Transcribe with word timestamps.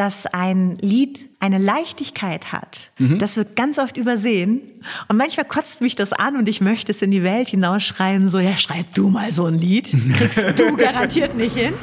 dass 0.00 0.24
ein 0.24 0.78
Lied 0.78 1.28
eine 1.40 1.58
Leichtigkeit 1.58 2.52
hat. 2.52 2.90
Mhm. 2.96 3.18
Das 3.18 3.36
wird 3.36 3.54
ganz 3.54 3.78
oft 3.78 3.98
übersehen. 3.98 4.62
Und 5.08 5.18
manchmal 5.18 5.44
kotzt 5.44 5.82
mich 5.82 5.94
das 5.94 6.14
an 6.14 6.36
und 6.36 6.48
ich 6.48 6.62
möchte 6.62 6.90
es 6.90 7.02
in 7.02 7.10
die 7.10 7.22
Welt 7.22 7.48
hinausschreien, 7.48 8.30
so, 8.30 8.38
ja, 8.38 8.56
schreib 8.56 8.94
du 8.94 9.10
mal 9.10 9.30
so 9.30 9.44
ein 9.44 9.58
Lied. 9.58 9.94
Kriegst 10.14 10.58
du 10.58 10.74
garantiert 10.78 11.36
nicht 11.36 11.54
hin. 11.54 11.74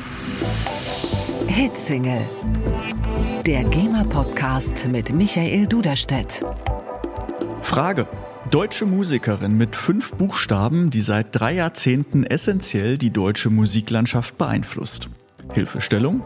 Hitsingle. 1.45 2.27
Der 3.45 3.63
GEMA-Podcast 3.65 4.87
mit 4.87 5.13
Michael 5.13 5.67
Duderstedt. 5.67 6.43
Frage. 7.61 8.07
Deutsche 8.49 8.87
Musikerin 8.87 9.55
mit 9.55 9.75
fünf 9.75 10.13
Buchstaben, 10.13 10.89
die 10.89 11.01
seit 11.01 11.39
drei 11.39 11.53
Jahrzehnten 11.53 12.23
essentiell 12.23 12.97
die 12.97 13.11
deutsche 13.11 13.51
Musiklandschaft 13.51 14.39
beeinflusst. 14.39 15.07
Hilfestellung? 15.53 16.23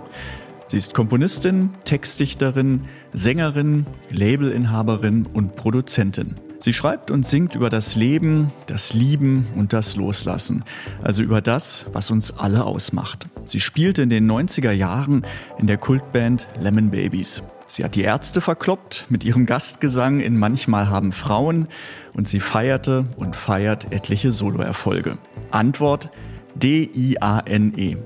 Sie 0.72 0.78
ist 0.78 0.94
Komponistin, 0.94 1.72
Textdichterin, 1.84 2.86
Sängerin, 3.12 3.86
Labelinhaberin 4.10 5.26
und 5.26 5.58
Produzentin. 5.58 6.36
Sie 6.60 6.72
schreibt 6.72 7.12
und 7.12 7.28
singt 7.28 7.56
über 7.56 7.70
das 7.70 7.98
Leben, 7.98 8.54
das 8.68 8.94
Lieben 8.94 9.48
und 9.58 9.74
das 9.74 9.98
Loslassen, 9.98 10.64
also 11.04 11.24
über 11.24 11.42
das, 11.42 11.88
was 11.92 12.10
uns 12.10 12.40
alle 12.40 12.64
ausmacht. 12.64 13.28
Sie 13.44 13.60
spielte 13.60 14.02
in 14.02 14.10
den 14.10 14.32
90er 14.32 14.72
Jahren 14.72 15.26
in 15.60 15.68
der 15.68 15.76
Kultband 15.76 16.48
Lemon 16.58 16.90
Babies. 16.90 17.44
Sie 17.68 17.84
hat 17.84 17.96
die 17.96 18.04
Ärzte 18.04 18.40
verkloppt 18.40 19.08
mit 19.10 19.26
ihrem 19.26 19.46
Gastgesang 19.46 20.22
in 20.22 20.40
Manchmal 20.40 20.90
haben 20.90 21.12
Frauen 21.12 21.68
und 22.14 22.30
sie 22.30 22.40
feierte 22.40 23.08
und 23.18 23.36
feiert 23.36 23.92
etliche 23.92 24.32
Soloerfolge. 24.32 25.18
Antwort 25.50 26.12
D-I-A-N-E. 26.56 27.98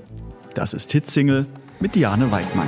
Das 0.55 0.73
ist 0.73 0.91
Hitsingle 0.91 1.45
mit 1.79 1.95
Diane 1.95 2.31
Weidmann. 2.31 2.67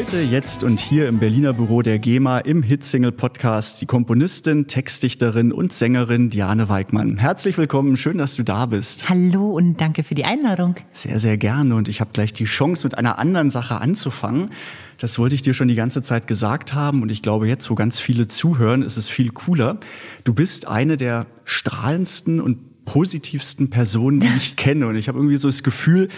Heute, 0.00 0.22
jetzt 0.22 0.64
und 0.64 0.80
hier 0.80 1.08
im 1.08 1.18
Berliner 1.18 1.52
Büro 1.52 1.82
der 1.82 1.98
GEMA 1.98 2.38
im 2.38 2.62
Hitsingle 2.62 3.12
Podcast 3.12 3.82
die 3.82 3.86
Komponistin, 3.86 4.66
Textdichterin 4.66 5.52
und 5.52 5.74
Sängerin 5.74 6.30
Diane 6.30 6.70
Weigmann. 6.70 7.18
Herzlich 7.18 7.58
willkommen, 7.58 7.98
schön, 7.98 8.16
dass 8.16 8.34
du 8.34 8.42
da 8.42 8.64
bist. 8.64 9.10
Hallo 9.10 9.48
und 9.48 9.78
danke 9.78 10.02
für 10.02 10.14
die 10.14 10.24
Einladung. 10.24 10.76
Sehr, 10.94 11.20
sehr 11.20 11.36
gerne 11.36 11.74
und 11.74 11.86
ich 11.86 12.00
habe 12.00 12.12
gleich 12.14 12.32
die 12.32 12.46
Chance, 12.46 12.86
mit 12.86 12.96
einer 12.96 13.18
anderen 13.18 13.50
Sache 13.50 13.78
anzufangen. 13.78 14.48
Das 14.96 15.18
wollte 15.18 15.34
ich 15.34 15.42
dir 15.42 15.52
schon 15.52 15.68
die 15.68 15.74
ganze 15.74 16.00
Zeit 16.00 16.26
gesagt 16.26 16.72
haben 16.72 17.02
und 17.02 17.10
ich 17.10 17.20
glaube, 17.20 17.46
jetzt, 17.46 17.68
wo 17.68 17.74
ganz 17.74 18.00
viele 18.00 18.26
zuhören, 18.26 18.80
ist 18.80 18.96
es 18.96 19.10
viel 19.10 19.28
cooler. 19.32 19.80
Du 20.24 20.32
bist 20.32 20.66
eine 20.66 20.96
der 20.96 21.26
strahlendsten 21.44 22.40
und 22.40 22.70
positivsten 22.86 23.70
Personen, 23.70 24.20
die 24.20 24.28
ich 24.36 24.56
kenne. 24.56 24.86
Und 24.86 24.96
ich 24.96 25.08
habe 25.08 25.18
irgendwie 25.18 25.36
so 25.36 25.48
das 25.48 25.62
Gefühl, 25.62 26.08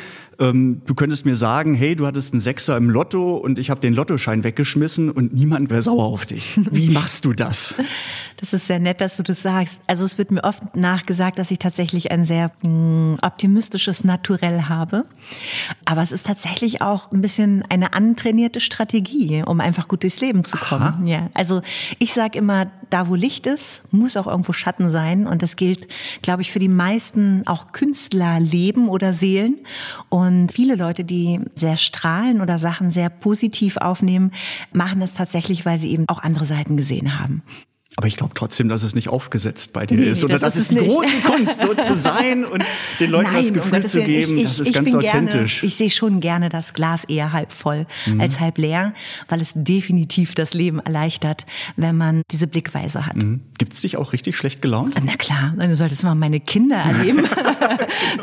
ähm, 0.43 0.83
du 0.87 0.95
könntest 0.95 1.25
mir 1.25 1.37
sagen, 1.37 1.75
hey, 1.75 1.95
du 1.95 2.07
hattest 2.07 2.35
einen 2.35 2.41
Sechser 2.41 2.77
im 2.77 2.91
Lotto 2.91 3.37
und 3.37 3.59
ich 3.59 3.71
habe 3.71 3.81
den 3.81 3.95
Lottoschein 3.95 4.43
weggeschmissen 4.43 5.11
und 5.11 5.33
niemand 5.33 5.71
wäre 5.71 5.83
sauer 5.83 6.05
auf 6.05 6.27
dich. 6.27 6.59
Wie 6.71 6.91
machst 6.91 7.25
du 7.25 7.33
das? 7.33 7.77
Das 8.39 8.53
ist 8.53 8.67
sehr 8.67 8.81
nett, 8.81 9.01
dass 9.01 9.17
du 9.17 9.23
das 9.23 9.41
sagst. 9.41 9.81
Also 9.87 10.05
es 10.05 10.19
wird 10.19 10.33
mir 10.33 10.43
oft 10.43 10.75
nachgesagt, 10.75 11.39
dass 11.39 11.53
ich 11.53 11.61
tatsächlich 11.61 12.11
ein 12.11 12.25
sehr 12.25 12.51
mh, 12.63 12.69
hm, 12.69 13.19
optimistisches 13.23 14.03
Naturell 14.03 14.63
habe. 14.63 15.05
Aber 15.85 16.03
es 16.03 16.11
ist 16.11 16.27
tatsächlich 16.27 16.83
auch 16.83 17.13
ein 17.13 17.23
bisschen 17.23 17.63
eine 17.69 17.95
antrainierte 17.95 18.59
Strategie, 18.59 19.45
um 19.47 19.61
einfach 19.61 19.87
gut 19.87 20.03
durchs 20.03 20.21
Leben 20.21 20.45
zu 20.45 20.57
kommen. 20.57 21.07
Ja. 21.07 21.31
Also 21.35 21.63
ich 22.01 22.13
sage 22.13 22.37
immer, 22.37 22.67
da 22.91 23.09
wo 23.09 23.15
Licht 23.15 23.47
ist, 23.47 23.83
muss 23.93 24.17
auch 24.17 24.27
irgendwo 24.27 24.53
Schatten 24.53 24.91
sein. 24.91 25.29
Und 25.29 25.43
das 25.43 25.55
gilt, 25.55 25.87
glaube 26.23 26.43
ich, 26.43 26.51
für 26.51 26.59
die 26.59 26.69
meisten 26.69 27.47
auch 27.47 27.71
Künstlerleben 27.71 28.89
oder 28.89 29.13
Seelen. 29.13 29.59
Und 30.09 30.32
viele 30.53 30.77
Leute, 30.77 31.05
die 31.05 31.41
sehr 31.55 31.77
strahlen 31.77 32.41
oder 32.41 32.59
Sachen 32.59 32.91
sehr 32.91 33.11
positiv 33.11 33.77
aufnehmen, 33.77 34.33
machen 34.73 35.01
das 35.01 35.15
tatsächlich, 35.15 35.65
weil 35.67 35.79
sie 35.79 35.91
eben 35.91 36.09
auch 36.09 36.23
andere 36.23 36.45
Seiten 36.45 36.77
gesehen 36.77 37.19
haben. 37.19 37.43
Aber 37.97 38.07
ich 38.07 38.17
glaube 38.17 38.33
trotzdem, 38.35 38.71
dass 38.71 38.83
es 38.83 38.95
nicht 38.95 39.11
aufgesetzt 39.11 39.75
bei 39.75 39.85
dir 39.85 39.99
nee, 39.99 40.11
ist. 40.11 40.25
Oder 40.25 40.35
das, 40.35 40.41
das 40.41 40.57
ist 40.57 40.71
die 40.71 40.77
nicht. 40.77 40.89
große 40.89 41.21
Kunst, 41.25 41.61
so 41.61 41.75
zu 41.75 41.95
sein 41.95 42.45
und 42.51 42.65
den 43.01 43.11
Leuten 43.11 43.33
Nein, 43.33 43.43
das 43.43 43.53
Gefühl 43.53 43.81
um 43.81 43.87
zu 43.87 44.03
geben, 44.03 44.39
ich, 44.39 44.45
ich, 44.45 44.49
das 44.49 44.61
ist 44.61 44.75
ganz 44.75 44.95
authentisch. 44.95 45.61
Gerne, 45.61 45.69
ich 45.69 45.77
sehe 45.77 45.91
schon 45.91 46.21
gerne 46.21 46.49
das 46.49 46.73
Glas 46.73 47.05
eher 47.05 47.33
halb 47.33 47.53
voll 47.53 47.87
mhm. 48.07 48.21
als 48.21 48.41
halb 48.41 48.57
leer, 48.57 48.95
weil 49.29 49.43
es 49.43 49.53
definitiv 49.55 50.35
das 50.35 50.55
Leben 50.55 50.79
erleichtert, 50.79 51.45
wenn 51.77 51.97
man 51.97 52.23
diese 52.31 52.47
Blickweise 52.47 53.05
hat. 53.07 53.17
Mhm. 53.17 53.43
Gibt 53.59 53.75
es 53.75 53.83
dich 53.83 53.99
auch 53.99 54.15
richtig 54.15 54.37
schlecht 54.37 54.63
gelaunt? 54.63 54.95
Na 55.05 55.17
klar, 55.17 55.55
du 55.57 55.77
solltest 55.77 56.03
mal 56.03 56.15
meine 56.15 56.41
Kinder 56.41 56.77
erleben. 56.77 57.25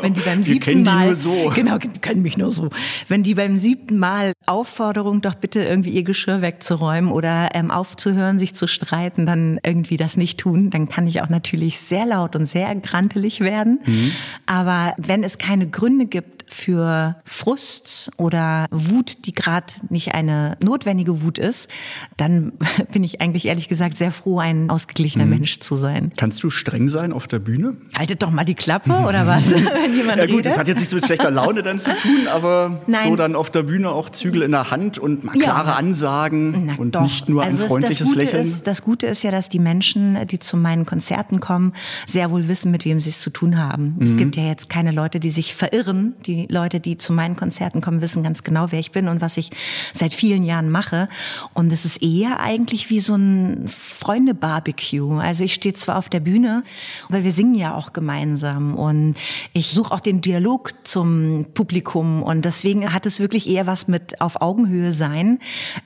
wenn 0.00 0.14
die 0.14 0.20
beim 0.20 0.42
siebten 0.42 0.60
kennen 0.60 0.84
Mal, 0.84 1.00
die 1.00 1.06
nur 1.06 1.16
so. 1.16 1.52
Genau, 1.54 1.78
können 2.00 2.22
mich 2.22 2.36
nur 2.36 2.50
so. 2.50 2.70
Wenn 3.08 3.22
die 3.22 3.34
beim 3.34 3.56
siebten 3.56 3.98
Mal 3.98 4.32
Aufforderung, 4.46 5.20
doch 5.20 5.34
bitte 5.34 5.62
irgendwie 5.62 5.90
ihr 5.90 6.02
Geschirr 6.02 6.42
wegzuräumen 6.42 7.12
oder 7.12 7.50
ähm, 7.54 7.70
aufzuhören, 7.70 8.38
sich 8.38 8.54
zu 8.54 8.66
streiten, 8.66 9.26
dann 9.26 9.58
irgendwie 9.64 9.96
das 9.96 10.16
nicht 10.16 10.38
tun, 10.38 10.70
dann 10.70 10.88
kann 10.88 11.06
ich 11.06 11.22
auch 11.22 11.28
natürlich 11.28 11.78
sehr 11.78 12.06
laut 12.06 12.36
und 12.36 12.46
sehr 12.46 12.74
grantelig 12.76 13.40
werden. 13.40 13.80
Mhm. 13.84 14.12
Aber 14.46 14.94
wenn 14.96 15.24
es 15.24 15.38
keine 15.38 15.68
Gründe 15.68 16.06
gibt 16.06 16.39
für 16.50 17.16
Frust 17.24 18.10
oder 18.16 18.66
Wut, 18.70 19.26
die 19.26 19.32
gerade 19.32 19.72
nicht 19.88 20.14
eine 20.14 20.56
notwendige 20.62 21.22
Wut 21.22 21.38
ist, 21.38 21.68
dann 22.16 22.52
bin 22.92 23.04
ich 23.04 23.20
eigentlich 23.20 23.46
ehrlich 23.46 23.68
gesagt 23.68 23.96
sehr 23.96 24.10
froh, 24.10 24.40
ein 24.40 24.68
ausgeglichener 24.70 25.24
mhm. 25.24 25.30
Mensch 25.30 25.60
zu 25.60 25.76
sein. 25.76 26.12
Kannst 26.16 26.42
du 26.42 26.50
streng 26.50 26.88
sein 26.88 27.12
auf 27.12 27.26
der 27.28 27.38
Bühne? 27.38 27.76
Haltet 27.96 28.22
doch 28.22 28.30
mal 28.30 28.44
die 28.44 28.54
Klappe 28.54 28.92
oder 28.92 29.26
was, 29.26 29.50
wenn 29.50 29.94
jemand 29.94 30.18
Ja 30.18 30.26
gut, 30.26 30.38
redet? 30.38 30.46
das 30.46 30.58
hat 30.58 30.68
jetzt 30.68 30.78
nichts 30.78 30.94
mit 30.94 31.06
schlechter 31.06 31.30
Laune 31.30 31.62
dann 31.62 31.78
zu 31.78 31.90
tun, 31.96 32.26
aber 32.28 32.80
Nein. 32.86 33.08
so 33.08 33.16
dann 33.16 33.36
auf 33.36 33.50
der 33.50 33.62
Bühne 33.62 33.90
auch 33.90 34.10
Zügel 34.10 34.42
in 34.42 34.50
der 34.50 34.70
Hand 34.70 34.98
und 34.98 35.24
mal 35.24 35.32
klare 35.32 35.70
ja. 35.70 35.76
Ansagen 35.76 36.66
Na, 36.66 36.74
und 36.76 36.94
doch. 36.94 37.02
nicht 37.02 37.28
nur 37.28 37.42
also 37.42 37.62
ein 37.62 37.68
freundliches 37.68 38.14
Lächeln. 38.14 38.42
Ist, 38.42 38.66
das 38.66 38.82
Gute 38.82 39.06
ist 39.06 39.22
ja, 39.22 39.30
dass 39.30 39.48
die 39.48 39.58
Menschen, 39.58 40.26
die 40.26 40.38
zu 40.38 40.56
meinen 40.56 40.86
Konzerten 40.86 41.40
kommen, 41.40 41.72
sehr 42.06 42.30
wohl 42.30 42.48
wissen, 42.48 42.70
mit 42.70 42.84
wem 42.84 43.00
sie 43.00 43.10
es 43.10 43.20
zu 43.20 43.30
tun 43.30 43.58
haben. 43.58 43.96
Mhm. 43.98 44.06
Es 44.06 44.16
gibt 44.16 44.36
ja 44.36 44.44
jetzt 44.44 44.68
keine 44.68 44.90
Leute, 44.90 45.20
die 45.20 45.30
sich 45.30 45.54
verirren. 45.54 46.14
Die 46.26 46.39
Leute, 46.48 46.80
die 46.80 46.96
zu 46.96 47.12
meinen 47.12 47.36
Konzerten 47.36 47.80
kommen, 47.80 48.00
wissen 48.00 48.22
ganz 48.22 48.42
genau, 48.42 48.70
wer 48.70 48.78
ich 48.78 48.92
bin 48.92 49.08
und 49.08 49.20
was 49.20 49.36
ich 49.36 49.50
seit 49.94 50.14
vielen 50.14 50.42
Jahren 50.42 50.70
mache. 50.70 51.08
Und 51.54 51.72
es 51.72 51.84
ist 51.84 52.02
eher 52.02 52.40
eigentlich 52.40 52.90
wie 52.90 53.00
so 53.00 53.14
ein 53.14 53.66
Freunde-Barbecue. 53.68 55.18
Also 55.18 55.44
ich 55.44 55.54
stehe 55.54 55.74
zwar 55.74 55.98
auf 55.98 56.08
der 56.08 56.20
Bühne, 56.20 56.62
aber 57.08 57.24
wir 57.24 57.32
singen 57.32 57.54
ja 57.54 57.74
auch 57.74 57.92
gemeinsam 57.92 58.74
und 58.74 59.14
ich 59.52 59.70
suche 59.70 59.92
auch 59.92 60.00
den 60.00 60.20
Dialog 60.20 60.72
zum 60.84 61.46
Publikum 61.54 62.22
und 62.22 62.44
deswegen 62.44 62.92
hat 62.92 63.06
es 63.06 63.20
wirklich 63.20 63.48
eher 63.48 63.66
was 63.66 63.88
mit 63.88 64.20
auf 64.20 64.40
Augenhöhe 64.40 64.92
sein 64.92 65.38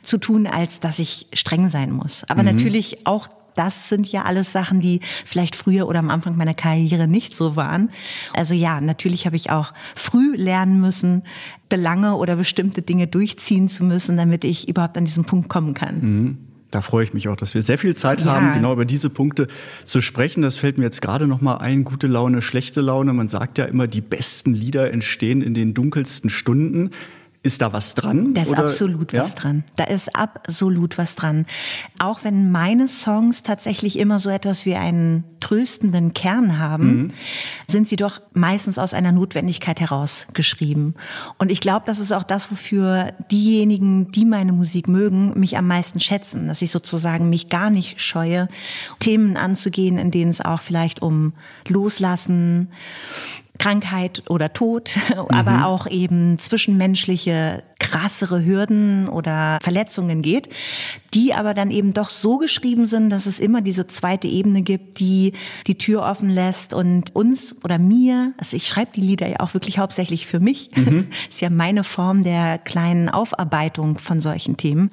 zu 0.03 0.19
tun, 0.19 0.47
als 0.47 0.81
dass 0.81 0.98
ich 0.98 1.26
streng 1.32 1.69
sein 1.69 1.91
muss. 1.91 2.25
Aber 2.28 2.43
mhm. 2.43 2.56
natürlich 2.56 3.06
auch 3.06 3.28
das 3.54 3.88
sind 3.88 4.10
ja 4.10 4.22
alles 4.22 4.53
Sachen, 4.53 4.81
die 4.81 5.00
vielleicht 5.25 5.56
früher 5.56 5.88
oder 5.88 5.98
am 5.98 6.10
Anfang 6.10 6.37
meiner 6.37 6.54
Karriere 6.54 7.09
nicht 7.09 7.37
so 7.37 7.56
waren. 7.56 7.91
Also 8.32 8.54
ja, 8.54 8.81
natürlich 8.81 9.26
habe 9.26 9.37
ich 9.37 9.50
auch 9.50 9.73
früh 9.94 10.34
lernen 10.37 10.81
müssen, 10.81 11.23
Belange 11.69 12.17
oder 12.17 12.37
bestimmte 12.37 12.82
Dinge 12.82 13.06
durchziehen 13.06 13.69
zu 13.69 13.84
müssen, 13.84 14.17
damit 14.17 14.44
ich 14.44 14.69
überhaupt 14.69 14.96
an 14.99 15.05
diesen 15.05 15.25
Punkt 15.25 15.49
kommen 15.49 15.75
kann. 15.75 16.00
Mhm. 16.00 16.38
Da 16.75 16.81
freue 16.81 17.05
ich 17.05 17.14
mich 17.14 17.28
auch, 17.28 17.37
dass 17.37 17.55
wir 17.55 17.62
sehr 17.62 17.78
viel 17.78 17.94
Zeit 17.94 18.23
ja. 18.23 18.34
haben, 18.34 18.52
genau 18.52 18.73
über 18.73 18.84
diese 18.84 19.08
Punkte 19.08 19.46
zu 19.84 20.00
sprechen. 20.00 20.43
Das 20.43 20.58
fällt 20.58 20.76
mir 20.76 20.82
jetzt 20.84 21.00
gerade 21.00 21.28
noch 21.28 21.40
mal 21.40 21.58
ein. 21.58 21.84
Gute 21.84 22.08
Laune, 22.08 22.43
schlechte 22.43 22.81
Laune. 22.81 23.12
Man 23.12 23.28
sagt 23.28 23.58
ja 23.58 23.64
immer, 23.67 23.87
die 23.87 24.00
besten 24.00 24.55
Lieder 24.55 24.93
entstehen 24.93 25.40
in 25.40 25.55
den 25.55 25.73
dunkelsten 25.73 26.31
Stunden. 26.31 26.90
Ist 27.44 27.61
da 27.61 27.75
was 27.75 27.94
dran? 27.94 28.32
Da 28.32 28.41
ist 28.41 28.52
oder? 28.52 28.61
absolut 28.61 29.12
ja? 29.12 29.20
was 29.20 29.35
dran. 29.35 29.64
Da 29.76 29.85
ist 29.85 30.17
absolut 30.17 30.96
was 30.96 31.14
dran. 31.14 31.44
Auch 31.99 32.25
wenn 32.25 32.50
meine 32.50 32.88
Songs 32.88 33.43
tatsächlich 33.43 33.99
immer 33.99 34.19
so 34.19 34.31
etwas 34.31 34.64
wie 34.64 34.76
einen 34.76 35.25
tröstenden 35.41 36.14
Kern 36.14 36.58
haben, 36.58 36.96
mhm. 36.96 37.08
sind 37.69 37.87
sie 37.87 37.96
doch 37.96 38.23
meistens 38.32 38.79
aus 38.79 38.94
einer 38.94 39.12
Notwendigkeit 39.12 39.79
heraus 39.79 40.26
geschrieben. 40.32 40.94
Und 41.37 41.52
ich 41.52 41.61
glaube, 41.61 41.82
das 41.85 41.99
ist 41.99 42.12
auch 42.12 42.23
das, 42.23 42.50
wofür 42.50 43.12
diejenigen, 43.31 44.11
die 44.11 44.25
meine 44.25 44.55
Musik 44.55 44.88
mögen, 44.88 45.38
mich 45.38 45.58
am 45.58 45.67
meisten 45.67 46.00
schätzen, 46.00 46.49
dass 46.49 46.62
ich 46.62 46.70
sozusagen 46.70 47.29
mich 47.29 47.50
gar 47.50 47.69
nicht 47.69 48.00
scheue, 48.00 48.49
Themen 49.00 49.37
anzugehen, 49.37 49.99
in 49.99 50.11
denen 50.11 50.31
es 50.31 50.40
auch 50.40 50.62
vielleicht 50.62 51.02
um 51.02 51.35
Loslassen, 51.69 52.70
Krankheit 53.58 54.22
oder 54.28 54.52
Tod, 54.52 54.98
aber 55.28 55.52
mhm. 55.52 55.62
auch 55.62 55.86
eben 55.86 56.38
zwischenmenschliche 56.38 57.62
krassere 57.78 58.44
Hürden 58.44 59.08
oder 59.08 59.58
Verletzungen 59.62 60.22
geht, 60.22 60.48
die 61.12 61.34
aber 61.34 61.54
dann 61.54 61.70
eben 61.70 61.92
doch 61.92 62.08
so 62.08 62.38
geschrieben 62.38 62.86
sind, 62.86 63.10
dass 63.10 63.26
es 63.26 63.38
immer 63.38 63.60
diese 63.60 63.86
zweite 63.86 64.26
Ebene 64.26 64.62
gibt, 64.62 64.98
die 65.00 65.32
die 65.66 65.78
Tür 65.78 66.02
offen 66.02 66.30
lässt 66.30 66.74
und 66.74 67.14
uns 67.14 67.56
oder 67.62 67.78
mir, 67.78 68.32
also 68.38 68.56
ich 68.56 68.66
schreibe 68.66 68.92
die 68.96 69.02
Lieder 69.02 69.28
ja 69.28 69.40
auch 69.40 69.54
wirklich 69.54 69.78
hauptsächlich 69.78 70.26
für 70.26 70.40
mich, 70.40 70.70
mhm. 70.74 71.08
ist 71.30 71.40
ja 71.40 71.50
meine 71.50 71.84
Form 71.84 72.24
der 72.24 72.58
kleinen 72.58 73.08
Aufarbeitung 73.08 73.98
von 73.98 74.20
solchen 74.20 74.56
Themen, 74.56 74.90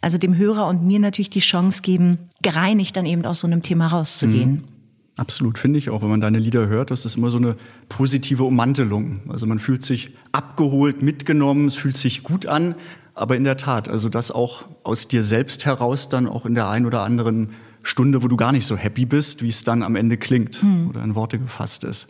also 0.00 0.18
dem 0.18 0.36
Hörer 0.36 0.66
und 0.66 0.84
mir 0.84 0.98
natürlich 0.98 1.30
die 1.30 1.40
Chance 1.40 1.80
geben, 1.82 2.18
gereinigt 2.42 2.96
dann 2.96 3.06
eben 3.06 3.24
aus 3.24 3.40
so 3.40 3.46
einem 3.46 3.62
Thema 3.62 3.86
rauszugehen. 3.86 4.50
Mhm. 4.50 4.71
Absolut, 5.16 5.58
finde 5.58 5.78
ich 5.78 5.90
auch, 5.90 6.00
wenn 6.00 6.08
man 6.08 6.22
deine 6.22 6.38
Lieder 6.38 6.68
hört, 6.68 6.90
das 6.90 7.04
ist 7.04 7.16
immer 7.16 7.30
so 7.30 7.36
eine 7.36 7.56
positive 7.90 8.44
Ummantelung. 8.44 9.20
Also 9.28 9.46
man 9.46 9.58
fühlt 9.58 9.82
sich 9.82 10.12
abgeholt, 10.32 11.02
mitgenommen, 11.02 11.66
es 11.66 11.76
fühlt 11.76 11.96
sich 11.96 12.22
gut 12.22 12.46
an. 12.46 12.74
Aber 13.14 13.36
in 13.36 13.44
der 13.44 13.58
Tat, 13.58 13.90
also 13.90 14.08
das 14.08 14.30
auch 14.30 14.64
aus 14.84 15.08
dir 15.08 15.22
selbst 15.22 15.66
heraus 15.66 16.08
dann 16.08 16.26
auch 16.26 16.46
in 16.46 16.54
der 16.54 16.68
ein 16.70 16.86
oder 16.86 17.02
anderen 17.02 17.50
Stunde, 17.82 18.22
wo 18.22 18.28
du 18.28 18.36
gar 18.36 18.52
nicht 18.52 18.66
so 18.66 18.76
happy 18.76 19.04
bist, 19.04 19.42
wie 19.42 19.50
es 19.50 19.64
dann 19.64 19.82
am 19.82 19.96
Ende 19.96 20.16
klingt 20.16 20.62
hm. 20.62 20.88
oder 20.88 21.02
in 21.02 21.14
Worte 21.14 21.38
gefasst 21.38 21.84
ist. 21.84 22.08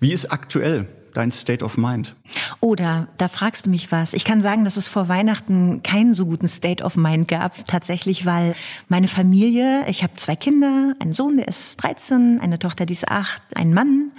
Wie 0.00 0.12
ist 0.12 0.32
aktuell 0.32 0.86
dein 1.18 1.32
State 1.32 1.64
of 1.64 1.76
Mind? 1.76 2.14
Oder 2.60 3.08
da 3.16 3.26
fragst 3.28 3.66
du 3.66 3.70
mich 3.70 3.90
was. 3.90 4.14
Ich 4.14 4.24
kann 4.24 4.40
sagen, 4.40 4.64
dass 4.64 4.76
es 4.76 4.88
vor 4.88 5.08
Weihnachten 5.08 5.82
keinen 5.82 6.14
so 6.14 6.26
guten 6.26 6.46
State 6.46 6.84
of 6.84 6.96
Mind 6.96 7.26
gab, 7.26 7.66
tatsächlich, 7.66 8.24
weil 8.24 8.54
meine 8.88 9.08
Familie, 9.08 9.84
ich 9.88 10.02
habe 10.02 10.14
zwei 10.14 10.36
Kinder, 10.36 10.94
einen 11.00 11.12
Sohn, 11.12 11.36
der 11.36 11.48
ist 11.48 11.82
13, 11.82 12.38
eine 12.40 12.58
Tochter, 12.58 12.86
die 12.86 12.92
ist 12.92 13.08
8, 13.08 13.42
ein 13.54 13.74
Mann 13.74 14.12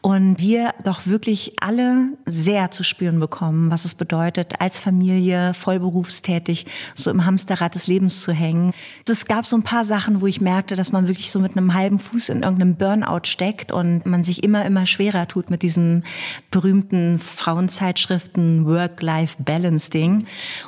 und 0.00 0.40
wir 0.40 0.74
doch 0.82 1.06
wirklich 1.06 1.54
alle 1.60 2.08
sehr 2.26 2.70
zu 2.70 2.82
spüren 2.82 3.20
bekommen, 3.20 3.70
was 3.70 3.84
es 3.84 3.94
bedeutet, 3.94 4.60
als 4.60 4.80
Familie 4.80 5.54
vollberufstätig 5.54 6.66
so 6.94 7.10
im 7.10 7.24
Hamsterrad 7.26 7.74
des 7.74 7.86
Lebens 7.86 8.22
zu 8.22 8.32
hängen. 8.32 8.72
Es 9.06 9.26
gab 9.26 9.46
so 9.46 9.56
ein 9.56 9.62
paar 9.62 9.84
Sachen, 9.84 10.20
wo 10.20 10.26
ich 10.26 10.40
merkte, 10.40 10.74
dass 10.74 10.92
man 10.92 11.06
wirklich 11.06 11.30
so 11.30 11.38
mit 11.38 11.56
einem 11.56 11.74
halben 11.74 11.98
Fuß 11.98 12.30
in 12.30 12.42
irgendeinem 12.42 12.76
Burnout 12.76 13.24
steckt 13.24 13.70
und 13.70 14.06
man 14.06 14.24
sich 14.24 14.42
immer, 14.42 14.64
immer 14.64 14.86
schwerer 14.86 15.28
tut 15.28 15.50
mit 15.50 15.62
diesem 15.62 16.02
berühmten 16.50 17.18
Frauenzeitschriften 17.18 18.66
Work-Life-Balance-Ding. 18.66 20.26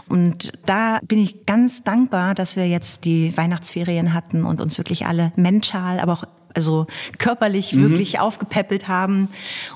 Und 0.09 0.53
da 0.67 0.99
bin 1.03 1.19
ich 1.19 1.47
ganz 1.47 1.83
dankbar, 1.83 2.35
dass 2.35 2.57
wir 2.57 2.69
jetzt 2.69 3.05
die 3.05 3.37
Weihnachtsferien 3.37 4.15
hatten 4.15 4.45
und 4.45 4.61
uns 4.61 4.79
wirklich 4.79 5.07
alle 5.07 5.33
mental, 5.37 6.01
aber 6.01 6.13
auch 6.13 6.25
also 6.55 6.87
körperlich 7.19 7.73
mhm. 7.73 7.83
wirklich 7.89 8.21
aufgepäppelt 8.21 8.89
haben. 8.89 9.29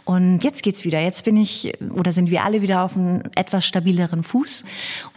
Und 0.04 0.44
jetzt 0.44 0.62
geht's 0.62 0.84
wieder. 0.84 1.00
Jetzt 1.00 1.25
bin 1.25 1.37
ich 1.37 1.72
oder 1.94 2.12
sind 2.12 2.31
wir 2.31 2.44
alle 2.44 2.62
wieder 2.62 2.82
auf 2.82 2.96
einem 2.96 3.22
etwas 3.34 3.66
stabileren 3.66 4.22
Fuß. 4.22 4.64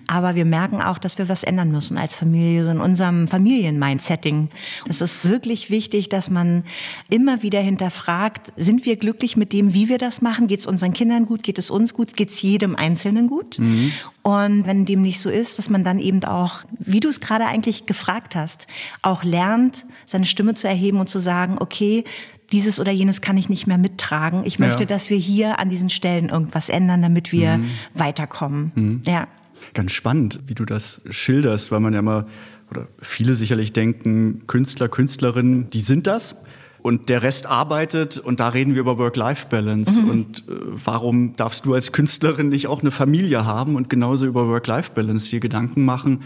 Aber 0.09 0.33
wir 0.33 0.45
merken 0.45 0.81
auch, 0.81 0.97
dass 0.97 1.19
wir 1.19 1.29
was 1.29 1.43
ändern 1.43 1.69
müssen 1.69 1.95
als 1.99 2.15
Familie, 2.15 2.63
so 2.63 2.71
in 2.71 2.79
unserem 2.79 3.27
Familien-Mindsetting. 3.27 4.49
Es 4.87 5.01
ist 5.01 5.29
wirklich 5.29 5.69
wichtig, 5.69 6.09
dass 6.09 6.31
man 6.31 6.63
immer 7.11 7.43
wieder 7.43 7.59
hinterfragt, 7.59 8.51
sind 8.57 8.87
wir 8.87 8.97
glücklich 8.97 9.37
mit 9.37 9.53
dem, 9.53 9.75
wie 9.75 9.87
wir 9.87 9.99
das 9.99 10.23
machen? 10.23 10.47
Geht 10.47 10.61
es 10.61 10.65
unseren 10.65 10.93
Kindern 10.93 11.27
gut? 11.27 11.43
Geht 11.43 11.59
es 11.59 11.69
uns 11.69 11.93
gut? 11.93 12.15
Geht 12.15 12.31
es 12.31 12.41
jedem 12.41 12.75
Einzelnen 12.75 13.27
gut? 13.27 13.59
Mhm. 13.59 13.91
Und 14.23 14.65
wenn 14.65 14.83
dem 14.83 15.03
nicht 15.03 15.21
so 15.21 15.29
ist, 15.29 15.59
dass 15.59 15.69
man 15.69 15.83
dann 15.83 15.99
eben 15.99 16.23
auch, 16.23 16.61
wie 16.79 17.01
du 17.01 17.07
es 17.07 17.19
gerade 17.19 17.45
eigentlich 17.45 17.85
gefragt 17.85 18.35
hast, 18.35 18.65
auch 19.03 19.23
lernt, 19.23 19.85
seine 20.07 20.25
Stimme 20.25 20.55
zu 20.55 20.67
erheben 20.67 20.99
und 20.99 21.07
zu 21.07 21.19
sagen, 21.19 21.57
okay, 21.59 22.03
dieses 22.51 22.79
oder 22.79 22.91
jenes 22.91 23.21
kann 23.21 23.37
ich 23.37 23.47
nicht 23.47 23.67
mehr 23.67 23.77
mittragen. 23.77 24.41
Ich 24.43 24.57
möchte, 24.57 24.83
ja. 24.83 24.87
dass 24.87 25.11
wir 25.11 25.17
hier 25.17 25.59
an 25.59 25.69
diesen 25.69 25.91
Stellen 25.91 26.29
irgendwas 26.29 26.69
ändern, 26.69 27.03
damit 27.03 27.31
wir 27.31 27.59
mhm. 27.59 27.69
weiterkommen. 27.93 28.71
Mhm. 28.73 29.01
Ja. 29.05 29.27
Ganz 29.73 29.91
spannend, 29.91 30.39
wie 30.47 30.55
du 30.55 30.65
das 30.65 31.01
schilderst, 31.09 31.71
weil 31.71 31.79
man 31.79 31.93
ja 31.93 31.99
immer, 31.99 32.27
oder 32.71 32.87
viele 33.01 33.33
sicherlich 33.33 33.73
denken, 33.73 34.43
Künstler, 34.47 34.89
Künstlerinnen, 34.89 35.69
die 35.69 35.81
sind 35.81 36.07
das. 36.07 36.35
Und 36.81 37.09
der 37.09 37.23
Rest 37.23 37.45
arbeitet 37.45 38.17
und 38.17 38.39
da 38.39 38.49
reden 38.49 38.73
wir 38.73 38.81
über 38.81 38.97
Work-Life-Balance. 38.97 40.01
Mhm. 40.01 40.09
Und 40.09 40.39
äh, 40.39 40.53
warum 40.85 41.35
darfst 41.35 41.65
du 41.65 41.73
als 41.73 41.91
Künstlerin 41.91 42.49
nicht 42.49 42.67
auch 42.67 42.81
eine 42.81 42.91
Familie 42.91 43.45
haben 43.45 43.75
und 43.75 43.89
genauso 43.89 44.25
über 44.25 44.47
Work-Life-Balance 44.47 45.29
dir 45.29 45.41
Gedanken 45.41 45.83
machen 45.83 46.21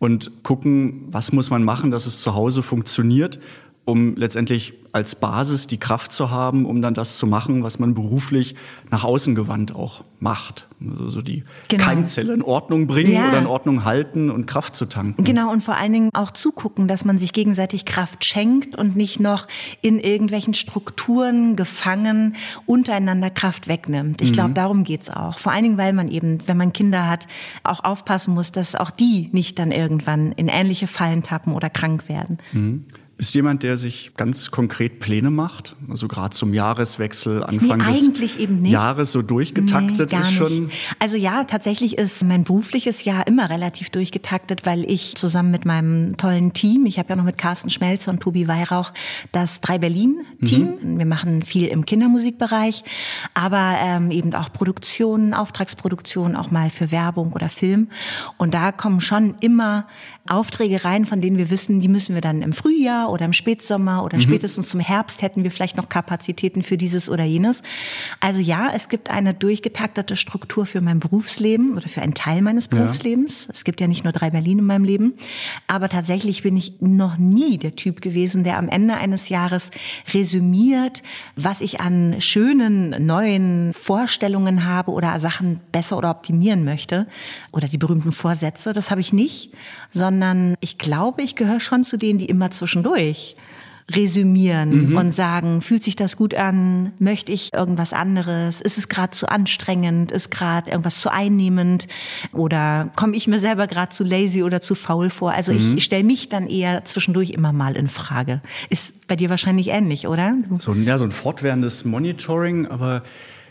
und 0.00 0.42
gucken, 0.42 1.04
was 1.12 1.32
muss 1.32 1.50
man 1.50 1.62
machen, 1.62 1.92
dass 1.92 2.06
es 2.06 2.20
zu 2.20 2.34
Hause 2.34 2.64
funktioniert 2.64 3.38
um 3.84 4.14
letztendlich 4.16 4.74
als 4.92 5.16
Basis 5.16 5.66
die 5.66 5.78
Kraft 5.78 6.12
zu 6.12 6.30
haben, 6.30 6.66
um 6.66 6.82
dann 6.82 6.92
das 6.92 7.16
zu 7.16 7.26
machen, 7.26 7.62
was 7.62 7.78
man 7.78 7.94
beruflich 7.94 8.54
nach 8.90 9.04
außen 9.04 9.34
gewandt 9.34 9.74
auch 9.74 10.04
macht. 10.20 10.68
Also 10.86 11.08
so 11.08 11.22
die 11.22 11.44
genau. 11.68 11.84
Keimzelle 11.84 12.34
in 12.34 12.42
Ordnung 12.42 12.86
bringen 12.86 13.14
ja. 13.14 13.28
oder 13.28 13.38
in 13.38 13.46
Ordnung 13.46 13.84
halten 13.84 14.30
und 14.30 14.46
Kraft 14.46 14.76
zu 14.76 14.86
tanken. 14.86 15.24
Genau, 15.24 15.50
und 15.50 15.64
vor 15.64 15.76
allen 15.76 15.92
Dingen 15.92 16.10
auch 16.12 16.30
zugucken, 16.30 16.88
dass 16.88 17.04
man 17.04 17.18
sich 17.18 17.32
gegenseitig 17.32 17.86
Kraft 17.86 18.24
schenkt 18.24 18.76
und 18.76 18.94
nicht 18.94 19.18
noch 19.18 19.48
in 19.80 19.98
irgendwelchen 19.98 20.52
Strukturen 20.54 21.56
gefangen 21.56 22.36
untereinander 22.66 23.30
Kraft 23.30 23.66
wegnimmt. 23.66 24.20
Ich 24.20 24.28
mhm. 24.28 24.34
glaube, 24.34 24.54
darum 24.54 24.84
geht's 24.84 25.08
auch. 25.08 25.38
Vor 25.38 25.52
allen 25.52 25.64
Dingen, 25.64 25.78
weil 25.78 25.94
man 25.94 26.08
eben, 26.08 26.40
wenn 26.46 26.58
man 26.58 26.72
Kinder 26.72 27.08
hat, 27.08 27.26
auch 27.64 27.82
aufpassen 27.82 28.34
muss, 28.34 28.52
dass 28.52 28.76
auch 28.76 28.90
die 28.90 29.30
nicht 29.32 29.58
dann 29.58 29.72
irgendwann 29.72 30.32
in 30.32 30.48
ähnliche 30.48 30.86
Fallen 30.86 31.22
tappen 31.22 31.54
oder 31.54 31.70
krank 31.70 32.08
werden. 32.08 32.38
Mhm. 32.52 32.84
Ist 33.22 33.36
jemand, 33.36 33.62
der 33.62 33.76
sich 33.76 34.14
ganz 34.16 34.50
konkret 34.50 34.98
Pläne 34.98 35.30
macht? 35.30 35.76
Also 35.88 36.08
gerade 36.08 36.34
zum 36.34 36.52
Jahreswechsel, 36.52 37.44
Anfang 37.44 37.78
nee, 37.78 38.20
des 38.20 38.36
Jahres 38.68 39.12
so 39.12 39.22
durchgetaktet 39.22 40.10
nee, 40.10 40.18
ist 40.18 40.32
schon? 40.32 40.66
Nicht. 40.66 40.76
Also 40.98 41.16
ja, 41.16 41.44
tatsächlich 41.44 41.98
ist 41.98 42.24
mein 42.24 42.42
berufliches 42.42 43.04
Jahr 43.04 43.24
immer 43.28 43.48
relativ 43.48 43.90
durchgetaktet, 43.90 44.66
weil 44.66 44.90
ich 44.90 45.14
zusammen 45.14 45.52
mit 45.52 45.64
meinem 45.64 46.16
tollen 46.16 46.52
Team, 46.52 46.84
ich 46.84 46.98
habe 46.98 47.10
ja 47.10 47.14
noch 47.14 47.22
mit 47.22 47.38
Carsten 47.38 47.70
Schmelzer 47.70 48.10
und 48.10 48.18
Tobi 48.18 48.48
Weihrauch 48.48 48.92
das 49.30 49.60
Drei 49.60 49.78
Berlin-Team. 49.78 50.74
Mhm. 50.82 50.98
Wir 50.98 51.06
machen 51.06 51.44
viel 51.44 51.68
im 51.68 51.86
Kindermusikbereich, 51.86 52.82
aber 53.34 53.76
ähm, 53.84 54.10
eben 54.10 54.34
auch 54.34 54.52
Produktionen, 54.52 55.32
Auftragsproduktionen, 55.32 56.34
auch 56.34 56.50
mal 56.50 56.70
für 56.70 56.90
Werbung 56.90 57.34
oder 57.34 57.48
Film. 57.48 57.86
Und 58.36 58.52
da 58.52 58.72
kommen 58.72 59.00
schon 59.00 59.36
immer 59.38 59.86
Aufträge 60.28 60.84
rein, 60.84 61.04
von 61.04 61.20
denen 61.20 61.36
wir 61.36 61.50
wissen, 61.50 61.80
die 61.80 61.88
müssen 61.88 62.14
wir 62.14 62.20
dann 62.20 62.42
im 62.42 62.52
Frühjahr 62.52 63.11
oder 63.12 63.24
im 63.24 63.32
Spätsommer 63.32 64.02
oder 64.04 64.16
mhm. 64.16 64.22
spätestens 64.22 64.68
zum 64.70 64.80
Herbst 64.80 65.22
hätten 65.22 65.44
wir 65.44 65.50
vielleicht 65.50 65.76
noch 65.76 65.88
Kapazitäten 65.88 66.62
für 66.62 66.76
dieses 66.76 67.10
oder 67.10 67.24
jenes. 67.24 67.62
Also 68.20 68.40
ja, 68.40 68.70
es 68.74 68.88
gibt 68.88 69.10
eine 69.10 69.34
durchgetaktete 69.34 70.16
Struktur 70.16 70.66
für 70.66 70.80
mein 70.80 70.98
Berufsleben 71.00 71.76
oder 71.76 71.88
für 71.88 72.02
einen 72.02 72.14
Teil 72.14 72.42
meines 72.42 72.68
Berufslebens. 72.68 73.46
Ja. 73.46 73.54
Es 73.54 73.64
gibt 73.64 73.80
ja 73.80 73.86
nicht 73.86 74.04
nur 74.04 74.12
drei 74.12 74.30
Berlin 74.30 74.58
in 74.58 74.64
meinem 74.64 74.84
Leben. 74.84 75.14
Aber 75.66 75.88
tatsächlich 75.88 76.42
bin 76.42 76.56
ich 76.56 76.80
noch 76.80 77.18
nie 77.18 77.58
der 77.58 77.76
Typ 77.76 78.00
gewesen, 78.00 78.44
der 78.44 78.58
am 78.58 78.68
Ende 78.68 78.94
eines 78.94 79.28
Jahres 79.28 79.70
resümiert, 80.12 81.02
was 81.36 81.60
ich 81.60 81.80
an 81.80 82.16
schönen 82.20 83.06
neuen 83.06 83.72
Vorstellungen 83.72 84.66
habe 84.66 84.90
oder 84.90 85.18
Sachen 85.20 85.60
besser 85.70 85.98
oder 85.98 86.10
optimieren 86.10 86.64
möchte 86.64 87.06
oder 87.52 87.68
die 87.68 87.78
berühmten 87.78 88.12
Vorsätze. 88.12 88.72
Das 88.72 88.90
habe 88.90 89.00
ich 89.00 89.12
nicht, 89.12 89.52
sondern 89.90 90.22
sondern 90.22 90.56
ich 90.60 90.78
glaube, 90.78 91.22
ich 91.22 91.36
gehöre 91.36 91.60
schon 91.60 91.84
zu 91.84 91.96
denen, 91.96 92.18
die 92.18 92.26
immer 92.26 92.50
zwischendurch 92.50 93.01
resümieren 93.90 94.90
mhm. 94.90 94.96
und 94.96 95.14
sagen, 95.14 95.60
fühlt 95.60 95.82
sich 95.82 95.96
das 95.96 96.16
gut 96.16 96.34
an? 96.34 96.92
Möchte 96.98 97.32
ich 97.32 97.52
irgendwas 97.52 97.92
anderes? 97.92 98.60
Ist 98.60 98.78
es 98.78 98.88
gerade 98.88 99.12
zu 99.12 99.28
anstrengend? 99.28 100.12
Ist 100.12 100.30
gerade 100.30 100.70
irgendwas 100.70 101.00
zu 101.00 101.12
einnehmend? 101.12 101.88
Oder 102.32 102.90
komme 102.96 103.16
ich 103.16 103.26
mir 103.26 103.40
selber 103.40 103.66
gerade 103.66 103.92
zu 103.92 104.04
lazy 104.04 104.42
oder 104.42 104.60
zu 104.60 104.74
faul 104.74 105.10
vor? 105.10 105.32
Also 105.32 105.52
mhm. 105.52 105.76
ich 105.76 105.84
stelle 105.84 106.04
mich 106.04 106.28
dann 106.28 106.46
eher 106.46 106.84
zwischendurch 106.84 107.30
immer 107.30 107.52
mal 107.52 107.76
in 107.76 107.88
Frage. 107.88 108.40
Ist 108.70 109.06
bei 109.08 109.16
dir 109.16 109.30
wahrscheinlich 109.30 109.68
ähnlich, 109.68 110.06
oder? 110.06 110.36
So, 110.58 110.74
ja, 110.74 110.98
so 110.98 111.04
ein 111.04 111.12
fortwährendes 111.12 111.84
Monitoring, 111.84 112.66
aber 112.66 113.02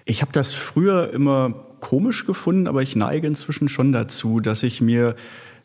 ich 0.05 0.21
habe 0.21 0.31
das 0.31 0.53
früher 0.53 1.13
immer 1.13 1.53
komisch 1.79 2.25
gefunden, 2.25 2.67
aber 2.67 2.81
ich 2.81 2.95
neige 2.95 3.27
inzwischen 3.27 3.67
schon 3.67 3.91
dazu, 3.91 4.39
dass 4.39 4.63
ich 4.63 4.81
mir 4.81 5.15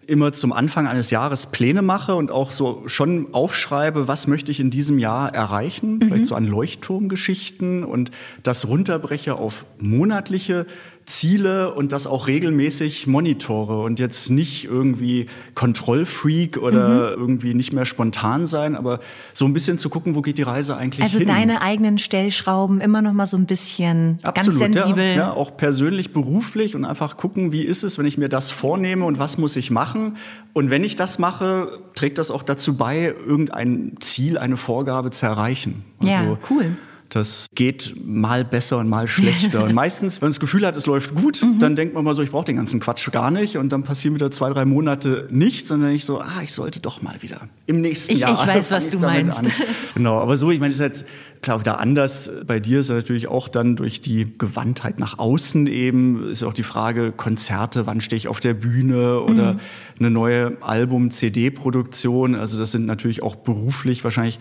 immer 0.07 0.33
zum 0.33 0.53
Anfang 0.53 0.87
eines 0.87 1.11
Jahres 1.11 1.47
Pläne 1.47 1.83
mache 1.83 2.15
und 2.15 2.31
auch 2.31 2.51
so 2.51 2.83
schon 2.87 3.29
aufschreibe, 3.33 4.09
was 4.09 4.27
möchte 4.27 4.51
ich 4.51 4.61
in 4.61 4.71
diesem 4.71 4.99
Jahr 4.99 5.35
erreichen, 5.35 5.95
mhm. 5.97 6.03
vielleicht 6.03 6.27
so 6.27 6.35
an 6.35 6.45
Leuchtturmgeschichten 6.45 7.85
und 7.85 8.11
das 8.43 8.69
runterbreche 8.69 9.35
auf 9.35 9.65
monatliche 9.79 10.67
Ziele 11.07 11.73
und 11.73 11.93
das 11.93 12.09
auch 12.09 12.27
regelmäßig 12.27 13.07
monitore 13.07 13.81
und 13.81 14.01
jetzt 14.01 14.29
nicht 14.29 14.65
irgendwie 14.65 15.27
Kontrollfreak 15.55 16.59
oder 16.59 17.13
mhm. 17.17 17.21
irgendwie 17.21 17.55
nicht 17.55 17.73
mehr 17.73 17.85
spontan 17.85 18.45
sein, 18.45 18.75
aber 18.75 18.99
so 19.33 19.45
ein 19.45 19.53
bisschen 19.53 19.79
zu 19.79 19.89
gucken, 19.89 20.17
wo 20.17 20.21
geht 20.21 20.37
die 20.37 20.43
Reise 20.43 20.77
eigentlich 20.77 21.05
also 21.05 21.21
hin. 21.21 21.29
Also 21.31 21.41
deine 21.41 21.63
eigenen 21.63 21.99
Stellschrauben 21.99 22.81
immer 22.81 23.03
noch 23.03 23.13
mal 23.13 23.27
so 23.27 23.37
ein 23.37 23.47
bisschen 23.47 24.19
Absolut, 24.25 24.61
ganz 24.61 24.75
sensibel. 24.75 25.05
Ja, 25.05 25.17
ja, 25.17 25.33
auch 25.33 25.57
persönlich, 25.57 26.13
beruflich 26.13 26.75
und 26.75 26.85
einfach 26.85 27.17
gucken, 27.17 27.53
wie 27.53 27.63
ist 27.63 27.85
es, 27.85 27.99
wenn 27.99 28.07
ich 28.07 28.19
mir 28.19 28.29
das 28.29 28.51
vornehme 28.51 29.05
und 29.05 29.21
was 29.21 29.39
muss 29.39 29.55
ich 29.55 29.71
machen. 29.71 30.17
Und 30.55 30.71
wenn 30.71 30.83
ich 30.83 30.97
das 30.97 31.21
mache, 31.21 31.79
trägt 31.95 32.19
das 32.19 32.33
auch 32.33 32.43
dazu 32.43 32.77
bei, 32.77 33.15
irgendein 33.27 33.93
Ziel, 34.01 34.39
eine 34.39 34.57
Vorgabe 34.57 35.11
zu 35.11 35.25
erreichen. 35.27 35.85
Also, 36.01 36.11
ja, 36.11 36.39
cool. 36.51 36.77
Das 37.11 37.47
geht 37.55 37.95
mal 38.05 38.45
besser 38.45 38.79
und 38.79 38.89
mal 38.89 39.07
schlechter. 39.07 39.65
und 39.65 39.75
meistens, 39.75 40.21
wenn 40.21 40.27
man 40.27 40.33
das 40.33 40.41
Gefühl 40.41 40.67
hat, 40.67 40.77
es 40.77 40.87
läuft 40.87 41.15
gut, 41.15 41.43
mhm. 41.43 41.59
dann 41.59 41.77
denkt 41.77 41.95
man 41.95 42.05
mal 42.05 42.15
so, 42.15 42.23
ich 42.23 42.31
brauche 42.31 42.45
den 42.45 42.57
ganzen 42.57 42.81
Quatsch 42.81 43.11
gar 43.13 43.31
nicht. 43.31 43.57
Und 43.57 43.71
dann 43.73 43.83
passieren 43.83 44.15
wieder 44.15 44.31
zwei, 44.31 44.51
drei 44.51 44.65
Monate 44.65 45.29
nichts, 45.31 45.69
sondern 45.69 45.91
ich 45.91 46.05
so, 46.05 46.21
ah, 46.21 46.41
ich 46.43 46.53
sollte 46.53 46.81
doch 46.81 47.03
mal 47.03 47.15
wieder 47.21 47.49
im 47.67 47.81
nächsten 47.81 48.13
ich, 48.13 48.21
Jahr. 48.21 48.37
Ich 48.47 48.47
weiß, 48.47 48.71
was 48.71 48.91
du 48.91 48.99
meinst. 48.99 49.39
An. 49.39 49.53
Genau, 49.95 50.19
aber 50.21 50.37
so, 50.37 50.51
ich 50.51 50.61
meine, 50.61 50.71
das 50.71 50.81
ist 50.81 50.85
jetzt 50.85 51.07
klar 51.43 51.61
wieder 51.61 51.81
anders. 51.81 52.31
Bei 52.47 52.61
dir 52.61 52.81
ist 52.81 52.91
natürlich 52.91 53.29
auch 53.29 53.49
dann 53.49 53.77
durch 53.77 54.01
die 54.01 54.37
Gewandtheit 54.37 54.99
nach 54.99 55.19
außen 55.19 55.67
eben, 55.67 56.29
ist 56.29 56.43
auch 56.43 56.53
die 56.53 56.63
Frage, 56.63 57.13
Konzerte, 57.13 57.87
wann 57.87 58.01
stehe 58.01 58.19
ich 58.19 58.29
auf 58.29 58.41
der 58.41 58.55
Bühne 58.55 59.21
oder 59.21 59.55
mhm. 59.55 59.61
eine 59.99 60.11
neue 60.11 60.57
Album-CD-Produktion. 60.61 62.35
Also 62.35 62.59
das 62.59 62.73
sind 62.73 62.87
natürlich 62.87 63.23
auch 63.23 63.37
beruflich 63.37 64.05
wahrscheinlich 64.05 64.39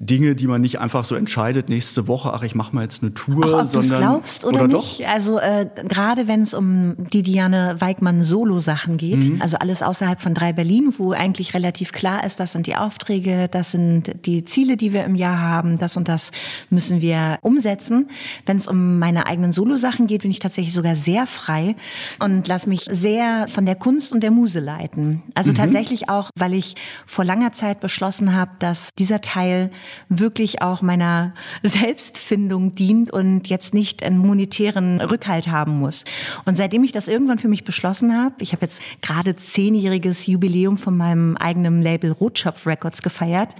Dinge, 0.00 0.36
die 0.36 0.46
man 0.46 0.60
nicht 0.60 0.78
einfach 0.78 1.04
so 1.04 1.16
entscheidet, 1.16 1.68
nächste 1.68 2.06
Woche, 2.06 2.32
ach, 2.32 2.44
ich 2.44 2.54
mache 2.54 2.72
mal 2.72 2.82
jetzt 2.82 3.02
eine 3.02 3.14
Tour. 3.14 3.44
Ach, 3.44 3.64
ob 3.64 3.82
du 3.82 3.88
glaubst 3.88 4.44
oder, 4.44 4.62
oder 4.62 4.76
nicht. 4.76 5.00
Doch? 5.00 5.08
Also 5.08 5.40
äh, 5.40 5.66
gerade 5.88 6.28
wenn 6.28 6.42
es 6.42 6.54
um 6.54 6.94
die 7.12 7.24
Diane 7.24 7.74
Weigmann 7.80 8.22
Solo-Sachen 8.22 8.96
geht, 8.96 9.24
mhm. 9.24 9.42
also 9.42 9.56
alles 9.56 9.82
außerhalb 9.82 10.20
von 10.20 10.34
drei 10.34 10.52
Berlin, 10.52 10.94
wo 10.98 11.10
eigentlich 11.10 11.52
relativ 11.52 11.90
klar 11.90 12.22
ist, 12.22 12.38
das 12.38 12.52
sind 12.52 12.68
die 12.68 12.76
Aufträge, 12.76 13.48
das 13.50 13.72
sind 13.72 14.12
die 14.24 14.44
Ziele, 14.44 14.76
die 14.76 14.92
wir 14.92 15.02
im 15.04 15.16
Jahr 15.16 15.40
haben, 15.40 15.78
das 15.78 15.96
und 15.96 16.06
das 16.06 16.30
müssen 16.70 17.02
wir 17.02 17.38
umsetzen. 17.42 18.08
Wenn 18.46 18.58
es 18.58 18.68
um 18.68 19.00
meine 19.00 19.26
eigenen 19.26 19.52
Solo-Sachen 19.52 20.06
geht, 20.06 20.22
bin 20.22 20.30
ich 20.30 20.38
tatsächlich 20.38 20.74
sogar 20.74 20.94
sehr 20.94 21.26
frei 21.26 21.74
und 22.20 22.46
lass 22.46 22.68
mich 22.68 22.86
sehr 22.88 23.46
von 23.48 23.66
der 23.66 23.74
Kunst 23.74 24.12
und 24.12 24.22
der 24.22 24.30
Muse 24.30 24.60
leiten. 24.60 25.24
Also 25.34 25.50
mhm. 25.50 25.56
tatsächlich 25.56 26.08
auch, 26.08 26.30
weil 26.36 26.54
ich 26.54 26.76
vor 27.04 27.24
langer 27.24 27.52
Zeit 27.52 27.80
beschlossen 27.80 28.32
habe, 28.36 28.52
dass 28.60 28.90
dieser 28.96 29.20
Teil 29.20 29.72
wirklich 30.08 30.62
auch 30.62 30.82
meiner 30.82 31.34
Selbstfindung 31.62 32.74
dient 32.74 33.10
und 33.10 33.48
jetzt 33.48 33.74
nicht 33.74 34.02
einen 34.02 34.18
monetären 34.18 35.00
Rückhalt 35.00 35.48
haben 35.48 35.78
muss. 35.78 36.04
Und 36.44 36.56
seitdem 36.56 36.84
ich 36.84 36.92
das 36.92 37.08
irgendwann 37.08 37.38
für 37.38 37.48
mich 37.48 37.64
beschlossen 37.64 38.16
habe, 38.16 38.34
ich 38.40 38.52
habe 38.52 38.62
jetzt 38.62 38.82
gerade 39.02 39.36
zehnjähriges 39.36 40.26
Jubiläum 40.26 40.78
von 40.78 40.96
meinem 40.96 41.36
eigenen 41.36 41.82
Label 41.82 42.12
Rotschopf 42.12 42.66
Records 42.66 43.02
gefeiert. 43.02 43.54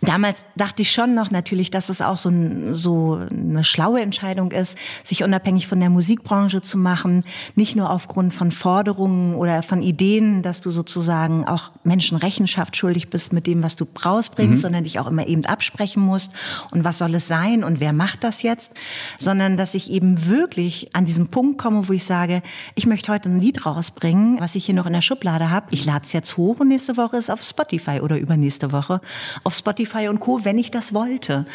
Und 0.00 0.08
damals 0.08 0.44
dachte 0.56 0.82
ich 0.82 0.92
schon 0.92 1.14
noch 1.14 1.30
natürlich, 1.30 1.70
dass 1.70 1.88
es 1.88 2.00
auch 2.00 2.16
so, 2.16 2.28
ein, 2.28 2.74
so 2.74 3.20
eine 3.30 3.64
schlaue 3.64 4.00
Entscheidung 4.00 4.52
ist, 4.52 4.78
sich 5.04 5.24
unabhängig 5.24 5.66
von 5.66 5.80
der 5.80 5.90
Musikbranche 5.90 6.60
zu 6.62 6.78
machen, 6.78 7.24
nicht 7.54 7.76
nur 7.76 7.90
aufgrund 7.90 8.34
von 8.34 8.50
Forderungen 8.50 9.34
oder 9.34 9.62
von 9.62 9.82
Ideen, 9.82 10.42
dass 10.42 10.60
du 10.60 10.70
sozusagen 10.70 11.44
auch 11.46 11.72
Menschen 11.84 12.16
Rechenschaft 12.16 12.76
schuldig 12.76 13.10
bist 13.10 13.32
mit 13.32 13.46
dem, 13.46 13.62
was 13.62 13.76
du 13.76 13.86
rausbringst, 14.04 14.58
mhm. 14.58 14.60
sondern 14.60 14.84
dich 14.84 14.98
auch 14.98 15.06
immer 15.06 15.26
eben 15.26 15.44
absprichst 15.44 15.71
absprechen 15.72 16.02
musst 16.02 16.32
und 16.70 16.84
was 16.84 16.98
soll 16.98 17.14
es 17.14 17.28
sein 17.28 17.64
und 17.64 17.80
wer 17.80 17.92
macht 17.92 18.24
das 18.24 18.42
jetzt, 18.42 18.72
sondern 19.18 19.56
dass 19.56 19.74
ich 19.74 19.90
eben 19.90 20.26
wirklich 20.26 20.94
an 20.94 21.04
diesen 21.04 21.28
Punkt 21.28 21.58
komme, 21.58 21.88
wo 21.88 21.92
ich 21.92 22.04
sage, 22.04 22.42
ich 22.74 22.86
möchte 22.86 23.12
heute 23.12 23.30
ein 23.30 23.40
Lied 23.40 23.64
rausbringen, 23.64 24.40
was 24.40 24.54
ich 24.54 24.66
hier 24.66 24.74
noch 24.74 24.86
in 24.86 24.92
der 24.92 25.00
Schublade 25.00 25.50
habe. 25.50 25.66
Ich 25.70 25.84
lade 25.84 26.04
es 26.04 26.12
jetzt 26.12 26.36
hoch 26.36 26.60
und 26.60 26.68
nächste 26.68 26.96
Woche 26.96 27.16
ist 27.16 27.30
auf 27.30 27.42
Spotify 27.42 28.00
oder 28.00 28.18
übernächste 28.18 28.72
Woche 28.72 29.00
auf 29.44 29.54
Spotify 29.54 30.08
und 30.08 30.20
Co., 30.20 30.44
wenn 30.44 30.58
ich 30.58 30.70
das 30.70 30.92
wollte. 30.92 31.46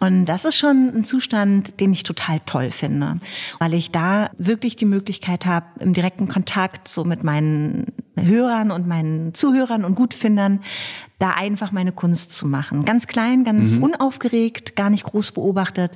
Und 0.00 0.26
das 0.26 0.44
ist 0.44 0.56
schon 0.56 0.92
ein 0.96 1.04
Zustand, 1.04 1.78
den 1.80 1.92
ich 1.92 2.02
total 2.02 2.40
toll 2.46 2.70
finde, 2.70 3.18
weil 3.58 3.74
ich 3.74 3.90
da 3.90 4.30
wirklich 4.38 4.76
die 4.76 4.86
Möglichkeit 4.86 5.46
habe, 5.46 5.66
im 5.80 5.92
direkten 5.92 6.28
Kontakt 6.28 6.88
so 6.88 7.04
mit 7.04 7.24
meinen 7.24 7.92
Hörern 8.16 8.70
und 8.70 8.86
meinen 8.86 9.34
Zuhörern 9.34 9.84
und 9.84 9.94
Gutfindern 9.94 10.60
da 11.18 11.30
einfach 11.30 11.72
meine 11.72 11.92
Kunst 11.92 12.36
zu 12.36 12.46
machen. 12.46 12.84
Ganz 12.84 13.06
klein, 13.06 13.44
ganz 13.44 13.76
mhm. 13.76 13.84
unaufgeregt, 13.84 14.76
gar 14.76 14.90
nicht 14.90 15.04
groß 15.04 15.32
beobachtet, 15.32 15.92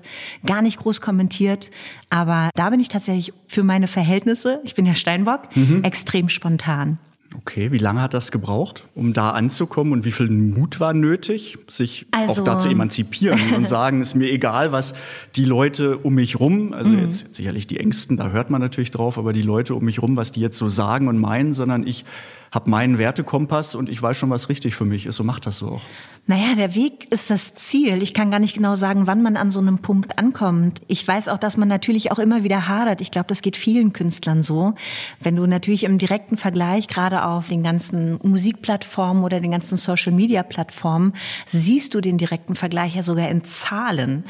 gar 0.47 0.63
nicht 0.63 0.79
groß 0.79 1.01
kommentiert. 1.01 1.71
Aber 2.09 2.51
da 2.55 2.71
bin 2.71 2.81
ich 2.81 2.89
tatsächlich 2.89 3.33
für 3.47 3.63
meine 3.63 3.87
Verhältnisse, 3.87 4.61
ich 4.65 4.75
bin 4.75 4.87
ja 4.87 4.95
Steinbock, 4.95 5.55
mhm. 5.55 5.85
extrem 5.85 6.29
spontan. 6.29 6.99
Okay, 7.37 7.71
wie 7.71 7.79
lange 7.79 8.03
hat 8.03 8.13
das 8.13 8.33
gebraucht, 8.33 8.85
um 8.95 9.13
da 9.13 9.31
anzukommen 9.31 9.93
und 9.93 10.05
wie 10.05 10.11
viel 10.11 10.29
Mut 10.29 10.81
war 10.81 10.93
nötig, 10.93 11.59
sich 11.69 12.07
also, 12.11 12.41
auch 12.41 12.45
da 12.45 12.59
zu 12.59 12.69
emanzipieren 12.69 13.39
und 13.55 13.69
sagen, 13.69 14.01
ist 14.01 14.17
mir 14.17 14.31
egal, 14.33 14.73
was 14.73 14.95
die 15.37 15.45
Leute 15.45 15.99
um 15.99 16.15
mich 16.15 16.41
rum, 16.41 16.73
also 16.73 16.91
mhm. 16.91 17.03
jetzt 17.03 17.37
sicherlich 17.37 17.69
die 17.69 17.79
Ängsten, 17.79 18.17
da 18.17 18.31
hört 18.31 18.51
man 18.51 18.61
natürlich 18.61 18.91
drauf, 18.91 19.17
aber 19.17 19.33
die 19.33 19.43
Leute 19.43 19.77
um 19.77 19.85
mich 19.85 20.03
rum, 20.03 20.17
was 20.17 20.33
die 20.33 20.41
jetzt 20.41 20.59
so 20.59 20.69
sagen 20.69 21.07
und 21.07 21.19
meinen, 21.19 21.53
sondern 21.53 21.87
ich 21.87 22.05
habe 22.51 22.69
meinen 22.69 22.99
Wertekompass 22.99 23.77
und 23.77 23.89
ich 23.89 24.03
weiß 24.03 24.17
schon, 24.17 24.31
was 24.31 24.49
richtig 24.49 24.75
für 24.75 24.85
mich 24.85 25.07
ist. 25.07 25.17
So 25.17 25.25
macht 25.25 25.47
das 25.47 25.59
so 25.59 25.69
auch. 25.69 25.83
Naja, 26.31 26.55
der 26.55 26.77
Weg 26.77 27.11
ist 27.11 27.29
das 27.29 27.55
Ziel. 27.55 28.05
Ich 28.05 28.15
kann 28.15 28.31
gar 28.31 28.39
nicht 28.39 28.55
genau 28.55 28.77
sagen, 28.77 29.09
wann 29.09 29.21
man 29.21 29.37
an 29.37 29.51
so 29.51 29.59
einem 29.59 29.79
Punkt 29.79 30.17
ankommt. 30.17 30.81
Ich 30.87 31.07
weiß 31.07 31.27
auch, 31.27 31.39
dass 31.39 31.57
man 31.57 31.67
natürlich 31.67 32.13
auch 32.13 32.21
immer 32.21 32.45
wieder 32.45 32.69
hadert. 32.69 33.01
Ich 33.01 33.11
glaube, 33.11 33.27
das 33.27 33.43
geht 33.43 33.57
vielen 33.57 33.93
Künstlern 33.93 34.45
so. 34.45 34.75
Wenn 35.19 35.35
du 35.35 35.45
natürlich 35.47 35.83
im 35.83 35.99
direkten 35.99 36.37
Vergleich, 36.37 36.87
gerade 36.87 37.25
auf 37.25 37.49
den 37.49 37.65
ganzen 37.65 38.21
Musikplattformen 38.23 39.25
oder 39.25 39.41
den 39.41 39.51
ganzen 39.51 39.77
Social-Media-Plattformen, 39.77 41.15
siehst 41.47 41.95
du 41.95 42.01
den 42.01 42.17
direkten 42.17 42.55
Vergleich 42.55 42.95
ja 42.95 43.03
sogar 43.03 43.29
in 43.29 43.43
Zahlen. 43.43 44.23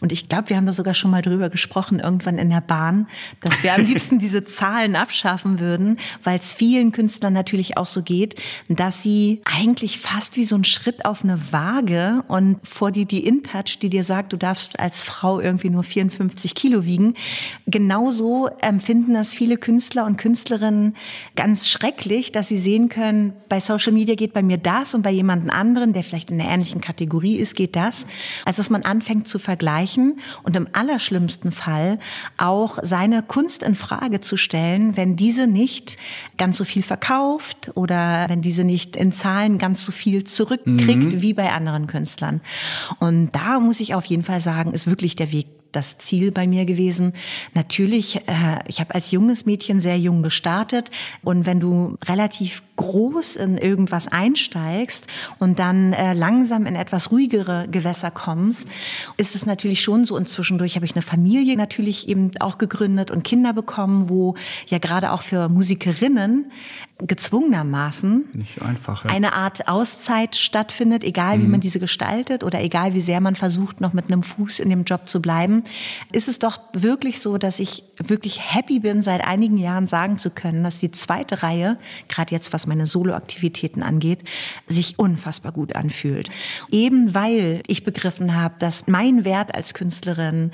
Und 0.00 0.10
ich 0.10 0.28
glaube, 0.28 0.48
wir 0.48 0.56
haben 0.56 0.66
da 0.66 0.72
sogar 0.72 0.94
schon 0.94 1.12
mal 1.12 1.22
drüber 1.22 1.50
gesprochen, 1.50 2.00
irgendwann 2.00 2.38
in 2.38 2.50
der 2.50 2.62
Bahn, 2.62 3.06
dass 3.42 3.62
wir 3.62 3.74
am 3.74 3.82
liebsten 3.84 4.18
diese 4.18 4.44
Zahlen 4.44 4.96
abschaffen 4.96 5.60
würden, 5.60 5.98
weil 6.24 6.40
es 6.40 6.52
vielen 6.52 6.90
Künstlern 6.90 7.32
natürlich 7.32 7.76
auch 7.76 7.86
so 7.86 8.02
geht, 8.02 8.42
dass 8.68 9.04
sie 9.04 9.40
eigentlich 9.44 10.00
fast 10.00 10.34
wie 10.34 10.46
so 10.46 10.56
ein 10.56 10.64
Schritt 10.64 11.04
auf 11.04 11.22
eine 11.22 11.34
eine 11.34 11.43
Waage 11.52 12.22
und 12.28 12.66
vor 12.66 12.92
dir 12.92 13.04
die 13.04 13.26
InTouch, 13.26 13.78
die 13.80 13.90
dir 13.90 14.04
sagt, 14.04 14.32
du 14.32 14.36
darfst 14.36 14.78
als 14.78 15.02
Frau 15.02 15.40
irgendwie 15.40 15.70
nur 15.70 15.82
54 15.82 16.54
Kilo 16.54 16.84
wiegen. 16.84 17.14
Genauso 17.66 18.48
empfinden 18.60 19.14
das 19.14 19.32
viele 19.32 19.56
Künstler 19.56 20.06
und 20.06 20.16
Künstlerinnen 20.16 20.94
ganz 21.34 21.68
schrecklich, 21.68 22.32
dass 22.32 22.48
sie 22.48 22.58
sehen 22.58 22.88
können, 22.88 23.32
bei 23.48 23.60
Social 23.60 23.92
Media 23.92 24.14
geht 24.14 24.32
bei 24.32 24.42
mir 24.42 24.58
das 24.58 24.94
und 24.94 25.02
bei 25.02 25.10
jemandem 25.10 25.50
anderen, 25.50 25.92
der 25.92 26.04
vielleicht 26.04 26.30
in 26.30 26.40
einer 26.40 26.50
ähnlichen 26.50 26.80
Kategorie 26.80 27.36
ist, 27.36 27.56
geht 27.56 27.74
das. 27.74 28.04
Also 28.44 28.58
dass 28.58 28.70
man 28.70 28.82
anfängt 28.82 29.26
zu 29.26 29.38
vergleichen 29.38 30.20
und 30.42 30.54
im 30.56 30.68
allerschlimmsten 30.72 31.50
Fall 31.50 31.98
auch 32.36 32.78
seine 32.82 33.22
Kunst 33.22 33.62
in 33.62 33.74
Frage 33.74 34.20
zu 34.20 34.36
stellen, 34.36 34.96
wenn 34.96 35.16
diese 35.16 35.46
nicht 35.46 35.96
ganz 36.36 36.58
so 36.58 36.64
viel 36.64 36.82
verkauft 36.82 37.72
oder 37.74 38.26
wenn 38.28 38.42
diese 38.42 38.64
nicht 38.64 38.96
in 38.96 39.12
Zahlen 39.12 39.58
ganz 39.58 39.84
so 39.84 39.92
viel 39.92 40.24
zurückkriegt, 40.24 41.12
mhm 41.12 41.23
wie 41.24 41.32
bei 41.32 41.50
anderen 41.50 41.86
Künstlern. 41.86 42.42
Und 43.00 43.30
da 43.34 43.58
muss 43.58 43.80
ich 43.80 43.94
auf 43.94 44.04
jeden 44.04 44.22
Fall 44.22 44.40
sagen, 44.40 44.74
ist 44.74 44.86
wirklich 44.86 45.16
der 45.16 45.32
Weg 45.32 45.46
das 45.74 45.98
Ziel 45.98 46.30
bei 46.30 46.46
mir 46.46 46.66
gewesen. 46.66 47.12
Natürlich, 47.52 48.16
äh, 48.28 48.60
ich 48.66 48.80
habe 48.80 48.94
als 48.94 49.10
junges 49.10 49.44
Mädchen 49.46 49.80
sehr 49.80 49.98
jung 49.98 50.22
gestartet 50.22 50.90
und 51.22 51.46
wenn 51.46 51.60
du 51.60 51.96
relativ 52.04 52.62
groß 52.76 53.36
in 53.36 53.58
irgendwas 53.58 54.08
einsteigst 54.08 55.06
und 55.38 55.58
dann 55.58 55.92
äh, 55.92 56.12
langsam 56.12 56.66
in 56.66 56.76
etwas 56.76 57.10
ruhigere 57.10 57.66
Gewässer 57.70 58.10
kommst, 58.10 58.68
ist 59.16 59.34
es 59.34 59.46
natürlich 59.46 59.80
schon 59.82 60.04
so. 60.04 60.16
Und 60.16 60.28
zwischendurch 60.28 60.76
habe 60.76 60.84
ich 60.84 60.94
eine 60.94 61.02
Familie 61.02 61.56
natürlich 61.56 62.08
eben 62.08 62.30
auch 62.40 62.58
gegründet 62.58 63.10
und 63.10 63.24
Kinder 63.24 63.52
bekommen, 63.52 64.08
wo 64.08 64.34
ja 64.68 64.78
gerade 64.78 65.12
auch 65.12 65.22
für 65.22 65.48
Musikerinnen 65.48 66.50
gezwungenermaßen 66.98 68.26
Nicht 68.34 68.62
einfach, 68.62 69.04
ja. 69.04 69.10
eine 69.10 69.32
Art 69.32 69.66
Auszeit 69.66 70.36
stattfindet, 70.36 71.02
egal 71.02 71.40
wie 71.40 71.44
mhm. 71.44 71.50
man 71.50 71.60
diese 71.60 71.80
gestaltet 71.80 72.44
oder 72.44 72.62
egal 72.62 72.94
wie 72.94 73.00
sehr 73.00 73.20
man 73.20 73.34
versucht, 73.34 73.80
noch 73.80 73.92
mit 73.92 74.06
einem 74.06 74.22
Fuß 74.22 74.60
in 74.60 74.70
dem 74.70 74.84
Job 74.84 75.08
zu 75.08 75.20
bleiben, 75.20 75.64
ist 76.12 76.28
es 76.28 76.38
doch 76.38 76.60
wirklich 76.72 77.20
so, 77.20 77.36
dass 77.36 77.58
ich 77.58 77.82
wirklich 77.98 78.54
happy 78.54 78.78
bin, 78.78 79.02
seit 79.02 79.26
einigen 79.26 79.58
Jahren 79.58 79.88
sagen 79.88 80.18
zu 80.18 80.30
können, 80.30 80.62
dass 80.62 80.78
die 80.78 80.92
zweite 80.92 81.42
Reihe, 81.42 81.78
gerade 82.08 82.32
jetzt 82.32 82.52
was 82.52 82.68
meine 82.68 82.86
Soloaktivitäten 82.86 83.82
angeht, 83.82 84.20
sich 84.68 84.96
unfassbar 84.96 85.50
gut 85.50 85.74
anfühlt. 85.74 86.30
Eben 86.70 87.12
weil 87.12 87.62
ich 87.66 87.82
begriffen 87.82 88.36
habe, 88.36 88.54
dass 88.60 88.86
mein 88.86 89.24
Wert 89.24 89.54
als 89.54 89.74
Künstlerin, 89.74 90.52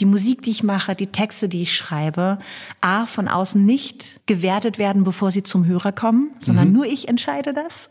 die 0.00 0.06
Musik, 0.06 0.40
die 0.42 0.52
ich 0.52 0.62
mache, 0.62 0.94
die 0.94 1.08
Texte, 1.08 1.50
die 1.50 1.62
ich 1.62 1.76
schreibe, 1.76 2.38
a 2.80 3.04
von 3.04 3.28
außen 3.28 3.64
nicht 3.64 4.26
gewertet 4.26 4.78
werden, 4.78 5.04
bevor 5.04 5.30
sie 5.30 5.42
zum 5.42 5.66
Hören 5.66 5.81
Hörer 5.82 5.92
kommen, 5.92 6.32
sondern 6.38 6.68
mhm. 6.68 6.74
nur 6.74 6.86
ich 6.86 7.08
entscheide 7.08 7.52
das, 7.52 7.88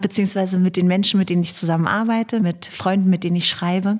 beziehungsweise 0.00 0.58
mit 0.58 0.76
den 0.76 0.86
Menschen, 0.86 1.18
mit 1.18 1.28
denen 1.28 1.42
ich 1.42 1.54
zusammenarbeite, 1.54 2.40
mit 2.40 2.66
Freunden, 2.66 3.10
mit 3.10 3.24
denen 3.24 3.36
ich 3.36 3.48
schreibe. 3.48 3.98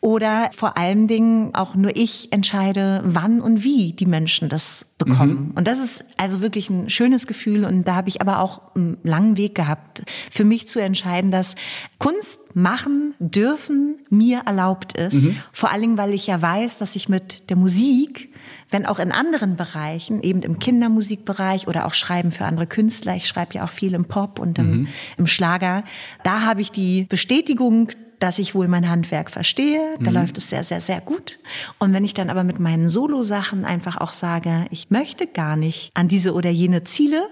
Oder 0.00 0.50
vor 0.54 0.76
allen 0.76 1.08
Dingen 1.08 1.54
auch 1.54 1.74
nur 1.74 1.96
ich 1.96 2.30
entscheide, 2.32 3.00
wann 3.04 3.40
und 3.40 3.64
wie 3.64 3.92
die 3.92 4.06
Menschen 4.06 4.48
das 4.48 4.86
bekommen. 4.98 5.48
Mhm. 5.48 5.52
Und 5.56 5.66
das 5.66 5.78
ist 5.78 6.04
also 6.16 6.40
wirklich 6.42 6.70
ein 6.70 6.90
schönes 6.90 7.26
Gefühl. 7.26 7.64
Und 7.64 7.84
da 7.84 7.96
habe 7.96 8.08
ich 8.08 8.20
aber 8.20 8.38
auch 8.38 8.74
einen 8.76 8.98
langen 9.02 9.36
Weg 9.36 9.54
gehabt, 9.54 10.04
für 10.30 10.44
mich 10.44 10.68
zu 10.68 10.80
entscheiden, 10.80 11.30
dass 11.30 11.54
Kunst 11.98 12.40
machen 12.54 13.14
dürfen 13.18 13.98
mir 14.08 14.42
erlaubt 14.46 14.96
ist. 14.96 15.24
Mhm. 15.24 15.36
Vor 15.52 15.72
allen 15.72 15.80
Dingen, 15.80 15.98
weil 15.98 16.14
ich 16.14 16.26
ja 16.26 16.40
weiß, 16.40 16.78
dass 16.78 16.94
ich 16.94 17.08
mit 17.08 17.50
der 17.50 17.56
Musik 17.56 18.32
wenn 18.70 18.86
auch 18.86 18.98
in 18.98 19.12
anderen 19.12 19.56
Bereichen, 19.56 20.22
eben 20.22 20.42
im 20.42 20.58
Kindermusikbereich 20.58 21.68
oder 21.68 21.86
auch 21.86 21.94
Schreiben 21.94 22.30
für 22.30 22.44
andere 22.44 22.66
Künstler, 22.66 23.16
ich 23.16 23.26
schreibe 23.26 23.54
ja 23.54 23.64
auch 23.64 23.70
viel 23.70 23.94
im 23.94 24.04
Pop 24.04 24.38
und 24.38 24.58
im, 24.58 24.70
mhm. 24.70 24.88
im 25.16 25.26
Schlager, 25.26 25.84
da 26.22 26.42
habe 26.42 26.60
ich 26.60 26.70
die 26.70 27.04
Bestätigung, 27.08 27.90
dass 28.18 28.38
ich 28.38 28.54
wohl 28.54 28.68
mein 28.68 28.88
Handwerk 28.88 29.30
verstehe. 29.30 29.96
Da 30.00 30.10
mhm. 30.10 30.16
läuft 30.16 30.38
es 30.38 30.48
sehr, 30.48 30.64
sehr, 30.64 30.80
sehr 30.80 31.00
gut. 31.00 31.38
Und 31.78 31.92
wenn 31.92 32.04
ich 32.04 32.14
dann 32.14 32.30
aber 32.30 32.44
mit 32.44 32.58
meinen 32.58 32.88
Solo-Sachen 32.88 33.64
einfach 33.64 33.98
auch 33.98 34.12
sage, 34.12 34.66
ich 34.70 34.90
möchte 34.90 35.26
gar 35.26 35.56
nicht 35.56 35.90
an 35.94 36.08
diese 36.08 36.32
oder 36.32 36.50
jene 36.50 36.84
Ziele, 36.84 37.28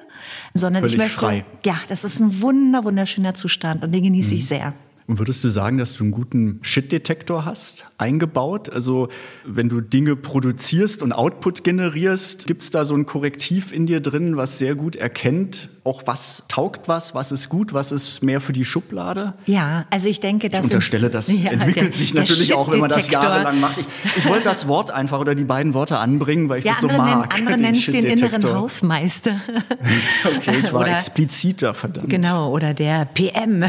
sondern 0.52 0.82
Völlig 0.82 0.94
ich 0.94 0.98
möchte, 0.98 1.18
frei. 1.18 1.44
ja, 1.64 1.76
das 1.88 2.04
ist 2.04 2.20
ein 2.20 2.42
wunder, 2.42 2.84
wunderschöner 2.84 3.34
Zustand 3.34 3.82
und 3.82 3.92
den 3.92 4.02
genieße 4.02 4.34
mhm. 4.34 4.40
ich 4.40 4.46
sehr. 4.46 4.74
Und 5.06 5.18
würdest 5.18 5.44
du 5.44 5.50
sagen, 5.50 5.76
dass 5.76 5.94
du 5.94 6.04
einen 6.04 6.12
guten 6.12 6.60
Shit-Detektor 6.62 7.44
hast, 7.44 7.84
eingebaut? 7.98 8.70
Also 8.70 9.08
wenn 9.44 9.68
du 9.68 9.82
Dinge 9.82 10.16
produzierst 10.16 11.02
und 11.02 11.12
Output 11.12 11.62
generierst, 11.62 12.46
gibt 12.46 12.62
es 12.62 12.70
da 12.70 12.86
so 12.86 12.94
ein 12.94 13.04
Korrektiv 13.04 13.70
in 13.70 13.84
dir 13.84 14.00
drin, 14.00 14.38
was 14.38 14.58
sehr 14.58 14.74
gut 14.74 14.96
erkennt, 14.96 15.68
auch 15.84 16.04
was 16.06 16.44
taugt 16.48 16.88
was, 16.88 17.14
was 17.14 17.32
ist 17.32 17.50
gut, 17.50 17.74
was 17.74 17.92
ist 17.92 18.22
mehr 18.22 18.40
für 18.40 18.54
die 18.54 18.64
Schublade? 18.64 19.34
Ja, 19.44 19.84
also 19.90 20.08
ich 20.08 20.20
denke, 20.20 20.48
dass... 20.48 20.60
Ich 20.60 20.72
unterstelle, 20.72 21.10
das 21.10 21.28
ja, 21.44 21.50
entwickelt 21.50 21.88
der, 21.88 21.92
sich 21.92 22.14
natürlich 22.14 22.54
auch, 22.54 22.72
wenn 22.72 22.80
man 22.80 22.88
das 22.88 23.10
jahrelang 23.10 23.60
macht. 23.60 23.76
Ich, 23.76 23.86
ich 24.16 24.26
wollte 24.26 24.44
das 24.44 24.68
Wort 24.68 24.90
einfach 24.90 25.20
oder 25.20 25.34
die 25.34 25.44
beiden 25.44 25.74
Worte 25.74 25.98
anbringen, 25.98 26.48
weil 26.48 26.60
ich 26.60 26.64
ja, 26.64 26.72
das 26.72 26.80
so 26.80 26.88
mag. 26.88 26.98
Nennen, 27.04 27.22
andere 27.48 27.56
nennen 27.58 27.74
es 27.74 27.84
den 27.84 28.04
inneren 28.04 28.42
Hausmeister. 28.42 29.38
okay, 30.24 30.54
ich 30.60 30.72
war 30.72 30.80
oder, 30.80 30.94
expliziter, 30.94 31.74
verdammt. 31.74 32.08
Genau, 32.08 32.50
oder 32.50 32.72
der 32.72 33.04
PM, 33.04 33.66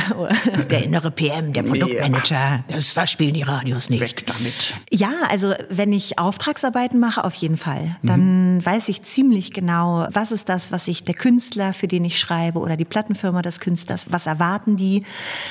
der 0.69 0.83
innere 0.83 1.11
PM. 1.11 1.24
PM, 1.29 1.53
der 1.53 1.63
Produktmanager. 1.63 2.63
Das, 2.67 2.93
das 2.93 3.11
spielen 3.11 3.33
die 3.33 3.41
Radios 3.41 3.89
nicht. 3.89 4.01
Weg 4.01 4.25
damit. 4.27 4.73
Ja, 4.91 5.11
also 5.29 5.53
wenn 5.69 5.93
ich 5.93 6.19
Auftragsarbeiten 6.19 6.99
mache, 6.99 7.23
auf 7.23 7.33
jeden 7.35 7.57
Fall. 7.57 7.95
Dann 8.03 8.57
mhm. 8.57 8.65
weiß 8.65 8.89
ich 8.89 9.03
ziemlich 9.03 9.51
genau, 9.51 10.07
was 10.11 10.31
ist 10.31 10.49
das, 10.49 10.71
was 10.71 10.87
ich 10.87 11.03
der 11.03 11.15
Künstler, 11.15 11.73
für 11.73 11.87
den 11.87 12.05
ich 12.05 12.19
schreibe, 12.19 12.59
oder 12.59 12.77
die 12.77 12.85
Plattenfirma 12.85 13.41
des 13.41 13.59
Künstlers, 13.59 14.07
was 14.11 14.27
erwarten 14.27 14.77
die. 14.77 15.03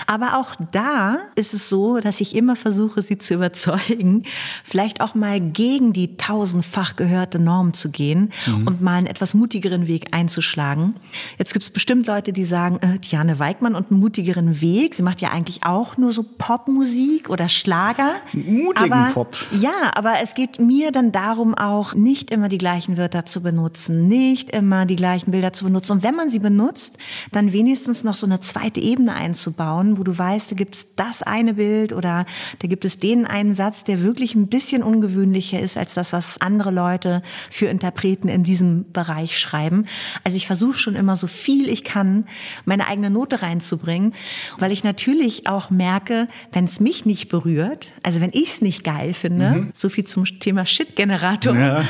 Aber 0.07 0.39
auch 0.39 0.55
da 0.73 1.19
ist 1.35 1.55
es 1.55 1.69
so, 1.69 1.99
dass 1.99 2.21
ich 2.21 2.35
immer 2.35 2.57
versuche, 2.57 3.03
sie 3.03 3.19
zu 3.19 3.35
überzeugen, 3.35 4.25
vielleicht 4.63 5.01
auch 5.01 5.15
mal 5.15 5.41
gegen 5.41 5.93
die 5.93 6.17
tausendfach 6.17 6.97
gehörte 6.97 7.39
Norm 7.39 7.75
zu 7.75 7.91
gehen 7.91 8.33
mhm. 8.47 8.67
und 8.67 8.81
mal 8.81 8.95
einen 8.95 9.07
etwas 9.07 9.35
mutigeren 9.35 9.89
Weg 9.89 10.15
einzuschlagen. 10.15 10.95
Jetzt 11.39 11.53
gibt 11.53 11.65
es 11.65 11.71
bestimmt 11.71 12.07
Leute, 12.07 12.33
die 12.33 12.45
sagen, 12.45 12.79
äh, 12.81 12.99
Diane 12.99 13.39
Weigmann 13.39 13.75
und 13.75 13.91
einen 13.91 14.01
mutigeren 14.01 14.61
Weg. 14.61 14.95
Sie 14.95 15.03
macht 15.03 15.21
ja 15.21 15.31
eigentlich 15.31 15.64
auch 15.65 15.97
nur 15.97 16.13
so 16.13 16.25
Popmusik 16.39 17.31
oder 17.31 17.49
Schlager. 17.49 18.15
Mutigen 18.33 18.93
aber, 18.93 19.13
Pop. 19.13 19.37
Ja, 19.51 19.93
aber 19.95 20.15
es 20.23 20.35
geht 20.35 20.61
mir 20.61 20.93
dann 20.93 21.13
darum 21.13 21.55
auch, 21.55 21.95
nicht 21.95 22.31
immer 22.31 22.49
die 22.49 22.59
gleichen 22.59 22.97
Wörter 22.97 23.27
zu 23.27 23.43
benutzen, 23.43 24.07
nicht 24.09 24.51
immer 24.51 24.87
die 24.87 24.97
gleichen 24.97 25.31
Bilder 25.31 25.53
zu 25.53 25.65
benutzen. 25.65 25.93
Und 25.93 26.03
wenn 26.03 26.15
man 26.15 26.31
sie 26.31 26.39
benutzt, 26.39 26.97
dann 27.33 27.53
wenigstens 27.53 28.05
noch 28.05 28.15
so 28.15 28.27
eine 28.27 28.41
zweite 28.41 28.81
Ebene 28.81 29.15
einzubauen, 29.15 29.99
wo 29.99 30.03
du 30.03 30.17
weißt, 30.17 30.51
da 30.51 30.57
gibt 30.57 30.75
es 30.75 30.87
das 30.97 31.23
eine 31.23 31.55
Bild 31.55 31.93
oder 31.93 32.27
da 32.59 32.69
gibt 32.69 32.85
es 32.85 32.99
den 32.99 33.27
einen 33.27 33.55
Satz, 33.55 33.85
der 33.85 34.03
wirklich 34.03 34.35
ein 34.35 34.49
bisschen 34.49 34.83
ungewöhnlicher 34.83 35.61
ist 35.61 35.79
als 35.79 35.95
das, 35.95 36.13
was 36.13 36.41
andere 36.41 36.71
Leute 36.71 37.23
für 37.51 37.67
Interpreten 37.67 38.29
in 38.29 38.45
diesem 38.45 38.93
Bereich 38.93 39.39
schreiben. 39.39 39.87
Also 40.25 40.37
ich 40.37 40.47
versuche 40.47 40.79
schon 40.79 40.95
immer 40.95 41.17
so 41.17 41.27
viel 41.27 41.69
ich 41.69 41.85
kann, 41.85 42.27
meine 42.65 42.87
eigene 42.87 43.11
Note 43.11 43.43
reinzubringen, 43.43 44.15
weil 44.59 44.73
ich 44.73 44.85
natürlich 44.85 45.49
auch 45.49 45.54
auch 45.55 45.71
merke, 45.71 46.29
wenn 46.53 46.65
es 46.65 46.81
mich 46.81 47.07
nicht 47.07 47.29
berührt, 47.29 47.93
also 48.03 48.21
wenn 48.21 48.31
ich 48.33 48.49
es 48.49 48.61
nicht 48.61 48.85
geil 48.85 49.15
finde, 49.15 49.51
mhm. 49.51 49.71
so 49.75 49.89
viel 49.89 50.05
zum 50.05 50.25
Thema 50.25 50.67
Shit-Generator. 50.67 51.57
Ja. 51.57 51.85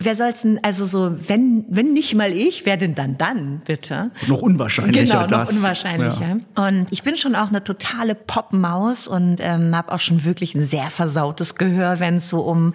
Wer 0.00 0.16
soll's 0.16 0.42
denn, 0.42 0.58
also 0.62 0.84
so, 0.84 1.14
wenn, 1.28 1.64
wenn 1.68 1.92
nicht 1.92 2.14
mal 2.14 2.32
ich, 2.32 2.66
wer 2.66 2.76
denn 2.76 2.94
dann 2.94 3.16
dann, 3.16 3.62
bitte? 3.64 4.10
Noch 4.26 4.42
unwahrscheinlicher 4.42 5.04
genau, 5.04 5.20
noch 5.22 5.28
das. 5.28 5.56
unwahrscheinlicher. 5.56 6.40
Ja. 6.56 6.66
Und 6.68 6.88
ich 6.90 7.02
bin 7.04 7.16
schon 7.16 7.34
auch 7.34 7.48
eine 7.48 7.62
totale 7.62 8.14
Popmaus 8.14 9.08
und 9.08 9.36
ähm, 9.40 9.74
habe 9.74 9.92
auch 9.92 10.00
schon 10.00 10.24
wirklich 10.24 10.54
ein 10.56 10.64
sehr 10.64 10.90
versautes 10.90 11.54
Gehör, 11.54 12.00
wenn 12.00 12.16
es 12.16 12.28
so 12.28 12.40
um 12.40 12.74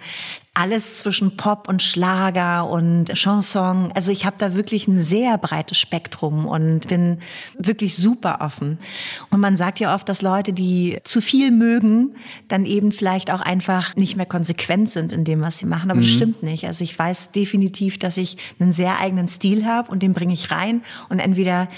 alles 0.52 0.98
zwischen 0.98 1.36
Pop 1.36 1.68
und 1.68 1.80
Schlager 1.80 2.68
und 2.68 3.14
Chanson. 3.14 3.92
Also 3.94 4.10
ich 4.10 4.26
habe 4.26 4.36
da 4.38 4.54
wirklich 4.54 4.88
ein 4.88 5.00
sehr 5.02 5.38
breites 5.38 5.78
Spektrum 5.78 6.44
und 6.44 6.88
bin 6.88 7.18
wirklich 7.56 7.94
super 7.94 8.40
offen. 8.40 8.78
Und 9.30 9.38
man 9.40 9.56
sagt 9.56 9.78
ja 9.78 9.94
oft, 9.94 10.08
dass 10.08 10.22
Leute, 10.22 10.52
die 10.52 10.98
zu 11.04 11.20
viel 11.20 11.52
mögen, 11.52 12.16
dann 12.48 12.66
eben 12.66 12.90
vielleicht 12.90 13.30
auch 13.30 13.40
einfach 13.40 13.94
nicht 13.94 14.16
mehr 14.16 14.26
konsequent 14.26 14.90
sind 14.90 15.12
in 15.12 15.24
dem, 15.24 15.40
was 15.40 15.58
sie 15.58 15.66
machen. 15.66 15.90
Aber 15.90 16.00
mhm. 16.00 16.04
das 16.04 16.10
stimmt 16.10 16.42
nicht. 16.42 16.66
Also 16.66 16.82
ich 16.82 16.98
weiß 16.98 17.30
definitiv, 17.30 17.98
dass 17.98 18.16
ich 18.16 18.36
einen 18.58 18.72
sehr 18.72 18.98
eigenen 18.98 19.28
Stil 19.28 19.64
habe 19.66 19.90
und 19.90 20.02
den 20.02 20.14
bringe 20.14 20.34
ich 20.34 20.50
rein 20.50 20.82
und 21.08 21.20
entweder 21.20 21.68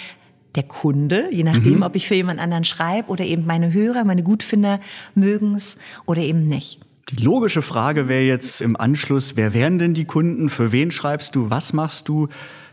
der 0.54 0.62
Kunde, 0.62 1.28
je 1.30 1.44
nachdem, 1.44 1.76
mhm. 1.76 1.82
ob 1.82 1.94
ich 1.94 2.08
für 2.08 2.14
jemand 2.14 2.40
anderen 2.40 2.64
schreibe 2.64 3.10
oder 3.10 3.24
eben 3.24 3.44
meine 3.46 3.72
Hörer, 3.72 4.04
meine 4.04 4.22
Gutfinder 4.22 4.80
mögen 5.14 5.54
es 5.54 5.76
oder 6.06 6.22
eben 6.22 6.46
nicht. 6.46 6.80
Die 7.12 7.24
logische 7.24 7.60
Frage 7.60 8.08
wäre 8.08 8.22
jetzt 8.22 8.62
im 8.62 8.74
Anschluss, 8.74 9.36
wer 9.36 9.52
wären 9.52 9.78
denn 9.78 9.92
die 9.92 10.06
Kunden? 10.06 10.48
Für 10.48 10.72
wen 10.72 10.90
schreibst 10.90 11.36
du? 11.36 11.50
Was 11.50 11.74
machst 11.74 12.08
du? 12.08 12.28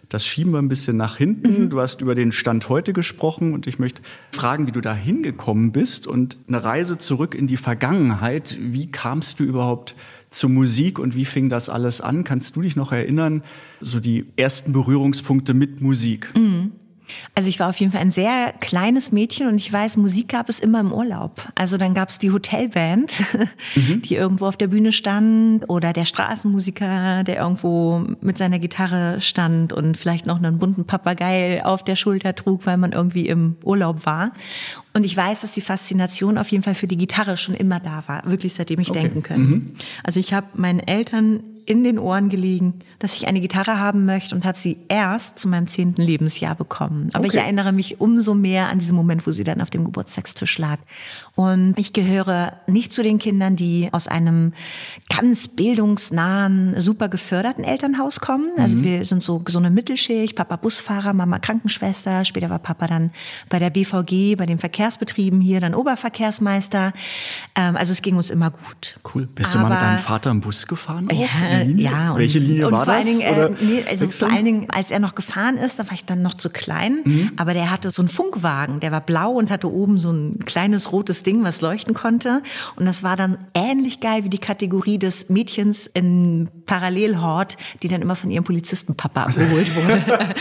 Das 0.07 0.25
schieben 0.25 0.53
wir 0.53 0.59
ein 0.59 0.69
bisschen 0.69 0.95
nach 0.95 1.17
hinten. 1.17 1.63
Mhm. 1.63 1.69
Du 1.69 1.81
hast 1.81 1.99
über 1.99 2.15
den 2.15 2.31
Stand 2.31 2.69
heute 2.69 2.93
gesprochen 2.93 3.53
und 3.53 3.67
ich 3.67 3.79
möchte 3.79 4.01
fragen, 4.31 4.65
wie 4.65 4.71
du 4.71 4.79
da 4.79 4.95
hingekommen 4.95 5.73
bist 5.73 6.07
und 6.07 6.37
eine 6.47 6.63
Reise 6.63 6.97
zurück 6.97 7.35
in 7.35 7.47
die 7.47 7.57
Vergangenheit. 7.57 8.57
Wie 8.61 8.89
kamst 8.89 9.41
du 9.41 9.43
überhaupt 9.43 9.93
zur 10.29 10.49
Musik 10.49 10.99
und 10.99 11.15
wie 11.15 11.25
fing 11.25 11.49
das 11.49 11.67
alles 11.67 11.99
an? 11.99 12.23
Kannst 12.23 12.55
du 12.55 12.61
dich 12.61 12.77
noch 12.77 12.93
erinnern, 12.93 13.43
so 13.81 13.99
die 13.99 14.25
ersten 14.37 14.71
Berührungspunkte 14.71 15.53
mit 15.53 15.81
Musik? 15.81 16.31
Mhm. 16.33 16.48
Also 17.35 17.49
ich 17.49 17.59
war 17.59 17.69
auf 17.69 17.79
jeden 17.79 17.91
Fall 17.91 18.01
ein 18.01 18.11
sehr 18.11 18.53
kleines 18.59 19.11
Mädchen 19.11 19.47
und 19.47 19.55
ich 19.55 19.71
weiß, 19.71 19.97
Musik 19.97 20.29
gab 20.29 20.49
es 20.49 20.59
immer 20.59 20.79
im 20.79 20.91
Urlaub. 20.91 21.47
Also 21.55 21.77
dann 21.77 21.93
gab 21.93 22.09
es 22.09 22.19
die 22.19 22.31
Hotelband, 22.31 23.11
mhm. 23.75 24.01
die 24.05 24.15
irgendwo 24.15 24.47
auf 24.47 24.57
der 24.57 24.67
Bühne 24.67 24.91
stand 24.91 25.69
oder 25.69 25.93
der 25.93 26.05
Straßenmusiker, 26.05 27.23
der 27.23 27.37
irgendwo 27.37 28.03
mit 28.21 28.37
seiner 28.37 28.59
Gitarre 28.59 29.21
stand 29.21 29.73
und 29.73 29.97
vielleicht 29.97 30.25
noch 30.25 30.37
einen 30.37 30.57
bunten 30.59 30.85
Papagei 30.85 31.63
auf 31.65 31.83
der 31.83 31.95
Schulter 31.95 32.35
trug, 32.35 32.65
weil 32.65 32.77
man 32.77 32.91
irgendwie 32.91 33.27
im 33.27 33.55
Urlaub 33.63 34.05
war. 34.05 34.31
Und 34.93 35.05
ich 35.05 35.15
weiß, 35.15 35.41
dass 35.41 35.53
die 35.53 35.61
Faszination 35.61 36.37
auf 36.37 36.49
jeden 36.49 36.63
Fall 36.63 36.75
für 36.75 36.87
die 36.87 36.97
Gitarre 36.97 37.37
schon 37.37 37.55
immer 37.55 37.79
da 37.79 38.03
war, 38.07 38.23
wirklich 38.25 38.55
seitdem 38.55 38.79
ich 38.79 38.89
okay. 38.89 39.01
denken 39.01 39.23
kann. 39.23 39.41
Mhm. 39.41 39.73
Also 40.03 40.19
ich 40.19 40.33
habe 40.33 40.47
meinen 40.55 40.79
Eltern 40.79 41.41
in 41.65 41.83
den 41.83 41.99
Ohren 41.99 42.29
gelegen, 42.29 42.79
dass 42.99 43.15
ich 43.15 43.27
eine 43.27 43.39
Gitarre 43.39 43.79
haben 43.79 44.05
möchte 44.05 44.35
und 44.35 44.45
habe 44.45 44.57
sie 44.57 44.77
erst 44.87 45.39
zu 45.39 45.47
meinem 45.47 45.67
zehnten 45.67 46.01
Lebensjahr 46.01 46.55
bekommen. 46.55 47.09
Aber 47.13 47.25
okay. 47.25 47.37
ich 47.37 47.41
erinnere 47.43 47.71
mich 47.71 48.01
umso 48.01 48.33
mehr 48.33 48.69
an 48.69 48.79
diesen 48.79 48.95
Moment, 48.95 49.25
wo 49.25 49.31
sie 49.31 49.43
dann 49.43 49.61
auf 49.61 49.69
dem 49.69 49.85
Geburtstagstisch 49.85 50.57
lag. 50.57 50.79
Und 51.35 51.75
ich 51.77 51.93
gehöre 51.93 52.53
nicht 52.67 52.93
zu 52.93 53.03
den 53.03 53.19
Kindern, 53.19 53.55
die 53.55 53.89
aus 53.91 54.07
einem 54.07 54.53
ganz 55.09 55.47
bildungsnahen, 55.47 56.79
super 56.79 57.07
geförderten 57.07 57.63
Elternhaus 57.63 58.19
kommen. 58.19 58.51
Also 58.57 58.77
mhm. 58.77 58.83
wir 58.83 59.05
sind 59.05 59.23
so, 59.23 59.43
so 59.47 59.59
eine 59.59 59.69
Mittelschicht, 59.69 60.35
Papa 60.35 60.57
Busfahrer, 60.57 61.13
Mama 61.13 61.39
Krankenschwester, 61.39 62.25
später 62.25 62.49
war 62.49 62.59
Papa 62.59 62.87
dann 62.87 63.11
bei 63.47 63.59
der 63.59 63.69
BVG, 63.69 64.35
bei 64.35 64.45
den 64.45 64.59
Verkehrsbetrieben 64.59 65.39
hier, 65.39 65.61
dann 65.61 65.73
Oberverkehrsmeister. 65.73 66.93
Ähm, 67.55 67.77
also 67.77 67.91
es 67.91 68.01
ging 68.01 68.15
uns 68.17 68.29
immer 68.29 68.51
gut. 68.51 68.99
Cool. 69.13 69.27
Bist 69.27 69.55
Aber, 69.55 69.63
du 69.63 69.69
mal 69.69 69.75
mit 69.75 69.81
deinem 69.81 69.99
Vater 69.99 70.31
im 70.31 70.41
Bus 70.41 70.67
gefahren? 70.67 71.07
Auch? 71.11 71.19
Ja, 71.19 71.58
Linie? 71.63 71.83
Ja. 71.85 72.11
Und, 72.11 72.19
Welche 72.19 72.39
Linie 72.39 72.67
und 72.67 72.73
war 72.73 72.85
vor 72.85 72.95
das? 72.95 73.05
Allen 73.07 73.17
Dingen, 73.17 73.37
äh, 73.37 73.49
nee, 73.61 73.85
also 73.89 74.09
vor 74.09 74.31
allen 74.31 74.45
Dingen, 74.45 74.67
als 74.69 74.91
er 74.91 74.99
noch 74.99 75.15
gefahren 75.15 75.57
ist, 75.57 75.79
da 75.79 75.85
war 75.85 75.93
ich 75.93 76.05
dann 76.05 76.21
noch 76.21 76.35
zu 76.35 76.49
klein. 76.49 77.01
Mhm. 77.05 77.31
Aber 77.37 77.53
der 77.53 77.71
hatte 77.71 77.89
so 77.89 78.01
einen 78.01 78.09
Funkwagen, 78.09 78.79
der 78.79 78.91
war 78.91 79.01
blau 79.01 79.31
und 79.31 79.49
hatte 79.49 79.71
oben 79.71 79.97
so 79.99 80.11
ein 80.11 80.39
kleines 80.45 80.91
rotes 80.91 81.23
Ding, 81.23 81.43
was 81.43 81.61
leuchten 81.61 81.93
konnte. 81.93 82.41
Und 82.75 82.85
das 82.85 83.03
war 83.03 83.15
dann 83.15 83.37
ähnlich 83.53 83.99
geil 83.99 84.23
wie 84.23 84.29
die 84.29 84.37
Kategorie 84.37 84.97
des 84.97 85.29
Mädchens 85.29 85.87
in 85.87 86.49
Parallelhort, 86.65 87.57
die 87.83 87.87
dann 87.87 88.01
immer 88.01 88.15
von 88.15 88.31
ihrem 88.31 88.43
Polizistenpapa 88.43 89.23
abgeholt 89.23 89.75
wurde. 89.75 90.03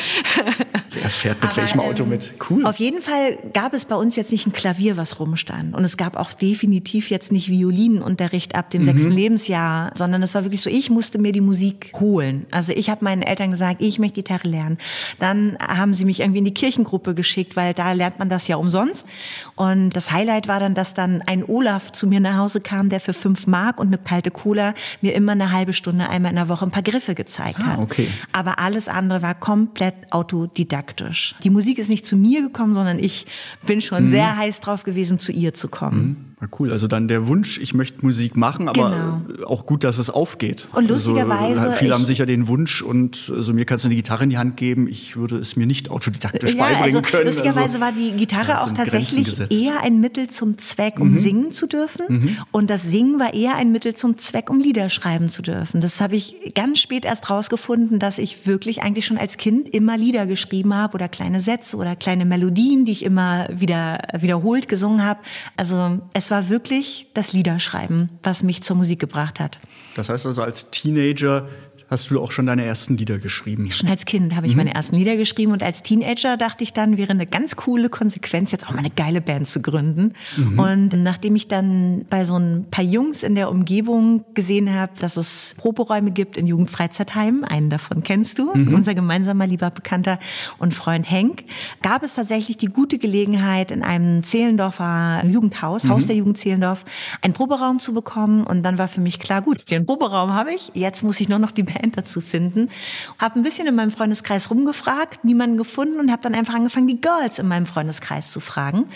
Wer 1.08 1.12
fährt 1.12 1.42
mit 1.42 1.52
Aber, 1.52 1.62
welchem 1.62 1.80
Auto 1.80 2.02
ähm, 2.02 2.10
mit? 2.10 2.34
Cool. 2.50 2.66
Auf 2.66 2.76
jeden 2.76 3.00
Fall 3.00 3.38
gab 3.54 3.72
es 3.72 3.86
bei 3.86 3.96
uns 3.96 4.14
jetzt 4.14 4.30
nicht 4.30 4.46
ein 4.46 4.52
Klavier, 4.52 4.98
was 4.98 5.18
rumstand. 5.18 5.74
Und 5.74 5.82
es 5.84 5.96
gab 5.96 6.16
auch 6.16 6.34
definitiv 6.34 7.08
jetzt 7.08 7.32
nicht 7.32 7.48
Violinunterricht 7.48 8.54
ab 8.54 8.68
dem 8.68 8.82
mhm. 8.82 8.86
sechsten 8.86 9.12
Lebensjahr, 9.12 9.90
sondern 9.94 10.22
es 10.22 10.34
war 10.34 10.44
wirklich 10.44 10.60
so, 10.60 10.68
ich 10.68 10.90
musste 10.90 11.18
mir 11.18 11.32
die 11.32 11.40
Musik 11.40 11.92
holen. 11.98 12.44
Also 12.50 12.72
ich 12.72 12.90
habe 12.90 13.04
meinen 13.04 13.22
Eltern 13.22 13.50
gesagt, 13.50 13.80
ich 13.80 13.98
möchte 13.98 14.16
Gitarre 14.16 14.48
lernen. 14.48 14.76
Dann 15.18 15.56
haben 15.60 15.94
sie 15.94 16.04
mich 16.04 16.20
irgendwie 16.20 16.40
in 16.40 16.44
die 16.44 16.52
Kirchengruppe 16.52 17.14
geschickt, 17.14 17.56
weil 17.56 17.72
da 17.72 17.92
lernt 17.92 18.18
man 18.18 18.28
das 18.28 18.46
ja 18.46 18.56
umsonst. 18.56 19.06
Und 19.56 19.90
das 19.90 20.12
Highlight 20.12 20.46
war 20.46 20.60
dann, 20.60 20.74
dass 20.74 20.92
dann 20.92 21.22
ein 21.22 21.42
Olaf 21.42 21.90
zu 21.90 22.06
mir 22.06 22.20
nach 22.20 22.36
Hause 22.36 22.60
kam, 22.60 22.90
der 22.90 23.00
für 23.00 23.14
fünf 23.14 23.46
Mark 23.46 23.80
und 23.80 23.86
eine 23.86 23.96
kalte 23.96 24.30
Cola 24.30 24.74
mir 25.00 25.14
immer 25.14 25.32
eine 25.32 25.52
halbe 25.52 25.72
Stunde 25.72 26.10
einmal 26.10 26.32
in 26.32 26.36
der 26.36 26.50
Woche 26.50 26.66
ein 26.66 26.70
paar 26.70 26.82
Griffe 26.82 27.14
gezeigt 27.14 27.60
ah, 27.62 27.66
hat. 27.68 27.78
Okay. 27.78 28.08
Aber 28.32 28.58
alles 28.58 28.88
andere 28.88 29.22
war 29.22 29.34
komplett 29.34 29.94
autodidaktisch. 30.10 30.97
Die 31.44 31.50
Musik 31.50 31.78
ist 31.78 31.88
nicht 31.88 32.06
zu 32.06 32.16
mir 32.16 32.42
gekommen, 32.42 32.74
sondern 32.74 32.98
ich 32.98 33.26
bin 33.66 33.80
schon 33.80 34.06
mhm. 34.06 34.10
sehr 34.10 34.36
heiß 34.36 34.60
drauf 34.60 34.82
gewesen, 34.82 35.18
zu 35.18 35.32
ihr 35.32 35.54
zu 35.54 35.68
kommen. 35.68 36.06
Mhm. 36.06 36.27
Na 36.40 36.48
cool, 36.58 36.70
also 36.70 36.86
dann 36.86 37.08
der 37.08 37.26
Wunsch, 37.26 37.58
ich 37.58 37.74
möchte 37.74 38.04
Musik 38.04 38.36
machen, 38.36 38.68
aber 38.68 39.22
genau. 39.26 39.46
auch 39.46 39.66
gut, 39.66 39.82
dass 39.82 39.98
es 39.98 40.08
aufgeht. 40.08 40.68
Und 40.72 40.88
lustigerweise. 40.88 41.60
Also, 41.60 41.72
viele 41.72 41.94
haben 41.94 42.04
sicher 42.04 42.26
den 42.26 42.46
Wunsch 42.46 42.80
und 42.80 43.32
also 43.34 43.52
mir 43.52 43.64
kannst 43.64 43.84
du 43.84 43.88
eine 43.88 43.96
Gitarre 43.96 44.22
in 44.22 44.30
die 44.30 44.38
Hand 44.38 44.56
geben, 44.56 44.86
ich 44.86 45.16
würde 45.16 45.36
es 45.36 45.56
mir 45.56 45.66
nicht 45.66 45.90
autodidaktisch 45.90 46.54
ja, 46.54 46.60
beibringen 46.60 46.98
also, 46.98 47.10
können. 47.10 47.26
Lustigerweise 47.26 47.60
also, 47.60 47.80
war 47.80 47.90
die 47.90 48.12
Gitarre 48.12 48.60
auch 48.60 48.72
tatsächlich 48.72 49.40
eher 49.50 49.80
ein 49.82 49.98
Mittel 49.98 50.28
zum 50.28 50.58
Zweck, 50.58 51.00
um 51.00 51.12
mhm. 51.12 51.18
singen 51.18 51.52
zu 51.52 51.66
dürfen. 51.66 52.04
Mhm. 52.08 52.36
Und 52.52 52.70
das 52.70 52.84
Singen 52.84 53.18
war 53.18 53.34
eher 53.34 53.56
ein 53.56 53.72
Mittel 53.72 53.96
zum 53.96 54.16
Zweck, 54.18 54.48
um 54.48 54.60
Lieder 54.60 54.90
schreiben 54.90 55.30
zu 55.30 55.42
dürfen. 55.42 55.80
Das 55.80 56.00
habe 56.00 56.14
ich 56.14 56.52
ganz 56.54 56.78
spät 56.78 57.04
erst 57.04 57.30
rausgefunden, 57.30 57.98
dass 57.98 58.18
ich 58.18 58.46
wirklich 58.46 58.82
eigentlich 58.82 59.06
schon 59.06 59.18
als 59.18 59.38
Kind 59.38 59.68
immer 59.70 59.98
Lieder 59.98 60.26
geschrieben 60.26 60.72
habe 60.72 60.94
oder 60.94 61.08
kleine 61.08 61.40
Sätze 61.40 61.76
oder 61.76 61.96
kleine 61.96 62.24
Melodien, 62.24 62.84
die 62.84 62.92
ich 62.92 63.04
immer 63.04 63.48
wieder 63.52 64.02
wiederholt 64.16 64.68
gesungen 64.68 65.04
habe. 65.04 65.18
Also 65.56 65.98
es 66.12 66.27
war 66.30 66.48
wirklich 66.48 67.08
das 67.14 67.32
Liederschreiben, 67.32 68.10
was 68.22 68.42
mich 68.42 68.62
zur 68.62 68.76
Musik 68.76 69.00
gebracht 69.00 69.40
hat. 69.40 69.58
Das 69.94 70.08
heißt 70.08 70.26
also, 70.26 70.42
als 70.42 70.70
Teenager 70.70 71.48
hast 71.90 72.10
du 72.10 72.20
auch 72.20 72.30
schon 72.30 72.46
deine 72.46 72.64
ersten 72.64 72.96
Lieder 72.96 73.18
geschrieben? 73.18 73.70
Schon 73.70 73.88
als 73.88 74.04
Kind 74.04 74.36
habe 74.36 74.46
ich 74.46 74.52
mhm. 74.52 74.58
meine 74.58 74.74
ersten 74.74 74.94
Lieder 74.94 75.16
geschrieben 75.16 75.52
und 75.52 75.62
als 75.62 75.82
Teenager 75.82 76.36
dachte 76.36 76.62
ich 76.62 76.72
dann, 76.72 76.98
wäre 76.98 77.10
eine 77.10 77.26
ganz 77.26 77.56
coole 77.56 77.88
Konsequenz, 77.88 78.52
jetzt 78.52 78.66
auch 78.66 78.72
mal 78.72 78.80
eine 78.80 78.90
geile 78.90 79.20
Band 79.20 79.48
zu 79.48 79.62
gründen. 79.62 80.12
Mhm. 80.36 80.58
Und 80.58 81.02
nachdem 81.02 81.34
ich 81.34 81.48
dann 81.48 82.04
bei 82.10 82.24
so 82.24 82.36
ein 82.36 82.66
paar 82.70 82.84
Jungs 82.84 83.22
in 83.22 83.34
der 83.34 83.50
Umgebung 83.50 84.24
gesehen 84.34 84.74
habe, 84.74 84.92
dass 85.00 85.16
es 85.16 85.54
Proberäume 85.56 86.10
gibt 86.10 86.36
in 86.36 86.46
Jugendfreizeitheim, 86.46 87.44
einen 87.44 87.70
davon 87.70 88.02
kennst 88.02 88.38
du, 88.38 88.54
mhm. 88.54 88.74
unser 88.74 88.94
gemeinsamer 88.94 89.46
lieber 89.46 89.70
Bekannter 89.70 90.18
und 90.58 90.74
Freund 90.74 91.10
Henk, 91.10 91.44
gab 91.82 92.02
es 92.02 92.14
tatsächlich 92.14 92.58
die 92.58 92.66
gute 92.66 92.98
Gelegenheit, 92.98 93.70
in 93.70 93.82
einem 93.82 94.22
Zehlendorfer 94.22 95.22
Jugendhaus, 95.26 95.88
Haus 95.88 96.02
mhm. 96.04 96.06
der 96.08 96.16
Jugend 96.16 96.38
Zehlendorf, 96.38 96.84
einen 97.22 97.32
Proberaum 97.32 97.78
zu 97.78 97.94
bekommen. 97.94 98.44
Und 98.44 98.62
dann 98.62 98.78
war 98.78 98.88
für 98.88 99.00
mich 99.00 99.18
klar, 99.18 99.40
gut, 99.40 99.70
den 99.70 99.86
Proberaum 99.86 100.34
habe 100.34 100.52
ich, 100.52 100.70
jetzt 100.74 101.02
muss 101.02 101.20
ich 101.20 101.28
nur 101.28 101.38
noch 101.38 101.50
die 101.50 101.62
Band 101.62 101.77
Band 101.80 101.96
dazu 101.96 102.20
finden. 102.20 102.68
Habe 103.18 103.38
ein 103.38 103.42
bisschen 103.42 103.66
in 103.66 103.74
meinem 103.74 103.90
Freundeskreis 103.90 104.50
rumgefragt, 104.50 105.24
niemanden 105.24 105.56
gefunden 105.56 106.00
und 106.00 106.10
habe 106.10 106.22
dann 106.22 106.34
einfach 106.34 106.54
angefangen, 106.54 106.88
die 106.88 107.00
Girls 107.00 107.38
in 107.38 107.48
meinem 107.48 107.66
Freundeskreis 107.66 108.32
zu 108.32 108.40
fragen. 108.40 108.86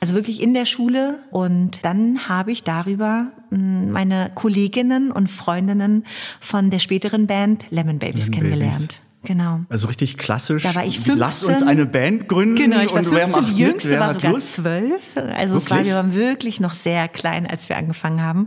Also 0.00 0.14
wirklich 0.14 0.40
in 0.40 0.54
der 0.54 0.64
Schule. 0.64 1.20
Und 1.30 1.84
dann 1.84 2.28
habe 2.28 2.52
ich 2.52 2.64
darüber 2.64 3.32
hm, 3.50 3.90
meine 3.90 4.30
Kolleginnen 4.34 5.12
und 5.12 5.30
Freundinnen 5.30 6.06
von 6.40 6.70
der 6.70 6.78
späteren 6.78 7.26
Band 7.26 7.64
Lemon 7.70 7.98
Babies 7.98 8.26
Lemon 8.26 8.40
kennengelernt. 8.40 8.88
Babies. 8.88 9.09
Genau. 9.22 9.60
Also 9.68 9.86
richtig 9.88 10.16
klassisch. 10.16 10.62
Da 10.62 10.74
war 10.74 10.84
ich 10.84 10.96
15. 10.96 11.18
Lass 11.18 11.42
uns 11.42 11.62
eine 11.62 11.84
Band 11.84 12.26
gründen. 12.26 12.56
Genau, 12.56 12.80
ich 12.80 12.94
war 12.94 13.02
15, 13.02 13.34
und 13.34 13.34
wer 13.34 13.42
die 13.42 13.60
jüngste 13.60 13.88
mit, 13.90 14.00
war 14.00 14.14
sogar 14.14 14.32
Lust? 14.32 14.54
12. 14.54 15.16
Also 15.34 15.56
es 15.58 15.70
war, 15.70 15.84
wir 15.84 15.94
waren 15.94 16.14
wirklich 16.14 16.58
noch 16.58 16.72
sehr 16.72 17.06
klein, 17.08 17.46
als 17.46 17.68
wir 17.68 17.76
angefangen 17.76 18.22
haben. 18.22 18.46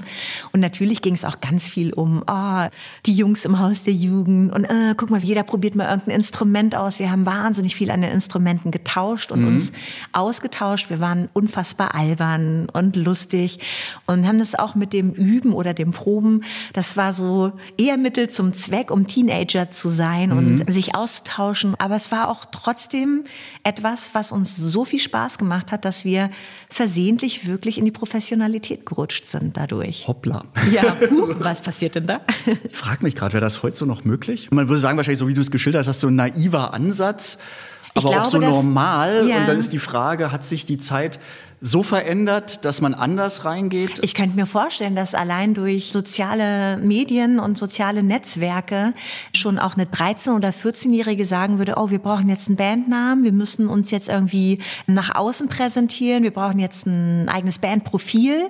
Und 0.51 0.61
natürlich 0.61 1.03
ging 1.03 1.13
es 1.13 1.25
auch 1.25 1.41
ganz 1.41 1.67
viel 1.67 1.93
um, 1.93 2.23
oh, 2.27 2.67
die 3.05 3.13
Jungs 3.13 3.45
im 3.45 3.59
Haus 3.59 3.83
der 3.83 3.93
Jugend 3.93 4.51
und 4.51 4.65
äh, 4.65 4.95
guck 4.97 5.11
mal, 5.11 5.23
jeder 5.23 5.43
probiert 5.43 5.75
mal 5.75 5.89
irgendein 5.89 6.15
Instrument 6.15 6.75
aus. 6.75 6.97
Wir 6.97 7.11
haben 7.11 7.25
wahnsinnig 7.27 7.75
viel 7.75 7.91
an 7.91 8.01
den 8.01 8.11
Instrumenten 8.11 8.71
getauscht 8.71 9.31
und 9.31 9.41
mhm. 9.41 9.47
uns 9.49 9.71
ausgetauscht. 10.11 10.89
Wir 10.89 10.99
waren 10.99 11.29
unfassbar 11.33 11.93
albern 11.93 12.67
und 12.73 12.95
lustig 12.95 13.59
und 14.07 14.27
haben 14.27 14.39
das 14.39 14.55
auch 14.55 14.73
mit 14.73 14.91
dem 14.91 15.11
Üben 15.11 15.53
oder 15.53 15.75
dem 15.75 15.91
Proben, 15.91 16.43
das 16.73 16.97
war 16.97 17.13
so 17.13 17.53
eher 17.77 17.97
Mittel 17.97 18.29
zum 18.29 18.53
Zweck, 18.53 18.89
um 18.89 19.05
Teenager 19.07 19.69
zu 19.69 19.89
sein 19.89 20.29
mhm. 20.31 20.37
und 20.37 20.62
sich 20.67 20.95
auszutauschen. 20.95 21.75
Aber 21.79 21.95
es 21.95 22.11
war 22.11 22.29
auch 22.29 22.45
trotzdem 22.51 23.23
etwas, 23.63 24.11
was 24.13 24.31
uns 24.31 24.55
so 24.55 24.85
viel 24.85 24.99
Spaß 24.99 25.37
gemacht 25.37 25.71
hat, 25.71 25.85
dass 25.85 26.05
wir 26.05 26.29
versehentlich 26.69 27.47
wirklich 27.47 27.77
in 27.77 27.85
die 27.85 27.91
Professionalität 27.91 28.85
gerutscht 28.85 29.25
sind 29.25 29.57
dadurch. 29.57 30.07
Hoppla. 30.07 30.43
Ja, 30.71 30.97
huch, 31.11 31.35
was 31.39 31.61
passiert 31.61 31.95
denn 31.95 32.07
da? 32.07 32.21
Ich 32.69 32.77
frage 32.77 33.03
mich 33.03 33.15
gerade, 33.15 33.33
wäre 33.33 33.41
das 33.41 33.63
heute 33.63 33.75
so 33.75 33.85
noch 33.85 34.05
möglich? 34.05 34.49
Man 34.51 34.67
würde 34.67 34.79
sagen, 34.79 34.97
wahrscheinlich 34.97 35.19
so 35.19 35.27
wie 35.27 35.33
du 35.33 35.41
es 35.41 35.51
geschildert 35.51 35.81
hast, 35.81 35.87
hast 35.87 36.03
du 36.03 36.07
ein 36.07 36.15
naiver 36.15 36.73
Ansatz, 36.73 37.37
aber 37.95 38.09
glaube, 38.09 38.21
auch 38.21 38.25
so 38.25 38.39
normal. 38.39 39.27
Ja. 39.27 39.39
Und 39.39 39.47
dann 39.47 39.57
ist 39.57 39.73
die 39.73 39.79
Frage, 39.79 40.31
hat 40.31 40.43
sich 40.45 40.65
die 40.65 40.77
Zeit 40.77 41.19
so 41.65 41.81
verändert, 41.81 42.65
dass 42.65 42.81
man 42.81 42.93
anders 42.93 43.45
reingeht? 43.45 43.99
Ich 44.01 44.13
könnte 44.13 44.35
mir 44.35 44.45
vorstellen, 44.45 44.97
dass 44.97 45.15
allein 45.15 45.53
durch 45.53 45.93
soziale 45.93 46.77
Medien 46.77 47.39
und 47.39 47.57
soziale 47.57 48.03
Netzwerke 48.03 48.93
schon 49.33 49.57
auch 49.57 49.75
eine 49.75 49.85
13- 49.85 50.35
oder 50.35 50.49
14-Jährige 50.49 51.23
sagen 51.23 51.59
würde, 51.59 51.75
oh, 51.77 51.89
wir 51.89 51.99
brauchen 51.99 52.27
jetzt 52.27 52.47
einen 52.49 52.57
Bandnamen, 52.57 53.23
wir 53.23 53.31
müssen 53.31 53.69
uns 53.69 53.91
jetzt 53.91 54.09
irgendwie 54.09 54.59
nach 54.87 55.15
außen 55.15 55.47
präsentieren, 55.47 56.23
wir 56.23 56.31
brauchen 56.31 56.59
jetzt 56.59 56.85
ein 56.85 57.29
eigenes 57.29 57.59
Bandprofil. 57.59 58.49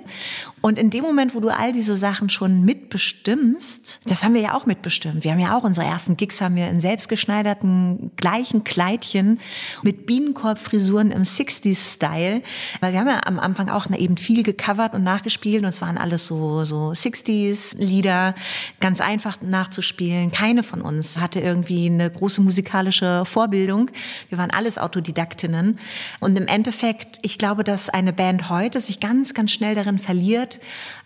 Und 0.64 0.78
in 0.78 0.88
dem 0.88 1.02
Moment, 1.02 1.34
wo 1.34 1.40
du 1.40 1.50
all 1.50 1.74
diese 1.74 1.94
Sachen 1.94 2.30
schon 2.30 2.64
mitbestimmst, 2.64 4.00
das 4.06 4.24
haben 4.24 4.32
wir 4.32 4.40
ja 4.40 4.54
auch 4.54 4.64
mitbestimmt. 4.64 5.22
Wir 5.22 5.32
haben 5.32 5.38
ja 5.38 5.58
auch 5.58 5.62
unsere 5.62 5.84
ersten 5.84 6.16
Gigs 6.16 6.40
haben 6.40 6.56
wir 6.56 6.70
in 6.70 6.80
selbstgeschneiderten 6.80 8.12
gleichen 8.16 8.64
Kleidchen 8.64 9.40
mit 9.82 10.06
Bienenkorbfrisuren 10.06 11.12
im 11.12 11.20
60s-Style, 11.20 12.40
weil 12.80 12.92
wir 12.94 13.00
haben 13.00 13.08
ja 13.08 13.20
am 13.26 13.38
Anfang 13.40 13.68
auch 13.68 13.90
eben 13.90 14.16
viel 14.16 14.42
gecovert 14.42 14.94
und 14.94 15.04
nachgespielt 15.04 15.62
und 15.62 15.68
es 15.68 15.82
waren 15.82 15.98
alles 15.98 16.26
so, 16.26 16.64
so 16.64 16.92
60s-Lieder, 16.92 18.34
ganz 18.80 19.02
einfach 19.02 19.42
nachzuspielen. 19.42 20.32
Keine 20.32 20.62
von 20.62 20.80
uns 20.80 21.20
hatte 21.20 21.40
irgendwie 21.40 21.90
eine 21.90 22.10
große 22.10 22.40
musikalische 22.40 23.26
Vorbildung. 23.26 23.90
Wir 24.30 24.38
waren 24.38 24.50
alles 24.50 24.78
Autodidaktinnen. 24.78 25.78
Und 26.20 26.38
im 26.38 26.46
Endeffekt, 26.46 27.18
ich 27.20 27.36
glaube, 27.36 27.64
dass 27.64 27.90
eine 27.90 28.14
Band 28.14 28.48
heute 28.48 28.80
sich 28.80 28.98
ganz, 28.98 29.34
ganz 29.34 29.50
schnell 29.50 29.74
darin 29.74 29.98
verliert, 29.98 30.53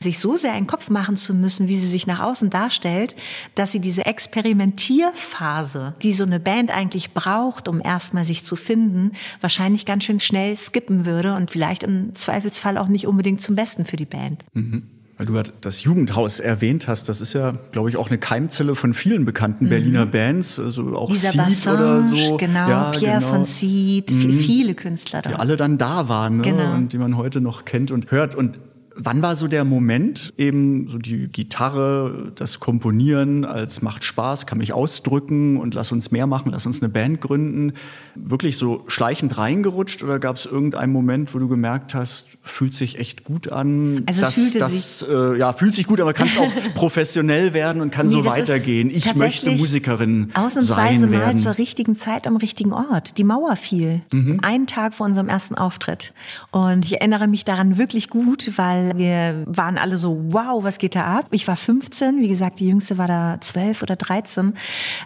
sich 0.00 0.18
so 0.18 0.36
sehr 0.36 0.52
einen 0.52 0.66
Kopf 0.66 0.90
machen 0.90 1.16
zu 1.16 1.34
müssen, 1.34 1.68
wie 1.68 1.78
sie 1.78 1.88
sich 1.88 2.06
nach 2.06 2.20
außen 2.20 2.50
darstellt, 2.50 3.16
dass 3.54 3.72
sie 3.72 3.80
diese 3.80 4.06
Experimentierphase, 4.06 5.94
die 6.02 6.12
so 6.12 6.24
eine 6.24 6.40
Band 6.40 6.70
eigentlich 6.70 7.12
braucht, 7.12 7.68
um 7.68 7.80
erstmal 7.82 8.24
sich 8.24 8.44
zu 8.44 8.56
finden, 8.56 9.12
wahrscheinlich 9.40 9.86
ganz 9.86 10.04
schön 10.04 10.20
schnell 10.20 10.56
skippen 10.56 11.06
würde 11.06 11.34
und 11.34 11.50
vielleicht 11.50 11.82
im 11.82 12.14
Zweifelsfall 12.14 12.78
auch 12.78 12.88
nicht 12.88 13.06
unbedingt 13.06 13.42
zum 13.42 13.56
Besten 13.56 13.84
für 13.84 13.96
die 13.96 14.04
Band. 14.04 14.44
Mhm. 14.54 14.84
Weil 15.18 15.26
du 15.26 15.42
das 15.60 15.82
Jugendhaus 15.82 16.38
erwähnt 16.38 16.86
hast, 16.86 17.08
das 17.08 17.20
ist 17.20 17.32
ja, 17.32 17.52
glaube 17.72 17.88
ich, 17.88 17.96
auch 17.96 18.06
eine 18.06 18.18
Keimzelle 18.18 18.76
von 18.76 18.94
vielen 18.94 19.24
bekannten 19.24 19.64
mhm. 19.64 19.70
Berliner 19.70 20.06
Bands, 20.06 20.60
also 20.60 20.96
auch 20.96 21.10
Lisa 21.10 21.32
Seed 21.32 21.40
Bassange, 21.40 21.76
oder 21.76 22.02
so. 22.04 22.36
Genau, 22.36 22.68
ja, 22.68 22.90
Pierre 22.92 23.18
genau. 23.18 23.32
von 23.32 23.44
Seed, 23.44 24.12
mhm. 24.12 24.32
viele 24.32 24.74
Künstler 24.74 25.22
da. 25.22 25.30
Die 25.30 25.34
alle 25.34 25.56
dann 25.56 25.76
da 25.76 26.08
waren 26.08 26.36
ne? 26.36 26.42
genau. 26.44 26.72
und 26.72 26.92
die 26.92 26.98
man 26.98 27.16
heute 27.16 27.40
noch 27.40 27.64
kennt 27.64 27.90
und 27.90 28.12
hört. 28.12 28.36
Und 28.36 28.60
Wann 29.00 29.22
war 29.22 29.36
so 29.36 29.46
der 29.46 29.64
Moment, 29.64 30.32
eben 30.38 30.88
so 30.88 30.98
die 30.98 31.28
Gitarre, 31.28 32.32
das 32.34 32.58
Komponieren 32.58 33.44
als 33.44 33.80
macht 33.80 34.02
Spaß, 34.02 34.44
kann 34.44 34.58
mich 34.58 34.72
ausdrücken 34.72 35.56
und 35.56 35.74
lass 35.74 35.92
uns 35.92 36.10
mehr 36.10 36.26
machen, 36.26 36.50
lass 36.50 36.66
uns 36.66 36.82
eine 36.82 36.88
Band 36.88 37.20
gründen, 37.20 37.74
wirklich 38.16 38.58
so 38.58 38.82
schleichend 38.88 39.38
reingerutscht 39.38 40.02
oder 40.02 40.18
gab 40.18 40.34
es 40.34 40.46
irgendeinen 40.46 40.92
Moment, 40.92 41.32
wo 41.32 41.38
du 41.38 41.46
gemerkt 41.46 41.94
hast, 41.94 42.38
fühlt 42.42 42.74
sich 42.74 42.98
echt 42.98 43.22
gut 43.22 43.52
an? 43.52 44.02
Also 44.06 44.22
es 44.22 44.34
fühlte 44.34 44.58
das, 44.58 44.98
sich 44.98 45.08
äh, 45.08 45.38
ja 45.38 45.52
fühlt 45.52 45.76
sich 45.76 45.86
gut, 45.86 46.00
aber 46.00 46.12
kann 46.12 46.26
es 46.26 46.36
auch 46.36 46.50
professionell 46.74 47.54
werden 47.54 47.80
und 47.80 47.92
kann 47.92 48.06
nee, 48.06 48.12
so 48.12 48.24
weitergehen. 48.24 48.90
Ich 48.90 49.14
möchte 49.14 49.52
Musikerin 49.52 50.30
ausnahmsweise 50.34 51.02
sein 51.02 51.10
werden. 51.12 51.36
mal 51.36 51.36
zur 51.36 51.56
richtigen 51.56 51.94
Zeit 51.94 52.26
am 52.26 52.36
richtigen 52.36 52.72
Ort. 52.72 53.16
Die 53.16 53.24
Mauer 53.24 53.54
fiel, 53.54 54.00
mhm. 54.12 54.40
einen 54.42 54.66
Tag 54.66 54.94
vor 54.94 55.06
unserem 55.06 55.28
ersten 55.28 55.54
Auftritt 55.54 56.14
und 56.50 56.84
ich 56.84 56.94
erinnere 56.94 57.28
mich 57.28 57.44
daran 57.44 57.78
wirklich 57.78 58.10
gut, 58.10 58.50
weil 58.56 58.87
wir 58.96 59.44
waren 59.46 59.78
alle 59.78 59.96
so, 59.96 60.18
wow, 60.28 60.62
was 60.62 60.78
geht 60.78 60.94
da 60.94 61.04
ab? 61.04 61.26
Ich 61.30 61.46
war 61.48 61.56
15, 61.56 62.20
wie 62.20 62.28
gesagt, 62.28 62.60
die 62.60 62.68
Jüngste 62.68 62.98
war 62.98 63.08
da 63.08 63.38
12 63.40 63.82
oder 63.82 63.96
13 63.96 64.54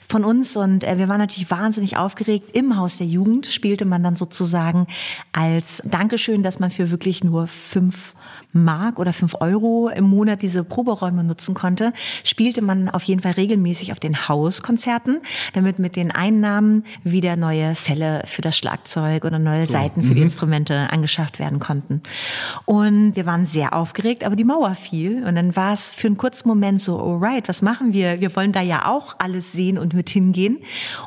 von 0.08 0.24
uns 0.24 0.56
und 0.56 0.84
äh, 0.84 0.98
wir 0.98 1.08
waren 1.08 1.18
natürlich 1.18 1.50
wahnsinnig 1.50 1.96
aufgeregt. 1.96 2.54
Im 2.54 2.76
Haus 2.76 2.98
der 2.98 3.06
Jugend 3.06 3.46
spielte 3.46 3.84
man 3.84 4.02
dann 4.02 4.16
sozusagen 4.16 4.86
als 5.32 5.82
Dankeschön, 5.84 6.42
dass 6.42 6.58
man 6.58 6.70
für 6.70 6.90
wirklich 6.90 7.24
nur 7.24 7.46
fünf 7.46 8.14
Mark 8.52 8.98
oder 8.98 9.12
fünf 9.12 9.34
Euro 9.40 9.88
im 9.88 10.04
Monat 10.04 10.42
diese 10.42 10.64
Proberäume 10.64 11.24
nutzen 11.24 11.54
konnte, 11.54 11.92
spielte 12.24 12.62
man 12.62 12.88
auf 12.88 13.02
jeden 13.04 13.22
Fall 13.22 13.32
regelmäßig 13.32 13.92
auf 13.92 14.00
den 14.00 14.28
Hauskonzerten, 14.28 15.20
damit 15.54 15.78
mit 15.78 15.96
den 15.96 16.10
Einnahmen 16.10 16.84
wieder 17.02 17.36
neue 17.36 17.74
Fälle 17.74 18.22
für 18.26 18.42
das 18.42 18.56
Schlagzeug 18.56 19.24
oder 19.24 19.38
neue 19.38 19.66
Seiten 19.66 20.02
für 20.02 20.10
mhm. 20.10 20.16
die 20.16 20.22
Instrumente 20.22 20.90
angeschafft 20.90 21.38
werden 21.38 21.60
konnten. 21.60 22.02
Und 22.64 23.16
wir 23.16 23.26
waren 23.26 23.46
sehr 23.46 23.72
aufgeregt, 23.72 24.24
aber 24.24 24.36
die 24.36 24.44
Mauer 24.44 24.74
fiel 24.74 25.24
und 25.26 25.34
dann 25.34 25.56
war 25.56 25.72
es 25.72 25.92
für 25.92 26.08
einen 26.08 26.16
kurzen 26.16 26.48
Moment 26.48 26.80
so, 26.80 26.98
alright, 26.98 27.48
was 27.48 27.62
machen 27.62 27.92
wir? 27.92 28.20
Wir 28.20 28.34
wollen 28.36 28.52
da 28.52 28.60
ja 28.60 28.86
auch 28.86 29.16
alles 29.18 29.52
sehen 29.52 29.78
und 29.78 29.94
mit 29.94 30.10
hingehen. 30.10 30.58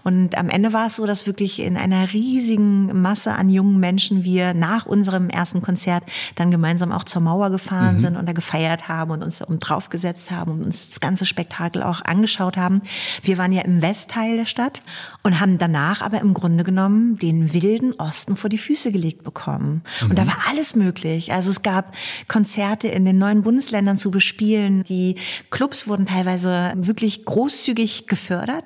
Und 0.03 0.37
am 0.37 0.49
Ende 0.49 0.73
war 0.73 0.87
es 0.87 0.95
so, 0.95 1.05
dass 1.05 1.27
wirklich 1.27 1.59
in 1.59 1.77
einer 1.77 2.13
riesigen 2.13 3.01
Masse 3.01 3.33
an 3.33 3.49
jungen 3.49 3.79
Menschen 3.79 4.23
wir 4.23 4.53
nach 4.53 4.85
unserem 4.85 5.29
ersten 5.29 5.61
Konzert 5.61 6.03
dann 6.35 6.51
gemeinsam 6.51 6.91
auch 6.91 7.03
zur 7.03 7.21
Mauer 7.21 7.34
gefahren 7.49 7.95
mhm. 7.95 7.99
sind 7.99 8.17
und 8.17 8.25
da 8.25 8.33
gefeiert 8.33 8.87
haben 8.87 9.11
und 9.11 9.23
uns 9.23 9.41
um 9.41 9.59
draufgesetzt 9.59 10.31
haben 10.31 10.51
und 10.51 10.63
uns 10.63 10.89
das 10.89 10.99
ganze 10.99 11.25
Spektakel 11.25 11.83
auch 11.83 12.01
angeschaut 12.01 12.57
haben. 12.57 12.81
Wir 13.21 13.37
waren 13.37 13.51
ja 13.51 13.61
im 13.61 13.81
Westteil 13.81 14.37
der 14.37 14.45
Stadt 14.45 14.81
und 15.25 15.39
haben 15.39 15.57
danach 15.57 16.01
aber 16.01 16.21
im 16.21 16.35
Grunde 16.35 16.63
genommen 16.63 17.15
den 17.15 17.51
wilden 17.51 17.93
Osten 17.93 18.35
vor 18.35 18.47
die 18.47 18.59
Füße 18.59 18.91
gelegt 18.91 19.23
bekommen. 19.23 19.81
Mhm. 20.01 20.11
Und 20.11 20.19
da 20.19 20.23
mhm. 20.23 20.27
war 20.27 20.37
alles 20.51 20.75
möglich. 20.75 21.33
Also 21.33 21.49
es 21.49 21.63
gab 21.63 21.95
Konzerte 22.27 22.89
in 22.89 23.05
den 23.05 23.17
neuen 23.17 23.41
Bundesländern 23.41 23.97
zu 23.97 24.11
bespielen. 24.11 24.83
Die 24.83 25.15
Clubs 25.49 25.87
wurden 25.87 26.05
teilweise 26.05 26.73
wirklich 26.75 27.25
großzügig 27.25 28.05
gefördert, 28.05 28.65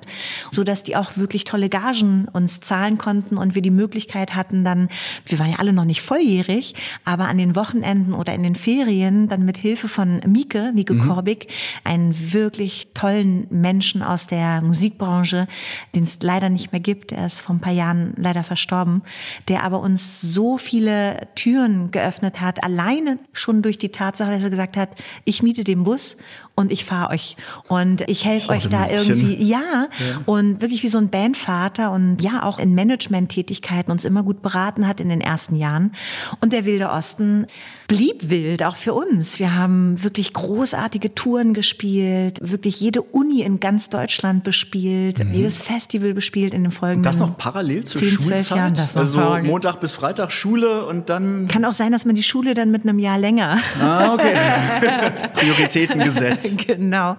so 0.50 0.62
dass 0.62 0.82
die 0.82 0.96
auch 0.96 1.16
wirklich 1.16 1.44
tolle 1.44 1.70
Gagen 1.70 2.28
uns 2.30 2.60
zahlen 2.60 2.98
konnten 2.98 3.38
und 3.38 3.54
wir 3.54 3.62
die 3.62 3.70
Möglichkeit 3.70 4.34
hatten 4.34 4.62
dann, 4.62 4.90
wir 5.24 5.38
waren 5.38 5.48
ja 5.48 5.60
alle 5.60 5.72
noch 5.72 5.86
nicht 5.86 6.02
volljährig, 6.02 6.74
aber 7.06 7.28
an 7.28 7.38
den 7.38 7.56
Wochenenden 7.56 8.12
oder 8.12 8.34
in 8.34 8.42
den 8.42 8.54
Ferien 8.54 9.30
dann 9.30 9.46
mit 9.46 9.56
Hilfe 9.56 9.88
von 9.88 10.20
Mieke, 10.26 10.72
Mieke 10.74 10.92
mhm. 10.92 11.08
Korbig, 11.08 11.46
einen 11.84 12.34
wirklich 12.34 12.88
tollen 12.92 13.46
Menschen 13.48 14.02
aus 14.02 14.26
der 14.26 14.60
Musikbranche, 14.60 15.46
den 15.94 16.02
es 16.02 16.18
leider 16.20 16.49
nicht 16.52 16.72
mehr 16.72 16.80
gibt, 16.80 17.12
er 17.12 17.26
ist 17.26 17.40
vor 17.40 17.54
ein 17.54 17.60
paar 17.60 17.72
Jahren 17.72 18.12
leider 18.16 18.42
verstorben, 18.44 19.02
der 19.48 19.64
aber 19.64 19.80
uns 19.80 20.20
so 20.20 20.58
viele 20.58 21.28
Türen 21.34 21.90
geöffnet 21.90 22.40
hat, 22.40 22.62
alleine 22.62 23.18
schon 23.32 23.62
durch 23.62 23.78
die 23.78 23.90
Tatsache, 23.90 24.30
dass 24.30 24.42
er 24.42 24.50
gesagt 24.50 24.76
hat, 24.76 24.90
ich 25.24 25.42
miete 25.42 25.64
den 25.64 25.84
Bus 25.84 26.16
und 26.60 26.70
ich 26.70 26.84
fahre 26.84 27.10
euch 27.10 27.36
und 27.68 28.02
ich 28.08 28.26
helfe 28.26 28.50
euch 28.50 28.68
da 28.68 28.86
Mädchen. 28.86 29.16
irgendwie, 29.16 29.42
ja, 29.42 29.88
ja, 29.98 30.20
und 30.26 30.60
wirklich 30.60 30.82
wie 30.82 30.88
so 30.88 30.98
ein 30.98 31.08
Bandvater 31.08 31.90
und 31.90 32.22
ja, 32.22 32.42
auch 32.42 32.58
in 32.58 32.74
Management-Tätigkeiten 32.74 33.90
uns 33.90 34.04
immer 34.04 34.22
gut 34.22 34.42
beraten 34.42 34.86
hat 34.86 35.00
in 35.00 35.08
den 35.08 35.22
ersten 35.22 35.56
Jahren. 35.56 35.92
Und 36.40 36.52
der 36.52 36.66
Wilde 36.66 36.90
Osten 36.90 37.46
blieb 37.88 38.30
wild, 38.30 38.62
auch 38.62 38.76
für 38.76 38.94
uns. 38.94 39.40
Wir 39.40 39.56
haben 39.56 40.04
wirklich 40.04 40.32
großartige 40.32 41.14
Touren 41.14 41.54
gespielt, 41.54 42.38
wirklich 42.40 42.78
jede 42.78 43.02
Uni 43.02 43.42
in 43.42 43.58
ganz 43.58 43.90
Deutschland 43.90 44.44
bespielt, 44.44 45.24
mhm. 45.24 45.34
jedes 45.34 45.60
Festival 45.60 46.14
bespielt 46.14 46.54
in 46.54 46.62
den 46.62 46.72
folgenden. 46.72 46.98
Und 46.98 47.06
das 47.06 47.18
noch 47.18 47.36
parallel 47.36 47.84
zur 47.84 48.00
10, 48.00 48.10
Schulzeit? 48.10 48.56
Jahren, 48.56 48.74
das 48.74 48.94
noch 48.94 49.02
also 49.02 49.18
parallel. 49.18 49.50
Montag 49.50 49.80
bis 49.80 49.94
Freitag 49.94 50.30
Schule 50.30 50.86
und 50.86 51.10
dann. 51.10 51.48
Kann 51.48 51.64
auch 51.64 51.72
sein, 51.72 51.90
dass 51.90 52.04
man 52.04 52.14
die 52.14 52.22
Schule 52.22 52.54
dann 52.54 52.70
mit 52.70 52.82
einem 52.82 52.98
Jahr 52.98 53.18
länger. 53.18 53.58
Ah, 53.80 54.14
okay. 54.14 54.36
Prioritäten 55.34 56.00
gesetzt. 56.00 56.49
genau. 56.66 57.16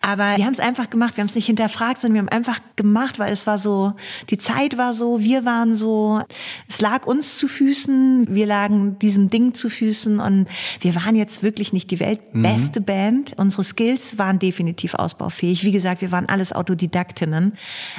Aber 0.00 0.36
wir 0.36 0.44
haben 0.44 0.52
es 0.52 0.60
einfach 0.60 0.90
gemacht. 0.90 1.16
Wir 1.16 1.22
haben 1.22 1.28
es 1.28 1.34
nicht 1.34 1.46
hinterfragt, 1.46 2.00
sondern 2.00 2.14
wir 2.14 2.20
haben 2.20 2.36
einfach 2.36 2.60
gemacht, 2.76 3.18
weil 3.18 3.32
es 3.32 3.46
war 3.46 3.58
so, 3.58 3.94
die 4.30 4.38
Zeit 4.38 4.78
war 4.78 4.94
so, 4.94 5.20
wir 5.20 5.44
waren 5.44 5.74
so, 5.74 6.22
es 6.68 6.80
lag 6.80 7.06
uns 7.06 7.38
zu 7.38 7.48
Füßen, 7.48 8.26
wir 8.30 8.46
lagen 8.46 8.98
diesem 8.98 9.28
Ding 9.28 9.54
zu 9.54 9.68
Füßen. 9.68 10.20
Und 10.20 10.46
wir 10.80 10.94
waren 10.94 11.16
jetzt 11.16 11.42
wirklich 11.42 11.72
nicht 11.72 11.90
die 11.90 12.00
weltbeste 12.00 12.80
mhm. 12.80 12.84
Band. 12.84 13.32
Unsere 13.36 13.64
Skills 13.64 14.18
waren 14.18 14.38
definitiv 14.38 14.94
ausbaufähig. 14.94 15.64
Wie 15.64 15.72
gesagt, 15.72 16.00
wir 16.00 16.12
waren 16.12 16.28
alles 16.28 16.52
Autodidaktinnen. 16.52 17.54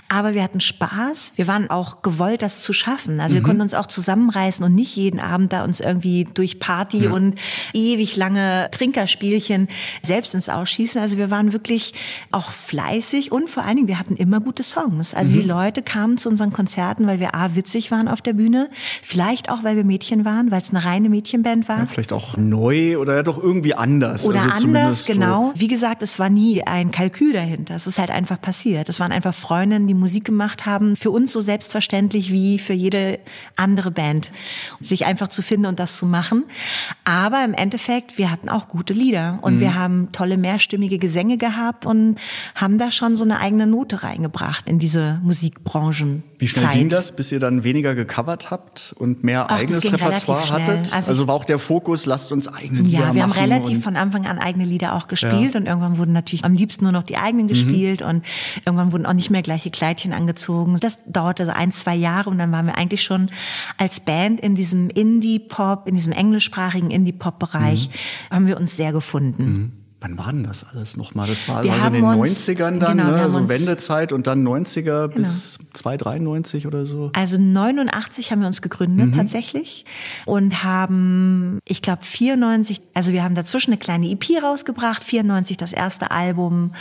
Aber 0.08 0.34
wir 0.34 0.44
hatten 0.44 0.60
Spaß. 0.60 1.34
Wir 1.36 1.48
waren 1.48 1.70
auch 1.70 2.02
gewollt, 2.02 2.42
das 2.42 2.62
zu 2.62 2.74
schaffen. 2.74 3.20
Also 3.20 3.36
wir 3.36 3.42
mhm. 3.42 3.46
konnten 3.46 3.62
uns 3.62 3.74
auch 3.74 3.88
zusammenreißen 3.88 4.64
und 4.64 4.76
nicht 4.76 4.96
jeden 4.96 5.20
Abend 5.20 5.54
da 5.54 5.64
uns 5.64 5.80
irgendwie 5.80 6.28
durch 6.34 6.60
Party 6.60 7.06
ja. 7.06 7.12
und 7.12 7.36
ewig 7.74 8.16
lange 8.16 8.70
Trinkerspielchen 8.72 9.68
selbst 10.02 10.34
ins 10.34 10.50
Ausschießen. 10.60 11.02
Also 11.02 11.18
wir 11.18 11.32
waren 11.32 11.54
wirklich 11.54 11.94
auch 12.32 12.52
fleißig 12.52 13.32
und 13.32 13.50
vor 13.50 13.64
allen 13.64 13.78
Dingen, 13.78 13.88
wir 13.88 14.00
hatten 14.00 14.16
immer 14.16 14.40
gute 14.40 14.64
Songs. 14.64 15.14
Also 15.14 15.32
mhm. 15.32 15.42
die 15.42 15.48
Leute 15.48 15.82
kamen 15.82 16.18
zu 16.18 16.30
unseren 16.30 16.54
Konzerten, 16.54 17.08
weil 17.08 17.20
wir 17.20 17.36
A, 17.36 17.56
witzig 17.56 17.92
waren 17.92 18.08
auf 18.08 18.22
der 18.22 18.34
Bühne, 18.34 18.70
vielleicht 19.02 19.50
auch, 19.50 19.64
weil 19.64 19.76
wir 19.76 19.84
Mädchen 19.84 20.26
waren, 20.26 20.52
weil 20.52 20.62
es 20.62 20.70
eine 20.70 20.84
reine 20.84 21.10
Mädchenband 21.10 21.68
war. 21.68 21.80
Ja, 21.80 21.86
vielleicht 21.86 22.14
auch 22.14 22.38
neu 22.38 22.98
oder 22.98 23.24
doch 23.24 23.42
irgendwie 23.42 23.74
anders. 23.74 24.26
Oder 24.26 24.42
also 24.54 24.68
anders, 24.68 25.06
genau. 25.06 25.52
Wie 25.56 25.68
gesagt, 25.68 26.04
es 26.04 26.20
war 26.20 26.30
nie 26.30 26.64
ein 26.64 26.92
Kalkül 26.92 27.34
dahinter. 27.34 27.76
Es 27.76 27.88
ist 27.88 28.00
halt 28.00 28.12
einfach 28.12 28.40
passiert. 28.40 28.90
Es 28.90 29.00
waren 29.00 29.12
einfach 29.12 29.34
Freundinnen, 29.34 29.88
die 29.88 29.94
Musik 29.94 30.26
gemacht 30.26 30.66
haben. 30.66 30.96
Für 30.96 31.12
uns 31.12 31.34
so 31.34 31.40
selbstverständlich 31.40 32.32
wie 32.32 32.60
für 32.60 32.74
jede 32.74 33.20
andere 33.56 33.92
Band. 33.92 34.32
Sich 34.82 35.06
einfach 35.06 35.28
zu 35.28 35.42
finden 35.42 35.66
und 35.66 35.80
das 35.80 35.98
zu 35.98 36.06
machen. 36.06 36.46
Aber 37.04 37.44
im 37.44 37.54
Endeffekt, 37.54 38.18
wir 38.18 38.32
hatten 38.32 38.50
auch 38.50 38.68
gute 38.68 38.94
Lieder 38.94 39.40
und 39.42 39.56
mhm. 39.56 39.60
wir 39.60 39.76
haben 39.76 40.12
tolle 40.12 40.38
mehrstimmige 40.50 40.98
Gesänge 40.98 41.38
gehabt 41.38 41.86
und 41.86 42.18
haben 42.56 42.78
da 42.80 42.92
schon 42.92 43.16
so 43.16 43.24
eine 43.24 43.40
eigene 43.40 43.68
Note 43.68 44.04
reingebracht 44.04 44.68
in 44.68 44.80
diese 44.80 45.22
Musikbranchen. 45.24 46.24
Wie 46.40 46.48
schnell 46.48 46.66
Zeit. 46.66 46.74
ging 46.74 46.90
das, 46.90 47.16
bis 47.16 47.32
ihr 47.32 47.40
dann 47.40 47.64
weniger 47.64 47.94
gecovert 47.94 48.50
habt 48.50 48.96
und 48.98 49.24
mehr 49.24 49.48
Ach, 49.50 49.60
eigenes 49.60 49.92
Repertoire 49.92 50.50
hattet? 50.50 50.94
Also, 50.94 51.10
also 51.10 51.28
war 51.28 51.36
auch 51.36 51.46
der 51.46 51.60
Fokus 51.60 52.06
lasst 52.06 52.32
uns 52.32 52.48
eigene 52.48 52.82
Lieder 52.82 53.00
machen. 53.00 53.08
Ja, 53.10 53.14
wir 53.14 53.24
haben 53.24 53.32
relativ 53.32 53.84
von 53.84 53.96
Anfang 53.96 54.26
an 54.26 54.40
eigene 54.40 54.66
Lieder 54.66 54.96
auch 54.96 55.08
gespielt 55.08 55.54
ja. 55.54 55.60
und 55.60 55.68
irgendwann 55.68 55.98
wurden 55.98 56.14
natürlich 56.14 56.46
am 56.46 56.54
liebsten 56.54 56.86
nur 56.86 56.94
noch 56.94 57.04
die 57.04 57.18
eigenen 57.18 57.46
mhm. 57.46 57.50
gespielt 57.50 58.02
mhm. 58.02 58.08
und 58.08 58.26
irgendwann 58.66 58.92
wurden 58.92 59.06
auch 59.06 59.14
nicht 59.14 59.30
mehr 59.30 59.42
gleiche 59.42 59.70
Kleidchen 59.70 60.14
angezogen. 60.14 60.78
Das 60.80 61.00
dauerte 61.06 61.46
so 61.46 61.52
ein, 61.52 61.72
zwei 61.72 61.96
Jahre 61.96 62.30
und 62.30 62.40
dann 62.40 62.52
waren 62.52 62.66
wir 62.66 62.78
eigentlich 62.78 63.04
schon 63.04 63.30
als 63.78 64.00
Band 64.00 64.40
in 64.40 64.56
diesem 64.56 64.90
Indie-Pop, 64.90 65.88
in 65.88 65.96
diesem 65.96 66.14
englischsprachigen 66.14 66.90
Indie-Pop-Bereich, 66.90 67.90
mhm. 67.90 68.34
haben 68.34 68.48
wir 68.48 68.58
uns 68.58 68.76
sehr 68.76 68.94
gefunden. 68.94 69.44
Mhm. 69.44 69.79
Wann 70.02 70.18
war 70.18 70.32
denn 70.32 70.46
das 70.46 70.66
alles 70.72 70.96
nochmal? 70.96 71.28
Das 71.28 71.50
war 71.50 71.62
wir 71.62 71.74
also 71.74 71.88
in 71.88 71.94
den 71.94 72.06
uns, 72.06 72.48
90ern 72.48 72.80
dann, 72.80 72.98
genau, 73.00 73.12
ne? 73.12 73.30
so 73.30 73.50
Wendezeit 73.50 74.14
und 74.14 74.28
dann 74.28 74.48
90er 74.48 74.84
genau. 74.84 75.08
bis 75.10 75.60
293 75.74 76.68
oder 76.68 76.86
so. 76.86 77.12
Also 77.14 77.38
89 77.38 78.32
haben 78.32 78.40
wir 78.40 78.48
uns 78.48 78.62
gegründet 78.62 79.08
mhm. 79.08 79.14
tatsächlich 79.14 79.84
und 80.26 80.64
haben, 80.64 81.60
ich 81.66 81.82
glaube 81.82 82.06
94, 82.06 82.80
also 82.94 83.12
wir 83.12 83.26
haben 83.26 83.36
dazwischen 83.36 83.72
eine 83.72 83.78
kleine 83.78 84.10
EP 84.10 84.42
rausgebracht, 84.42 85.04
94 85.04 85.58
das 85.58 85.74
erste 85.74 86.12
Album 86.12 86.72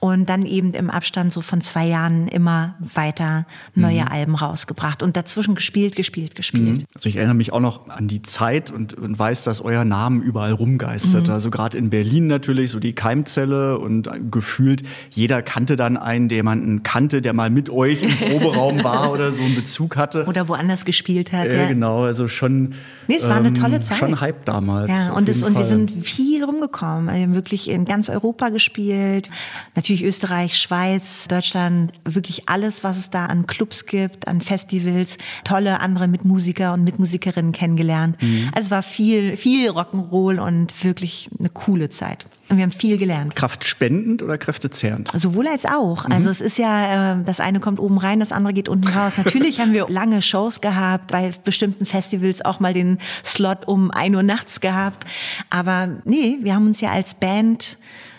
und 0.00 0.28
dann 0.28 0.44
eben 0.44 0.74
im 0.74 0.90
Abstand 0.90 1.32
so 1.32 1.40
von 1.40 1.62
zwei 1.62 1.86
Jahren 1.86 2.28
immer 2.28 2.74
weiter 2.94 3.46
neue 3.74 4.02
mhm. 4.02 4.08
Alben 4.08 4.34
rausgebracht 4.34 5.02
und 5.02 5.16
dazwischen 5.16 5.54
gespielt, 5.54 5.96
gespielt, 5.96 6.34
gespielt. 6.34 6.80
Mhm. 6.80 6.86
Also 6.94 7.08
ich 7.08 7.16
erinnere 7.16 7.36
mich 7.36 7.54
auch 7.54 7.60
noch 7.60 7.88
an 7.88 8.06
die 8.06 8.20
Zeit 8.20 8.70
und, 8.70 8.92
und 8.92 9.18
weiß, 9.18 9.44
dass 9.44 9.62
euer 9.62 9.86
Name 9.86 10.22
überall 10.22 10.52
rumgeistert. 10.52 11.28
Mhm. 11.28 11.32
Also 11.32 11.50
gerade 11.50 11.78
in 11.78 11.88
Berlin 11.88 12.26
natürlich 12.26 12.65
wirklich 12.66 12.70
so 12.70 12.80
die 12.80 12.94
Keimzelle 12.94 13.78
und 13.78 14.08
gefühlt 14.30 14.82
jeder 15.10 15.42
kannte 15.42 15.76
dann 15.76 15.96
einen, 15.96 16.28
der 16.28 16.36
jemanden 16.36 16.82
kannte, 16.82 17.22
der 17.22 17.32
mal 17.32 17.50
mit 17.50 17.70
euch 17.70 18.02
im 18.02 18.16
Proberaum 18.16 18.84
war 18.84 19.12
oder 19.12 19.32
so 19.32 19.42
einen 19.42 19.54
Bezug 19.54 19.96
hatte. 19.96 20.26
Oder 20.26 20.48
woanders 20.48 20.84
gespielt 20.84 21.32
hat. 21.32 21.46
Äh, 21.46 21.62
ja, 21.62 21.68
genau, 21.68 22.04
also 22.04 22.28
schon. 22.28 22.74
Nee, 23.08 23.16
es 23.16 23.28
war 23.28 23.36
eine 23.36 23.52
tolle 23.52 23.76
ähm, 23.76 23.82
Zeit. 23.82 23.98
Schon 23.98 24.20
Hype 24.20 24.44
damals. 24.44 25.06
Ja, 25.06 25.12
und, 25.12 25.28
es, 25.28 25.42
und 25.44 25.56
wir 25.56 25.64
sind 25.64 25.90
viel 25.90 26.44
rumgekommen. 26.44 27.06
Wir 27.14 27.22
haben 27.22 27.34
wirklich 27.34 27.68
in 27.68 27.84
ganz 27.84 28.08
Europa 28.08 28.48
gespielt. 28.48 29.30
Natürlich 29.74 30.04
Österreich, 30.04 30.56
Schweiz, 30.56 31.28
Deutschland, 31.28 31.92
wirklich 32.04 32.48
alles, 32.48 32.84
was 32.84 32.98
es 32.98 33.10
da 33.10 33.26
an 33.26 33.46
Clubs 33.46 33.86
gibt, 33.86 34.28
an 34.28 34.40
Festivals, 34.40 35.18
tolle 35.44 35.80
andere 35.80 36.08
Mitmusiker 36.08 36.72
und 36.72 36.84
Mitmusikerinnen 36.84 37.52
kennengelernt. 37.52 38.20
Mhm. 38.22 38.50
Also 38.52 38.66
es 38.66 38.70
war 38.70 38.82
viel, 38.82 39.36
viel 39.36 39.70
Rock'n'Roll 39.70 40.38
und 40.38 40.84
wirklich 40.84 41.30
eine 41.38 41.48
coole 41.48 41.90
Zeit. 41.90 42.26
Und 42.48 42.58
wir 42.58 42.62
haben 42.62 42.72
viel 42.72 42.96
gelernt. 42.96 43.34
Kraftspendend 43.34 44.22
oder 44.22 44.38
kräftezehrend? 44.38 45.10
Sowohl 45.16 45.48
als 45.48 45.66
auch. 45.66 46.06
Mhm. 46.06 46.12
Also 46.12 46.30
es 46.30 46.40
ist 46.40 46.58
ja, 46.58 47.14
äh, 47.14 47.22
das 47.24 47.40
eine 47.40 47.58
kommt 47.58 47.80
oben 47.80 47.98
rein, 47.98 48.20
das 48.20 48.30
andere 48.30 48.52
geht 48.52 48.68
unten 48.68 48.88
raus. 48.88 49.14
Natürlich 49.18 49.60
haben 49.60 49.72
wir 49.72 49.86
lange 49.90 50.22
Shows 50.22 50.60
gehabt, 50.60 51.10
bei 51.10 51.32
bestimmten 51.44 51.86
Festivals 51.86 52.44
auch 52.44 52.60
mal 52.60 52.72
den 52.72 52.98
Slot 53.24 53.66
um 53.66 53.90
ein 53.90 54.14
Uhr 54.14 54.22
nachts 54.22 54.60
gehabt. 54.60 55.04
Aber 55.50 55.88
nee, 56.04 56.38
wir 56.42 56.54
haben 56.54 56.66
uns 56.66 56.80
ja 56.80 56.90
als 56.90 57.14
Band 57.14 57.78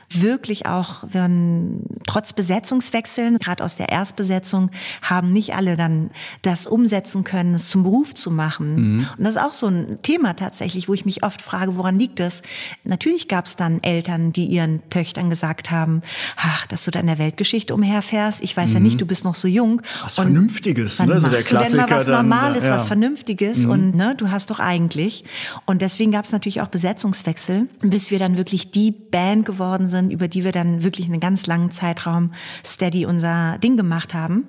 wirklich 0.09 0.65
auch, 0.65 1.03
wenn 1.11 1.81
trotz 2.05 2.33
Besetzungswechseln, 2.33 3.37
gerade 3.39 3.63
aus 3.63 3.75
der 3.75 3.89
Erstbesetzung, 3.89 4.71
haben 5.01 5.33
nicht 5.33 5.53
alle 5.53 5.75
dann 5.75 6.11
das 6.41 6.65
umsetzen 6.65 7.23
können, 7.23 7.55
es 7.55 7.69
zum 7.69 7.83
Beruf 7.83 8.13
zu 8.13 8.31
machen. 8.31 8.75
Mhm. 8.75 9.07
Und 9.17 9.23
das 9.23 9.35
ist 9.35 9.41
auch 9.41 9.53
so 9.53 9.67
ein 9.67 9.99
Thema 10.03 10.33
tatsächlich, 10.33 10.87
wo 10.87 10.93
ich 10.93 11.05
mich 11.05 11.23
oft 11.23 11.41
frage, 11.41 11.75
woran 11.75 11.99
liegt 11.99 12.19
es? 12.19 12.41
Natürlich 12.85 13.27
gab 13.27 13.45
es 13.45 13.57
dann 13.57 13.83
Eltern, 13.83 14.31
die 14.31 14.45
ihren 14.45 14.87
Töchtern 14.89 15.29
gesagt 15.29 15.71
haben, 15.71 16.01
ach, 16.37 16.65
dass 16.67 16.85
du 16.85 16.91
da 16.91 17.01
in 17.01 17.07
der 17.07 17.17
Weltgeschichte 17.17 17.73
umherfährst, 17.73 18.41
ich 18.41 18.55
weiß 18.55 18.69
mhm. 18.69 18.73
ja 18.75 18.79
nicht, 18.79 19.01
du 19.01 19.05
bist 19.05 19.25
noch 19.25 19.35
so 19.35 19.49
jung. 19.49 19.81
Was 20.03 20.17
und 20.19 20.31
Vernünftiges, 20.31 20.99
ne? 20.99 21.19
So 21.19 21.27
der 21.27 21.41
Klassiker. 21.41 21.83
Du 21.83 21.89
denn 21.89 21.89
mal 21.89 21.99
was 21.99 22.07
Normales, 22.07 22.63
dann, 22.63 22.73
ja. 22.73 22.79
was 22.79 22.87
Vernünftiges 22.87 23.65
mhm. 23.65 23.71
und 23.71 23.95
ne, 23.95 24.15
du 24.15 24.31
hast 24.31 24.49
doch 24.51 24.59
eigentlich. 24.59 25.25
Und 25.65 25.81
deswegen 25.81 26.11
gab 26.11 26.23
es 26.23 26.31
natürlich 26.31 26.61
auch 26.61 26.67
Besetzungswechsel, 26.67 27.67
bis 27.81 28.09
wir 28.09 28.19
dann 28.19 28.37
wirklich 28.37 28.71
die 28.71 28.91
Band 28.91 29.45
geworden 29.45 29.87
sind, 29.87 29.96
über 30.05 30.27
die 30.27 30.43
wir 30.43 30.51
dann 30.51 30.83
wirklich 30.83 31.07
einen 31.07 31.19
ganz 31.19 31.47
langen 31.47 31.71
Zeitraum 31.71 32.31
steady 32.65 33.05
unser 33.05 33.57
Ding 33.59 33.77
gemacht 33.77 34.13
haben. 34.13 34.47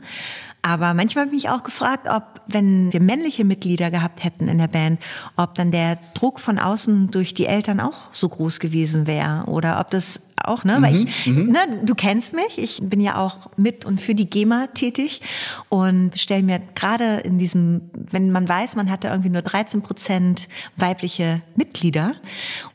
Aber 0.63 0.93
manchmal 0.93 1.25
habe 1.25 1.35
ich 1.35 1.45
mich 1.45 1.51
auch 1.51 1.63
gefragt, 1.63 2.07
ob, 2.11 2.43
wenn 2.47 2.93
wir 2.93 3.01
männliche 3.01 3.45
Mitglieder 3.45 3.91
gehabt 3.91 4.25
hätten 4.25 4.49
in 4.49 4.59
der 4.59 4.69
Band, 4.69 5.01
ob 5.37 5.55
dann 5.55 5.71
der 5.71 5.99
Druck 6.15 6.41
von 6.41 6.59
außen 6.59 7.11
durch 7.11 7.33
die 7.33 7.47
Eltern 7.47 7.81
auch 7.81 8.13
so 8.13 8.29
groß 8.29 8.61
gewesen 8.61 9.07
wäre 9.07 9.45
oder 9.47 9.81
ob 9.81 9.91
das 9.91 10.21
auch, 10.49 10.65
ne? 10.65 10.79
Weil 10.81 10.97
ich, 10.97 11.27
mhm, 11.27 11.45
mhm. 11.45 11.53
ne, 11.53 11.59
du 11.85 11.95
kennst 11.95 12.35
mich, 12.35 12.59
ich 12.59 12.81
bin 12.83 13.01
ja 13.01 13.17
auch 13.17 13.51
mit 13.57 13.85
und 13.85 14.01
für 14.01 14.15
die 14.15 14.29
GEMA 14.29 14.69
tätig 14.69 15.21
und 15.69 16.19
stelle 16.19 16.43
mir 16.43 16.61
gerade 16.75 17.19
in 17.19 17.39
diesem, 17.39 17.91
wenn 17.95 18.31
man 18.31 18.49
weiß, 18.49 18.77
man 18.77 18.91
hat 18.91 19.05
da 19.05 19.11
irgendwie 19.11 19.31
nur 19.31 19.43
13 19.43 19.83
Prozent 19.83 20.49
weibliche 20.77 21.43
Mitglieder, 21.57 22.15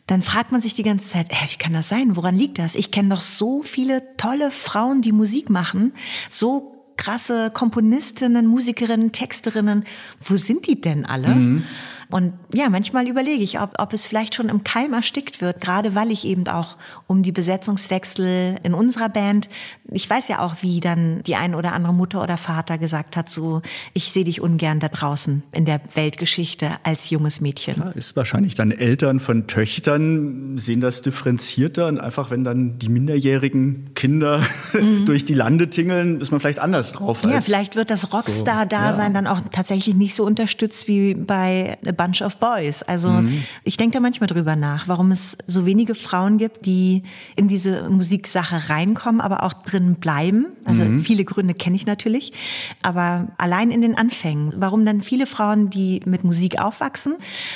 dann 0.07 0.21
fragt 0.21 0.51
man 0.51 0.61
sich 0.61 0.73
die 0.73 0.83
ganze 0.83 1.07
Zeit, 1.07 1.31
äh, 1.31 1.35
wie 1.49 1.57
kann 1.57 1.73
das 1.73 1.89
sein? 1.89 2.15
Woran 2.15 2.35
liegt 2.35 2.59
das? 2.59 2.75
Ich 2.75 2.91
kenne 2.91 3.09
doch 3.09 3.21
so 3.21 3.63
viele 3.63 4.15
tolle 4.17 4.51
Frauen, 4.51 5.01
die 5.01 5.11
Musik 5.11 5.49
machen, 5.49 5.93
so 6.29 6.73
krasse 6.97 7.51
Komponistinnen, 7.51 8.45
Musikerinnen, 8.45 9.11
Texterinnen. 9.11 9.83
Wo 10.21 10.35
sind 10.35 10.67
die 10.67 10.79
denn 10.79 11.05
alle? 11.05 11.35
Mhm. 11.35 11.63
Und 12.13 12.33
ja, 12.53 12.69
manchmal 12.69 13.07
überlege 13.07 13.41
ich, 13.41 13.59
ob, 13.59 13.73
ob 13.79 13.91
es 13.91 14.05
vielleicht 14.05 14.35
schon 14.35 14.47
im 14.47 14.63
Keim 14.63 14.93
erstickt 14.93 15.41
wird, 15.41 15.59
gerade 15.59 15.95
weil 15.95 16.11
ich 16.11 16.27
eben 16.27 16.47
auch 16.47 16.77
um 17.07 17.23
die 17.23 17.31
Besetzungswechsel 17.31 18.57
in 18.61 18.75
unserer 18.75 19.09
Band, 19.09 19.49
ich 19.91 20.07
weiß 20.07 20.27
ja 20.27 20.37
auch, 20.37 20.57
wie 20.61 20.79
dann 20.79 21.23
die 21.23 21.35
ein 21.35 21.55
oder 21.55 21.73
andere 21.73 21.91
Mutter 21.91 22.21
oder 22.21 22.37
Vater 22.37 22.77
gesagt 22.77 23.17
hat, 23.17 23.31
so, 23.31 23.63
ich 23.93 24.11
sehe 24.11 24.25
dich 24.25 24.41
ungern 24.41 24.79
da 24.79 24.89
draußen 24.89 25.41
in 25.53 25.65
der 25.65 25.81
Weltgeschichte 25.95 26.73
als 26.83 27.09
junges 27.09 27.41
Mädchen. 27.41 27.77
Ja, 27.79 27.89
ist 27.89 28.15
wahrscheinlich 28.15 28.53
dann 28.53 28.69
Eltern 28.69 29.19
von 29.19 29.47
Töchtern 29.47 30.55
sehen 30.59 30.81
das 30.81 31.01
differenzierter 31.01 31.87
und 31.87 31.99
einfach, 31.99 32.29
wenn 32.29 32.43
dann 32.43 32.77
die 32.77 32.89
minderjährigen 32.89 33.95
Kinder 33.95 34.43
mhm. 34.73 35.07
durch 35.07 35.25
die 35.25 35.33
Lande 35.33 35.71
tingeln, 35.71 36.21
ist 36.21 36.29
man 36.29 36.39
vielleicht 36.39 36.59
anders 36.59 36.91
drauf. 36.91 37.21
Ja, 37.27 37.41
vielleicht 37.41 37.75
wird 37.75 37.89
das 37.89 38.13
Rockstar-Dasein 38.13 38.93
so, 38.93 39.01
ja. 39.01 39.09
dann 39.09 39.25
auch 39.25 39.41
tatsächlich 39.51 39.95
nicht 39.95 40.13
so 40.13 40.23
unterstützt 40.23 40.87
wie 40.87 41.15
bei 41.15 41.79
bunch 42.03 42.21
of 42.21 42.37
boys. 42.37 42.83
Also 42.83 43.09
mhm. 43.09 43.43
ich 43.63 43.77
denke 43.77 43.93
da 43.93 43.99
manchmal 43.99 44.27
drüber 44.27 44.55
nach, 44.55 44.87
warum 44.87 45.11
es 45.11 45.37
so 45.47 45.65
wenige 45.65 45.95
Frauen 45.95 46.37
gibt, 46.37 46.65
die 46.65 47.03
in 47.35 47.47
diese 47.47 47.89
Musiksache 47.89 48.69
reinkommen, 48.69 49.21
aber 49.21 49.43
auch 49.43 49.53
drin 49.53 49.95
bleiben. 49.95 50.47
Also 50.65 50.83
mhm. 50.83 50.99
viele 50.99 51.23
Gründe 51.23 51.53
kenne 51.53 51.75
ich 51.75 51.85
natürlich, 51.85 52.33
aber 52.81 53.27
allein 53.37 53.71
in 53.71 53.81
den 53.81 53.97
Anfängen, 53.97 54.53
warum 54.57 54.85
dann 54.85 55.01
viele 55.01 55.25
Frauen, 55.25 55.69
die 55.69 56.01
mit 56.05 56.23
Musik 56.23 56.59
aufwachsen, 56.59 57.15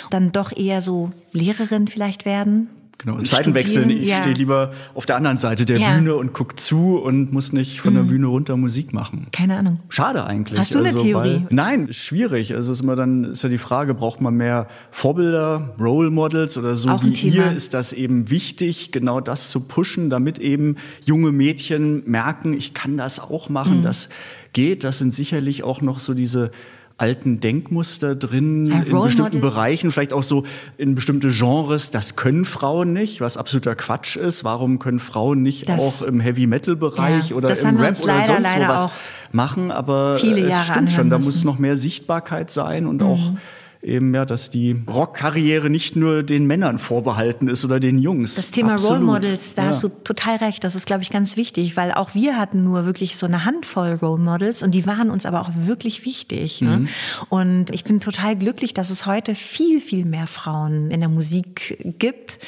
dann 0.09 0.31
doch 0.31 0.55
eher 0.55 0.81
so 0.81 1.09
Lehrerin 1.33 1.87
vielleicht 1.87 2.25
werden 2.25 2.69
Genau, 2.99 3.19
Seiten 3.19 3.53
wechseln. 3.53 3.91
Ich 3.91 4.09
ja. 4.09 4.17
stehe 4.17 4.33
lieber 4.33 4.71
auf 4.95 5.05
der 5.05 5.17
anderen 5.17 5.37
Seite 5.37 5.65
der 5.65 5.77
ja. 5.77 5.95
Bühne 5.95 6.15
und 6.15 6.33
gucke 6.33 6.55
zu 6.55 6.97
und 6.97 7.31
muss 7.31 7.53
nicht 7.53 7.79
von 7.79 7.93
mhm. 7.93 7.97
der 7.97 8.03
Bühne 8.05 8.27
runter 8.27 8.57
Musik 8.57 8.91
machen. 8.91 9.27
Keine 9.31 9.57
Ahnung. 9.57 9.79
Schade 9.89 10.25
eigentlich. 10.25 10.57
Hast 10.57 10.73
du 10.73 10.79
eine 10.79 10.87
also, 10.87 11.03
Theorie? 11.03 11.43
Weil, 11.43 11.47
nein, 11.51 11.93
schwierig. 11.93 12.55
Also 12.55 12.71
ist 12.71 12.81
immer 12.81 12.95
dann 12.95 13.25
ist 13.25 13.43
ja 13.43 13.49
die 13.49 13.59
Frage, 13.59 13.93
braucht 13.93 14.19
man 14.19 14.33
mehr 14.33 14.67
Vorbilder, 14.89 15.75
Role 15.79 16.09
Models 16.09 16.57
oder 16.57 16.75
so 16.75 16.89
Auch 16.89 17.03
wie 17.03 17.13
ihr? 17.13 17.51
Ist 17.51 17.75
das 17.75 17.93
eben 17.93 18.31
wichtig, 18.31 18.91
genau 18.91 19.21
das 19.21 19.51
zu 19.51 19.61
pushen, 19.61 20.09
damit 20.09 20.39
eben 20.39 20.77
junge 21.05 21.31
Mädchen 21.31 22.01
merken, 22.09 22.53
ich 22.53 22.73
kann 22.73 22.97
das 22.97 23.19
auch 23.19 23.49
machen, 23.49 23.79
mhm. 23.79 23.83
das 23.83 24.09
geht. 24.53 24.83
Das 24.83 24.97
sind 24.97 25.13
sicherlich 25.13 25.63
auch 25.63 25.81
noch 25.81 25.99
so 25.99 26.15
diese 26.15 26.49
alten 26.97 27.39
Denkmuster 27.39 28.15
drin 28.15 28.65
ja, 28.65 28.79
in 28.79 29.01
bestimmten. 29.01 29.39
Bereichen, 29.39 29.91
vielleicht 29.91 30.13
auch 30.13 30.23
so 30.23 30.43
in 30.77 30.95
bestimmte 30.95 31.29
Genres. 31.29 31.91
Das 31.91 32.15
können 32.15 32.43
Frauen 32.43 32.93
nicht, 32.93 33.21
was 33.21 33.37
absoluter 33.37 33.75
Quatsch 33.75 34.15
ist. 34.15 34.43
Warum 34.43 34.79
können 34.79 34.99
Frauen 34.99 35.43
nicht 35.43 35.69
das, 35.69 35.81
auch 35.81 36.01
im 36.01 36.19
Heavy 36.19 36.47
Metal 36.47 36.75
Bereich 36.75 37.29
ja, 37.29 37.35
oder 37.35 37.57
im 37.57 37.77
Rap 37.77 37.99
oder 38.01 38.21
sonst 38.25 38.59
was 38.59 38.89
machen? 39.31 39.71
Aber 39.71 40.19
es 40.21 40.63
stimmt 40.65 40.89
schon, 40.89 41.09
da 41.09 41.19
muss 41.19 41.43
noch 41.43 41.59
mehr 41.59 41.77
Sichtbarkeit 41.77 42.49
sein 42.49 42.87
und 42.87 43.01
mhm. 43.01 43.07
auch 43.07 43.31
eben 43.81 44.13
ja, 44.13 44.25
dass 44.25 44.49
die 44.49 44.75
Rockkarriere 44.87 45.69
nicht 45.69 45.95
nur 45.95 46.23
den 46.23 46.45
Männern 46.45 46.79
vorbehalten 46.79 47.47
ist 47.47 47.63
oder 47.65 47.79
den 47.79 47.99
Jungs. 47.99 48.35
Das 48.35 48.51
Thema 48.51 48.73
Absolut. 48.73 48.97
Role 48.97 49.05
Models, 49.05 49.55
da 49.55 49.63
ja. 49.63 49.67
hast 49.69 49.83
du 49.83 49.89
total 49.89 50.37
recht. 50.37 50.63
Das 50.63 50.75
ist, 50.75 50.85
glaube 50.85 51.03
ich, 51.03 51.09
ganz 51.09 51.37
wichtig, 51.37 51.77
weil 51.77 51.91
auch 51.91 52.13
wir 52.13 52.37
hatten 52.37 52.63
nur 52.63 52.85
wirklich 52.85 53.17
so 53.17 53.25
eine 53.25 53.45
Handvoll 53.45 53.99
Role 54.01 54.21
Models 54.21 54.63
und 54.63 54.71
die 54.71 54.85
waren 54.85 55.09
uns 55.09 55.25
aber 55.25 55.41
auch 55.41 55.51
wirklich 55.55 56.05
wichtig. 56.05 56.61
Ne? 56.61 56.77
Mhm. 56.77 56.83
Ne? 56.83 56.89
Und 57.29 57.69
ich 57.71 57.83
bin 57.83 57.99
total 57.99 58.35
glücklich, 58.35 58.73
dass 58.73 58.89
es 58.89 59.05
heute 59.05 59.35
viel, 59.35 59.79
viel 59.79 60.05
mehr 60.05 60.27
Frauen 60.27 60.91
in 60.91 60.99
der 60.99 61.09
Musik 61.09 61.77
gibt 61.99 62.39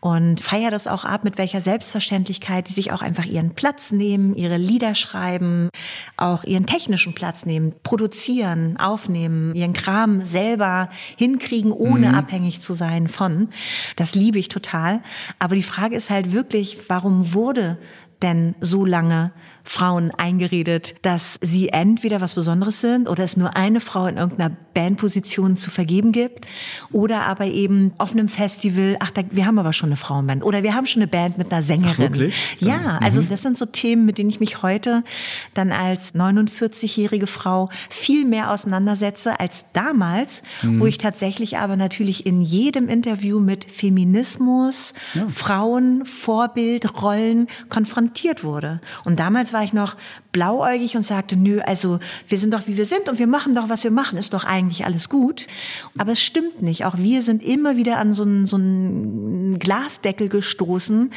und 0.00 0.40
feiere 0.40 0.70
das 0.70 0.86
auch 0.86 1.04
ab, 1.04 1.24
mit 1.24 1.36
welcher 1.38 1.60
Selbstverständlichkeit 1.60 2.68
die 2.68 2.72
sich 2.72 2.92
auch 2.92 3.02
einfach 3.02 3.26
ihren 3.26 3.54
Platz 3.54 3.92
nehmen, 3.92 4.34
ihre 4.34 4.56
Lieder 4.56 4.94
schreiben, 4.94 5.68
auch 6.16 6.44
ihren 6.44 6.66
technischen 6.66 7.14
Platz 7.14 7.44
nehmen, 7.44 7.74
produzieren, 7.82 8.78
aufnehmen, 8.78 9.54
ihren 9.54 9.74
Kram 9.74 10.24
selber 10.24 10.88
hinkriegen, 11.16 11.72
ohne 11.72 12.08
mhm. 12.08 12.14
abhängig 12.14 12.62
zu 12.62 12.72
sein 12.72 13.08
von. 13.08 13.48
Das 13.96 14.14
liebe 14.14 14.38
ich 14.38 14.48
total. 14.48 15.02
Aber 15.38 15.54
die 15.54 15.62
Frage 15.62 15.96
ist 15.96 16.10
halt 16.10 16.32
wirklich, 16.32 16.78
warum 16.88 17.34
wurde 17.34 17.78
denn 18.22 18.54
so 18.60 18.84
lange 18.84 19.32
Frauen 19.70 20.10
eingeredet, 20.16 20.94
dass 21.02 21.38
sie 21.40 21.68
entweder 21.68 22.20
was 22.20 22.34
Besonderes 22.34 22.80
sind 22.80 23.08
oder 23.08 23.24
es 23.24 23.36
nur 23.36 23.56
eine 23.56 23.80
Frau 23.80 24.06
in 24.06 24.16
irgendeiner 24.16 24.54
Bandposition 24.74 25.56
zu 25.56 25.70
vergeben 25.70 26.12
gibt 26.12 26.46
oder 26.92 27.22
aber 27.22 27.46
eben 27.46 27.92
auf 27.98 28.12
einem 28.12 28.28
Festival, 28.28 28.96
ach, 29.00 29.10
da, 29.10 29.22
wir 29.30 29.46
haben 29.46 29.58
aber 29.58 29.72
schon 29.72 29.90
eine 29.90 29.96
Frauenband 29.96 30.44
oder 30.44 30.62
wir 30.62 30.74
haben 30.74 30.86
schon 30.86 31.02
eine 31.02 31.10
Band 31.10 31.38
mit 31.38 31.52
einer 31.52 31.62
Sängerin. 31.62 31.92
Ach, 31.94 31.98
wirklich? 31.98 32.34
Ja, 32.58 32.98
also 33.02 33.20
mhm. 33.20 33.28
das 33.28 33.42
sind 33.42 33.58
so 33.58 33.66
Themen, 33.66 34.06
mit 34.06 34.18
denen 34.18 34.30
ich 34.30 34.40
mich 34.40 34.62
heute 34.62 35.04
dann 35.54 35.72
als 35.72 36.14
49-jährige 36.14 37.26
Frau 37.26 37.70
viel 37.88 38.24
mehr 38.24 38.50
auseinandersetze 38.50 39.38
als 39.38 39.64
damals, 39.72 40.42
mhm. 40.62 40.80
wo 40.80 40.86
ich 40.86 40.98
tatsächlich 40.98 41.58
aber 41.58 41.76
natürlich 41.76 42.26
in 42.26 42.42
jedem 42.42 42.88
Interview 42.88 43.40
mit 43.40 43.70
Feminismus, 43.70 44.94
ja. 45.14 45.28
Frauen, 45.28 46.04
Vorbild, 46.06 47.02
Rollen 47.02 47.46
konfrontiert 47.68 48.42
wurde. 48.42 48.80
Und 49.04 49.18
damals 49.20 49.40
Damals 49.40 49.59
war 49.60 49.64
ich 49.64 49.72
noch 49.74 49.96
blauäugig 50.32 50.96
und 50.96 51.02
sagte, 51.02 51.36
nö, 51.36 51.60
also 51.60 51.98
wir 52.26 52.38
sind 52.38 52.54
doch 52.54 52.66
wie 52.66 52.78
wir 52.78 52.86
sind 52.86 53.10
und 53.10 53.18
wir 53.18 53.26
machen 53.26 53.54
doch, 53.54 53.68
was 53.68 53.84
wir 53.84 53.90
machen, 53.90 54.16
ist 54.16 54.32
doch 54.32 54.44
eigentlich 54.44 54.86
alles 54.86 55.10
gut. 55.10 55.46
Aber 55.98 56.12
es 56.12 56.22
stimmt 56.22 56.62
nicht. 56.62 56.86
Auch 56.86 56.96
wir 56.96 57.20
sind 57.20 57.44
immer 57.44 57.76
wieder 57.76 57.98
an 57.98 58.14
so 58.14 58.22
einen, 58.22 58.46
so 58.46 58.56
einen 58.56 59.58
Glasdeckel 59.58 60.30
gestoßen, 60.30 61.12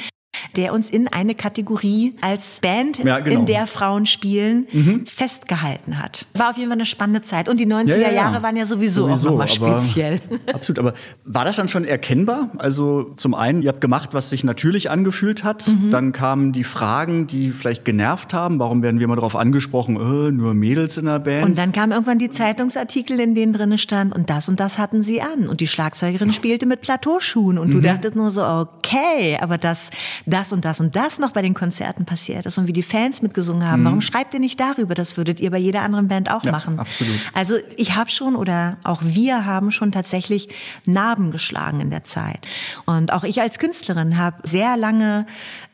der 0.56 0.74
uns 0.74 0.90
in 0.90 1.08
eine 1.08 1.36
Kategorie 1.36 2.16
als 2.22 2.60
Band, 2.62 3.00
ja, 3.00 3.20
genau. 3.20 3.40
in 3.40 3.46
der 3.46 3.68
Frauen 3.68 4.06
spielen, 4.06 4.68
mhm. 4.72 5.06
festgehalten 5.06 6.02
hat. 6.02 6.26
War 6.34 6.52
auf 6.52 6.58
jeden 6.58 6.70
Fall 6.70 6.78
eine 6.78 6.86
spannende 6.86 7.22
Zeit. 7.22 7.50
Und 7.50 7.60
die 7.60 7.68
90er 7.68 7.98
ja, 7.98 8.10
ja, 8.10 8.12
Jahre 8.12 8.44
waren 8.44 8.56
ja 8.56 8.66
sowieso, 8.66 9.08
sowieso 9.08 9.30
auch 9.30 9.32
nochmal 9.32 9.48
speziell. 9.48 10.20
Absolut, 10.54 10.80
aber 10.80 10.94
war 11.26 11.46
das 11.46 11.56
dann 11.56 11.68
schon 11.68 11.86
erkennbar? 11.86 12.52
Also 12.58 13.14
zum 13.16 13.34
einen, 13.34 13.62
ihr 13.62 13.70
habt 13.70 13.82
gemacht, 13.82 14.10
was 14.14 14.30
sich 14.30 14.44
natürlich 14.44 14.90
angefühlt 14.90 15.44
hat. 15.44 15.68
Mhm. 15.68 15.90
Dann 15.90 16.12
kamen 16.12 16.52
die 16.52 16.64
Fragen, 16.64 17.28
die 17.28 17.52
vielleicht 17.52 17.86
genervt 17.86 18.34
haben. 18.34 18.60
Warum 18.60 18.82
werden 18.84 19.00
wir 19.00 19.06
immer 19.06 19.16
darauf 19.16 19.36
angesprochen, 19.36 19.96
äh, 19.96 20.32
nur 20.32 20.54
Mädels 20.54 20.98
in 20.98 21.06
der 21.06 21.20
Band? 21.20 21.46
Und 21.46 21.58
dann 21.58 21.72
kamen 21.72 21.92
irgendwann 21.92 22.20
die 22.20 22.30
Zeitungsartikel, 22.30 23.20
in 23.20 23.36
denen 23.36 23.54
drin 23.54 23.78
stand, 23.78 24.14
und 24.14 24.30
das 24.30 24.50
und 24.50 24.60
das 24.60 24.78
hatten 24.78 25.02
sie 25.02 25.22
an. 25.22 25.48
Und 25.48 25.62
die 25.62 25.68
Schlagzeugerin 25.68 26.34
spielte 26.34 26.66
mit 26.66 26.82
Plateauschuhen. 26.82 27.58
Und 27.58 27.70
mhm. 27.70 27.74
du 27.74 27.82
dachtest 27.82 28.16
nur 28.16 28.32
so, 28.32 28.44
okay, 28.44 29.38
aber 29.40 29.58
das 29.58 29.90
das 30.26 30.54
und 30.54 30.66
das 30.66 30.80
und 30.80 30.96
das 30.96 31.20
noch 31.20 31.32
bei 31.32 31.42
den 31.42 31.54
Konzerten 31.54 32.06
passiert 32.06 32.46
ist 32.46 32.58
und 32.58 32.68
wie 32.68 32.74
die 32.74 32.84
Fans 32.84 33.22
mitgesungen 33.22 33.68
haben. 33.68 33.82
Mhm. 33.82 33.86
Warum 33.86 34.02
schreibt 34.02 34.34
ihr 34.34 34.40
nicht 34.40 34.60
darüber? 34.60 34.96
Das 34.96 35.18
würdet 35.18 35.40
ihr 35.40 35.52
bei 35.52 35.58
jeder 35.58 35.82
anderen 35.82 36.08
Band 36.08 36.32
auch 36.32 36.44
ja, 36.44 36.52
machen. 36.52 36.80
Absolut. 36.80 37.16
Also 37.34 37.56
ich 37.78 37.96
habe 37.96 38.10
schon 38.10 38.36
oder 38.36 38.78
auch 38.84 39.02
wir 39.04 39.46
haben 39.46 39.72
schon 39.72 39.92
tatsächlich 39.92 40.50
Narben 40.86 41.32
geschlagen 41.32 41.80
in 41.82 41.90
der 41.90 42.04
Zeit. 42.04 42.48
Und 42.86 43.12
auch 43.12 43.24
ich 43.24 43.42
als 43.42 43.60
Künstlerin 43.60 44.18
habe 44.18 44.38
sehr 44.44 44.78
lange 44.78 45.26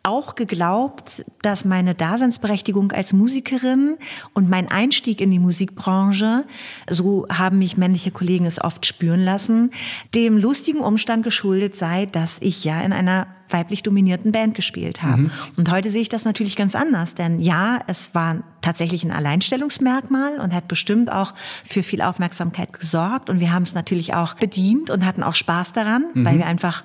auch 0.09 0.35
geglaubt, 0.35 1.23
dass 1.41 1.63
meine 1.63 1.93
Daseinsberechtigung 1.93 2.91
als 2.91 3.13
Musikerin 3.13 3.97
und 4.33 4.49
mein 4.49 4.67
Einstieg 4.67 5.21
in 5.21 5.31
die 5.31 5.39
Musikbranche, 5.39 6.45
so 6.89 7.27
haben 7.29 7.59
mich 7.59 7.77
männliche 7.77 8.11
Kollegen 8.11 8.45
es 8.45 8.61
oft 8.61 8.85
spüren 8.85 9.23
lassen, 9.23 9.69
dem 10.15 10.37
lustigen 10.37 10.79
Umstand 10.79 11.23
geschuldet 11.23 11.75
sei, 11.75 12.07
dass 12.07 12.37
ich 12.41 12.63
ja 12.63 12.81
in 12.81 12.91
einer 12.91 13.27
weiblich 13.49 13.83
dominierten 13.83 14.31
Band 14.31 14.55
gespielt 14.55 15.01
habe. 15.01 15.23
Mhm. 15.23 15.31
Und 15.57 15.71
heute 15.71 15.89
sehe 15.89 16.01
ich 16.01 16.09
das 16.09 16.25
natürlich 16.25 16.55
ganz 16.55 16.75
anders, 16.75 17.15
denn 17.15 17.39
ja, 17.39 17.79
es 17.87 18.13
war 18.13 18.43
tatsächlich 18.61 19.03
ein 19.03 19.11
Alleinstellungsmerkmal 19.11 20.39
und 20.39 20.53
hat 20.53 20.67
bestimmt 20.67 21.11
auch 21.11 21.33
für 21.63 21.83
viel 21.83 22.01
Aufmerksamkeit 22.01 22.73
gesorgt 22.73 23.29
und 23.29 23.39
wir 23.39 23.53
haben 23.53 23.63
es 23.63 23.73
natürlich 23.73 24.13
auch 24.13 24.35
bedient 24.35 24.89
und 24.89 25.05
hatten 25.05 25.23
auch 25.23 25.35
Spaß 25.35 25.73
daran, 25.73 26.05
mhm. 26.13 26.25
weil 26.25 26.37
wir 26.37 26.45
einfach 26.45 26.83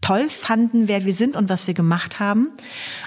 toll 0.00 0.28
fanden, 0.28 0.88
wer 0.88 1.04
wir 1.04 1.14
sind 1.14 1.36
und 1.36 1.48
was 1.48 1.66
wir 1.66 1.74
gemacht 1.74 2.20
haben. 2.20 2.50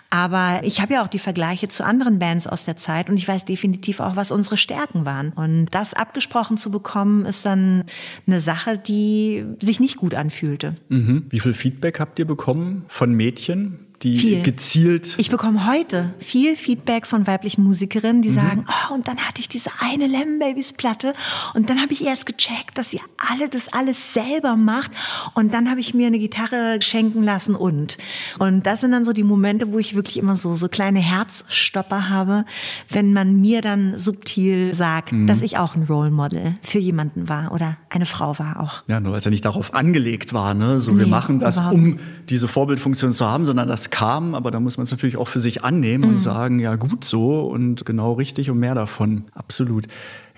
Aber 0.10 0.62
ich 0.64 0.82
habe 0.82 0.94
ja 0.94 1.04
auch 1.04 1.08
die 1.08 1.20
Vergleiche 1.20 1.68
zu 1.70 1.86
anderen 1.86 2.20
Bands 2.20 2.48
aus 2.48 2.66
der 2.66 2.78
Zeit 2.78 3.10
und 3.10 3.18
ich 3.18 3.28
weiß 3.28 3.46
definitiv 3.46 4.00
auch, 4.00 4.16
was 4.16 4.32
unsere 4.32 4.58
Stärken 4.58 5.06
waren. 5.06 5.32
Und 5.34 5.68
das 5.72 5.94
abgesprochen 5.94 6.58
zu 6.58 6.72
bekommen, 6.72 7.26
ist 7.26 7.46
dann 7.46 7.86
eine 8.28 8.40
Sache, 8.40 8.78
die 8.78 9.46
sich 9.62 9.80
nicht 9.80 9.98
gut 9.98 10.16
anfühlte. 10.16 10.76
Mhm. 10.90 11.28
Wie 11.30 11.40
viel 11.40 11.54
Feedback 11.54 12.00
habt 12.00 12.20
ihr 12.20 12.26
bekommen 12.26 12.86
von 12.88 13.14
Mädchen? 13.14 13.89
Die 14.04 14.18
viel. 14.18 14.42
gezielt. 14.42 15.16
Ich 15.18 15.30
bekomme 15.30 15.68
heute 15.68 16.14
viel 16.20 16.56
Feedback 16.56 17.06
von 17.06 17.28
weiblichen 17.28 17.64
Musikerinnen, 17.64 18.22
die 18.22 18.30
mhm. 18.30 18.34
sagen, 18.34 18.66
oh, 18.68 18.94
und 18.94 19.08
dann 19.08 19.18
hatte 19.18 19.42
ich 19.42 19.50
diese 19.50 19.72
eine 19.80 20.08
Lemon 20.08 20.40
Babies 20.40 20.74
Platte 20.74 21.14
und 21.54 21.70
dann 21.70 21.82
habe 21.82 21.92
ich 21.94 22.06
erst 22.06 22.26
gecheckt, 22.26 22.78
dass 22.78 22.92
sie 22.92 23.02
alle 23.18 23.50
das 23.50 23.68
alles 23.74 24.14
selber 24.14 24.56
macht 24.56 24.92
und 25.34 25.54
dann 25.54 25.70
habe 25.70 25.80
ich 25.80 25.94
mir 25.94 26.08
eine 26.08 26.20
Gitarre 26.20 26.80
schenken 26.82 27.24
lassen 27.24 27.56
und 27.56 27.98
und 28.38 28.66
das 28.66 28.82
sind 28.82 28.92
dann 28.92 29.06
so 29.06 29.14
die 29.14 29.24
Momente, 29.24 29.72
wo 29.72 29.80
ich 29.80 29.96
wirklich 29.96 30.18
immer 30.18 30.36
so 30.36 30.54
so 30.54 30.70
kleine 30.70 31.00
Herzstopper 31.00 32.10
habe, 32.10 32.46
wenn 32.90 33.14
man 33.14 33.42
mir 33.42 33.62
dann 33.62 33.98
subtil 33.98 34.74
sagt, 34.74 35.12
mhm. 35.12 35.28
dass 35.28 35.42
ich 35.42 35.58
auch 35.58 35.76
ein 35.76 35.84
Role 35.84 36.12
Model 36.12 36.56
für 36.62 36.80
jemanden 36.80 37.28
war 37.30 37.52
oder 37.52 37.78
eine 37.90 38.06
Frau 38.06 38.40
war 38.40 38.60
auch. 38.60 38.84
Ja, 38.88 39.00
nur 39.00 39.14
als 39.14 39.26
er 39.26 39.32
nicht 39.32 39.46
darauf 39.46 39.74
angelegt 39.74 40.34
war, 40.34 40.54
ne, 40.54 40.80
so 40.80 40.92
nee, 40.92 41.00
wir 41.00 41.08
machen 41.08 41.40
das, 41.40 41.58
um 41.58 42.00
diese 42.30 42.48
Vorbildfunktion 42.48 43.12
zu 43.12 43.28
haben, 43.28 43.46
sondern 43.46 43.68
das 43.68 43.89
kam, 43.92 44.36
aber 44.36 44.52
da 44.52 44.60
muss 44.60 44.78
man 44.78 44.84
es 44.84 44.92
natürlich 44.92 45.18
auch 45.18 45.28
für 45.28 45.40
sich 45.40 45.64
annehmen 45.64 46.06
mhm. 46.06 46.10
und 46.12 46.18
sagen, 46.18 46.60
ja 46.60 46.76
gut 46.76 47.04
so 47.04 47.42
und 47.42 47.86
genau 47.86 48.14
richtig 48.14 48.50
und 48.50 48.60
mehr 48.60 48.76
davon. 48.76 49.26
Absolut. 49.34 49.88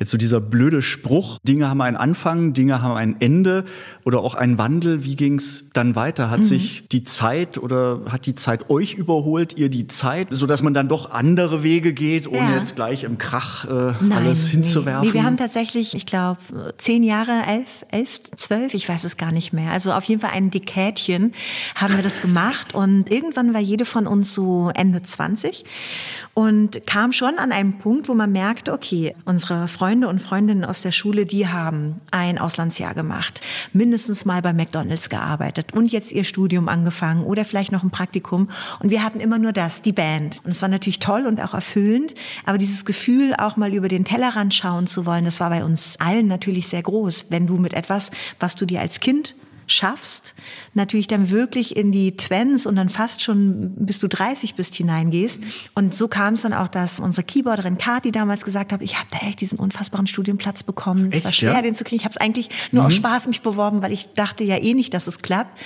Jetzt 0.01 0.09
so 0.09 0.17
dieser 0.17 0.41
blöde 0.41 0.81
Spruch, 0.81 1.37
Dinge 1.47 1.69
haben 1.69 1.79
einen 1.79 1.95
Anfang, 1.95 2.53
Dinge 2.53 2.81
haben 2.81 2.95
ein 2.95 3.17
Ende 3.19 3.65
oder 4.03 4.21
auch 4.21 4.33
einen 4.33 4.57
Wandel. 4.57 5.03
Wie 5.05 5.15
ging 5.15 5.35
es 5.35 5.69
dann 5.73 5.95
weiter? 5.95 6.31
Hat 6.31 6.39
mhm. 6.39 6.43
sich 6.43 6.87
die 6.91 7.03
Zeit 7.03 7.59
oder 7.59 8.01
hat 8.09 8.25
die 8.25 8.33
Zeit 8.33 8.71
euch 8.71 8.95
überholt, 8.95 9.59
ihr 9.59 9.69
die 9.69 9.85
Zeit, 9.85 10.29
sodass 10.31 10.63
man 10.63 10.73
dann 10.73 10.87
doch 10.87 11.11
andere 11.11 11.61
Wege 11.61 11.93
geht, 11.93 12.27
ohne 12.27 12.39
ja. 12.39 12.55
jetzt 12.55 12.75
gleich 12.75 13.03
im 13.03 13.19
Krach 13.19 13.65
äh, 13.65 13.93
Nein, 14.01 14.11
alles 14.13 14.47
hinzuwerfen? 14.47 15.07
Nee, 15.07 15.13
wir 15.13 15.23
haben 15.23 15.37
tatsächlich, 15.37 15.93
ich 15.93 16.07
glaube, 16.07 16.39
zehn 16.79 17.03
Jahre, 17.03 17.33
elf, 17.47 17.85
elf, 17.91 18.21
zwölf, 18.37 18.73
ich 18.73 18.89
weiß 18.89 19.03
es 19.03 19.17
gar 19.17 19.31
nicht 19.31 19.53
mehr. 19.53 19.69
Also 19.69 19.93
auf 19.93 20.05
jeden 20.05 20.19
Fall 20.19 20.31
ein 20.31 20.49
Dekätchen 20.49 21.31
haben 21.75 21.95
wir 21.95 22.01
das 22.01 22.21
gemacht 22.21 22.73
und 22.73 23.11
irgendwann 23.11 23.53
war 23.53 23.61
jede 23.61 23.85
von 23.85 24.07
uns 24.07 24.33
so 24.33 24.71
Ende 24.73 25.03
20 25.03 25.63
und 26.33 26.87
kam 26.87 27.13
schon 27.13 27.37
an 27.37 27.51
einen 27.51 27.77
Punkt, 27.77 28.09
wo 28.09 28.15
man 28.15 28.31
merkte, 28.31 28.73
okay, 28.73 29.15
unsere 29.25 29.67
Freunde 29.67 29.90
und 29.91 30.21
Freundinnen 30.21 30.63
aus 30.63 30.81
der 30.81 30.91
Schule, 30.91 31.25
die 31.25 31.47
haben 31.47 31.99
ein 32.11 32.37
Auslandsjahr 32.37 32.93
gemacht, 32.93 33.41
mindestens 33.73 34.25
mal 34.25 34.41
bei 34.41 34.53
McDonald's 34.53 35.09
gearbeitet 35.09 35.73
und 35.73 35.91
jetzt 35.91 36.11
ihr 36.11 36.23
Studium 36.23 36.69
angefangen 36.69 37.23
oder 37.23 37.43
vielleicht 37.43 37.71
noch 37.71 37.83
ein 37.83 37.91
Praktikum. 37.91 38.49
Und 38.79 38.89
wir 38.89 39.03
hatten 39.03 39.19
immer 39.19 39.37
nur 39.37 39.51
das, 39.51 39.81
die 39.81 39.91
Band. 39.91 40.39
Und 40.43 40.51
es 40.51 40.61
war 40.61 40.69
natürlich 40.69 40.99
toll 40.99 41.25
und 41.25 41.41
auch 41.41 41.53
erfüllend, 41.53 42.13
aber 42.45 42.57
dieses 42.57 42.85
Gefühl, 42.85 43.35
auch 43.35 43.57
mal 43.57 43.73
über 43.73 43.89
den 43.89 44.05
Tellerrand 44.05 44.53
schauen 44.53 44.87
zu 44.87 45.05
wollen, 45.05 45.25
das 45.25 45.39
war 45.39 45.49
bei 45.49 45.63
uns 45.63 45.99
allen 45.99 46.27
natürlich 46.27 46.67
sehr 46.67 46.81
groß. 46.81 47.25
Wenn 47.29 47.45
du 47.45 47.57
mit 47.57 47.73
etwas, 47.73 48.11
was 48.39 48.55
du 48.55 48.65
dir 48.65 48.79
als 48.79 49.01
Kind 49.01 49.35
schaffst, 49.71 50.35
natürlich 50.73 51.07
dann 51.07 51.29
wirklich 51.29 51.75
in 51.75 51.91
die 51.91 52.15
Twens 52.17 52.65
und 52.65 52.75
dann 52.75 52.89
fast 52.89 53.21
schon 53.21 53.73
bis 53.75 53.99
du 53.99 54.07
30 54.07 54.55
bist 54.55 54.75
hineingehst. 54.75 55.41
Und 55.75 55.93
so 55.93 56.07
kam 56.07 56.35
es 56.35 56.41
dann 56.41 56.53
auch, 56.53 56.67
dass 56.67 56.99
unsere 56.99 57.25
Keyboarderin 57.25 57.77
Kati 57.77 58.11
damals 58.11 58.45
gesagt 58.45 58.71
hat, 58.71 58.81
ich 58.81 58.97
habe 58.97 59.07
da 59.11 59.27
echt 59.27 59.41
diesen 59.41 59.57
unfassbaren 59.57 60.07
Studienplatz 60.07 60.63
bekommen. 60.63 61.09
Es 61.11 61.23
war 61.23 61.31
schwer, 61.31 61.53
ja? 61.53 61.61
den 61.61 61.75
zu 61.75 61.83
kriegen. 61.83 61.99
Ich 61.99 62.05
habe 62.05 62.13
es 62.13 62.21
eigentlich 62.21 62.49
nur 62.71 62.83
mhm. 62.83 62.87
aus 62.87 62.95
Spaß 62.95 63.27
mich 63.27 63.41
beworben, 63.41 63.81
weil 63.81 63.91
ich 63.91 64.13
dachte 64.13 64.43
ja 64.43 64.57
eh 64.57 64.73
nicht, 64.73 64.93
dass 64.93 65.07
es 65.07 65.19
klappt 65.19 65.57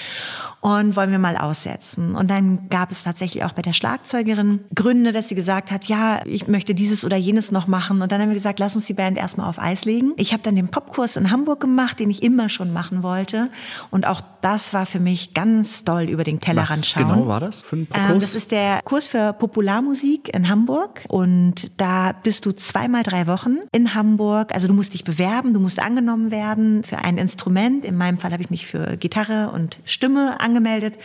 und 0.66 0.96
wollen 0.96 1.12
wir 1.12 1.20
mal 1.20 1.38
aussetzen. 1.38 2.16
Und 2.16 2.28
dann 2.32 2.70
gab 2.70 2.90
es 2.90 3.04
tatsächlich 3.04 3.44
auch 3.44 3.52
bei 3.52 3.62
der 3.62 3.72
Schlagzeugerin 3.72 4.62
Gründe, 4.74 5.12
dass 5.12 5.28
sie 5.28 5.36
gesagt 5.36 5.70
hat, 5.70 5.86
ja, 5.86 6.26
ich 6.26 6.48
möchte 6.48 6.74
dieses 6.74 7.06
oder 7.06 7.18
jenes 7.18 7.52
noch 7.52 7.68
machen. 7.68 8.02
Und 8.02 8.12
dann 8.12 8.20
haben 8.20 8.30
wir 8.30 8.34
gesagt, 8.34 8.60
lass 8.60 8.76
uns 8.76 8.88
die 8.88 8.96
Band 8.96 9.16
erstmal 9.16 9.48
auf 9.48 9.62
Eis 9.62 9.86
legen. 9.86 10.14
Ich 10.18 10.34
habe 10.34 10.42
dann 10.42 10.56
den 10.56 10.70
Popkurs 10.70 11.18
in 11.18 11.30
Hamburg 11.30 11.60
gemacht, 11.60 12.00
den 12.00 12.10
ich 12.10 12.24
immer 12.24 12.50
schon 12.50 12.74
machen 12.74 13.04
wollte. 13.04 13.52
Und 13.92 14.08
auch 14.08 14.22
das 14.42 14.74
war 14.74 14.88
für 14.88 15.00
mich 15.00 15.36
ganz 15.36 15.84
doll 15.84 16.06
über 16.06 16.24
den 16.24 16.40
Tellerrand 16.40 16.80
Was 16.80 16.90
schauen. 16.90 17.10
genau 17.10 17.28
war 17.28 17.42
das 17.42 17.62
für 17.62 17.76
ein 17.76 17.86
Popkurs? 17.86 18.10
Ähm, 18.10 18.20
das 18.20 18.34
ist 18.34 18.50
der 18.50 18.80
Kurs 18.84 19.08
für 19.08 19.34
Popularmusik 19.34 20.34
in 20.34 20.50
Hamburg. 20.50 21.04
Und 21.10 21.80
da 21.80 22.12
bist 22.24 22.44
du 22.48 22.54
zweimal 22.54 23.04
drei 23.04 23.28
Wochen 23.28 23.58
in 23.72 23.94
Hamburg. 23.94 24.52
Also 24.52 24.68
du 24.68 24.74
musst 24.74 24.96
dich 24.96 25.04
bewerben, 25.04 25.54
du 25.54 25.60
musst 25.60 25.80
angenommen 25.80 26.32
werden 26.32 26.84
für 26.84 26.98
ein 26.98 27.20
Instrument. 27.20 27.86
In 27.86 27.98
meinem 27.98 28.18
Fall 28.18 28.32
habe 28.32 28.42
ich 28.42 28.50
mich 28.50 28.66
für 28.66 28.98
Gitarre 28.98 29.52
und 29.52 29.78
Stimme 29.86 30.40
angenommen 30.40 30.55
angemeldet. 30.56 30.96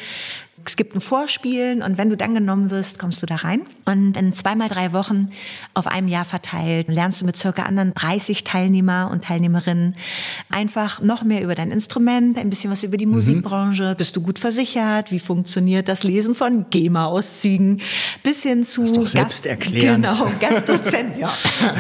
Es 0.65 0.77
gibt 0.77 0.95
ein 0.95 1.01
Vorspielen 1.01 1.83
und 1.83 1.99
wenn 1.99 2.11
du 2.11 2.17
dann 2.17 2.35
genommen 2.35 2.71
wirst, 2.71 2.99
kommst 2.99 3.23
du 3.23 3.27
da 3.27 3.37
rein. 3.37 3.67
Und 3.91 4.17
in 4.17 4.33
zweimal 4.33 4.69
drei 4.69 4.93
Wochen 4.93 5.31
auf 5.75 5.87
einem 5.87 6.07
Jahr 6.07 6.25
verteilt 6.25 6.89
lernst 6.89 7.21
du 7.21 7.27
mit 7.27 7.37
circa 7.37 7.65
anderen 7.65 7.93
30 7.95 8.45
Teilnehmer 8.45 9.11
und 9.11 9.25
Teilnehmerinnen 9.25 9.97
einfach 10.49 11.03
noch 11.03 11.23
mehr 11.25 11.43
über 11.43 11.55
dein 11.55 11.73
Instrument, 11.73 12.39
ein 12.39 12.51
bisschen 12.51 12.71
was 12.71 12.85
über 12.85 12.97
die 12.97 13.07
mhm. 13.07 13.13
Musikbranche. 13.13 13.95
Bist 13.99 14.15
du 14.15 14.21
gut 14.21 14.39
versichert? 14.39 15.11
Wie 15.11 15.19
funktioniert 15.19 15.89
das 15.89 16.05
Lesen 16.05 16.35
von 16.35 16.67
GEMA-Auszügen? 16.71 17.81
Bis 18.23 18.43
hin 18.43 18.63
zu 18.65 18.85
Gast. 19.13 19.49
Genau, 19.61 20.31
Gastdozenten. 20.39 21.21
ja. 21.21 21.31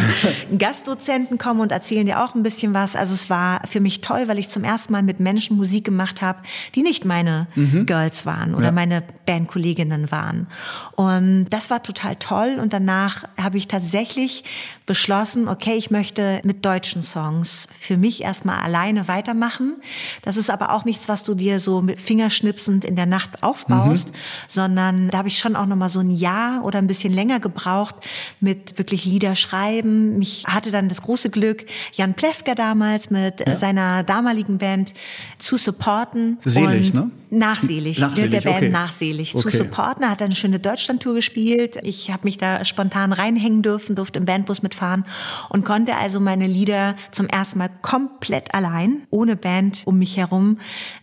Gastdozenten 0.58 1.38
kommen 1.38 1.61
und 1.61 1.70
erzählen 1.70 2.06
dir 2.06 2.24
auch 2.24 2.34
ein 2.34 2.42
bisschen 2.42 2.74
was. 2.74 2.96
Also 2.96 3.14
es 3.14 3.30
war 3.30 3.61
für 3.68 3.80
mich 3.80 4.00
toll, 4.00 4.24
weil 4.26 4.38
ich 4.38 4.48
zum 4.48 4.64
ersten 4.64 4.92
Mal 4.92 5.02
mit 5.02 5.20
Menschen 5.20 5.56
Musik 5.56 5.84
gemacht 5.84 6.22
habe, 6.22 6.40
die 6.74 6.82
nicht 6.82 7.04
meine 7.04 7.46
mhm. 7.54 7.86
Girls 7.86 8.26
waren 8.26 8.54
oder 8.54 8.66
ja. 8.66 8.72
meine 8.72 9.02
Bandkolleginnen 9.26 10.11
waren. 10.11 10.48
Und 10.96 11.46
das 11.50 11.70
war 11.70 11.82
total 11.82 11.99
toll. 12.18 12.59
Und 12.61 12.72
danach 12.72 13.24
habe 13.38 13.59
ich 13.59 13.68
tatsächlich 13.68 14.44
beschlossen, 14.91 15.47
okay, 15.47 15.74
ich 15.76 15.93
möchte 15.93 16.41
mit 16.43 16.64
deutschen 16.66 17.05
Songs 17.05 17.68
für 17.78 17.97
mich 17.97 18.24
erstmal 18.24 18.59
alleine 18.59 19.07
weitermachen. 19.07 19.76
Das 20.22 20.36
ist 20.36 20.51
aber 20.51 20.72
auch 20.72 20.84
nichts, 20.84 21.09
was 21.09 21.22
du 21.22 21.36
dir 21.36 21.61
so 21.61 21.80
mit 21.80 22.01
Fingerschnipsend 22.01 22.84
in 22.84 22.97
der 22.97 23.07
Nacht 23.07 23.45
aufbaust, 23.45 24.09
mhm. 24.09 24.14
sondern 24.49 25.09
da 25.09 25.18
habe 25.18 25.28
ich 25.28 25.38
schon 25.38 25.55
auch 25.55 25.66
noch 25.66 25.76
mal 25.76 25.88
so 25.88 26.01
ein 26.01 26.11
Jahr 26.11 26.64
oder 26.64 26.80
ein 26.80 26.88
bisschen 26.88 27.12
länger 27.12 27.38
gebraucht 27.38 27.95
mit 28.41 28.78
wirklich 28.78 29.05
Lieder 29.05 29.36
schreiben. 29.36 30.18
Mich 30.18 30.43
hatte 30.49 30.72
dann 30.72 30.88
das 30.88 31.03
große 31.03 31.30
Glück, 31.30 31.66
Jan 31.93 32.14
Plewka 32.14 32.57
damals 32.57 33.11
mit 33.11 33.47
ja. 33.47 33.55
seiner 33.55 34.03
damaligen 34.03 34.59
Band 34.59 34.93
zu 35.38 35.57
supporten. 35.57 36.38
Selig, 36.45 36.93
ne? 36.95 37.12
Nachselig, 37.30 38.01
nachselig 38.01 38.30
der 38.32 38.41
Band 38.41 38.57
okay. 38.57 38.70
nachselig 38.70 39.34
okay. 39.36 39.43
zu 39.43 39.57
supporten. 39.57 40.03
Er 40.03 40.11
hat 40.11 40.20
eine 40.20 40.34
schöne 40.34 40.59
Deutschlandtour 40.59 41.14
gespielt. 41.14 41.78
Ich 41.84 42.11
habe 42.11 42.24
mich 42.24 42.38
da 42.38 42.64
spontan 42.64 43.12
reinhängen 43.12 43.62
dürfen, 43.62 43.95
durfte 43.95 44.18
im 44.18 44.24
Bandbus 44.24 44.62
mitfahren 44.80 45.04
und 45.48 45.64
konnte 45.64 45.96
also 45.96 46.20
meine 46.20 46.46
Lieder 46.46 46.96
zum 47.10 47.28
ersten 47.28 47.58
Mal 47.58 47.70
komplett 47.82 48.54
allein, 48.54 49.06
ohne 49.10 49.36
Band 49.36 49.82
um 49.84 49.98
mich 49.98 50.16
herum, 50.16 50.58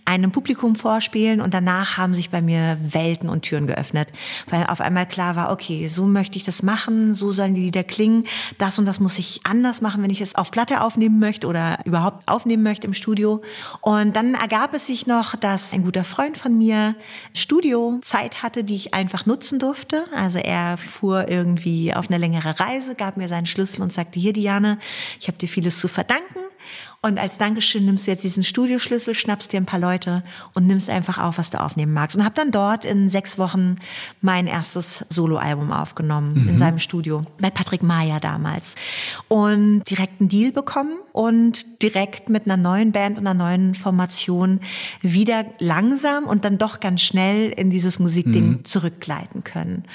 einem 0.08 0.32
Publikum 0.32 0.76
vorspielen 0.76 1.41
und 1.41 1.53
danach 1.53 1.97
haben 1.97 2.14
sich 2.14 2.30
bei 2.30 2.41
mir 2.41 2.78
Welten 2.80 3.28
und 3.28 3.41
Türen 3.41 3.68
geöffnet, 3.68 4.08
weil 4.49 4.66
auf 4.68 4.80
einmal 4.80 5.05
klar 5.05 5.36
war, 5.36 5.51
okay, 5.51 5.88
so 5.88 6.05
möchte 6.05 6.38
ich 6.38 6.45
das 6.45 6.64
machen, 6.64 7.14
so 7.14 7.32
sollen 7.32 7.55
die 7.55 7.62
Lieder 7.62 7.84
klingen, 7.84 8.24
das 8.58 8.80
und 8.80 8.86
das 8.86 9.01
muss 9.01 9.20
ich 9.20 9.41
anders 9.43 9.82
machen, 9.82 10.01
wenn 10.01 10.10
ich 10.10 10.22
es 10.22 10.34
auf 10.34 10.49
Platte 10.49 10.80
aufnehmen 10.82 11.20
möchte 11.20 11.45
oder 11.45 11.80
überhaupt 11.84 12.26
aufnehmen 12.26 12.64
möchte 12.64 12.88
im 12.88 12.93
Studio. 12.93 13.41
Und 13.82 14.16
dann 14.16 14.34
ergab 14.34 14.74
es 14.74 14.88
sich 14.88 15.08
noch, 15.08 15.36
dass 15.36 15.74
ein 15.74 15.84
guter 15.84 16.05
Freund 16.05 16.38
von 16.38 16.58
mir 16.58 16.95
Studiozeit 17.34 18.41
hatte, 18.43 18.64
die 18.64 18.76
ich 18.76 18.93
einfach 18.93 19.26
nutzen 19.26 19.60
durfte. 19.60 20.05
Also 20.16 20.39
er 20.39 20.78
fuhr 20.78 21.28
irgendwie 21.28 21.93
auf 21.93 22.10
eine 22.10 22.18
längere 22.18 22.62
Reise, 22.62 22.95
gab 22.95 23.18
mir 23.18 23.28
seinen 23.28 23.45
Schlüssel 23.45 23.82
und 23.82 23.91
sagte, 23.91 24.22
hier 24.22 24.32
Diane, 24.32 24.80
ich 25.20 25.28
habe 25.28 25.38
dir 25.38 25.49
vieles 25.49 25.80
zu 25.80 25.89
verdanken 25.89 26.39
Und 27.08 27.20
als 27.20 27.38
Dankeschön 27.38 27.86
nimmst 27.86 28.05
du 28.05 28.12
jetzt 28.12 28.26
diesen 28.26 28.43
Studioschlüssel, 28.43 29.16
schnappst 29.16 29.53
dir 29.53 29.62
ein 29.62 29.66
paar 29.66 29.80
Leute 29.80 30.24
und 30.53 30.68
nimmst 30.68 30.89
einfach 30.89 31.20
auf, 31.20 31.38
was 31.38 31.49
du 31.49 31.62
aufnehmen 31.62 31.93
magst. 31.93 32.18
Und 32.18 32.26
habe 32.26 32.36
dann 32.36 32.51
dort 32.51 32.84
in 32.84 33.08
sechs 33.08 33.39
Wochen 33.39 33.78
mein 34.20 34.45
erstes 34.45 35.05
Soloalbum 35.08 35.72
aufgenommen 35.72 36.34
mhm. 36.43 36.49
in 36.49 36.58
seinem 36.58 36.80
Studio 36.80 37.24
bei 37.39 37.49
Patrick 37.49 37.82
Maya 37.82 38.20
damals 38.20 38.76
und 39.30 39.84
direkt 39.89 40.20
einen 40.20 40.28
Deal 40.28 40.51
bekommen 40.51 40.99
und 41.14 41.82
direkt 41.82 42.28
mit 42.28 42.45
einer 42.45 42.58
neuen 42.58 42.91
Band 42.91 43.18
und 43.18 43.26
einer 43.26 43.41
neuen 43.41 43.74
Formation 43.74 44.60
wieder 45.01 45.45
langsam 45.60 46.26
und 46.26 46.43
dann 46.43 46.58
doch 46.58 46.82
ganz 46.82 47.01
schnell 47.01 47.51
in 47.51 47.70
dieses 47.70 47.99
Musikding 47.99 48.47
mhm. 48.47 48.66
zurückgleiten 48.66 49.45
können. 49.45 49.86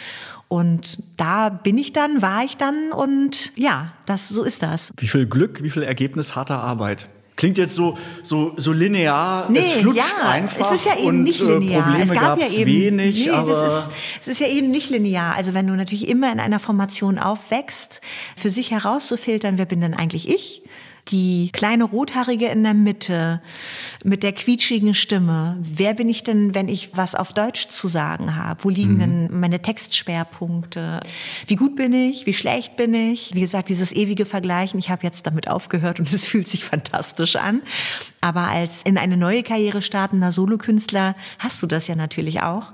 Und 0.52 1.02
da 1.16 1.48
bin 1.48 1.78
ich 1.78 1.94
dann, 1.94 2.20
war 2.20 2.44
ich 2.44 2.58
dann 2.58 2.92
und 2.92 3.52
ja, 3.56 3.94
das, 4.04 4.28
so 4.28 4.44
ist 4.44 4.62
das. 4.62 4.92
Wie 4.98 5.08
viel 5.08 5.24
Glück, 5.24 5.62
wie 5.62 5.70
viel 5.70 5.82
Ergebnis 5.82 6.36
harter 6.36 6.58
Arbeit. 6.58 7.08
Klingt 7.36 7.56
jetzt 7.56 7.74
so, 7.74 7.96
so, 8.22 8.52
so 8.58 8.70
linear, 8.74 9.48
nee, 9.48 9.60
es 9.60 9.72
flutscht 9.72 10.14
ja, 10.20 10.28
einfach. 10.28 10.70
Es 10.70 10.80
ist 10.80 10.84
ja 10.84 10.98
eben 10.98 11.06
und, 11.06 11.22
nicht 11.22 11.40
äh, 11.40 11.58
linear. 11.58 11.84
Probleme 11.84 12.02
es 12.02 12.12
gab 12.12 12.38
ja 12.38 12.48
eben 12.48 12.70
wenig, 12.70 13.24
nee, 13.24 13.30
aber 13.30 13.50
ist, 13.50 13.88
es 14.20 14.28
ist 14.28 14.40
ja 14.40 14.46
eben 14.48 14.70
nicht 14.70 14.90
linear. 14.90 15.34
Also 15.36 15.54
wenn 15.54 15.66
du 15.66 15.72
natürlich 15.72 16.06
immer 16.06 16.30
in 16.30 16.38
einer 16.38 16.60
Formation 16.60 17.18
aufwächst, 17.18 18.02
für 18.36 18.50
sich 18.50 18.72
herauszufiltern, 18.72 19.56
wer 19.56 19.64
bin 19.64 19.80
denn 19.80 19.94
eigentlich 19.94 20.28
ich? 20.28 20.60
Die 21.08 21.50
kleine 21.52 21.84
Rothaarige 21.84 22.46
in 22.46 22.62
der 22.62 22.74
Mitte 22.74 23.42
mit 24.04 24.22
der 24.22 24.32
quietschigen 24.32 24.94
Stimme. 24.94 25.58
Wer 25.60 25.94
bin 25.94 26.08
ich 26.08 26.22
denn, 26.22 26.54
wenn 26.54 26.68
ich 26.68 26.96
was 26.96 27.14
auf 27.14 27.32
Deutsch 27.32 27.68
zu 27.68 27.88
sagen 27.88 28.36
habe? 28.36 28.62
Wo 28.64 28.68
liegen 28.68 28.94
mhm. 28.94 28.98
denn 28.98 29.40
meine 29.40 29.60
Textschwerpunkte? 29.60 31.00
Wie 31.46 31.56
gut 31.56 31.76
bin 31.76 31.92
ich? 31.92 32.26
Wie 32.26 32.32
schlecht 32.32 32.76
bin 32.76 32.94
ich? 32.94 33.34
Wie 33.34 33.40
gesagt, 33.40 33.68
dieses 33.68 33.92
ewige 33.92 34.24
Vergleichen. 34.24 34.78
Ich 34.78 34.90
habe 34.90 35.02
jetzt 35.02 35.26
damit 35.26 35.48
aufgehört 35.48 35.98
und 35.98 36.12
es 36.12 36.24
fühlt 36.24 36.48
sich 36.48 36.64
fantastisch 36.64 37.36
an. 37.36 37.62
Aber 38.20 38.42
als 38.42 38.82
in 38.84 38.96
eine 38.96 39.16
neue 39.16 39.42
Karriere 39.42 39.82
startender 39.82 40.30
Solokünstler 40.30 41.14
hast 41.38 41.62
du 41.62 41.66
das 41.66 41.88
ja 41.88 41.96
natürlich 41.96 42.42
auch. 42.42 42.72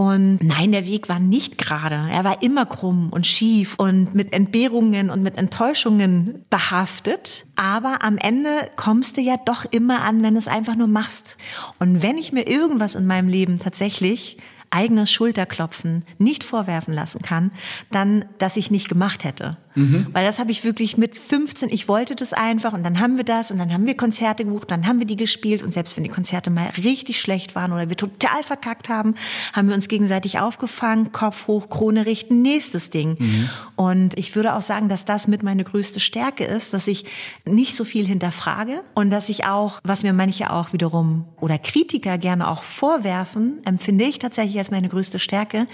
Und 0.00 0.38
nein, 0.42 0.72
der 0.72 0.86
Weg 0.86 1.10
war 1.10 1.20
nicht 1.20 1.58
gerade. 1.58 2.08
Er 2.10 2.24
war 2.24 2.42
immer 2.42 2.64
krumm 2.64 3.10
und 3.10 3.26
schief 3.26 3.74
und 3.76 4.14
mit 4.14 4.32
Entbehrungen 4.32 5.10
und 5.10 5.22
mit 5.22 5.36
Enttäuschungen 5.36 6.46
behaftet. 6.48 7.44
Aber 7.54 8.02
am 8.02 8.16
Ende 8.16 8.48
kommst 8.76 9.18
du 9.18 9.20
ja 9.20 9.36
doch 9.44 9.66
immer 9.70 10.00
an, 10.00 10.22
wenn 10.22 10.32
du 10.32 10.38
es 10.38 10.48
einfach 10.48 10.74
nur 10.74 10.88
machst. 10.88 11.36
Und 11.80 12.02
wenn 12.02 12.16
ich 12.16 12.32
mir 12.32 12.48
irgendwas 12.48 12.94
in 12.94 13.06
meinem 13.06 13.28
Leben 13.28 13.58
tatsächlich 13.58 14.38
eigenes 14.70 15.12
Schulterklopfen 15.12 16.06
nicht 16.16 16.44
vorwerfen 16.44 16.94
lassen 16.94 17.20
kann, 17.20 17.50
dann, 17.90 18.24
dass 18.38 18.56
ich 18.56 18.70
nicht 18.70 18.88
gemacht 18.88 19.24
hätte. 19.24 19.58
Mhm. 19.74 20.08
Weil 20.12 20.24
das 20.24 20.38
habe 20.38 20.50
ich 20.50 20.64
wirklich 20.64 20.96
mit 20.96 21.16
15, 21.16 21.70
ich 21.70 21.88
wollte 21.88 22.16
das 22.16 22.32
einfach 22.32 22.72
und 22.72 22.82
dann 22.82 23.00
haben 23.00 23.16
wir 23.16 23.24
das 23.24 23.50
und 23.50 23.58
dann 23.58 23.72
haben 23.72 23.86
wir 23.86 23.96
Konzerte 23.96 24.44
gebucht, 24.44 24.70
dann 24.70 24.86
haben 24.86 24.98
wir 24.98 25.06
die 25.06 25.16
gespielt 25.16 25.62
und 25.62 25.72
selbst 25.72 25.96
wenn 25.96 26.04
die 26.04 26.10
Konzerte 26.10 26.50
mal 26.50 26.70
richtig 26.82 27.20
schlecht 27.20 27.54
waren 27.54 27.72
oder 27.72 27.88
wir 27.88 27.96
total 27.96 28.42
verkackt 28.42 28.88
haben, 28.88 29.14
haben 29.52 29.68
wir 29.68 29.74
uns 29.74 29.88
gegenseitig 29.88 30.38
aufgefangen, 30.38 31.12
Kopf 31.12 31.46
hoch, 31.46 31.68
Krone 31.68 32.06
richten, 32.06 32.42
nächstes 32.42 32.90
Ding. 32.90 33.16
Mhm. 33.18 33.50
Und 33.76 34.18
ich 34.18 34.34
würde 34.34 34.54
auch 34.54 34.62
sagen, 34.62 34.88
dass 34.88 35.04
das 35.04 35.28
mit 35.28 35.42
meine 35.42 35.64
größte 35.64 36.00
Stärke 36.00 36.44
ist, 36.44 36.72
dass 36.72 36.86
ich 36.86 37.04
nicht 37.44 37.76
so 37.76 37.84
viel 37.84 38.06
hinterfrage 38.06 38.82
und 38.94 39.10
dass 39.10 39.28
ich 39.28 39.46
auch, 39.46 39.80
was 39.84 40.02
mir 40.02 40.12
manche 40.12 40.52
auch 40.52 40.72
wiederum 40.72 41.26
oder 41.40 41.58
Kritiker 41.58 42.18
gerne 42.18 42.48
auch 42.48 42.62
vorwerfen, 42.62 43.60
empfinde 43.64 44.04
ich 44.04 44.18
tatsächlich 44.18 44.58
als 44.58 44.70
meine 44.70 44.88
größte 44.88 45.18
Stärke, 45.18 45.66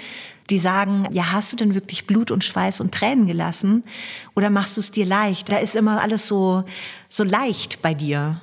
die 0.50 0.58
sagen, 0.58 1.06
ja, 1.10 1.32
hast 1.32 1.52
du 1.52 1.56
denn 1.56 1.74
wirklich 1.74 2.06
Blut 2.06 2.30
und 2.30 2.44
Schweiß 2.44 2.80
und 2.80 2.92
Tränen 2.92 3.26
gelassen 3.26 3.84
oder 4.34 4.50
machst 4.50 4.76
du 4.76 4.80
es 4.80 4.90
dir 4.90 5.06
leicht? 5.06 5.48
Da 5.50 5.58
ist 5.58 5.76
immer 5.76 6.00
alles 6.02 6.28
so, 6.28 6.64
so 7.08 7.24
leicht 7.24 7.82
bei 7.82 7.94
dir. 7.94 8.40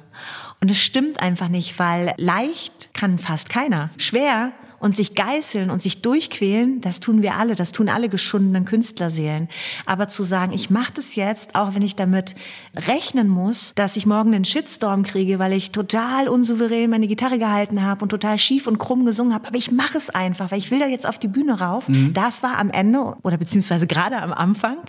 Und 0.61 0.71
es 0.71 0.79
stimmt 0.79 1.19
einfach 1.19 1.49
nicht, 1.49 1.77
weil 1.79 2.13
leicht 2.17 2.93
kann 2.93 3.19
fast 3.19 3.49
keiner. 3.49 3.89
Schwer 3.97 4.53
und 4.83 4.97
sich 4.97 5.15
geißeln 5.15 5.69
und 5.69 5.81
sich 5.81 6.01
durchquälen, 6.01 6.81
das 6.81 6.99
tun 6.99 7.21
wir 7.21 7.35
alle, 7.35 7.55
das 7.55 7.71
tun 7.71 7.87
alle 7.87 8.09
geschundenen 8.09 8.65
Künstlerseelen. 8.65 9.47
Aber 9.85 10.09
zu 10.09 10.23
sagen, 10.23 10.51
ich 10.51 10.69
mache 10.69 10.91
das 10.95 11.15
jetzt, 11.15 11.55
auch 11.55 11.73
wenn 11.73 11.83
ich 11.83 11.95
damit 11.95 12.35
rechnen 12.75 13.29
muss, 13.29 13.71
dass 13.75 13.95
ich 13.95 14.05
morgen 14.05 14.35
einen 14.35 14.43
Shitstorm 14.43 15.03
kriege, 15.03 15.39
weil 15.39 15.53
ich 15.53 15.71
total 15.71 16.27
unsouverän 16.27 16.89
meine 16.89 17.07
Gitarre 17.07 17.39
gehalten 17.39 17.81
habe 17.81 18.03
und 18.03 18.09
total 18.09 18.37
schief 18.37 18.67
und 18.67 18.77
krumm 18.77 19.05
gesungen 19.05 19.33
habe, 19.33 19.47
aber 19.47 19.57
ich 19.57 19.71
mache 19.71 19.97
es 19.97 20.09
einfach, 20.09 20.51
weil 20.51 20.59
ich 20.59 20.69
will 20.69 20.79
da 20.79 20.87
jetzt 20.87 21.07
auf 21.07 21.17
die 21.17 21.29
Bühne 21.29 21.61
rauf. 21.61 21.87
Mhm. 21.87 22.11
Das 22.13 22.43
war 22.43 22.57
am 22.57 22.69
Ende 22.69 23.15
oder 23.23 23.37
beziehungsweise 23.37 23.87
gerade 23.87 24.17
am 24.17 24.33
Anfang 24.33 24.79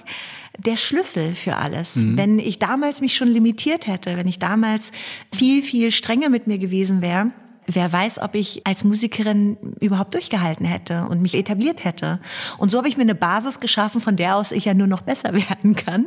der 0.58 0.76
Schlüssel 0.76 1.36
für 1.36 1.54
alles. 1.54 1.94
Mhm. 1.94 2.16
Wenn 2.16 2.38
ich 2.40 2.58
damals 2.58 3.00
mich 3.00 3.14
schon 3.14 3.28
limitiert 3.28 3.86
hätte, 3.86 4.16
wenn 4.16 4.26
ich 4.26 4.40
damals 4.40 4.90
viel, 5.32 5.62
viel 5.62 5.92
strenger 5.92 6.30
mit 6.30 6.48
mir 6.48 6.58
gewesen 6.58 7.00
wäre, 7.00 7.30
wer 7.66 7.92
weiß, 7.92 8.18
ob 8.20 8.34
ich 8.34 8.66
als 8.66 8.84
Musikerin 8.84 9.56
überhaupt 9.80 10.14
durchgehalten 10.14 10.66
hätte 10.66 11.06
und 11.08 11.22
mich 11.22 11.34
etabliert 11.34 11.84
hätte. 11.84 12.20
Und 12.58 12.70
so 12.70 12.78
habe 12.78 12.88
ich 12.88 12.96
mir 12.96 13.02
eine 13.02 13.14
Basis 13.14 13.60
geschaffen, 13.60 14.00
von 14.00 14.16
der 14.16 14.36
aus 14.36 14.52
ich 14.52 14.64
ja 14.64 14.74
nur 14.74 14.86
noch 14.86 15.02
besser 15.02 15.32
werden 15.32 15.74
kann. 15.76 16.06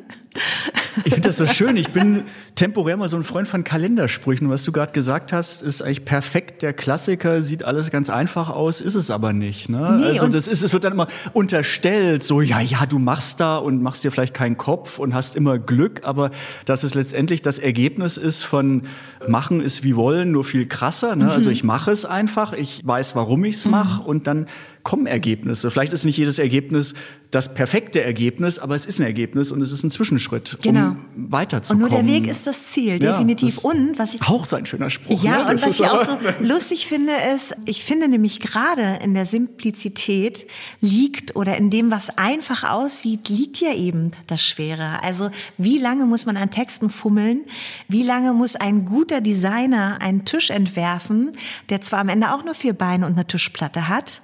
Ich 1.04 1.14
finde 1.14 1.30
das 1.30 1.38
so 1.38 1.46
schön. 1.46 1.78
Ich 1.78 1.90
bin 1.90 2.24
temporär 2.56 2.98
mal 2.98 3.10
so 3.10 3.18
ein 3.18 3.24
Freund 3.24 3.48
von 3.48 3.64
Kalendersprüchen. 3.64 4.50
Was 4.50 4.64
du 4.64 4.72
gerade 4.72 4.92
gesagt 4.92 5.34
hast, 5.34 5.62
ist 5.62 5.82
eigentlich 5.82 6.06
perfekt. 6.06 6.62
Der 6.62 6.74
Klassiker 6.74 7.42
sieht 7.42 7.64
alles 7.64 7.92
ganz 7.92 8.10
einfach 8.10 8.50
aus, 8.50 8.82
ist 8.82 8.96
es 8.96 9.12
aber 9.12 9.34
nicht. 9.34 9.70
Ne? 9.70 9.98
Nee, 10.00 10.06
also 10.06 10.28
das 10.28 10.48
ist, 10.48 10.64
es 10.64 10.74
wird 10.74 10.84
dann 10.84 10.94
immer 10.94 11.08
unterstellt, 11.34 12.24
so 12.24 12.42
ja, 12.42 12.60
ja, 12.60 12.86
du 12.86 13.00
machst 13.00 13.40
da 13.40 13.58
und 13.58 13.82
machst 13.82 14.04
dir 14.04 14.12
vielleicht 14.12 14.34
keinen 14.34 14.58
Kopf 14.58 15.00
und 15.00 15.14
hast 15.14 15.36
immer 15.36 15.60
Glück, 15.60 16.02
aber 16.04 16.32
dass 16.66 16.84
es 16.84 16.94
letztendlich 16.94 17.42
das 17.42 17.60
Ergebnis 17.60 18.18
ist 18.18 18.44
von 18.44 18.84
machen 19.28 19.62
ist 19.62 19.84
wie 19.84 19.96
wollen, 19.96 20.32
nur 20.32 20.44
viel 20.44 20.68
krasser. 20.68 21.16
Ne? 21.16 21.32
Also 21.32 21.47
ich 21.50 21.64
mache 21.64 21.92
es 21.92 22.06
einfach, 22.06 22.54
ich 22.54 22.82
weiß, 22.86 23.16
warum 23.16 23.44
ich 23.44 23.56
es 23.56 23.66
mache 23.66 24.02
mhm. 24.02 24.08
und 24.08 24.28
dann 24.28 24.46
kommen 24.88 25.06
Ergebnisse. 25.06 25.70
Vielleicht 25.70 25.92
ist 25.92 26.06
nicht 26.06 26.16
jedes 26.16 26.40
Ergebnis 26.40 26.94
das 27.32 27.54
perfekte 27.54 28.02
Ergebnis, 28.02 28.58
aber 28.58 28.74
es 28.74 28.86
ist 28.86 29.02
ein 29.02 29.06
Ergebnis 29.06 29.52
und 29.52 29.62
es 29.62 29.74
ist 29.74 29.84
ein 29.84 29.92
Zwischenschritt, 29.92 30.60
genau. 30.62 30.92
um 30.92 30.98
weiterzukommen. 31.30 31.84
Und 31.84 31.92
nur 31.92 32.00
der 32.00 32.08
Weg 32.08 32.26
ist 32.26 32.48
das 32.48 32.68
Ziel, 32.70 33.00
definitiv. 33.00 33.64
Ja, 33.64 33.70
und 33.70 34.00
was 34.00 34.14
ich 34.14 34.22
auch 34.22 34.46
so 34.46 34.56
ein 34.56 34.66
schöner 34.66 34.90
Spruch. 34.90 35.22
Ja, 35.22 35.44
ne? 35.44 35.52
und 35.52 35.54
was 35.56 35.68
ich 35.68 35.86
auch 35.86 36.00
so 36.00 36.18
lustig 36.40 36.88
finde, 36.88 37.12
ist, 37.36 37.54
ich 37.66 37.84
finde 37.84 38.08
nämlich 38.08 38.40
gerade 38.40 39.00
in 39.04 39.14
der 39.14 39.26
Simplizität 39.26 40.48
liegt 40.80 41.36
oder 41.36 41.58
in 41.58 41.70
dem, 41.70 41.92
was 41.92 42.18
einfach 42.18 42.64
aussieht, 42.64 43.28
liegt 43.28 43.58
ja 43.58 43.74
eben 43.74 44.12
das 44.28 44.42
Schwere. 44.42 45.04
Also 45.04 45.30
wie 45.58 45.80
lange 45.80 46.06
muss 46.06 46.26
man 46.26 46.38
an 46.38 46.50
Texten 46.50 46.90
fummeln? 46.90 47.42
Wie 47.90 48.04
lange 48.04 48.32
muss 48.32 48.56
ein 48.56 48.86
guter 48.86 49.20
Designer 49.20 49.98
einen 50.02 50.24
Tisch 50.24 50.50
entwerfen, 50.50 51.34
der 51.68 51.82
zwar 51.82 52.00
am 52.00 52.08
Ende 52.08 52.34
auch 52.34 52.46
nur 52.46 52.54
vier 52.54 52.74
Beine 52.74 53.06
und 53.06 53.14
eine 53.14 53.28
Tischplatte 53.28 53.90
hat, 53.90 54.22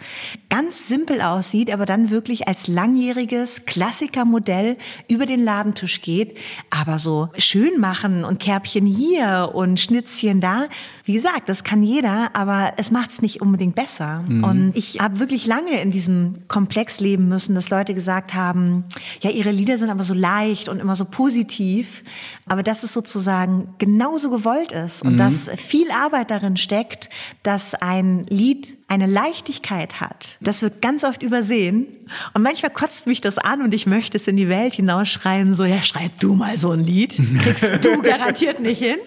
ganz 0.53 0.87
simpel 0.87 1.19
aussieht, 1.19 1.73
aber 1.73 1.87
dann 1.87 2.11
wirklich 2.11 2.47
als 2.47 2.67
langjähriges 2.67 3.65
Klassikermodell 3.65 4.77
über 5.07 5.25
den 5.25 5.43
Ladentisch 5.43 6.01
geht. 6.01 6.37
Aber 6.69 6.99
so 6.99 7.29
schön 7.39 7.79
machen 7.79 8.23
und 8.23 8.39
Kerbchen 8.39 8.85
hier 8.85 9.49
und 9.55 9.79
Schnitzchen 9.79 10.41
da, 10.41 10.67
wie 11.05 11.13
gesagt, 11.13 11.49
das 11.49 11.63
kann 11.63 11.81
jeder, 11.81 12.35
aber 12.35 12.73
es 12.77 12.91
macht 12.91 13.09
es 13.09 13.21
nicht 13.23 13.41
unbedingt 13.41 13.73
besser. 13.73 14.23
Mhm. 14.27 14.43
Und 14.43 14.71
ich 14.75 14.99
habe 14.99 15.19
wirklich 15.19 15.47
lange 15.47 15.81
in 15.81 15.89
diesem 15.89 16.35
Komplex 16.47 16.99
leben 16.99 17.27
müssen, 17.27 17.55
dass 17.55 17.71
Leute 17.71 17.95
gesagt 17.95 18.35
haben, 18.35 18.85
ja, 19.21 19.31
ihre 19.31 19.49
Lieder 19.49 19.79
sind 19.79 19.89
aber 19.89 20.03
so 20.03 20.13
leicht 20.13 20.69
und 20.69 20.79
immer 20.79 20.95
so 20.95 21.05
positiv, 21.05 22.03
aber 22.47 22.61
dass 22.61 22.83
es 22.83 22.93
sozusagen 22.93 23.73
genauso 23.79 24.29
gewollt 24.29 24.71
ist 24.71 25.01
und 25.01 25.13
mhm. 25.13 25.17
dass 25.17 25.49
viel 25.57 25.89
Arbeit 25.89 26.29
darin 26.29 26.57
steckt, 26.57 27.09
dass 27.41 27.73
ein 27.73 28.27
Lied 28.29 28.77
eine 28.87 29.07
Leichtigkeit 29.07 29.99
hat. 29.99 30.37
Das 30.43 30.61
wird 30.61 30.81
ganz 30.81 31.03
oft 31.03 31.23
übersehen. 31.23 31.87
Und 32.33 32.43
manchmal 32.43 32.71
kotzt 32.71 33.07
mich 33.07 33.21
das 33.21 33.37
an 33.37 33.61
und 33.61 33.73
ich 33.73 33.85
möchte 33.85 34.17
es 34.17 34.27
in 34.27 34.37
die 34.37 34.49
Welt 34.49 34.73
hinausschreien, 34.73 35.55
so, 35.55 35.63
ja, 35.63 35.81
schreib 35.81 36.19
du 36.19 36.35
mal 36.35 36.57
so 36.57 36.71
ein 36.71 36.81
Lied. 36.81 37.15
Kriegst 37.41 37.85
du 37.85 38.01
garantiert 38.01 38.59
nicht 38.59 38.79
hin. 38.79 38.97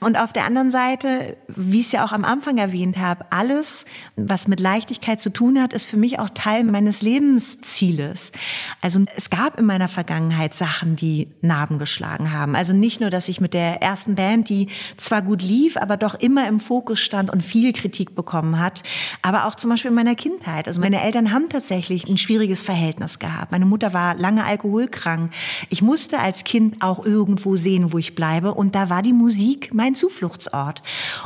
Und 0.00 0.18
auf 0.18 0.32
der 0.32 0.44
anderen 0.44 0.70
Seite, 0.70 1.36
wie 1.48 1.80
ich 1.80 1.86
es 1.86 1.92
ja 1.92 2.04
auch 2.04 2.12
am 2.12 2.24
Anfang 2.24 2.58
erwähnt 2.58 2.98
habe, 2.98 3.26
alles, 3.30 3.84
was 4.16 4.48
mit 4.48 4.60
Leichtigkeit 4.60 5.20
zu 5.20 5.30
tun 5.30 5.60
hat, 5.60 5.72
ist 5.72 5.86
für 5.86 5.96
mich 5.96 6.18
auch 6.18 6.30
Teil 6.30 6.64
meines 6.64 7.02
Lebenszieles. 7.02 8.32
Also 8.80 9.04
es 9.16 9.30
gab 9.30 9.58
in 9.58 9.66
meiner 9.66 9.88
Vergangenheit 9.88 10.54
Sachen, 10.54 10.96
die 10.96 11.28
Narben 11.40 11.78
geschlagen 11.78 12.32
haben. 12.32 12.56
Also 12.56 12.72
nicht 12.72 13.00
nur, 13.00 13.10
dass 13.10 13.28
ich 13.28 13.40
mit 13.40 13.54
der 13.54 13.82
ersten 13.82 14.14
Band, 14.14 14.48
die 14.48 14.68
zwar 14.96 15.22
gut 15.22 15.42
lief, 15.42 15.76
aber 15.76 15.96
doch 15.96 16.14
immer 16.14 16.46
im 16.48 16.60
Fokus 16.60 17.00
stand 17.00 17.30
und 17.30 17.42
viel 17.42 17.72
Kritik 17.72 18.14
bekommen 18.14 18.58
hat, 18.58 18.82
aber 19.22 19.44
auch 19.44 19.54
zum 19.54 19.70
Beispiel 19.70 19.90
in 19.90 19.94
meiner 19.94 20.14
Kindheit. 20.14 20.66
Also 20.66 20.77
meine 20.78 21.02
Eltern 21.02 21.32
haben 21.32 21.48
tatsächlich 21.48 22.08
ein 22.08 22.18
schwieriges 22.18 22.62
Verhältnis 22.62 23.18
gehabt. 23.18 23.52
Meine 23.52 23.66
Mutter 23.66 23.92
war 23.92 24.14
lange 24.14 24.44
alkoholkrank. 24.44 25.32
Ich 25.68 25.82
musste 25.82 26.18
als 26.18 26.44
Kind 26.44 26.80
auch 26.80 27.04
irgendwo 27.04 27.56
sehen, 27.56 27.92
wo 27.92 27.98
ich 27.98 28.14
bleibe. 28.14 28.54
Und 28.54 28.74
da 28.74 28.90
war 28.90 29.02
die 29.02 29.12
Musik 29.12 29.74
mein 29.74 29.94
Zufluchtsort. 29.94 30.82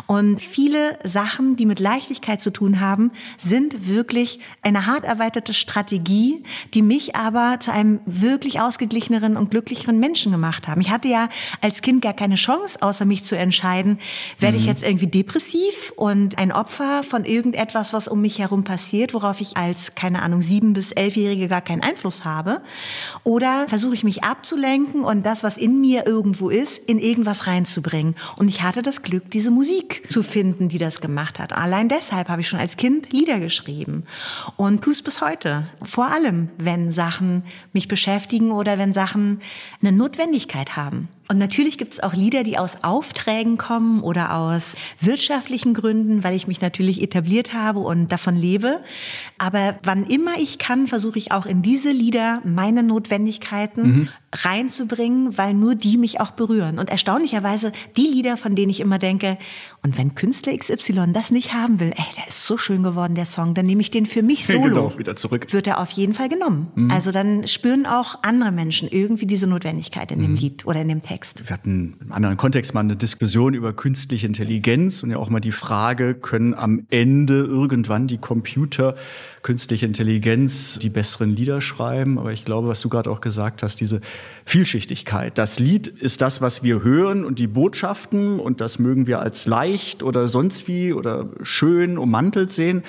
Und 0.06 0.40
viele 0.40 0.98
Sachen, 1.04 1.56
die 1.56 1.66
mit 1.66 1.80
Leichtigkeit 1.80 2.42
zu 2.42 2.50
tun 2.52 2.80
haben, 2.80 3.12
sind 3.38 3.88
wirklich 3.88 4.40
eine 4.62 4.86
hart 4.86 5.04
erweiterte 5.04 5.54
Strategie, 5.54 6.42
die 6.74 6.82
mich 6.82 7.14
aber 7.16 7.58
zu 7.60 7.72
einem 7.72 8.00
wirklich 8.06 8.60
ausgeglicheneren 8.60 9.36
und 9.36 9.50
glücklicheren 9.50 9.98
Menschen 9.98 10.32
gemacht 10.32 10.68
haben. 10.68 10.80
Ich 10.80 10.90
hatte 10.90 11.08
ja 11.08 11.28
als 11.60 11.82
Kind 11.82 12.02
gar 12.02 12.14
keine 12.14 12.36
Chance, 12.36 12.80
außer 12.80 13.04
mich 13.04 13.24
zu 13.24 13.36
entscheiden, 13.36 13.98
werde 14.38 14.56
mhm. 14.56 14.62
ich 14.62 14.66
jetzt 14.66 14.82
irgendwie 14.82 15.06
depressiv 15.06 15.92
und 15.96 16.38
ein 16.38 16.52
Opfer 16.52 17.02
von 17.02 17.24
irgendetwas, 17.24 17.92
was 17.92 18.08
um 18.08 18.20
mich 18.20 18.38
herum 18.38 18.64
passiert, 18.64 19.14
worauf 19.14 19.40
ich 19.42 19.56
als, 19.56 19.94
keine 19.94 20.22
Ahnung, 20.22 20.40
sieben 20.40 20.72
bis 20.72 20.92
elfjährige 20.92 21.48
gar 21.48 21.60
keinen 21.60 21.82
Einfluss 21.82 22.24
habe? 22.24 22.62
Oder 23.24 23.66
versuche 23.68 23.94
ich 23.94 24.04
mich 24.04 24.24
abzulenken 24.24 25.04
und 25.04 25.26
das, 25.26 25.44
was 25.44 25.56
in 25.56 25.80
mir 25.80 26.06
irgendwo 26.06 26.48
ist, 26.48 26.78
in 26.78 26.98
irgendwas 26.98 27.46
reinzubringen? 27.46 28.14
Und 28.36 28.48
ich 28.48 28.62
hatte 28.62 28.82
das 28.82 29.02
Glück, 29.02 29.30
diese 29.30 29.50
Musik 29.50 30.10
zu 30.10 30.22
finden, 30.22 30.68
die 30.68 30.78
das 30.78 31.00
gemacht 31.00 31.38
hat. 31.38 31.52
Allein 31.52 31.88
deshalb 31.88 32.28
habe 32.28 32.40
ich 32.40 32.48
schon 32.48 32.60
als 32.60 32.76
Kind 32.76 33.12
Lieder 33.12 33.40
geschrieben 33.40 34.04
und 34.56 34.82
tue 34.82 34.92
es 34.92 35.02
bis 35.02 35.20
heute. 35.20 35.66
Vor 35.82 36.06
allem, 36.06 36.48
wenn 36.58 36.92
Sachen 36.92 37.44
mich 37.72 37.88
beschäftigen 37.88 38.52
oder 38.52 38.78
wenn 38.78 38.92
Sachen 38.92 39.40
eine 39.80 39.92
Notwendigkeit 39.92 40.76
haben. 40.76 41.08
Und 41.32 41.38
natürlich 41.38 41.78
gibt 41.78 41.94
es 41.94 42.00
auch 42.00 42.12
Lieder, 42.12 42.42
die 42.42 42.58
aus 42.58 42.82
Aufträgen 42.82 43.56
kommen 43.56 44.02
oder 44.02 44.34
aus 44.34 44.76
wirtschaftlichen 45.00 45.72
Gründen, 45.72 46.24
weil 46.24 46.36
ich 46.36 46.46
mich 46.46 46.60
natürlich 46.60 47.00
etabliert 47.00 47.54
habe 47.54 47.78
und 47.80 48.12
davon 48.12 48.36
lebe. 48.36 48.80
Aber 49.42 49.78
wann 49.82 50.04
immer 50.04 50.38
ich 50.38 50.58
kann, 50.58 50.86
versuche 50.86 51.18
ich 51.18 51.32
auch 51.32 51.46
in 51.46 51.62
diese 51.62 51.90
Lieder 51.90 52.40
meine 52.44 52.82
Notwendigkeiten 52.82 53.82
mhm. 53.82 54.08
reinzubringen, 54.32 55.36
weil 55.36 55.52
nur 55.54 55.74
die 55.74 55.96
mich 55.96 56.20
auch 56.20 56.30
berühren. 56.30 56.78
Und 56.78 56.90
erstaunlicherweise 56.90 57.72
die 57.96 58.06
Lieder, 58.06 58.36
von 58.36 58.54
denen 58.54 58.70
ich 58.70 58.78
immer 58.78 58.98
denke, 58.98 59.38
und 59.82 59.98
wenn 59.98 60.14
Künstler 60.14 60.56
XY 60.56 61.12
das 61.12 61.32
nicht 61.32 61.54
haben 61.54 61.80
will, 61.80 61.92
ey, 61.96 62.04
der 62.16 62.28
ist 62.28 62.46
so 62.46 62.56
schön 62.56 62.84
geworden, 62.84 63.16
der 63.16 63.24
Song, 63.24 63.54
dann 63.54 63.66
nehme 63.66 63.80
ich 63.80 63.90
den 63.90 64.06
für 64.06 64.22
mich 64.22 64.46
solo. 64.46 64.62
Genau, 64.62 64.98
wieder 64.98 65.16
zurück. 65.16 65.52
Wird 65.52 65.66
er 65.66 65.80
auf 65.80 65.90
jeden 65.90 66.14
Fall 66.14 66.28
genommen. 66.28 66.68
Mhm. 66.76 66.90
Also 66.92 67.10
dann 67.10 67.48
spüren 67.48 67.84
auch 67.84 68.22
andere 68.22 68.52
Menschen 68.52 68.88
irgendwie 68.88 69.26
diese 69.26 69.48
Notwendigkeit 69.48 70.12
in 70.12 70.20
dem 70.20 70.30
mhm. 70.30 70.36
Lied 70.36 70.66
oder 70.66 70.82
in 70.82 70.88
dem 70.88 71.02
Text. 71.02 71.22
Text. 71.22 71.48
Wir 71.48 71.54
hatten 71.54 71.96
im 72.00 72.12
anderen 72.12 72.36
Kontext 72.36 72.74
mal 72.74 72.80
eine 72.80 72.96
Diskussion 72.96 73.54
über 73.54 73.72
künstliche 73.72 74.26
Intelligenz 74.26 75.02
und 75.02 75.10
ja 75.10 75.18
auch 75.18 75.28
mal 75.28 75.40
die 75.40 75.52
Frage, 75.52 76.14
können 76.14 76.54
am 76.54 76.86
Ende 76.90 77.44
irgendwann 77.44 78.06
die 78.06 78.18
Computer 78.18 78.94
künstliche 79.42 79.86
Intelligenz 79.86 80.78
die 80.78 80.88
besseren 80.88 81.34
Lieder 81.34 81.60
schreiben? 81.60 82.18
Aber 82.18 82.32
ich 82.32 82.44
glaube, 82.44 82.68
was 82.68 82.80
du 82.80 82.88
gerade 82.88 83.10
auch 83.10 83.20
gesagt 83.20 83.62
hast, 83.62 83.80
diese 83.80 84.00
Vielschichtigkeit. 84.44 85.36
Das 85.36 85.58
Lied 85.58 85.86
ist 85.88 86.22
das, 86.22 86.40
was 86.40 86.62
wir 86.62 86.82
hören 86.82 87.24
und 87.24 87.38
die 87.38 87.46
Botschaften 87.46 88.40
und 88.40 88.60
das 88.60 88.78
mögen 88.78 89.06
wir 89.06 89.20
als 89.20 89.46
leicht 89.46 90.02
oder 90.02 90.28
sonst 90.28 90.68
wie 90.68 90.92
oder 90.92 91.28
schön 91.42 91.98
ummantelt 91.98 92.50
sehen 92.50 92.82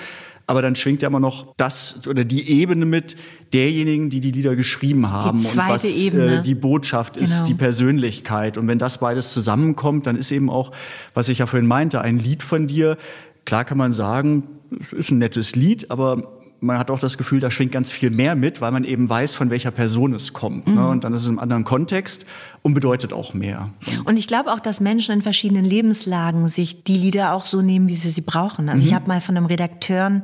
aber 0.46 0.62
dann 0.62 0.76
schwingt 0.76 1.02
ja 1.02 1.08
immer 1.08 1.20
noch 1.20 1.54
das 1.56 2.06
oder 2.06 2.24
die 2.24 2.48
Ebene 2.48 2.84
mit 2.84 3.16
derjenigen, 3.52 4.10
die 4.10 4.20
die 4.20 4.30
Lieder 4.30 4.56
geschrieben 4.56 5.10
haben 5.10 5.40
die 5.40 5.46
und 5.46 5.56
was 5.56 5.84
äh, 5.84 6.42
die 6.42 6.54
Botschaft 6.54 7.16
ist, 7.16 7.32
genau. 7.32 7.46
die 7.46 7.54
Persönlichkeit. 7.54 8.58
Und 8.58 8.68
wenn 8.68 8.78
das 8.78 8.98
beides 8.98 9.32
zusammenkommt, 9.32 10.06
dann 10.06 10.16
ist 10.16 10.30
eben 10.32 10.50
auch, 10.50 10.72
was 11.14 11.28
ich 11.28 11.38
ja 11.38 11.46
vorhin 11.46 11.66
meinte, 11.66 12.00
ein 12.00 12.18
Lied 12.18 12.42
von 12.42 12.66
dir. 12.66 12.98
Klar 13.46 13.64
kann 13.64 13.78
man 13.78 13.92
sagen, 13.92 14.44
es 14.80 14.92
ist 14.92 15.10
ein 15.10 15.18
nettes 15.18 15.56
Lied, 15.56 15.90
aber 15.90 16.43
man 16.64 16.78
hat 16.78 16.90
auch 16.90 16.98
das 16.98 17.18
Gefühl, 17.18 17.40
da 17.40 17.50
schwingt 17.50 17.72
ganz 17.72 17.92
viel 17.92 18.10
mehr 18.10 18.34
mit, 18.34 18.60
weil 18.60 18.72
man 18.72 18.84
eben 18.84 19.08
weiß, 19.08 19.34
von 19.34 19.50
welcher 19.50 19.70
Person 19.70 20.14
es 20.14 20.32
kommt. 20.32 20.66
Ne? 20.66 20.72
Mhm. 20.72 20.78
Ne? 20.78 20.88
Und 20.88 21.04
dann 21.04 21.12
ist 21.12 21.22
es 21.22 21.28
im 21.28 21.38
anderen 21.38 21.64
Kontext 21.64 22.26
und 22.62 22.74
bedeutet 22.74 23.12
auch 23.12 23.34
mehr. 23.34 23.70
Und 24.04 24.16
ich 24.16 24.26
glaube 24.26 24.52
auch, 24.52 24.58
dass 24.58 24.80
Menschen 24.80 25.12
in 25.12 25.22
verschiedenen 25.22 25.64
Lebenslagen 25.64 26.48
sich 26.48 26.82
die 26.84 26.96
Lieder 26.96 27.34
auch 27.34 27.46
so 27.46 27.60
nehmen, 27.60 27.88
wie 27.88 27.94
sie 27.94 28.10
sie 28.10 28.22
brauchen. 28.22 28.68
Also 28.68 28.82
mhm. 28.82 28.88
ich 28.88 28.94
habe 28.94 29.06
mal 29.06 29.20
von 29.20 29.36
einem 29.36 29.46
Redakteur 29.46 30.22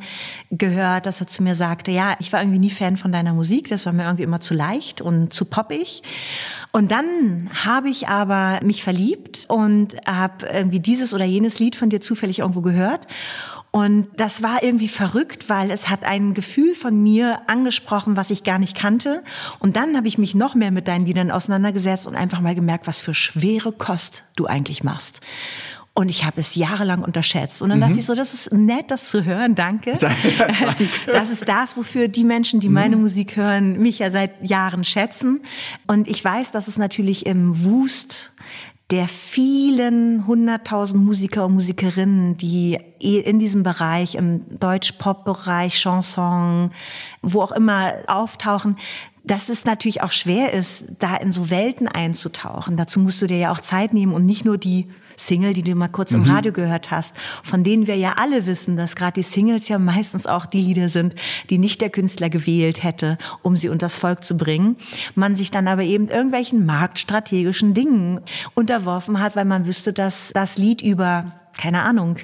gehört, 0.51 1.07
dass 1.07 1.21
er 1.21 1.27
zu 1.27 1.43
mir 1.43 1.55
sagte, 1.55 1.91
ja, 1.91 2.17
ich 2.19 2.33
war 2.33 2.41
irgendwie 2.41 2.59
nie 2.59 2.71
Fan 2.71 2.97
von 2.97 3.13
deiner 3.13 3.35
Musik, 3.35 3.69
das 3.69 3.87
war 3.87 3.93
mir 3.93 4.05
irgendwie 4.05 4.23
immer 4.23 4.41
zu 4.41 4.55
leicht 4.55 5.01
und 5.01 5.33
zu 5.33 5.45
poppig. 5.45 6.03
Und 6.73 6.91
dann 6.91 7.51
habe 7.65 7.91
ich 7.91 8.09
aber 8.09 8.61
mich 8.65 8.83
verliebt 8.83 9.47
und 9.49 9.97
habe 10.07 10.47
irgendwie 10.47 10.81
dieses 10.81 11.13
oder 11.13 11.25
jenes 11.25 11.59
Lied 11.59 11.77
von 11.77 11.91
dir 11.91 12.01
zufällig 12.01 12.39
irgendwo 12.39 12.63
gehört 12.63 13.07
und 13.73 14.09
das 14.17 14.43
war 14.43 14.63
irgendwie 14.65 14.89
verrückt, 14.89 15.49
weil 15.49 15.71
es 15.71 15.89
hat 15.89 16.03
ein 16.03 16.35
Gefühl 16.35 16.75
von 16.75 17.01
mir 17.01 17.43
angesprochen, 17.47 18.17
was 18.17 18.31
ich 18.31 18.43
gar 18.43 18.59
nicht 18.59 18.77
kannte. 18.77 19.23
Und 19.61 19.77
dann 19.77 19.97
habe 19.97 20.09
ich 20.09 20.19
mich 20.19 20.35
noch 20.35 20.57
mehr 20.57 20.73
mit 20.73 20.89
deinen 20.89 21.07
Liedern 21.07 21.31
auseinandergesetzt 21.31 22.09
und 22.09 22.17
einfach 22.17 22.41
mal 22.41 22.57
gemerkt, 22.57 22.89
was 22.89 23.01
für 23.01 23.15
schwere 23.15 23.71
Kost 23.71 24.25
du 24.35 24.47
eigentlich 24.47 24.83
machst. 24.83 25.21
Und 25.93 26.09
ich 26.09 26.25
habe 26.25 26.41
es 26.41 26.55
jahrelang 26.55 27.03
unterschätzt. 27.03 27.63
Und 27.63 27.69
dann 27.69 27.79
mhm. 27.79 27.83
dachte 27.83 27.99
ich 27.99 28.07
so, 28.07 28.15
das 28.15 28.33
ist 28.35 28.53
nett, 28.53 28.91
das 28.91 29.09
zu 29.09 29.25
hören, 29.25 29.55
danke. 29.55 29.95
danke. 30.01 30.89
Das 31.07 31.31
ist 31.31 31.49
das, 31.49 31.77
wofür 31.77 32.09
die 32.09 32.25
Menschen, 32.25 32.59
die 32.59 32.69
meine 32.69 32.97
mhm. 32.97 33.03
Musik 33.03 33.37
hören, 33.37 33.79
mich 33.79 34.01
ja 34.01 34.11
seit 34.11 34.49
Jahren 34.49 34.83
schätzen. 34.83 35.43
Und 35.87 36.09
ich 36.09 36.25
weiß, 36.25 36.51
dass 36.51 36.69
es 36.69 36.79
natürlich 36.79 37.27
im 37.27 37.65
Wust 37.65 38.33
der 38.91 39.07
vielen 39.07 40.27
hunderttausend 40.27 41.05
Musiker 41.05 41.47
und 41.47 41.55
Musikerinnen, 41.55 42.37
die 42.37 42.79
in 42.99 43.39
diesem 43.39 43.63
Bereich, 43.63 44.17
im 44.17 44.59
Deutsch-Pop-Bereich, 44.59 45.75
Chanson, 45.75 46.73
wo 47.23 47.43
auch 47.43 47.53
immer 47.53 47.95
auftauchen, 48.09 48.77
dass 49.23 49.49
es 49.49 49.65
natürlich 49.65 50.03
auch 50.03 50.13
schwer 50.13 50.53
ist, 50.53 50.87
da 50.99 51.17
in 51.17 51.31
so 51.31 51.51
Welten 51.51 51.87
einzutauchen. 51.87 52.77
Dazu 52.77 53.01
musst 53.01 53.23
du 53.23 53.27
dir 53.27 53.39
ja 53.39 53.53
auch 53.53 53.61
Zeit 53.61 53.93
nehmen 53.93 54.13
und 54.13 54.27
nicht 54.27 54.45
nur 54.45 54.59
die 54.59 54.89
Single, 55.21 55.53
die 55.53 55.63
du 55.63 55.75
mal 55.75 55.89
kurz 55.89 56.13
mhm. 56.13 56.23
im 56.25 56.31
Radio 56.31 56.53
gehört 56.53 56.91
hast, 56.91 57.15
von 57.43 57.65
denen 57.65 57.87
wir 57.87 57.97
ja 57.97 58.15
alle 58.17 58.47
wissen, 58.47 58.77
dass 58.77 58.97
gerade 58.97 59.15
die 59.15 59.23
Singles 59.23 59.69
ja 59.69 59.79
meistens 59.79 60.27
auch 60.27 60.47
die 60.47 60.61
Lieder 60.61 60.89
sind, 60.89 61.15
die 61.51 61.59
nicht 61.59 61.81
der 61.81 61.91
Künstler 61.91 62.31
gewählt 62.31 62.83
hätte, 62.83 63.19
um 63.43 63.57
sie 63.57 63.69
unters 63.69 63.99
Volk 63.99 64.25
zu 64.25 64.37
bringen. 64.37 64.77
Man 65.15 65.37
sich 65.37 65.51
dann 65.51 65.69
aber 65.69 65.83
eben 65.83 66.09
irgendwelchen 66.09 66.67
marktstrategischen 66.67 67.75
Dingen 67.75 68.21
unterworfen 68.55 69.21
hat, 69.21 69.37
weil 69.37 69.45
man 69.45 69.67
wüsste, 69.67 69.93
dass 69.93 70.31
das 70.35 70.59
Lied 70.59 70.83
über 70.83 71.40
keine 71.61 71.83
Ahnung, 71.83 72.17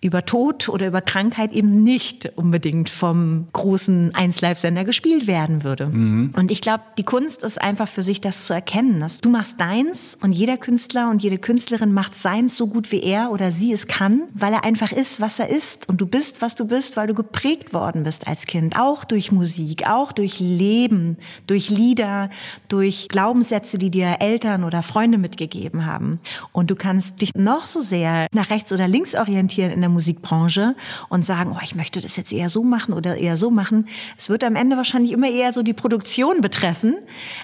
über 0.00 0.24
Tod 0.24 0.68
oder 0.68 0.86
über 0.86 1.00
Krankheit 1.00 1.52
eben 1.52 1.82
nicht 1.82 2.30
unbedingt 2.36 2.88
vom 2.88 3.48
großen 3.52 4.12
1Live-Sender 4.12 4.84
gespielt 4.84 5.26
werden 5.26 5.64
würde. 5.64 5.86
Mhm. 5.86 6.32
Und 6.36 6.52
ich 6.52 6.60
glaube, 6.60 6.84
die 6.96 7.02
Kunst 7.02 7.42
ist 7.42 7.60
einfach 7.60 7.88
für 7.88 8.02
sich 8.02 8.20
das 8.20 8.46
zu 8.46 8.54
erkennen, 8.54 9.00
dass 9.00 9.20
du 9.20 9.30
machst 9.30 9.60
deins 9.60 10.16
und 10.22 10.30
jeder 10.30 10.56
Künstler 10.58 11.10
und 11.10 11.24
jede 11.24 11.38
Künstlerin 11.38 11.92
macht 11.92 12.14
seins 12.14 12.56
so 12.56 12.68
gut 12.68 12.92
wie 12.92 13.02
er 13.02 13.32
oder 13.32 13.50
sie 13.50 13.72
es 13.72 13.88
kann, 13.88 14.28
weil 14.32 14.52
er 14.52 14.62
einfach 14.62 14.92
ist, 14.92 15.20
was 15.20 15.40
er 15.40 15.48
ist. 15.48 15.88
Und 15.88 16.00
du 16.00 16.06
bist, 16.06 16.40
was 16.40 16.54
du 16.54 16.64
bist, 16.64 16.96
weil 16.96 17.08
du 17.08 17.14
geprägt 17.14 17.74
worden 17.74 18.04
bist 18.04 18.28
als 18.28 18.46
Kind. 18.46 18.78
Auch 18.78 19.02
durch 19.02 19.32
Musik, 19.32 19.88
auch 19.88 20.12
durch 20.12 20.38
Leben, 20.38 21.16
durch 21.48 21.68
Lieder, 21.68 22.30
durch 22.68 23.08
Glaubenssätze, 23.08 23.76
die 23.76 23.90
dir 23.90 24.18
Eltern 24.20 24.62
oder 24.62 24.84
Freunde 24.84 25.18
mitgegeben 25.18 25.84
haben. 25.84 26.20
Und 26.52 26.70
du 26.70 26.76
kannst 26.76 27.20
dich 27.22 27.34
noch 27.34 27.66
so 27.66 27.80
sehr 27.80 28.28
nach 28.32 28.50
rechts 28.50 28.72
oder 28.72 28.83
links 28.88 29.14
orientieren 29.14 29.70
in 29.70 29.80
der 29.80 29.90
Musikbranche 29.90 30.74
und 31.08 31.24
sagen, 31.24 31.52
oh, 31.54 31.60
ich 31.62 31.74
möchte 31.74 32.00
das 32.00 32.16
jetzt 32.16 32.32
eher 32.32 32.48
so 32.48 32.62
machen 32.62 32.94
oder 32.94 33.16
eher 33.16 33.36
so 33.36 33.50
machen. 33.50 33.88
Es 34.16 34.30
wird 34.30 34.44
am 34.44 34.56
Ende 34.56 34.76
wahrscheinlich 34.76 35.12
immer 35.12 35.28
eher 35.28 35.52
so 35.52 35.62
die 35.62 35.72
Produktion 35.72 36.40
betreffen. 36.40 36.96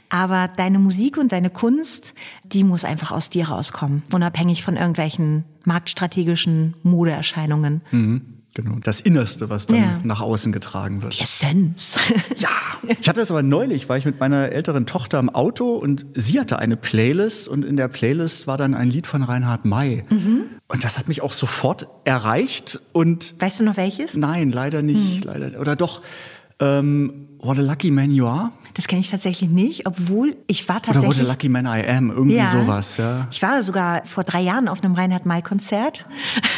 Aber 0.09 0.49
deine 0.49 0.79
Musik 0.79 1.17
und 1.17 1.33
deine 1.33 1.51
Kunst, 1.51 2.15
die 2.45 2.65
muss 2.65 2.85
einfach 2.85 3.13
aus 3.13 3.31
dir 3.31 3.49
rauskommen, 3.49 4.03
unabhängig 4.13 4.63
von 4.63 4.77
irgendwelchen 4.77 5.45
marktstrategischen 5.65 6.75
Modeerscheinungen. 6.83 7.83
Mhm. 7.91 8.40
Genau, 8.55 8.79
das 8.83 9.01
Innerste, 9.01 9.49
was 9.49 9.67
dann 9.67 9.79
ja. 9.79 10.01
nach 10.03 10.21
außen 10.21 10.51
getragen 10.51 11.03
wird. 11.03 11.19
Die 11.19 11.23
Essenz. 11.23 11.97
ja. 12.37 12.49
Ich 13.01 13.09
hatte 13.09 13.21
das 13.21 13.31
aber 13.31 13.43
neulich, 13.43 13.89
war 13.89 13.97
ich 13.97 14.05
mit 14.05 14.19
meiner 14.19 14.51
älteren 14.51 14.87
Tochter 14.87 15.21
im 15.21 15.31
Auto 15.31 15.77
und 15.77 16.05
sie 16.15 16.41
hatte 16.41 16.59
eine 16.59 16.77
Playlist 16.77 17.47
und 17.47 17.65
in 17.65 17.77
der 17.77 17.87
Playlist 17.87 18.49
war 18.49 18.59
dann 18.59 18.75
ein 18.75 18.91
Lied 18.91 19.07
von 19.07 19.23
Reinhard 19.23 19.65
May. 19.65 20.05
Mhm. 20.11 20.47
Und 20.67 20.83
das 20.83 20.99
hat 20.99 21.07
mich 21.07 21.23
auch 21.23 21.33
sofort 21.33 21.87
erreicht 22.05 22.81
und. 22.93 23.35
Weißt 23.39 23.61
du 23.61 23.65
noch 23.65 23.77
welches? 23.77 24.15
Nein, 24.15 24.51
leider 24.51 24.83
nicht. 24.83 25.25
Mhm. 25.25 25.31
Leider, 25.31 25.61
oder 25.61 25.77
doch. 25.77 26.03
Ähm, 26.59 27.29
What 27.43 27.59
a 27.59 27.63
Lucky 27.63 27.91
Man 27.91 28.11
You 28.11 28.27
Are? 28.27 28.53
Das 28.75 28.87
kenne 28.87 29.01
ich 29.01 29.11
tatsächlich 29.11 29.49
nicht, 29.49 29.87
obwohl 29.87 30.37
ich 30.47 30.69
war 30.69 30.83
tatsächlich. 30.83 31.09
Oder 31.09 31.21
What 31.21 31.27
a 31.27 31.33
Lucky 31.33 31.49
Man 31.49 31.65
I 31.65 31.89
Am, 31.89 32.11
irgendwie 32.11 32.37
ja, 32.37 32.47
sowas, 32.47 32.99
ja. 32.99 33.29
Ich 33.31 33.41
war 33.41 33.63
sogar 33.63 34.05
vor 34.05 34.25
drei 34.25 34.43
Jahren 34.43 34.69
auf 34.69 34.85
einem 34.85 34.95
Reinhard 34.95 35.25
May-Konzert. 35.25 36.07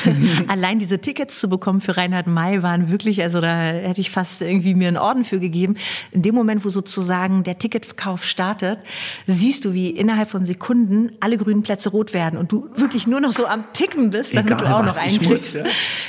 Allein 0.48 0.80
diese 0.80 1.00
Tickets 1.00 1.38
zu 1.40 1.48
bekommen 1.48 1.80
für 1.80 1.96
Reinhard 1.96 2.26
May 2.26 2.62
waren 2.62 2.90
wirklich, 2.90 3.22
also 3.22 3.40
da 3.40 3.56
hätte 3.56 4.00
ich 4.00 4.10
fast 4.10 4.42
irgendwie 4.42 4.74
mir 4.74 4.88
einen 4.88 4.96
Orden 4.96 5.24
für 5.24 5.38
gegeben. 5.38 5.76
In 6.10 6.22
dem 6.22 6.34
Moment, 6.34 6.64
wo 6.64 6.68
sozusagen 6.68 7.44
der 7.44 7.58
Ticketverkauf 7.58 8.24
startet, 8.24 8.80
siehst 9.26 9.64
du, 9.64 9.74
wie 9.74 9.88
innerhalb 9.90 10.30
von 10.30 10.46
Sekunden 10.46 11.12
alle 11.20 11.38
grünen 11.38 11.62
Plätze 11.62 11.90
rot 11.90 12.12
werden 12.12 12.38
und 12.38 12.50
du 12.50 12.68
wirklich 12.74 13.06
nur 13.06 13.20
noch 13.20 13.32
so 13.32 13.46
am 13.46 13.64
Ticken 13.72 14.10
bist, 14.10 14.36
damit 14.36 14.52
Egal, 14.52 14.66
du 14.66 14.76
auch 14.76 14.84
noch 14.84 15.22
muss, 15.22 15.54
ja. 15.54 15.64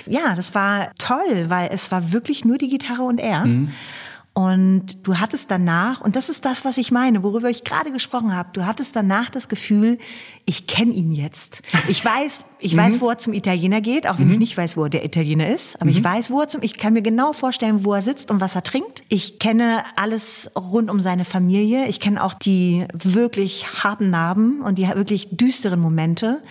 ja, 0.08 0.36
das 0.36 0.56
war 0.56 0.92
toll, 0.98 1.46
weil 1.48 1.70
es 1.72 1.92
war 1.92 2.12
wirklich 2.12 2.44
nur 2.44 2.58
die 2.58 2.70
Gitarre 2.70 3.04
und 3.04 3.20
er. 3.20 3.46
Und 4.36 5.06
du 5.06 5.20
hattest 5.20 5.52
danach, 5.52 6.02
und 6.02 6.16
das 6.16 6.28
ist 6.28 6.44
das, 6.44 6.66
was 6.66 6.80
ich 6.80 6.92
meine, 6.92 7.22
worüber 7.22 7.52
ich 7.52 7.64
gerade 7.64 7.92
gesprochen 7.92 8.36
habe, 8.36 8.50
du 8.54 8.66
hattest 8.66 8.96
danach 8.96 9.30
das 9.30 9.48
Gefühl, 9.48 10.00
ich 10.46 10.66
kenne 10.66 10.92
ihn 10.92 11.12
jetzt. 11.12 11.62
Ich 11.88 12.04
weiß, 12.06 12.44
ich 12.58 12.76
weiß, 12.76 13.00
wo 13.00 13.10
er 13.12 13.20
zum 13.20 13.34
Italiener 13.34 13.80
geht, 13.80 14.08
auch 14.08 14.18
wenn 14.18 14.32
ich 14.32 14.40
nicht 14.40 14.58
weiß, 14.58 14.76
wo 14.76 14.88
der 14.88 15.06
Italiener 15.06 15.50
ist, 15.50 15.80
aber 15.80 15.92
ich 15.92 16.04
weiß, 16.04 16.32
wo 16.32 16.42
er 16.42 16.48
zum, 16.48 16.64
ich 16.64 16.80
kann 16.80 16.94
mir 16.94 17.04
genau 17.04 17.34
vorstellen, 17.34 17.86
wo 17.86 17.94
er 17.94 18.02
sitzt 18.02 18.32
und 18.32 18.42
was 18.42 18.56
er 18.56 18.64
trinkt. 18.64 19.04
Ich 19.08 19.38
kenne 19.38 19.84
alles 19.98 20.50
rund 20.56 20.90
um 20.90 21.00
seine 21.00 21.26
Familie. 21.26 21.88
Ich 21.88 22.00
kenne 22.00 22.24
auch 22.24 22.34
die 22.34 22.88
wirklich 22.92 23.84
harten 23.84 24.10
Narben 24.10 24.62
und 24.62 24.80
die 24.80 24.88
wirklich 24.88 25.28
düsteren 25.30 25.80
Momente. 25.80 26.42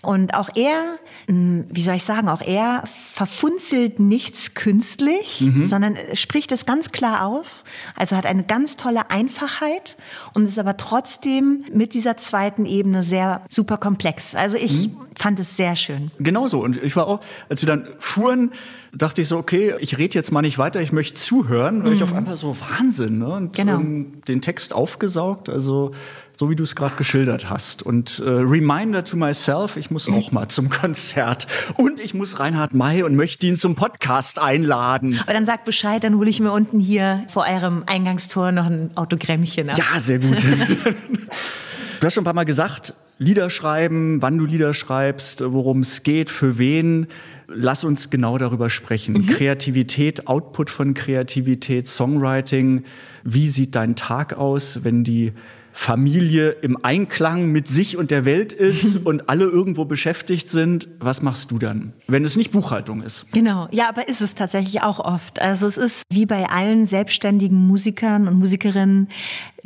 Und 0.00 0.32
auch 0.32 0.48
er, 0.54 0.96
wie 1.28 1.82
soll 1.82 1.96
ich 1.96 2.04
sagen, 2.04 2.28
auch 2.28 2.40
er 2.40 2.84
verfunzelt 3.12 3.98
nichts 3.98 4.54
künstlich, 4.54 5.44
sondern 5.64 5.96
spricht 6.14 6.52
es 6.52 6.66
ganz 6.66 6.92
klar 6.92 7.26
aus. 7.26 7.64
Also 7.96 8.16
hat 8.16 8.26
eine 8.26 8.44
ganz 8.44 8.76
tolle 8.76 9.10
Einfachheit 9.10 9.96
und 10.34 10.44
ist 10.44 10.58
aber 10.58 10.76
trotzdem 10.76 11.64
mit 11.72 11.94
dieser 11.94 12.16
zweiten 12.16 12.64
Ebene 12.64 13.02
sehr 13.02 13.42
super 13.48 13.76
komplex. 13.76 14.34
Also 14.36 14.56
ich 14.56 14.90
fand 15.16 15.40
es 15.40 15.56
sehr 15.56 15.74
schön. 15.74 16.10
Genauso. 16.18 16.62
Und 16.62 16.76
ich 16.82 16.94
war 16.94 17.08
auch, 17.08 17.20
als 17.48 17.62
wir 17.62 17.66
dann 17.66 17.88
fuhren, 17.98 18.52
dachte 18.92 19.22
ich 19.22 19.28
so, 19.28 19.36
okay, 19.38 19.74
ich 19.80 19.98
rede 19.98 20.14
jetzt 20.14 20.30
mal 20.30 20.42
nicht 20.42 20.58
weiter, 20.58 20.80
ich 20.80 20.92
möchte 20.92 21.14
zuhören, 21.14 21.84
weil 21.84 21.92
ich 21.92 22.02
auf 22.02 22.14
einmal 22.14 22.36
so 22.36 22.56
Wahnsinn, 22.60 23.18
ne? 23.18 23.28
Und 23.28 23.56
Genau. 23.56 23.78
den 23.78 24.42
Text 24.42 24.74
aufgesaugt, 24.74 25.48
also 25.48 25.90
so 26.38 26.50
wie 26.50 26.56
du 26.56 26.62
es 26.62 26.76
gerade 26.76 26.96
geschildert 26.96 27.48
hast. 27.48 27.82
Und 27.82 28.22
äh, 28.24 28.28
Reminder 28.28 29.04
to 29.04 29.16
myself, 29.16 29.76
ich 29.76 29.90
muss 29.90 30.08
auch 30.08 30.32
mal 30.32 30.48
zum 30.48 30.68
Konzert. 30.68 31.46
Und 31.76 31.98
ich 31.98 32.12
muss 32.12 32.38
Reinhard 32.38 32.74
May 32.74 33.02
und 33.02 33.16
möchte 33.16 33.46
ihn 33.46 33.56
zum 33.56 33.74
Podcast 33.74 34.38
einladen. 34.38 35.18
Aber 35.22 35.32
dann 35.32 35.46
sagt 35.46 35.64
Bescheid, 35.64 36.04
dann 36.04 36.16
hole 36.16 36.28
ich 36.28 36.40
mir 36.40 36.52
unten 36.52 36.78
hier 36.78 37.24
vor 37.28 37.46
eurem 37.48 37.84
Eingangstor 37.86 38.52
noch 38.52 38.66
ein 38.66 38.90
Autogrammchen 38.96 39.70
ab. 39.70 39.78
Ja, 39.78 39.98
sehr 39.98 40.18
gut. 40.18 40.44
du 40.44 42.06
hast 42.06 42.14
schon 42.14 42.22
ein 42.22 42.26
paar 42.26 42.34
Mal 42.34 42.44
gesagt, 42.44 42.94
Lieder 43.18 43.48
schreiben, 43.48 44.20
wann 44.20 44.36
du 44.36 44.44
Lieder 44.44 44.74
schreibst, 44.74 45.42
worum 45.42 45.80
es 45.80 46.02
geht, 46.02 46.28
für 46.28 46.58
wen. 46.58 47.06
Lass 47.48 47.82
uns 47.82 48.10
genau 48.10 48.36
darüber 48.36 48.68
sprechen. 48.68 49.26
Kreativität, 49.26 50.26
Output 50.26 50.68
von 50.68 50.92
Kreativität, 50.92 51.88
Songwriting. 51.88 52.84
Wie 53.24 53.48
sieht 53.48 53.74
dein 53.74 53.96
Tag 53.96 54.34
aus, 54.34 54.84
wenn 54.84 55.02
die 55.02 55.32
Familie 55.78 56.52
im 56.62 56.82
Einklang 56.82 57.52
mit 57.52 57.68
sich 57.68 57.98
und 57.98 58.10
der 58.10 58.24
Welt 58.24 58.54
ist 58.54 58.96
und 59.06 59.28
alle 59.28 59.44
irgendwo 59.44 59.84
beschäftigt 59.84 60.48
sind? 60.48 60.88
Was 61.00 61.20
machst 61.20 61.50
du 61.50 61.58
dann, 61.58 61.92
wenn 62.08 62.24
es 62.24 62.36
nicht 62.36 62.50
Buchhaltung 62.50 63.02
ist? 63.02 63.30
Genau, 63.32 63.68
ja, 63.70 63.88
aber 63.90 64.08
ist 64.08 64.22
es 64.22 64.34
tatsächlich 64.34 64.82
auch 64.82 64.98
oft. 64.98 65.40
Also 65.40 65.66
es 65.66 65.76
ist 65.76 66.02
wie 66.10 66.24
bei 66.24 66.48
allen 66.48 66.86
selbstständigen 66.86 67.58
Musikern 67.66 68.26
und 68.26 68.38
Musikerinnen 68.38 69.10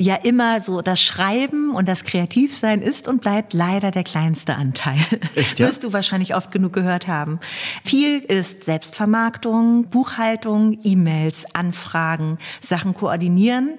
ja 0.01 0.15
immer 0.15 0.63
so, 0.63 0.81
das 0.81 1.01
Schreiben 1.01 1.75
und 1.75 1.87
das 1.87 2.05
Kreativsein 2.05 2.81
ist 2.81 3.07
und 3.07 3.21
bleibt 3.21 3.53
leider 3.53 3.91
der 3.91 4.03
kleinste 4.03 4.57
Anteil. 4.57 4.99
Echt, 5.35 5.61
ja? 5.61 5.67
Wirst 5.67 5.85
du 5.85 5.93
wahrscheinlich 5.93 6.35
oft 6.35 6.51
genug 6.51 6.73
gehört 6.73 7.07
haben. 7.07 7.39
Viel 7.85 8.21
ist 8.21 8.65
Selbstvermarktung, 8.65 9.91
Buchhaltung, 9.91 10.79
E-Mails, 10.83 11.45
Anfragen, 11.55 12.39
Sachen 12.61 12.95
koordinieren, 12.95 13.79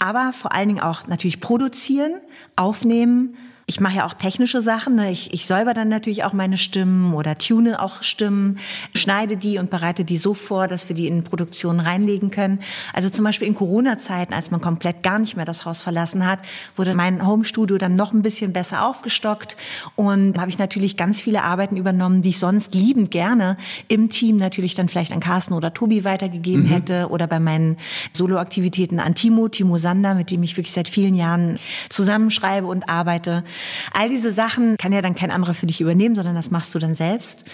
aber 0.00 0.32
vor 0.32 0.52
allen 0.52 0.68
Dingen 0.68 0.80
auch 0.80 1.06
natürlich 1.06 1.40
produzieren, 1.40 2.20
aufnehmen, 2.56 3.36
ich 3.70 3.78
mache 3.78 3.98
ja 3.98 4.04
auch 4.04 4.14
technische 4.14 4.62
Sachen. 4.62 4.96
Ne? 4.96 5.12
Ich, 5.12 5.32
ich 5.32 5.46
säuber 5.46 5.74
dann 5.74 5.88
natürlich 5.88 6.24
auch 6.24 6.32
meine 6.32 6.58
Stimmen 6.58 7.14
oder 7.14 7.38
tune 7.38 7.80
auch 7.80 8.02
Stimmen, 8.02 8.58
schneide 8.96 9.36
die 9.36 9.58
und 9.58 9.70
bereite 9.70 10.04
die 10.04 10.16
so 10.16 10.34
vor, 10.34 10.66
dass 10.66 10.88
wir 10.88 10.96
die 10.96 11.06
in 11.06 11.22
Produktionen 11.22 11.78
reinlegen 11.78 12.32
können. 12.32 12.58
Also 12.92 13.10
zum 13.10 13.24
Beispiel 13.24 13.46
in 13.46 13.54
Corona-Zeiten, 13.54 14.34
als 14.34 14.50
man 14.50 14.60
komplett 14.60 15.04
gar 15.04 15.20
nicht 15.20 15.36
mehr 15.36 15.44
das 15.44 15.66
Haus 15.66 15.84
verlassen 15.84 16.26
hat, 16.26 16.40
wurde 16.74 16.96
mein 16.96 17.24
Homestudio 17.24 17.78
dann 17.78 17.94
noch 17.94 18.12
ein 18.12 18.22
bisschen 18.22 18.52
besser 18.52 18.84
aufgestockt 18.84 19.56
und 19.94 20.36
habe 20.36 20.50
ich 20.50 20.58
natürlich 20.58 20.96
ganz 20.96 21.20
viele 21.20 21.44
Arbeiten 21.44 21.76
übernommen, 21.76 22.22
die 22.22 22.30
ich 22.30 22.40
sonst 22.40 22.74
liebend 22.74 23.12
gerne 23.12 23.56
im 23.86 24.10
Team 24.10 24.36
natürlich 24.36 24.74
dann 24.74 24.88
vielleicht 24.88 25.12
an 25.12 25.20
Carsten 25.20 25.54
oder 25.54 25.72
Tobi 25.72 26.02
weitergegeben 26.02 26.64
hätte 26.64 27.08
oder 27.10 27.28
bei 27.28 27.38
meinen 27.38 27.76
Soloaktivitäten 28.14 28.98
an 28.98 29.14
Timo, 29.14 29.46
Timo 29.46 29.78
Sander, 29.78 30.16
mit 30.16 30.32
dem 30.32 30.42
ich 30.42 30.56
wirklich 30.56 30.72
seit 30.72 30.88
vielen 30.88 31.14
Jahren 31.14 31.60
zusammenschreibe 31.88 32.66
und 32.66 32.88
arbeite. 32.88 33.44
All 33.92 34.08
diese 34.08 34.30
Sachen 34.30 34.76
kann 34.76 34.92
ja 34.92 35.02
dann 35.02 35.14
kein 35.14 35.30
anderer 35.30 35.54
für 35.54 35.66
dich 35.66 35.80
übernehmen, 35.80 36.14
sondern 36.14 36.34
das 36.34 36.50
machst 36.50 36.74
du 36.74 36.78
dann 36.78 36.94
selbst. 36.94 37.44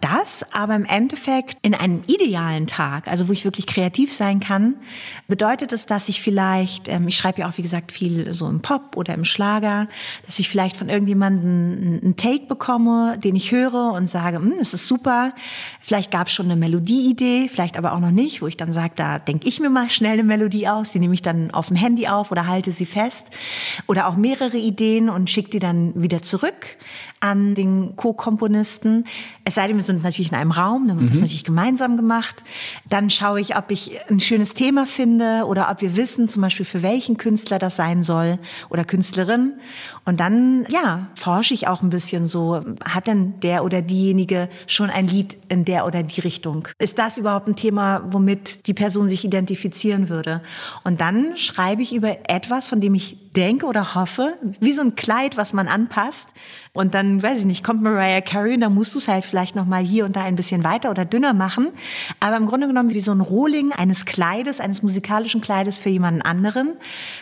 Das 0.00 0.44
aber 0.52 0.74
im 0.74 0.84
Endeffekt 0.84 1.58
in 1.62 1.74
einem 1.74 2.02
idealen 2.06 2.66
Tag, 2.66 3.08
also 3.08 3.28
wo 3.28 3.32
ich 3.32 3.44
wirklich 3.44 3.66
kreativ 3.66 4.12
sein 4.12 4.40
kann, 4.40 4.76
bedeutet 5.28 5.72
es, 5.72 5.86
dass 5.86 6.08
ich 6.08 6.20
vielleicht, 6.20 6.88
ähm, 6.88 7.08
ich 7.08 7.16
schreibe 7.16 7.40
ja 7.40 7.48
auch 7.48 7.58
wie 7.58 7.62
gesagt 7.62 7.92
viel 7.92 8.32
so 8.32 8.48
im 8.48 8.62
Pop 8.62 8.96
oder 8.96 9.14
im 9.14 9.24
Schlager, 9.24 9.88
dass 10.24 10.38
ich 10.38 10.48
vielleicht 10.48 10.76
von 10.76 10.88
irgendjemandem 10.88 12.00
einen 12.02 12.16
Take 12.16 12.46
bekomme, 12.46 13.18
den 13.18 13.36
ich 13.36 13.52
höre 13.52 13.92
und 13.92 14.08
sage, 14.08 14.38
hm, 14.38 14.54
es 14.60 14.74
ist 14.74 14.86
super. 14.86 15.32
Vielleicht 15.80 16.10
gab 16.10 16.28
es 16.28 16.32
schon 16.32 16.46
eine 16.46 16.56
Melodieidee, 16.56 17.48
vielleicht 17.48 17.76
aber 17.76 17.92
auch 17.92 18.00
noch 18.00 18.10
nicht, 18.10 18.42
wo 18.42 18.46
ich 18.46 18.56
dann 18.56 18.72
sage, 18.72 18.94
da 18.96 19.18
denke 19.18 19.46
ich 19.46 19.60
mir 19.60 19.70
mal 19.70 19.88
schnell 19.88 20.14
eine 20.14 20.24
Melodie 20.24 20.68
aus, 20.68 20.92
die 20.92 20.98
nehme 20.98 21.14
ich 21.14 21.22
dann 21.22 21.50
auf 21.50 21.68
dem 21.68 21.76
Handy 21.76 22.08
auf 22.08 22.30
oder 22.30 22.46
halte 22.46 22.70
sie 22.70 22.86
fest. 22.86 23.26
Oder 23.86 24.06
auch 24.06 24.16
mehrere 24.16 24.56
Ideen 24.56 25.08
und 25.08 25.30
schicke 25.30 25.50
die 25.56 25.60
dann 25.60 25.92
wieder 25.94 26.20
zurück 26.20 26.76
an 27.20 27.54
den 27.54 27.96
Co-Komponisten. 27.96 29.04
Es 29.44 29.54
sei 29.54 29.66
denn, 29.68 29.76
wir 29.76 29.82
sind 29.82 30.02
natürlich 30.02 30.30
in 30.30 30.36
einem 30.36 30.50
Raum, 30.50 30.88
dann 30.88 31.00
wird 31.00 31.10
das 31.10 31.20
natürlich 31.20 31.44
gemeinsam 31.44 31.96
gemacht. 31.96 32.42
Dann 32.88 33.10
schaue 33.10 33.40
ich, 33.40 33.56
ob 33.56 33.70
ich 33.70 33.98
ein 34.10 34.20
schönes 34.20 34.54
Thema 34.54 34.86
finde 34.86 35.44
oder 35.46 35.70
ob 35.70 35.80
wir 35.80 35.96
wissen, 35.96 36.28
zum 36.28 36.42
Beispiel 36.42 36.66
für 36.66 36.82
welchen 36.82 37.16
Künstler 37.16 37.58
das 37.58 37.76
sein 37.76 38.02
soll 38.02 38.38
oder 38.68 38.84
Künstlerin. 38.84 39.54
Und 40.04 40.20
dann, 40.20 40.66
ja, 40.68 41.08
forsche 41.14 41.54
ich 41.54 41.68
auch 41.68 41.82
ein 41.82 41.90
bisschen 41.90 42.28
so, 42.28 42.60
hat 42.84 43.06
denn 43.06 43.40
der 43.40 43.64
oder 43.64 43.82
diejenige 43.82 44.48
schon 44.66 44.90
ein 44.90 45.06
Lied 45.06 45.38
in 45.48 45.64
der 45.64 45.86
oder 45.86 46.02
die 46.02 46.20
Richtung? 46.20 46.68
Ist 46.78 46.98
das 46.98 47.18
überhaupt 47.18 47.48
ein 47.48 47.56
Thema, 47.56 48.02
womit 48.10 48.66
die 48.66 48.74
Person 48.74 49.08
sich 49.08 49.24
identifizieren 49.24 50.08
würde? 50.08 50.42
Und 50.84 51.00
dann 51.00 51.36
schreibe 51.36 51.82
ich 51.82 51.94
über 51.94 52.30
etwas, 52.30 52.68
von 52.68 52.80
dem 52.80 52.94
ich 52.94 53.26
denke 53.36 53.66
oder 53.66 53.94
hoffe, 53.94 54.34
wie 54.60 54.72
so 54.72 54.82
ein 54.82 54.94
Kleid, 54.94 55.36
was 55.36 55.52
man 55.52 55.68
anpasst. 55.68 56.28
Und 56.72 56.94
dann, 56.94 57.05
weiß 57.22 57.40
ich 57.40 57.44
nicht, 57.44 57.64
kommt 57.64 57.82
Mariah 57.82 58.20
Carey 58.20 58.54
und 58.54 58.60
dann 58.60 58.74
musst 58.74 58.94
du 58.94 58.98
es 58.98 59.08
halt 59.08 59.24
vielleicht 59.24 59.56
noch 59.56 59.66
mal 59.66 59.82
hier 59.82 60.04
und 60.04 60.16
da 60.16 60.22
ein 60.22 60.36
bisschen 60.36 60.64
weiter 60.64 60.90
oder 60.90 61.04
dünner 61.04 61.34
machen. 61.34 61.68
Aber 62.20 62.36
im 62.36 62.46
Grunde 62.46 62.66
genommen 62.66 62.92
wie 62.92 63.00
so 63.00 63.12
ein 63.12 63.20
Rohling 63.20 63.72
eines 63.72 64.04
Kleides, 64.04 64.60
eines 64.60 64.82
musikalischen 64.82 65.40
Kleides 65.40 65.78
für 65.78 65.88
jemanden 65.88 66.22
anderen, 66.22 66.76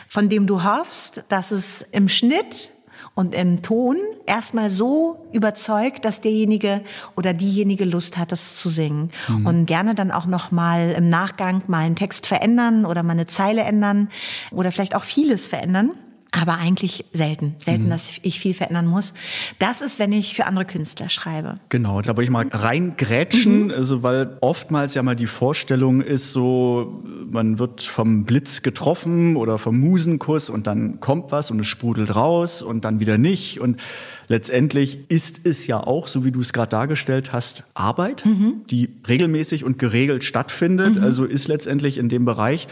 von 0.08 0.28
dem 0.28 0.46
du 0.46 0.64
hoffst, 0.64 1.24
dass 1.28 1.50
es 1.50 1.84
im 1.92 2.08
Schnitt 2.08 2.70
und 3.14 3.34
im 3.34 3.62
Ton 3.62 3.96
erstmal 4.26 4.70
so 4.70 5.24
überzeugt, 5.32 6.04
dass 6.04 6.20
derjenige 6.20 6.82
oder 7.16 7.32
diejenige 7.32 7.84
Lust 7.84 8.18
hat, 8.18 8.32
das 8.32 8.56
zu 8.56 8.68
singen. 8.68 9.10
Und 9.44 9.66
gerne 9.66 9.94
dann 9.94 10.10
auch 10.10 10.26
noch 10.26 10.50
mal 10.50 10.94
im 10.96 11.08
Nachgang 11.08 11.62
mal 11.68 11.84
einen 11.84 11.96
Text 11.96 12.26
verändern 12.26 12.84
oder 12.84 13.02
mal 13.02 13.12
eine 13.12 13.26
Zeile 13.26 13.62
ändern 13.62 14.08
oder 14.50 14.72
vielleicht 14.72 14.96
auch 14.96 15.04
vieles 15.04 15.46
verändern. 15.46 15.92
Aber 16.36 16.58
eigentlich 16.58 17.04
selten. 17.12 17.54
Selten, 17.60 17.90
dass 17.90 18.18
ich 18.22 18.40
viel 18.40 18.54
verändern 18.54 18.86
muss. 18.86 19.14
Das 19.60 19.80
ist, 19.80 20.00
wenn 20.00 20.12
ich 20.12 20.34
für 20.34 20.46
andere 20.46 20.64
Künstler 20.64 21.08
schreibe. 21.08 21.60
Genau, 21.68 22.00
da 22.00 22.08
wollte 22.08 22.24
ich 22.24 22.30
mal 22.30 22.48
reingrätschen, 22.50 23.70
also 23.70 24.02
weil 24.02 24.36
oftmals 24.40 24.94
ja 24.94 25.02
mal 25.04 25.14
die 25.14 25.28
Vorstellung 25.28 26.00
ist 26.00 26.32
so, 26.32 27.04
man 27.30 27.60
wird 27.60 27.82
vom 27.82 28.24
Blitz 28.24 28.62
getroffen 28.62 29.36
oder 29.36 29.58
vom 29.58 29.78
Musenkuss 29.78 30.50
und 30.50 30.66
dann 30.66 30.98
kommt 30.98 31.30
was 31.30 31.52
und 31.52 31.60
es 31.60 31.68
sprudelt 31.68 32.16
raus 32.16 32.62
und 32.62 32.84
dann 32.84 32.98
wieder 32.98 33.16
nicht. 33.16 33.60
Und 33.60 33.80
letztendlich 34.26 35.08
ist 35.08 35.46
es 35.46 35.68
ja 35.68 35.78
auch, 35.78 36.08
so 36.08 36.24
wie 36.24 36.32
du 36.32 36.40
es 36.40 36.52
gerade 36.52 36.70
dargestellt 36.70 37.32
hast, 37.32 37.64
Arbeit, 37.74 38.24
die 38.70 38.90
regelmäßig 39.06 39.62
und 39.62 39.78
geregelt 39.78 40.24
stattfindet, 40.24 40.98
also 40.98 41.24
ist 41.24 41.46
letztendlich 41.46 41.96
in 41.96 42.08
dem 42.08 42.24
Bereich, 42.24 42.66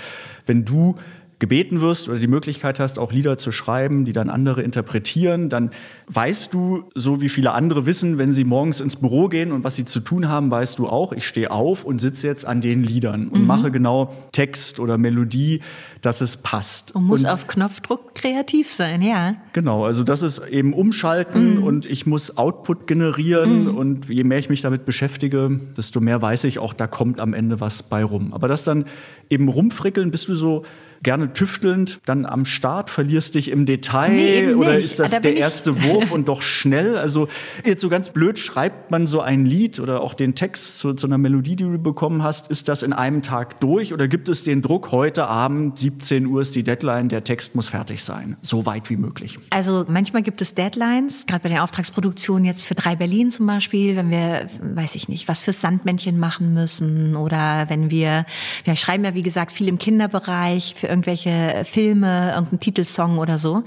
wenn 0.47 0.65
du 0.65 0.97
gebeten 1.43 1.81
wirst 1.81 2.09
oder 2.09 2.21
die 2.21 2.29
Möglichkeit 2.29 2.79
hast, 2.79 3.01
auch 3.01 3.11
Lieder 3.11 3.37
zu 3.37 3.51
schreiben, 3.51 4.05
die 4.05 4.13
dann 4.13 4.31
andere 4.31 4.63
interpretieren, 4.63 5.49
dann 5.49 5.71
weißt 6.07 6.55
du, 6.55 6.85
so 6.95 7.21
wie 7.21 7.29
viele 7.29 7.51
andere 7.51 7.85
wissen, 7.85 8.17
wenn 8.17 8.33
sie 8.33 8.45
morgens 8.45 8.81
ins 8.81 8.95
Büro 8.95 9.27
gehen 9.27 9.51
und 9.51 9.65
was 9.65 9.75
sie 9.75 9.85
zu 9.85 9.99
tun 9.99 10.29
haben, 10.29 10.53
weißt 10.53 10.79
du 10.79 10.87
auch, 10.87 11.13
ich 11.13 11.27
stehe 11.27 11.51
auf 11.51 11.83
und 11.83 12.01
sitze 12.01 12.29
jetzt 12.29 12.47
an 12.47 12.61
den 12.61 12.85
Liedern 12.85 13.27
und 13.27 13.41
mhm. 13.41 13.47
mache 13.49 13.73
genau 13.73 14.15
Text 14.31 14.79
oder 14.79 14.99
Melodie, 14.99 15.63
dass 16.01 16.21
es 16.21 16.37
passt. 16.37 16.95
Und 16.95 17.09
muss 17.09 17.25
und, 17.25 17.31
auf 17.31 17.49
Knopfdruck 17.49 18.15
kreativ 18.15 18.73
sein, 18.73 19.03
ja. 19.03 19.35
Genau, 19.53 19.85
also 19.85 20.05
das 20.05 20.23
ist 20.23 20.47
eben 20.47 20.73
umschalten 20.73 21.57
mhm. 21.57 21.65
und 21.65 21.87
ich 21.87 22.07
muss 22.07 22.37
Output 22.37 22.87
generieren 22.87 23.65
mhm. 23.65 23.77
und 23.77 24.09
je 24.09 24.23
mehr 24.23 24.39
ich 24.39 24.49
mich 24.49 24.63
damit 24.63 24.85
beschäftige, 24.85 25.59
desto 25.77 25.99
mehr 25.99 26.23
weiß 26.23 26.45
ich 26.45 26.61
auch, 26.61 26.73
da 26.73 26.87
kommt 26.87 27.19
am 27.19 27.35
Ende 27.35 27.61
was 27.61 27.83
bei 27.83 28.05
rum. 28.05 28.33
Aber 28.33 28.47
das 28.47 28.63
dann 28.63 28.85
eben 29.29 29.49
rumfrickeln, 29.49 30.13
bist 30.13 30.29
du 30.29 30.37
so 30.37 30.63
gerne 31.03 31.33
tüftelnd 31.33 32.01
dann 32.05 32.27
am 32.27 32.45
Start, 32.45 32.91
verlierst 32.91 33.35
dich 33.35 33.51
im 33.51 33.67
Detail 33.67 34.13
nee, 34.13 34.55
oder 34.55 34.79
ist 34.79 34.99
das 34.99 35.13
da 35.13 35.21
der 35.21 35.37
erste 35.37 35.83
Wurf 35.83 36.11
und 36.11 36.29
doch 36.29 36.43
schnell? 36.43 36.97
Also 36.97 37.29
jetzt 37.65 37.81
so 37.81 37.89
ganz 37.89 38.11
blöd 38.11 38.39
schreibt 38.39 38.91
man 38.91 39.07
so 39.07 39.21
ein 39.21 39.45
Lied 39.45 39.81
oder 39.81 40.01
auch 40.01 40.15
den 40.15 40.35
Text 40.35 40.79
zu, 40.79 40.95
zu 40.95 41.07
einer 41.07 41.19
Melodie, 41.19 41.57
die 41.57 41.65
du 41.65 41.79
bekommen 41.79 42.23
hast, 42.23 42.51
ist 42.51 42.69
das 42.69 42.83
in 42.83 42.93
einem 42.93 43.23
Tag 43.23 43.61
durch 43.61 43.93
oder 43.93 44.09
gibt 44.09 44.29
es 44.29 44.45
den 44.45 44.63
Druck, 44.63 44.93
heute 44.93 45.27
Abend 45.27 45.79
17 45.79 46.27
Uhr 46.27 46.41
ist 46.41 46.55
die 46.55 46.63
Deadline, 46.63 47.09
der 47.09 47.25
Text 47.25 47.55
muss 47.55 47.69
fertig 47.69 48.05
sein, 48.05 48.37
so 48.41 48.67
weit 48.67 48.89
wie 48.91 48.97
möglich? 48.97 49.39
Also 49.51 49.85
manchmal 49.89 50.23
gibt 50.23 50.41
es 50.41 50.55
Deadlines, 50.55 51.27
gerade 51.27 51.43
bei 51.43 51.49
den 51.49 51.59
Auftragsproduktionen 51.59 52.45
jetzt 52.45 52.65
für 52.65 52.75
drei 52.75 52.95
Berlin 52.95 53.31
zum 53.31 53.47
Beispiel, 53.47 53.97
wenn 53.97 54.11
wir, 54.11 54.47
weiß 54.61 54.95
ich 54.95 55.09
nicht, 55.09 55.27
was 55.29 55.43
fürs 55.43 55.61
Sandmännchen 55.61 56.19
machen 56.19 56.55
müssen 56.55 57.17
oder 57.17 57.67
wenn 57.69 57.91
wir, 57.91 58.25
wir 58.65 58.77
schreiben 58.77 59.05
ja 59.05 59.15
wie 59.15 59.23
gesagt 59.23 59.51
viel 59.51 59.69
im 59.69 59.79
Kinderbereich 59.79 60.75
für 60.77 60.92
irgendwelche 60.93 61.65
Filme, 61.65 62.33
irgendeinen 62.33 62.61
Titelsong 62.61 63.19
oder 63.19 63.39
so. 63.39 63.65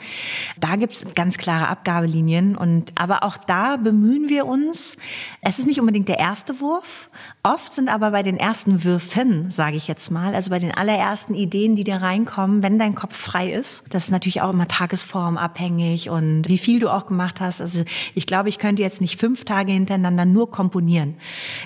Da 0.60 0.76
gibt 0.76 0.94
es 0.94 1.06
ganz 1.16 1.38
klare 1.38 1.68
Abgabelinien. 1.68 2.56
Und, 2.56 2.92
aber 2.96 3.24
auch 3.24 3.38
da 3.38 3.78
bemühen 3.78 4.30
wir 4.30 4.46
uns. 4.46 4.98
Es 5.42 5.58
ist 5.58 5.66
nicht 5.66 5.80
unbedingt 5.80 6.08
der 6.08 6.20
erste 6.20 6.62
Wurf. 6.62 7.10
Oft 7.42 7.74
sind 7.74 7.90
aber 7.90 8.12
bei 8.12 8.24
den 8.24 8.38
ersten 8.38 8.84
Würfen, 8.84 9.50
sage 9.52 9.76
ich 9.78 9.88
jetzt 9.88 10.12
mal, 10.12 10.36
also 10.36 10.50
bei 10.50 10.60
den 10.60 10.72
allerersten 10.72 11.34
Ideen, 11.34 11.76
die 11.76 11.84
dir 11.84 11.98
reinkommen, 11.98 12.64
wenn 12.64 12.80
dein 12.80 12.96
Kopf 12.96 13.16
frei 13.16 13.52
ist. 13.52 13.84
Das 13.90 14.06
ist 14.06 14.12
natürlich 14.12 14.42
auch 14.42 14.52
immer 14.52 14.68
tagesformabhängig 14.68 16.10
und 16.10 16.48
wie 16.48 16.58
viel 16.58 16.80
du 16.80 16.90
auch 16.90 17.08
gemacht 17.08 17.42
hast. 17.42 17.62
Also 17.62 17.84
ich 18.14 18.26
glaube, 18.28 18.50
ich 18.50 18.60
könnte 18.60 18.82
jetzt 18.82 19.02
nicht 19.02 19.20
fünf 19.20 19.46
Tage 19.46 19.72
hintereinander 19.72 20.26
nur 20.26 20.52
komponieren. 20.52 21.16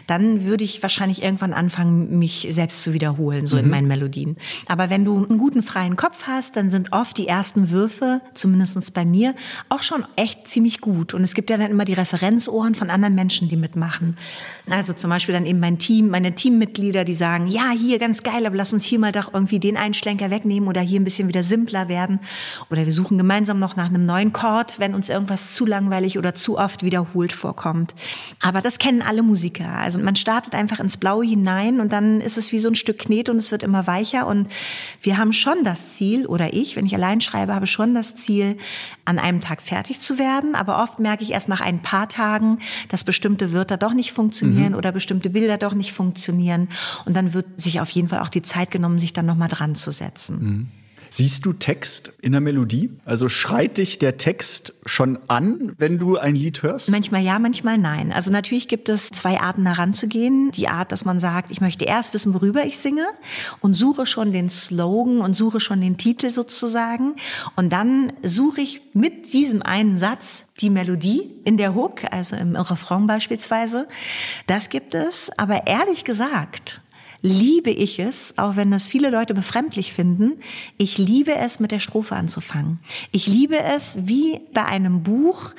Dann 0.07 0.43
würde 0.45 0.63
ich 0.63 0.81
wahrscheinlich 0.81 1.23
irgendwann 1.23 1.53
anfangen, 1.53 2.19
mich 2.19 2.47
selbst 2.49 2.83
zu 2.83 2.93
wiederholen, 2.93 3.47
so 3.47 3.57
mhm. 3.57 3.63
in 3.63 3.69
meinen 3.69 3.87
Melodien. 3.87 4.37
Aber 4.67 4.89
wenn 4.89 5.03
du 5.03 5.17
einen 5.17 5.37
guten 5.37 5.48
freien 5.61 5.95
Kopf 5.95 6.27
hast, 6.27 6.55
dann 6.55 6.69
sind 6.69 6.93
oft 6.93 7.17
die 7.17 7.27
ersten 7.27 7.69
Würfe, 7.69 8.21
zumindest 8.33 8.93
bei 8.93 9.05
mir, 9.05 9.35
auch 9.69 9.83
schon 9.83 10.05
echt 10.15 10.47
ziemlich 10.47 10.81
gut. 10.81 11.13
Und 11.13 11.23
es 11.23 11.33
gibt 11.33 11.49
ja 11.49 11.57
dann 11.57 11.71
immer 11.71 11.85
die 11.85 11.93
Referenzohren 11.93 12.75
von 12.75 12.89
anderen 12.89 13.15
Menschen, 13.15 13.49
die 13.49 13.55
mitmachen. 13.55 14.17
Also 14.69 14.93
zum 14.93 15.09
Beispiel 15.09 15.33
dann 15.33 15.45
eben 15.45 15.59
mein 15.59 15.79
Team, 15.79 16.09
meine 16.09 16.35
Teammitglieder, 16.35 17.03
die 17.03 17.13
sagen, 17.13 17.47
ja, 17.47 17.71
hier 17.71 17.99
ganz 17.99 18.23
geil, 18.23 18.45
aber 18.45 18.55
lass 18.55 18.73
uns 18.73 18.85
hier 18.85 18.99
mal 18.99 19.11
doch 19.11 19.33
irgendwie 19.33 19.59
den 19.59 19.77
Einschlenker 19.77 20.29
wegnehmen 20.29 20.69
oder 20.69 20.81
hier 20.81 20.99
ein 20.99 21.03
bisschen 21.03 21.27
wieder 21.27 21.43
simpler 21.43 21.89
werden. 21.89 22.19
Oder 22.69 22.85
wir 22.85 22.93
suchen 22.93 23.17
gemeinsam 23.17 23.59
noch 23.59 23.75
nach 23.75 23.87
einem 23.87 24.05
neuen 24.05 24.33
Chord, 24.33 24.79
wenn 24.79 24.93
uns 24.93 25.09
irgendwas 25.09 25.53
zu 25.53 25.65
langweilig 25.65 26.17
oder 26.17 26.35
zu 26.35 26.57
oft 26.57 26.83
wiederholt 26.83 27.31
vorkommt. 27.31 27.95
Aber 28.41 28.61
das 28.61 28.77
kennen 28.77 29.01
alle 29.01 29.23
Musiker. 29.23 29.69
Also 29.69 29.99
man 29.99 30.15
startet 30.15 30.53
einfach 30.53 30.79
ins 30.79 30.97
Blaue 30.97 31.25
hinein 31.25 31.79
und 31.79 31.91
dann 31.91 32.21
ist 32.21 32.37
es 32.37 32.51
wie 32.51 32.59
so 32.59 32.69
ein 32.69 32.75
Stück 32.75 32.99
Knet 32.99 33.29
und 33.29 33.37
es 33.37 33.51
wird 33.51 33.63
immer 33.63 33.87
weicher. 33.87 34.27
Und 34.27 34.47
wir 35.01 35.17
haben 35.17 35.33
schon 35.39 35.63
das 35.63 35.95
Ziel, 35.95 36.25
oder 36.25 36.53
ich, 36.53 36.75
wenn 36.75 36.85
ich 36.85 36.95
allein 36.95 37.21
schreibe, 37.21 37.55
habe 37.55 37.67
schon 37.67 37.93
das 37.93 38.15
Ziel, 38.15 38.57
an 39.05 39.19
einem 39.19 39.41
Tag 39.41 39.61
fertig 39.61 40.01
zu 40.01 40.17
werden. 40.17 40.55
Aber 40.55 40.81
oft 40.81 40.99
merke 40.99 41.23
ich 41.23 41.31
erst 41.31 41.47
nach 41.47 41.61
ein 41.61 41.81
paar 41.81 42.09
Tagen, 42.09 42.59
dass 42.89 43.03
bestimmte 43.03 43.53
Wörter 43.53 43.77
doch 43.77 43.93
nicht 43.93 44.11
funktionieren 44.11 44.71
mhm. 44.71 44.77
oder 44.77 44.91
bestimmte 44.91 45.29
Bilder 45.29 45.57
doch 45.57 45.73
nicht 45.73 45.93
funktionieren. 45.93 46.69
Und 47.05 47.15
dann 47.15 47.33
wird 47.33 47.59
sich 47.59 47.81
auf 47.81 47.89
jeden 47.89 48.09
Fall 48.09 48.19
auch 48.19 48.29
die 48.29 48.41
Zeit 48.41 48.71
genommen, 48.71 48.99
sich 48.99 49.13
dann 49.13 49.25
nochmal 49.25 49.49
dran 49.49 49.75
zu 49.75 49.91
setzen. 49.91 50.39
Mhm. 50.39 50.67
Siehst 51.09 51.45
du 51.45 51.53
Text 51.53 52.13
in 52.21 52.31
der 52.31 52.41
Melodie? 52.41 52.91
Also 53.05 53.29
schreit 53.29 53.77
dich 53.77 53.97
der 53.97 54.17
Text 54.17 54.73
schon 54.85 55.17
an, 55.27 55.73
wenn 55.77 55.97
du 55.97 56.17
ein 56.17 56.35
Lied 56.35 56.61
hörst? 56.61 56.91
Manchmal 56.91 57.21
ja, 57.23 57.39
manchmal 57.39 57.77
nein. 57.77 58.11
Also 58.11 58.31
natürlich 58.31 58.67
gibt 58.67 58.89
es 58.89 59.09
zwei 59.09 59.39
Arten 59.39 59.65
daran 59.65 59.93
zu 59.93 60.07
gehen. 60.07 60.51
Die 60.51 60.67
Art, 60.67 60.91
dass 60.91 61.05
man 61.05 61.19
sagt, 61.19 61.51
ich 61.51 61.61
möchte 61.61 61.85
erst 61.85 62.13
wissen, 62.13 62.33
worüber 62.33 62.65
ich 62.65 62.77
singe 62.77 63.05
und 63.59 63.73
suche 63.73 64.05
schon 64.05 64.31
den 64.31 64.49
Slogan 64.49 65.21
und 65.21 65.35
suche 65.35 65.59
schon 65.59 65.81
den 65.81 65.97
Titel 65.97 66.29
sozusagen. 66.29 67.15
Und 67.55 67.71
dann 67.71 68.13
suche 68.23 68.61
ich 68.61 68.81
mit 68.93 69.33
diesem 69.33 69.61
einen 69.61 69.97
Satz 69.97 70.45
die 70.61 70.69
Melodie 70.69 71.31
in 71.43 71.57
der 71.57 71.73
Hook, 71.73 72.03
also 72.11 72.35
im 72.35 72.55
Refrain 72.55 73.07
beispielsweise. 73.07 73.87
Das 74.47 74.69
gibt 74.69 74.93
es. 74.93 75.31
Aber 75.37 75.67
ehrlich 75.67 76.03
gesagt, 76.03 76.81
liebe 77.21 77.69
ich 77.69 77.99
es, 77.99 78.33
auch 78.37 78.55
wenn 78.55 78.71
das 78.71 78.87
viele 78.87 79.09
Leute 79.09 79.33
befremdlich 79.33 79.93
finden, 79.93 80.39
ich 80.77 80.97
liebe 80.97 81.35
es, 81.35 81.59
mit 81.59 81.71
der 81.71 81.79
Strophe 81.79 82.15
anzufangen. 82.15 82.79
Ich 83.11 83.27
liebe 83.27 83.59
es, 83.59 83.97
wie 84.01 84.41
bei 84.53 84.65
einem 84.65 85.03
Buch, 85.03 85.53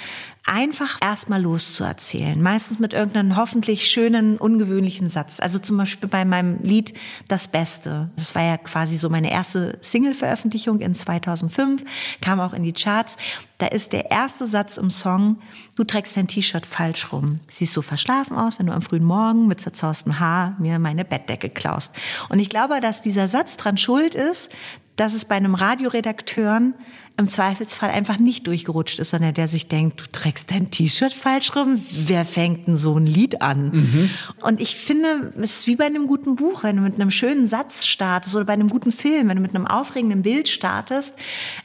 einfach 0.44 0.98
erstmal 1.00 1.42
loszuerzählen. 1.42 2.40
Meistens 2.40 2.78
mit 2.78 2.92
irgendeinem 2.92 3.36
hoffentlich 3.36 3.86
schönen, 3.86 4.36
ungewöhnlichen 4.36 5.08
Satz. 5.08 5.38
Also 5.40 5.58
zum 5.58 5.76
Beispiel 5.76 6.08
bei 6.08 6.24
meinem 6.24 6.58
Lied 6.62 6.94
Das 7.28 7.48
Beste. 7.48 8.10
Das 8.16 8.34
war 8.34 8.42
ja 8.42 8.56
quasi 8.56 8.96
so 8.96 9.08
meine 9.08 9.30
erste 9.30 9.78
Single-Veröffentlichung 9.80 10.80
in 10.80 10.94
2005, 10.94 11.84
kam 12.20 12.40
auch 12.40 12.52
in 12.52 12.62
die 12.62 12.72
Charts. 12.72 13.16
Da 13.58 13.66
ist 13.66 13.92
der 13.92 14.10
erste 14.10 14.46
Satz 14.46 14.78
im 14.78 14.90
Song, 14.90 15.38
du 15.76 15.84
trägst 15.84 16.16
dein 16.16 16.28
T-Shirt 16.28 16.64
falsch 16.64 17.12
rum. 17.12 17.40
Siehst 17.48 17.74
so 17.74 17.82
verschlafen 17.82 18.36
aus, 18.36 18.58
wenn 18.58 18.66
du 18.66 18.72
am 18.72 18.82
frühen 18.82 19.04
Morgen 19.04 19.46
mit 19.46 19.60
zerzausten 19.60 20.18
Haar 20.18 20.56
mir 20.58 20.78
meine 20.78 21.04
Bettdecke 21.04 21.50
klaust. 21.50 21.94
Und 22.30 22.38
ich 22.38 22.48
glaube, 22.48 22.80
dass 22.80 23.02
dieser 23.02 23.28
Satz 23.28 23.56
dran 23.56 23.76
schuld 23.76 24.14
ist, 24.14 24.50
dass 25.00 25.14
es 25.14 25.24
bei 25.24 25.34
einem 25.34 25.54
Radioredakteuren 25.54 26.74
im 27.20 27.28
Zweifelsfall 27.28 27.90
einfach 27.90 28.18
nicht 28.18 28.46
durchgerutscht 28.46 28.98
ist, 28.98 29.10
sondern 29.10 29.34
der 29.34 29.46
sich 29.46 29.68
denkt, 29.68 30.00
du 30.00 30.04
trägst 30.10 30.50
dein 30.50 30.70
T-Shirt 30.70 31.12
falsch 31.12 31.54
rum, 31.54 31.80
wer 31.92 32.24
fängt 32.24 32.66
denn 32.66 32.78
so 32.78 32.96
ein 32.96 33.04
Lied 33.04 33.42
an? 33.42 33.70
Mhm. 33.72 34.10
Und 34.42 34.60
ich 34.60 34.76
finde, 34.76 35.32
es 35.40 35.58
ist 35.58 35.66
wie 35.66 35.76
bei 35.76 35.84
einem 35.84 36.06
guten 36.06 36.36
Buch, 36.36 36.64
wenn 36.64 36.76
du 36.76 36.82
mit 36.82 36.94
einem 36.94 37.10
schönen 37.10 37.46
Satz 37.46 37.84
startest 37.84 38.34
oder 38.36 38.46
bei 38.46 38.54
einem 38.54 38.68
guten 38.68 38.90
Film, 38.90 39.28
wenn 39.28 39.36
du 39.36 39.42
mit 39.42 39.54
einem 39.54 39.66
aufregenden 39.66 40.22
Bild 40.22 40.48
startest 40.48 41.14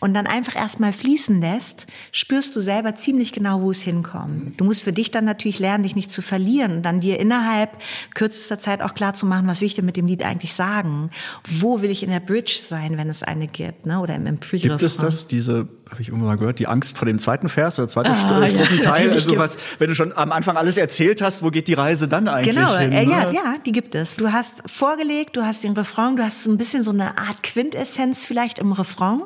und 0.02 0.14
dann 0.14 0.28
einfach 0.28 0.56
erstmal 0.56 0.92
fließen 0.92 1.40
lässt, 1.40 1.88
spürst 2.12 2.56
du 2.56 2.60
selber 2.60 2.96
ziemlich 2.96 3.32
genau, 3.32 3.62
wo 3.62 3.72
es 3.72 3.82
hinkommt. 3.82 4.60
Du 4.60 4.66
musst 4.66 4.84
für 4.84 4.94
dich 4.94 5.10
dann 5.10 5.24
natürlich 5.24 5.60
lernen, 5.60 5.84
dich 5.84 5.96
nicht 5.96 6.12
zu 6.12 6.22
verlieren 6.22 6.78
und 6.78 6.82
dann 6.84 7.00
dir 7.00 7.18
innerhalb 7.18 7.78
kürzester 8.14 8.60
Zeit 8.60 8.82
auch 8.82 8.94
klar 8.94 9.14
zu 9.14 9.26
machen, 9.26 9.48
was 9.48 9.62
will 9.62 9.68
ich 9.68 9.76
denn 9.76 9.86
mit 9.86 9.96
dem 9.96 10.08
Lied 10.08 10.24
eigentlich 10.24 10.54
sagen? 10.54 11.12
Wo 11.48 11.82
will 11.82 11.92
ich 11.92 12.04
in 12.04 12.10
der 12.10 12.20
Bridge 12.20 12.60
sein, 12.68 12.98
wenn 12.98 13.10
es 13.10 13.24
eine 13.28 13.48
gibt, 13.48 13.86
ne? 13.86 14.00
oder 14.00 14.16
im, 14.16 14.26
im 14.26 14.40
Gibt 14.40 14.84
es 14.84 14.98
das, 14.98 15.28
diese, 15.28 15.68
habe 15.90 16.02
ich 16.02 16.08
irgendwann 16.08 16.30
mal 16.30 16.38
gehört, 16.38 16.58
die 16.58 16.68
Angst 16.68 16.98
vor 16.98 17.06
dem 17.06 17.20
zweiten 17.20 17.48
Vers 17.48 17.78
oder 17.78 17.88
zweiten 17.88 18.10
ah, 18.10 18.16
Strophenteil. 18.50 19.08
Ja, 19.08 19.14
also 19.14 19.38
was, 19.38 19.58
wenn 19.78 19.88
du 19.88 19.96
schon 19.96 20.16
am 20.18 20.32
Anfang 20.32 20.58
alles 20.58 20.78
erzählt 20.78 21.22
hast, 21.22 21.44
wo 21.44 21.52
geht 21.52 21.68
die 21.68 21.74
Reise 21.74 22.08
dann 22.08 22.28
eigentlich 22.28 22.56
genau, 22.56 22.76
hin? 22.76 22.90
Genau, 22.90 23.12
ja, 23.12 23.32
ja, 23.32 23.56
die 23.64 23.72
gibt 23.72 23.94
es. 23.94 24.16
Du 24.16 24.32
hast 24.32 24.64
vorgelegt, 24.66 25.38
du 25.38 25.44
hast 25.44 25.64
den 25.64 25.74
Refrain, 25.74 26.16
du 26.16 26.24
hast 26.24 26.44
so 26.44 26.52
ein 26.52 26.58
bisschen 26.58 26.82
so 26.82 26.92
eine 26.92 27.18
Art 27.20 27.44
Quintessenz 27.44 28.26
vielleicht 28.26 28.58
im 28.58 28.72
Refrain. 28.72 29.22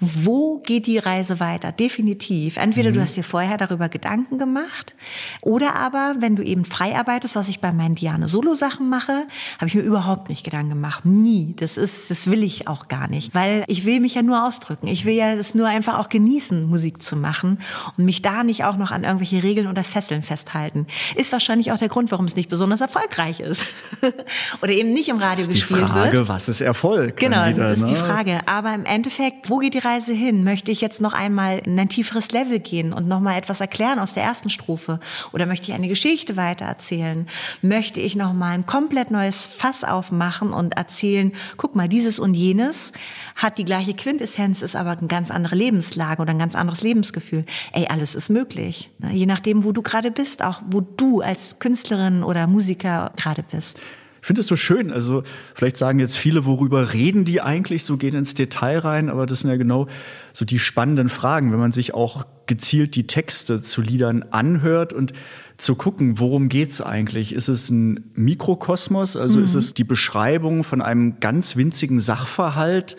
Wo 0.00 0.58
geht 0.60 0.86
die 0.86 0.98
Reise 0.98 1.40
weiter? 1.40 1.72
Definitiv. 1.72 2.56
Entweder 2.56 2.88
mhm. 2.90 2.94
du 2.94 3.02
hast 3.02 3.16
dir 3.16 3.24
vorher 3.24 3.58
darüber 3.58 3.90
Gedanken 3.90 4.38
gemacht 4.38 4.94
oder 5.42 5.76
aber, 5.76 6.16
wenn 6.20 6.36
du 6.36 6.42
eben 6.42 6.64
frei 6.64 6.96
arbeitest, 6.96 7.36
was 7.36 7.48
ich 7.48 7.60
bei 7.60 7.70
meinen 7.70 7.96
Diane 7.96 8.28
Solo-Sachen 8.28 8.88
mache, 8.88 9.26
habe 9.58 9.66
ich 9.66 9.74
mir 9.74 9.82
überhaupt 9.82 10.30
nicht 10.30 10.42
Gedanken 10.42 10.70
gemacht. 10.70 11.04
Nie. 11.04 11.54
Das 11.58 11.76
ist, 11.76 12.10
das 12.10 12.30
will 12.30 12.42
ich 12.42 12.66
auch 12.66 12.88
gar 12.88 13.08
nicht. 13.08 13.34
Weil 13.34 13.64
ich 13.66 13.84
will 13.84 14.00
mich 14.00 14.14
ja 14.14 14.22
nur 14.22 14.46
ausdrücken. 14.46 14.86
Ich 14.86 15.04
will 15.04 15.14
ja 15.14 15.34
es 15.34 15.54
nur 15.54 15.68
einfach 15.68 15.81
auch 15.88 16.08
genießen, 16.08 16.64
Musik 16.64 17.02
zu 17.02 17.16
machen 17.16 17.58
und 17.96 18.04
mich 18.04 18.22
da 18.22 18.44
nicht 18.44 18.64
auch 18.64 18.76
noch 18.76 18.90
an 18.90 19.04
irgendwelche 19.04 19.42
Regeln 19.42 19.66
oder 19.66 19.84
Fesseln 19.84 20.22
festhalten. 20.22 20.86
Ist 21.16 21.32
wahrscheinlich 21.32 21.72
auch 21.72 21.78
der 21.78 21.88
Grund, 21.88 22.10
warum 22.10 22.26
es 22.26 22.36
nicht 22.36 22.48
besonders 22.48 22.80
erfolgreich 22.80 23.40
ist. 23.40 23.66
oder 24.62 24.72
eben 24.72 24.92
nicht 24.92 25.08
im 25.08 25.18
Radio 25.18 25.46
gespielt 25.46 25.70
wird. 25.70 25.82
die 25.82 25.92
Frage, 25.92 26.18
wird. 26.18 26.28
was 26.28 26.48
ist 26.48 26.60
Erfolg? 26.60 27.16
Genau, 27.16 27.46
wieder, 27.46 27.70
das 27.70 27.80
ist 27.80 27.88
die 27.88 27.94
ne? 27.94 27.98
Frage. 27.98 28.40
Aber 28.46 28.74
im 28.74 28.84
Endeffekt, 28.84 29.50
wo 29.50 29.58
geht 29.58 29.74
die 29.74 29.78
Reise 29.78 30.12
hin? 30.12 30.44
Möchte 30.44 30.70
ich 30.70 30.80
jetzt 30.80 31.00
noch 31.00 31.12
einmal 31.12 31.58
in 31.58 31.78
ein 31.78 31.88
tieferes 31.88 32.30
Level 32.32 32.58
gehen 32.58 32.92
und 32.92 33.08
noch 33.08 33.20
mal 33.20 33.36
etwas 33.36 33.60
erklären 33.60 33.98
aus 33.98 34.14
der 34.14 34.22
ersten 34.22 34.50
Strophe? 34.50 35.00
Oder 35.32 35.46
möchte 35.46 35.68
ich 35.68 35.74
eine 35.74 35.88
Geschichte 35.88 36.36
weitererzählen? 36.36 37.26
Möchte 37.60 38.00
ich 38.00 38.16
noch 38.16 38.32
mal 38.32 38.52
ein 38.52 38.66
komplett 38.66 39.10
neues 39.10 39.46
Fass 39.46 39.84
aufmachen 39.84 40.52
und 40.52 40.76
erzählen, 40.76 41.32
guck 41.56 41.74
mal, 41.74 41.88
dieses 41.88 42.18
und 42.18 42.34
jenes 42.34 42.92
hat 43.34 43.58
die 43.58 43.64
gleiche 43.64 43.94
Quintessenz, 43.94 44.62
ist 44.62 44.76
aber 44.76 44.92
eine 44.92 45.08
ganz 45.08 45.30
andere 45.30 45.54
Lebenslage 45.72 46.22
oder 46.22 46.30
ein 46.30 46.38
ganz 46.38 46.54
anderes 46.54 46.82
Lebensgefühl. 46.82 47.44
Ey, 47.72 47.86
alles 47.88 48.14
ist 48.14 48.28
möglich. 48.28 48.90
Ne? 48.98 49.12
Je 49.14 49.26
nachdem, 49.26 49.64
wo 49.64 49.72
du 49.72 49.82
gerade 49.82 50.10
bist, 50.10 50.44
auch 50.44 50.62
wo 50.70 50.80
du 50.80 51.20
als 51.20 51.58
Künstlerin 51.58 52.22
oder 52.22 52.46
Musiker 52.46 53.12
gerade 53.16 53.42
bist. 53.42 53.78
finde 54.20 54.40
es 54.42 54.46
so 54.46 54.56
schön. 54.56 54.92
Also 54.92 55.22
vielleicht 55.54 55.76
sagen 55.76 55.98
jetzt 55.98 56.16
viele, 56.16 56.44
worüber 56.44 56.92
reden 56.92 57.24
die 57.24 57.40
eigentlich? 57.40 57.84
So 57.84 57.96
gehen 57.96 58.14
ins 58.14 58.34
Detail 58.34 58.78
rein, 58.78 59.08
aber 59.08 59.26
das 59.26 59.40
sind 59.40 59.50
ja 59.50 59.56
genau 59.56 59.86
so 60.32 60.44
die 60.44 60.58
spannenden 60.58 61.08
Fragen, 61.08 61.52
wenn 61.52 61.58
man 61.58 61.72
sich 61.72 61.94
auch 61.94 62.26
gezielt 62.46 62.94
die 62.94 63.06
Texte 63.06 63.62
zu 63.62 63.80
Liedern 63.80 64.24
anhört 64.30 64.92
und 64.92 65.12
zu 65.56 65.74
gucken, 65.74 66.18
worum 66.18 66.48
geht's 66.48 66.80
eigentlich? 66.80 67.32
Ist 67.34 67.48
es 67.48 67.70
ein 67.70 68.10
Mikrokosmos? 68.14 69.16
Also 69.16 69.38
mhm. 69.38 69.44
ist 69.44 69.54
es 69.54 69.74
die 69.74 69.84
Beschreibung 69.84 70.64
von 70.64 70.82
einem 70.82 71.18
ganz 71.20 71.56
winzigen 71.56 72.00
Sachverhalt, 72.00 72.96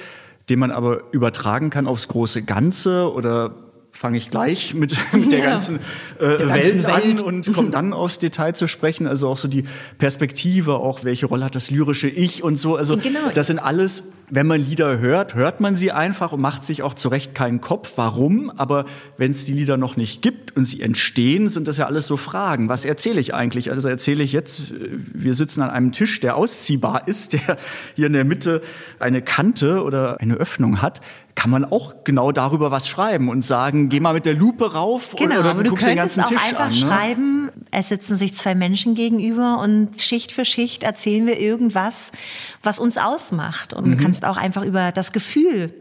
den 0.49 0.59
man 0.59 0.71
aber 0.71 1.03
übertragen 1.11 1.69
kann 1.69 1.87
aufs 1.87 2.07
große 2.07 2.43
Ganze 2.43 3.11
oder 3.13 3.53
fange 3.93 4.17
ich 4.17 4.31
gleich 4.31 4.73
mit, 4.73 4.95
mit 5.13 5.31
der 5.31 5.39
ja. 5.39 5.45
ganzen, 5.45 5.77
äh, 6.19 6.37
der 6.37 6.49
Welt, 6.49 6.83
Welt, 6.83 6.85
an 6.85 7.19
und 7.19 7.53
komme 7.53 7.69
dann 7.69 7.93
aufs 7.93 8.19
Detail 8.19 8.53
zu 8.53 8.67
sprechen. 8.67 9.07
Also 9.07 9.29
auch 9.29 9.37
so 9.37 9.47
die 9.47 9.63
Perspektive, 9.99 10.75
auch 10.75 11.03
welche 11.03 11.27
Rolle 11.27 11.45
hat 11.45 11.55
das 11.55 11.69
lyrische 11.71 12.09
Ich 12.09 12.43
und 12.43 12.57
so. 12.57 12.75
Also 12.75 12.97
genau. 12.97 13.19
das 13.33 13.47
sind 13.47 13.59
alles, 13.59 14.03
wenn 14.29 14.47
man 14.47 14.65
Lieder 14.65 14.97
hört, 14.97 15.35
hört 15.35 15.61
man 15.61 15.75
sie 15.75 15.91
einfach 15.91 16.31
und 16.33 16.41
macht 16.41 16.65
sich 16.65 16.81
auch 16.81 16.95
zurecht 16.95 17.35
keinen 17.35 17.61
Kopf, 17.61 17.93
warum. 17.95 18.51
Aber 18.57 18.85
wenn 19.17 19.31
es 19.31 19.45
die 19.45 19.53
Lieder 19.53 19.77
noch 19.77 19.95
nicht 19.95 20.23
gibt 20.23 20.57
und 20.57 20.65
sie 20.65 20.81
entstehen, 20.81 21.47
sind 21.47 21.67
das 21.67 21.77
ja 21.77 21.85
alles 21.85 22.07
so 22.07 22.17
Fragen. 22.17 22.69
Was 22.69 22.85
erzähle 22.85 23.21
ich 23.21 23.35
eigentlich? 23.35 23.69
Also 23.69 23.87
erzähle 23.87 24.23
ich 24.23 24.33
jetzt, 24.33 24.71
äh, 24.71 24.89
wir 25.13 25.35
sitzen 25.35 25.61
an 25.61 25.69
einem 25.69 25.91
Tisch, 25.91 26.19
der 26.19 26.35
ausziehbar 26.35 27.07
ist, 27.07 27.33
der 27.47 27.57
hier 27.95 28.07
in 28.07 28.13
der 28.13 28.25
Mitte 28.25 28.61
eine 28.99 29.21
Kante 29.21 29.83
oder 29.83 30.19
eine 30.19 30.33
Öffnung 30.33 30.81
hat 30.81 30.99
kann 31.43 31.51
man 31.51 31.65
auch 31.65 32.05
genau 32.05 32.31
darüber 32.31 32.71
was 32.71 32.87
schreiben 32.87 33.27
und 33.27 33.41
sagen, 33.41 33.89
geh 33.89 33.99
mal 33.99 34.13
mit 34.13 34.25
der 34.25 34.33
Lupe 34.33 34.71
rauf 34.71 35.13
genau, 35.17 35.41
oder, 35.41 35.53
du, 35.55 35.63
du 35.63 35.69
guckst 35.71 35.85
den 35.85 35.97
ganzen 35.97 36.23
Tisch 36.23 36.41
einfach 36.41 36.67
an. 36.67 36.69
Ne? 36.69 36.77
schreiben, 36.77 37.51
es 37.69 37.89
sitzen 37.89 38.15
sich 38.15 38.33
zwei 38.33 38.55
Menschen 38.55 38.95
gegenüber 38.95 39.59
und 39.59 39.99
Schicht 39.99 40.31
für 40.31 40.45
Schicht 40.45 40.83
erzählen 40.83 41.27
wir 41.27 41.37
irgendwas, 41.41 42.13
was 42.61 42.79
uns 42.79 42.97
ausmacht. 42.97 43.73
Und 43.73 43.85
mhm. 43.85 43.97
du 43.97 44.03
kannst 44.03 44.23
auch 44.23 44.37
einfach 44.37 44.63
über 44.63 44.93
das 44.93 45.11
Gefühl, 45.11 45.73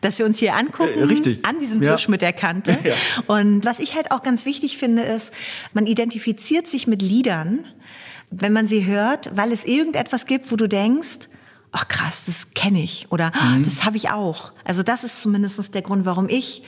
dass 0.00 0.18
wir 0.18 0.24
uns 0.24 0.38
hier 0.38 0.54
angucken, 0.54 1.10
äh, 1.10 1.38
an 1.42 1.58
diesem 1.60 1.82
Tisch 1.82 2.04
ja. 2.04 2.10
mit 2.10 2.22
der 2.22 2.32
Kante. 2.32 2.78
Ja. 2.90 2.94
Und 3.26 3.64
was 3.66 3.78
ich 3.78 3.94
halt 3.94 4.10
auch 4.10 4.22
ganz 4.22 4.46
wichtig 4.46 4.78
finde, 4.78 5.02
ist, 5.02 5.34
man 5.74 5.86
identifiziert 5.86 6.66
sich 6.66 6.86
mit 6.86 7.02
Liedern, 7.02 7.66
wenn 8.30 8.54
man 8.54 8.66
sie 8.66 8.86
hört, 8.86 9.30
weil 9.36 9.52
es 9.52 9.64
irgendetwas 9.64 10.24
gibt, 10.24 10.50
wo 10.50 10.56
du 10.56 10.66
denkst, 10.66 11.28
ach 11.72 11.88
krass, 11.88 12.24
das 12.26 12.50
kenne 12.54 12.82
ich 12.82 13.06
oder 13.10 13.32
mhm. 13.34 13.62
das 13.62 13.84
habe 13.84 13.96
ich 13.96 14.10
auch. 14.10 14.52
Also 14.64 14.82
das 14.82 15.04
ist 15.04 15.22
zumindest 15.22 15.74
der 15.74 15.82
Grund, 15.82 16.06
warum 16.06 16.28
ich 16.28 16.62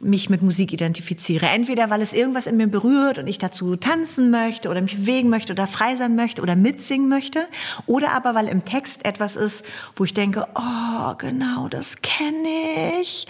mich 0.00 0.30
mit 0.30 0.42
Musik 0.42 0.72
identifiziere. 0.72 1.46
Entweder 1.46 1.90
weil 1.90 2.02
es 2.02 2.12
irgendwas 2.12 2.46
in 2.46 2.56
mir 2.56 2.66
berührt 2.66 3.18
und 3.18 3.26
ich 3.26 3.38
dazu 3.38 3.76
tanzen 3.76 4.30
möchte 4.30 4.68
oder 4.68 4.80
mich 4.80 4.96
bewegen 4.96 5.30
möchte 5.30 5.52
oder 5.52 5.66
frei 5.66 5.96
sein 5.96 6.16
möchte 6.16 6.42
oder 6.42 6.56
mitsingen 6.56 7.08
möchte. 7.08 7.46
Oder 7.86 8.12
aber 8.12 8.34
weil 8.34 8.48
im 8.48 8.64
Text 8.64 9.04
etwas 9.04 9.36
ist, 9.36 9.64
wo 9.96 10.04
ich 10.04 10.14
denke, 10.14 10.46
oh, 10.54 11.14
genau, 11.18 11.68
das 11.68 12.02
kenne 12.02 13.00
ich. 13.00 13.26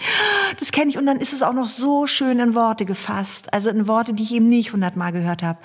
Das 0.59 0.71
kenne 0.71 0.89
ich. 0.89 0.97
Und 0.97 1.05
dann 1.05 1.19
ist 1.19 1.33
es 1.33 1.43
auch 1.43 1.53
noch 1.53 1.67
so 1.67 2.07
schön 2.07 2.39
in 2.39 2.55
Worte 2.55 2.85
gefasst. 2.85 3.53
Also 3.53 3.69
in 3.69 3.87
Worte, 3.87 4.13
die 4.13 4.23
ich 4.23 4.33
eben 4.33 4.49
nicht 4.49 4.73
hundertmal 4.73 5.11
gehört 5.11 5.43
habe. 5.43 5.59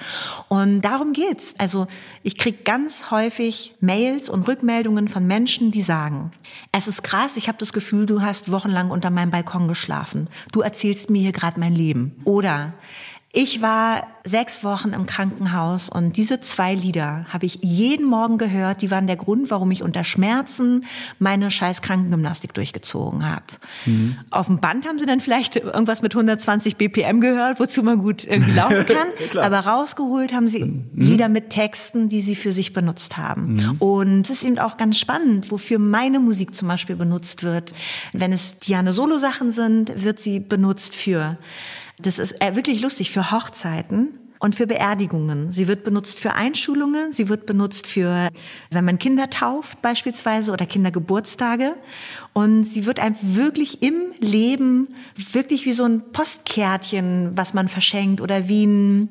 Und 0.49 0.83
darum 0.83 1.13
geht's. 1.13 1.55
Also 1.59 1.87
ich 2.23 2.39
kriege 2.39 2.63
ganz 2.65 3.11
häufig 3.11 3.75
Mails 3.81 4.29
und 4.29 4.47
Rückmeldungen 4.47 5.09
von 5.09 5.27
Menschen, 5.27 5.71
die 5.71 5.83
sagen, 5.83 6.33
es 6.73 6.87
ist 6.87 7.03
krass, 7.03 7.37
ich 7.37 7.49
habe 7.49 7.59
das 7.59 7.73
Gefühl, 7.73 8.07
du 8.07 8.23
hast 8.23 8.51
wochenlang 8.51 8.91
unter 8.91 9.11
meinem 9.11 9.31
Balkon 9.31 9.69
geschlafen. 9.69 10.29
Du 10.53 10.61
erzählst 10.61 10.90
erzählst 10.91 11.11
mir 11.11 11.23
hier 11.23 11.33
gerade 11.33 11.61
mein 11.61 11.75
Leben. 11.75 12.21
Oder 12.25 12.75
ich 13.33 13.63
war 13.63 14.09
sechs 14.25 14.65
Wochen 14.65 14.89
im 14.89 15.07
Krankenhaus 15.07 15.89
und 15.89 16.17
diese 16.17 16.41
zwei 16.41 16.75
Lieder 16.75 17.27
habe 17.29 17.47
ich 17.47 17.61
jeden 17.63 18.05
Morgen 18.05 18.39
gehört. 18.39 18.83
Die 18.83 18.91
waren 18.91 19.07
der 19.07 19.17
Grund, 19.17 19.53
warum 19.53 19.71
ich 19.71 19.85
unter 19.85 20.03
Schmerzen 20.03 20.85
meine 21.21 21.51
scheiß 21.51 21.81
Krankengymnastik 21.81 22.53
durchgezogen 22.53 23.25
habe. 23.25 23.45
Mhm. 23.87 24.17
Auf 24.31 24.49
dem 24.49 24.59
Band 24.59 24.87
haben 24.87 24.99
sie 24.99 25.07
dann 25.07 25.21
vielleicht 25.21 25.55
irgendwas 25.55 26.03
mit 26.03 26.13
120 26.13 26.77
BPM 26.77 27.21
gehört, 27.21 27.61
wozu 27.61 27.85
man 27.85 27.99
gut 27.99 28.25
irgendwie 28.25 28.53
laufen 28.53 28.85
kann. 28.87 29.09
ja, 29.33 29.43
Aber 29.43 29.61
rausgeholt 29.61 30.33
haben 30.33 30.49
sie 30.49 30.65
mhm. 30.65 30.91
Lieder 30.95 31.29
mit 31.29 31.51
Texten, 31.51 32.09
die 32.09 32.21
sie 32.21 32.35
für 32.35 32.51
sich 32.51 32.73
benutzt 32.73 33.17
haben. 33.17 33.55
Mhm. 33.55 33.77
Und 33.79 34.21
es 34.23 34.31
ist 34.31 34.43
eben 34.43 34.59
auch 34.59 34.77
ganz 34.77 34.99
spannend, 34.99 35.53
wofür 35.53 35.79
meine 35.79 36.19
Musik 36.19 36.57
zum 36.57 36.67
Beispiel 36.67 36.97
benutzt 36.97 37.45
wird. 37.45 37.73
Wenn 38.13 38.33
es 38.33 38.59
Diane 38.59 38.93
Solo-Sachen 38.93 39.53
sind, 39.53 40.05
wird 40.05 40.19
sie 40.19 40.41
benutzt 40.41 40.97
für 40.97 41.39
das 42.03 42.19
ist 42.19 42.41
äh, 42.41 42.55
wirklich 42.55 42.83
lustig 42.83 43.11
für 43.11 43.31
Hochzeiten 43.31 44.19
und 44.41 44.55
für 44.55 44.67
Beerdigungen. 44.67 45.53
Sie 45.53 45.69
wird 45.69 45.85
benutzt 45.85 46.19
für 46.19 46.33
Einschulungen, 46.33 47.13
sie 47.13 47.29
wird 47.29 47.45
benutzt 47.45 47.87
für, 47.87 48.31
wenn 48.71 48.85
man 48.85 48.99
Kinder 48.99 49.29
tauft 49.29 49.83
beispielsweise 49.83 50.51
oder 50.53 50.65
Kindergeburtstage. 50.65 51.75
Und 52.33 52.65
sie 52.65 52.87
wird 52.87 53.01
einem 53.01 53.17
wirklich 53.21 53.83
im 53.83 54.13
Leben, 54.19 54.89
wirklich 55.15 55.67
wie 55.67 55.73
so 55.73 55.85
ein 55.85 56.11
Postkärtchen, 56.13 57.33
was 57.35 57.53
man 57.53 57.69
verschenkt 57.69 58.23
oder 58.23 58.49
wie 58.49 58.67
ein, 58.67 59.09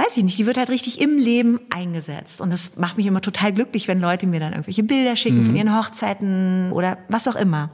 weiß 0.00 0.16
ich 0.16 0.24
nicht, 0.24 0.38
die 0.38 0.46
wird 0.46 0.56
halt 0.56 0.70
richtig 0.70 1.00
im 1.00 1.18
Leben 1.18 1.60
eingesetzt. 1.70 2.40
Und 2.40 2.50
das 2.50 2.76
macht 2.76 2.96
mich 2.96 3.06
immer 3.06 3.20
total 3.20 3.52
glücklich, 3.52 3.86
wenn 3.86 4.00
Leute 4.00 4.26
mir 4.26 4.40
dann 4.40 4.52
irgendwelche 4.52 4.82
Bilder 4.82 5.14
schicken 5.14 5.38
mhm. 5.38 5.44
von 5.44 5.56
ihren 5.56 5.76
Hochzeiten 5.76 6.72
oder 6.72 6.98
was 7.08 7.28
auch 7.28 7.36
immer. 7.36 7.70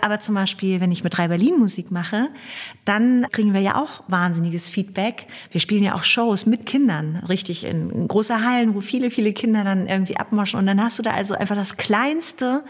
Aber 0.00 0.20
zum 0.20 0.34
Beispiel, 0.34 0.80
wenn 0.80 0.92
ich 0.92 1.04
mit 1.04 1.16
Drei 1.16 1.28
Berlin 1.28 1.58
Musik 1.58 1.90
mache, 1.90 2.28
dann 2.84 3.26
kriegen 3.32 3.54
wir 3.54 3.60
ja 3.60 3.76
auch 3.76 4.04
wahnsinniges 4.08 4.68
Feedback. 4.68 5.26
Wir 5.50 5.60
spielen 5.60 5.82
ja 5.82 5.94
auch 5.94 6.02
Shows 6.02 6.46
mit 6.46 6.66
Kindern, 6.66 7.22
richtig 7.28 7.64
in 7.64 8.08
großer 8.08 8.44
Hallen, 8.44 8.74
wo 8.74 8.80
viele, 8.80 9.10
viele 9.10 9.32
Kinder 9.32 9.64
dann 9.64 9.86
irgendwie 9.86 10.16
abmoschen. 10.16 10.58
Und 10.58 10.66
dann 10.66 10.82
hast 10.82 10.98
du 10.98 11.02
da 11.02 11.12
also 11.12 11.34
einfach 11.34 11.56
das 11.56 11.76
kleinste 11.76 12.62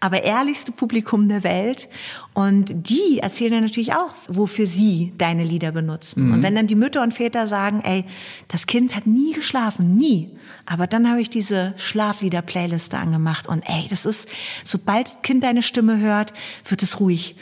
aber 0.00 0.22
ehrlichste 0.22 0.72
Publikum 0.72 1.28
der 1.28 1.42
Welt. 1.42 1.88
Und 2.36 2.90
die 2.90 3.20
erzählen 3.20 3.52
dann 3.52 3.62
natürlich 3.62 3.94
auch, 3.94 4.12
wofür 4.28 4.66
sie 4.66 5.14
deine 5.16 5.42
Lieder 5.42 5.72
benutzen. 5.72 6.26
Mhm. 6.26 6.34
Und 6.34 6.42
wenn 6.42 6.54
dann 6.54 6.66
die 6.66 6.74
Mütter 6.74 7.02
und 7.02 7.14
Väter 7.14 7.46
sagen, 7.46 7.80
ey, 7.82 8.04
das 8.48 8.66
Kind 8.66 8.94
hat 8.94 9.06
nie 9.06 9.32
geschlafen, 9.32 9.96
nie. 9.96 10.36
Aber 10.66 10.86
dann 10.86 11.08
habe 11.08 11.22
ich 11.22 11.30
diese 11.30 11.72
Schlaflieder-Playliste 11.78 12.98
angemacht 12.98 13.48
und 13.48 13.62
ey, 13.62 13.86
das 13.88 14.04
ist, 14.04 14.28
sobald 14.64 15.06
das 15.06 15.16
Kind 15.22 15.44
deine 15.44 15.62
Stimme 15.62 15.98
hört, 15.98 16.34
wird 16.68 16.82
es 16.82 17.00
ruhig. 17.00 17.36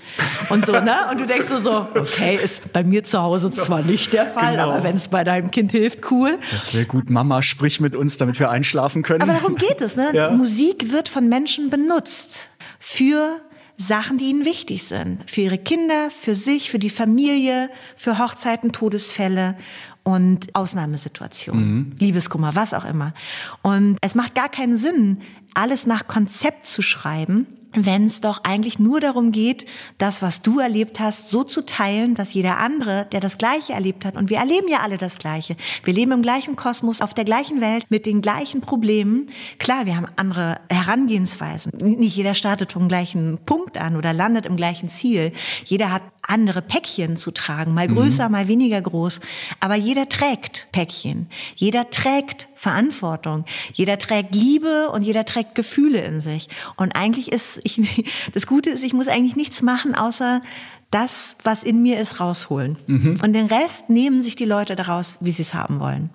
Und 0.51 0.65
so, 0.65 0.71
ne? 0.71 0.95
Und 1.11 1.21
du 1.21 1.27
denkst 1.27 1.49
so, 1.49 1.59
so 1.59 1.89
okay, 1.97 2.39
ist 2.41 2.73
bei 2.73 2.85
mir 2.85 3.03
zu 3.03 3.21
Hause 3.21 3.51
zwar 3.51 3.83
nicht 3.83 4.13
der 4.13 4.27
Fall, 4.27 4.53
genau. 4.53 4.71
aber 4.71 4.85
wenn 4.85 4.95
es 4.95 5.09
bei 5.09 5.25
deinem 5.25 5.51
Kind 5.51 5.73
hilft, 5.73 6.09
cool. 6.13 6.39
Das 6.53 6.73
wäre 6.73 6.85
gut. 6.85 7.11
Mama, 7.11 7.43
sprich 7.43 7.81
mit 7.81 7.97
uns, 7.97 8.17
damit 8.17 8.39
wir 8.39 8.49
einschlafen 8.49 9.03
können. 9.03 9.23
Aber 9.23 9.33
darum 9.33 9.57
geht 9.57 9.81
es, 9.81 9.97
ne? 9.97 10.11
Ja. 10.15 10.31
Musik 10.31 10.93
wird 10.93 11.09
von 11.09 11.29
Menschen 11.29 11.69
benutzt 11.69 12.51
für 12.79 13.41
Sachen, 13.77 14.19
die 14.19 14.27
ihnen 14.27 14.45
wichtig 14.45 14.85
sind. 14.85 15.29
Für 15.29 15.43
ihre 15.43 15.59
Kinder, 15.59 16.11
für 16.11 16.35
sich, 16.35 16.71
für 16.71 16.79
die 16.79 16.91
Familie, 16.91 17.71
für 17.97 18.19
Hochzeiten, 18.19 18.73
Todesfälle 18.73 19.57
und 20.05 20.55
Ausnahmesituationen, 20.55 21.75
mhm. 21.75 21.93
Liebeskummer, 21.99 22.55
was 22.55 22.75
auch 22.75 22.85
immer. 22.85 23.15
Und 23.63 23.99
es 24.01 24.15
macht 24.15 24.35
gar 24.35 24.49
keinen 24.49 24.77
Sinn, 24.77 25.23
alles 25.55 25.87
nach 25.87 26.07
Konzept 26.07 26.67
zu 26.67 26.83
schreiben, 26.83 27.47
wenn 27.75 28.07
es 28.07 28.21
doch 28.21 28.45
eigentlich 28.45 28.79
nur 28.79 29.01
darum 29.01 29.33
geht, 29.33 29.67
das, 29.99 30.23
was 30.23 30.43
du 30.43 30.61
erlebt 30.61 31.01
hast, 31.01 31.31
so 31.31 31.45
zu 31.45 31.65
teilen, 31.65 32.15
dass 32.15 32.35
jeder 32.35 32.59
andere, 32.59 33.07
der 33.13 33.21
das 33.21 33.39
Gleiche 33.39 33.73
erlebt 33.73 34.05
hat, 34.05 34.17
und 34.17 34.31
wir 34.31 34.39
erleben 34.39 34.69
ja 34.69 34.79
alle 34.81 34.97
das 34.97 35.19
Gleiche, 35.19 35.57
wir 35.83 35.95
leben 35.95 36.13
im 36.13 36.23
gleichen 36.23 36.57
Kosmos, 36.57 37.01
auf 37.01 37.15
der 37.15 37.25
gleichen 37.25 37.61
Welt, 37.61 37.87
mit 37.89 38.07
den 38.07 38.23
gleichen 38.23 38.61
Problemen. 38.61 39.27
Klar, 39.59 39.87
wir 39.87 39.97
haben 39.97 40.07
andere 40.17 40.61
Herangehensweisen. 40.71 41.73
Nicht 41.79 42.17
jeder 42.17 42.35
startet 42.35 42.73
vom 42.73 42.89
gleichen 42.89 43.39
Punkt 43.45 43.79
an 43.79 43.97
oder 43.97 44.13
landet 44.13 44.47
im 44.47 44.57
gleichen 44.57 44.89
Ziel. 44.89 45.33
Jeder 45.65 45.93
hat 45.93 46.03
andere 46.29 46.63
Päckchen 46.63 47.17
zu 47.17 47.31
tragen, 47.31 47.75
mal 47.75 47.89
größer, 47.89 48.27
mhm. 48.27 48.33
mal 48.33 48.49
weniger 48.49 48.81
groß. 48.81 49.21
Aber 49.61 49.75
jeder 49.75 50.09
trägt 50.09 50.69
Päckchen. 50.73 51.29
Jeder 51.55 51.91
trägt 51.91 52.49
Verantwortung. 52.55 53.45
Jeder 53.73 53.99
trägt 53.99 54.35
Liebe 54.35 54.91
und 54.91 55.03
jeder 55.03 55.25
trägt 55.25 55.55
Gefühle 55.55 56.01
in 56.03 56.21
sich. 56.21 56.49
Und 56.77 56.97
eigentlich 56.97 57.31
ist, 57.31 57.61
ich, 57.63 57.81
das 58.33 58.47
Gute 58.47 58.71
ist, 58.71 58.85
ich 58.85 58.93
muss 58.93 59.09
eigentlich 59.09 59.37
nichts 59.37 59.63
machen, 59.63 59.95
außer 59.95 60.43
das, 60.91 61.37
was 61.43 61.63
in 61.63 61.83
mir 61.83 62.01
ist, 62.01 62.21
rausholen. 62.21 62.79
Mhm. 62.87 63.19
Und 63.23 63.33
den 63.33 63.47
Rest 63.47 63.91
nehmen 63.91 64.23
sich 64.23 64.37
die 64.37 64.45
Leute 64.45 64.77
daraus, 64.77 65.19
wie 65.21 65.33
sie 65.33 65.43
es 65.43 65.55
haben 65.55 65.81
wollen. 65.81 66.11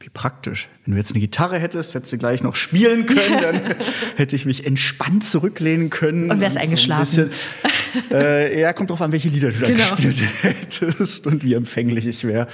Wie 0.00 0.10
praktisch. 0.10 0.68
Wenn 0.84 0.92
du 0.92 0.98
jetzt 0.98 1.10
eine 1.10 1.20
Gitarre 1.20 1.58
hättest, 1.58 1.92
hättest 1.94 2.12
du 2.12 2.18
gleich 2.18 2.42
noch 2.42 2.54
spielen 2.54 3.06
können, 3.06 3.42
dann 3.42 3.60
hätte 4.16 4.36
ich 4.36 4.46
mich 4.46 4.64
entspannt 4.64 5.24
zurücklehnen 5.24 5.90
können. 5.90 6.30
Und 6.30 6.40
wärst 6.40 6.54
und 6.54 6.62
eingeschlafen. 6.62 7.30
So 8.08 8.14
äh, 8.14 8.60
ja, 8.60 8.72
kommt 8.72 8.90
drauf 8.90 9.02
an, 9.02 9.10
welche 9.10 9.28
Lieder 9.28 9.50
du 9.50 9.58
da 9.58 9.66
genau. 9.66 9.78
gespielt 9.78 10.22
hättest 10.42 11.26
und 11.26 11.42
wie 11.42 11.54
empfänglich 11.54 12.06
ich 12.06 12.22
wäre. 12.22 12.46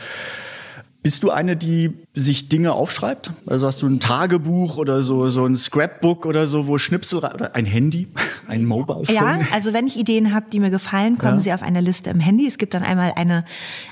Bist 1.03 1.23
du 1.23 1.31
eine, 1.31 1.55
die 1.55 1.93
sich 2.15 2.49
Dinge 2.49 2.73
aufschreibt? 2.73 3.31
Also 3.45 3.67
hast 3.67 3.83
du 3.83 3.87
ein 3.87 4.01
Tagebuch 4.01 4.79
oder 4.79 5.03
so, 5.03 5.29
so 5.29 5.45
ein 5.45 5.55
Scrapbook 5.55 6.25
oder 6.25 6.47
so, 6.47 6.67
wo 6.67 6.79
Schnipsel 6.79 7.19
oder 7.19 7.55
ein 7.55 7.67
Handy, 7.67 8.09
ein 8.49 8.65
Mobile 8.65 9.05
Phone? 9.05 9.15
Ja, 9.15 9.39
also 9.53 9.75
wenn 9.75 9.87
ich 9.87 9.99
Ideen 9.99 10.33
habe, 10.33 10.47
die 10.51 10.61
mir 10.61 10.71
gefallen, 10.71 11.19
kommen 11.19 11.35
ja. 11.35 11.41
sie 11.41 11.53
auf 11.53 11.63
eine 11.63 11.83
Liste 11.83 12.09
im 12.09 12.21
Handy. 12.21 12.47
Es 12.47 12.57
gibt 12.57 12.73
dann 12.73 12.83
einmal 12.83 13.13
eine 13.17 13.45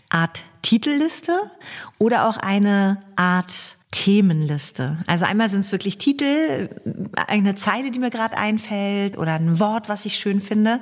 Art 0.08 0.44
Titelliste 0.62 1.50
oder 1.98 2.28
auch 2.28 2.36
eine 2.36 3.02
Art 3.16 3.76
Themenliste. 3.92 4.96
Also 5.06 5.26
einmal 5.26 5.50
sind 5.50 5.66
es 5.66 5.70
wirklich 5.70 5.98
Titel, 5.98 6.70
eine 7.26 7.54
Zeile, 7.56 7.90
die 7.90 7.98
mir 7.98 8.08
gerade 8.08 8.38
einfällt 8.38 9.18
oder 9.18 9.34
ein 9.34 9.60
Wort, 9.60 9.90
was 9.90 10.06
ich 10.06 10.16
schön 10.16 10.40
finde. 10.40 10.80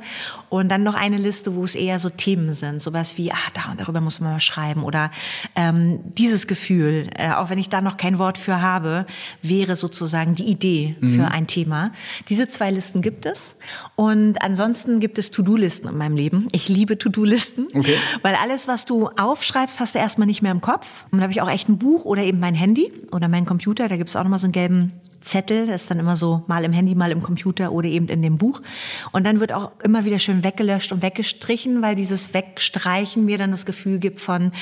Und 0.48 0.68
dann 0.68 0.84
noch 0.84 0.94
eine 0.94 1.16
Liste, 1.16 1.56
wo 1.56 1.64
es 1.64 1.74
eher 1.74 1.98
so 1.98 2.08
Themen 2.08 2.54
sind. 2.54 2.80
Sowas 2.80 3.18
wie, 3.18 3.32
ah, 3.32 3.36
da 3.52 3.72
und 3.72 3.80
darüber 3.80 4.00
muss 4.00 4.20
man 4.20 4.34
mal 4.34 4.40
schreiben. 4.40 4.84
Oder 4.84 5.10
ähm, 5.56 6.00
dieses 6.16 6.46
Gefühl, 6.46 7.08
äh, 7.16 7.32
auch 7.32 7.50
wenn 7.50 7.58
ich 7.58 7.68
da 7.68 7.80
noch 7.80 7.96
kein 7.96 8.20
Wort 8.20 8.38
für 8.38 8.62
habe, 8.62 9.06
wäre 9.42 9.74
sozusagen 9.74 10.36
die 10.36 10.44
Idee 10.44 10.94
mhm. 11.00 11.12
für 11.12 11.28
ein 11.32 11.48
Thema. 11.48 11.90
Diese 12.28 12.48
zwei 12.48 12.70
Listen 12.70 13.02
gibt 13.02 13.26
es. 13.26 13.56
Und 13.96 14.40
ansonsten 14.40 15.00
gibt 15.00 15.18
es 15.18 15.32
To-Do-Listen 15.32 15.88
in 15.88 15.98
meinem 15.98 16.14
Leben. 16.14 16.46
Ich 16.52 16.68
liebe 16.68 16.96
To-Do-Listen, 16.96 17.66
okay. 17.74 17.96
weil 18.22 18.36
alles, 18.36 18.68
was 18.68 18.84
du 18.84 19.08
aufschreibst, 19.08 19.80
hast 19.80 19.96
du 19.96 19.98
erstmal 19.98 20.28
nicht 20.28 20.42
mehr 20.42 20.52
im 20.52 20.60
Kopf. 20.60 21.02
Und 21.10 21.14
dann 21.14 21.22
habe 21.22 21.32
ich 21.32 21.42
auch 21.42 21.50
echt 21.50 21.68
ein 21.68 21.78
Buch 21.78 22.04
oder 22.04 22.22
eben 22.22 22.38
mein 22.38 22.54
Handy 22.54 22.92
oder 23.12 23.28
mein 23.28 23.44
Computer, 23.46 23.88
da 23.88 23.96
gibt 23.96 24.08
es 24.08 24.16
auch 24.16 24.22
nochmal 24.22 24.38
so 24.38 24.46
einen 24.46 24.52
gelben 24.52 24.92
Zettel, 25.20 25.66
das 25.66 25.82
ist 25.82 25.90
dann 25.90 25.98
immer 25.98 26.16
so 26.16 26.44
mal 26.46 26.64
im 26.64 26.72
Handy, 26.72 26.94
mal 26.94 27.10
im 27.10 27.22
Computer 27.22 27.72
oder 27.72 27.88
eben 27.88 28.08
in 28.08 28.22
dem 28.22 28.38
Buch. 28.38 28.62
Und 29.12 29.24
dann 29.24 29.38
wird 29.38 29.52
auch 29.52 29.72
immer 29.82 30.06
wieder 30.06 30.18
schön 30.18 30.42
weggelöscht 30.44 30.92
und 30.92 31.02
weggestrichen, 31.02 31.82
weil 31.82 31.94
dieses 31.94 32.32
Wegstreichen 32.32 33.26
mir 33.26 33.36
dann 33.36 33.50
das 33.50 33.66
Gefühl 33.66 33.98
gibt 33.98 34.20
von 34.20 34.52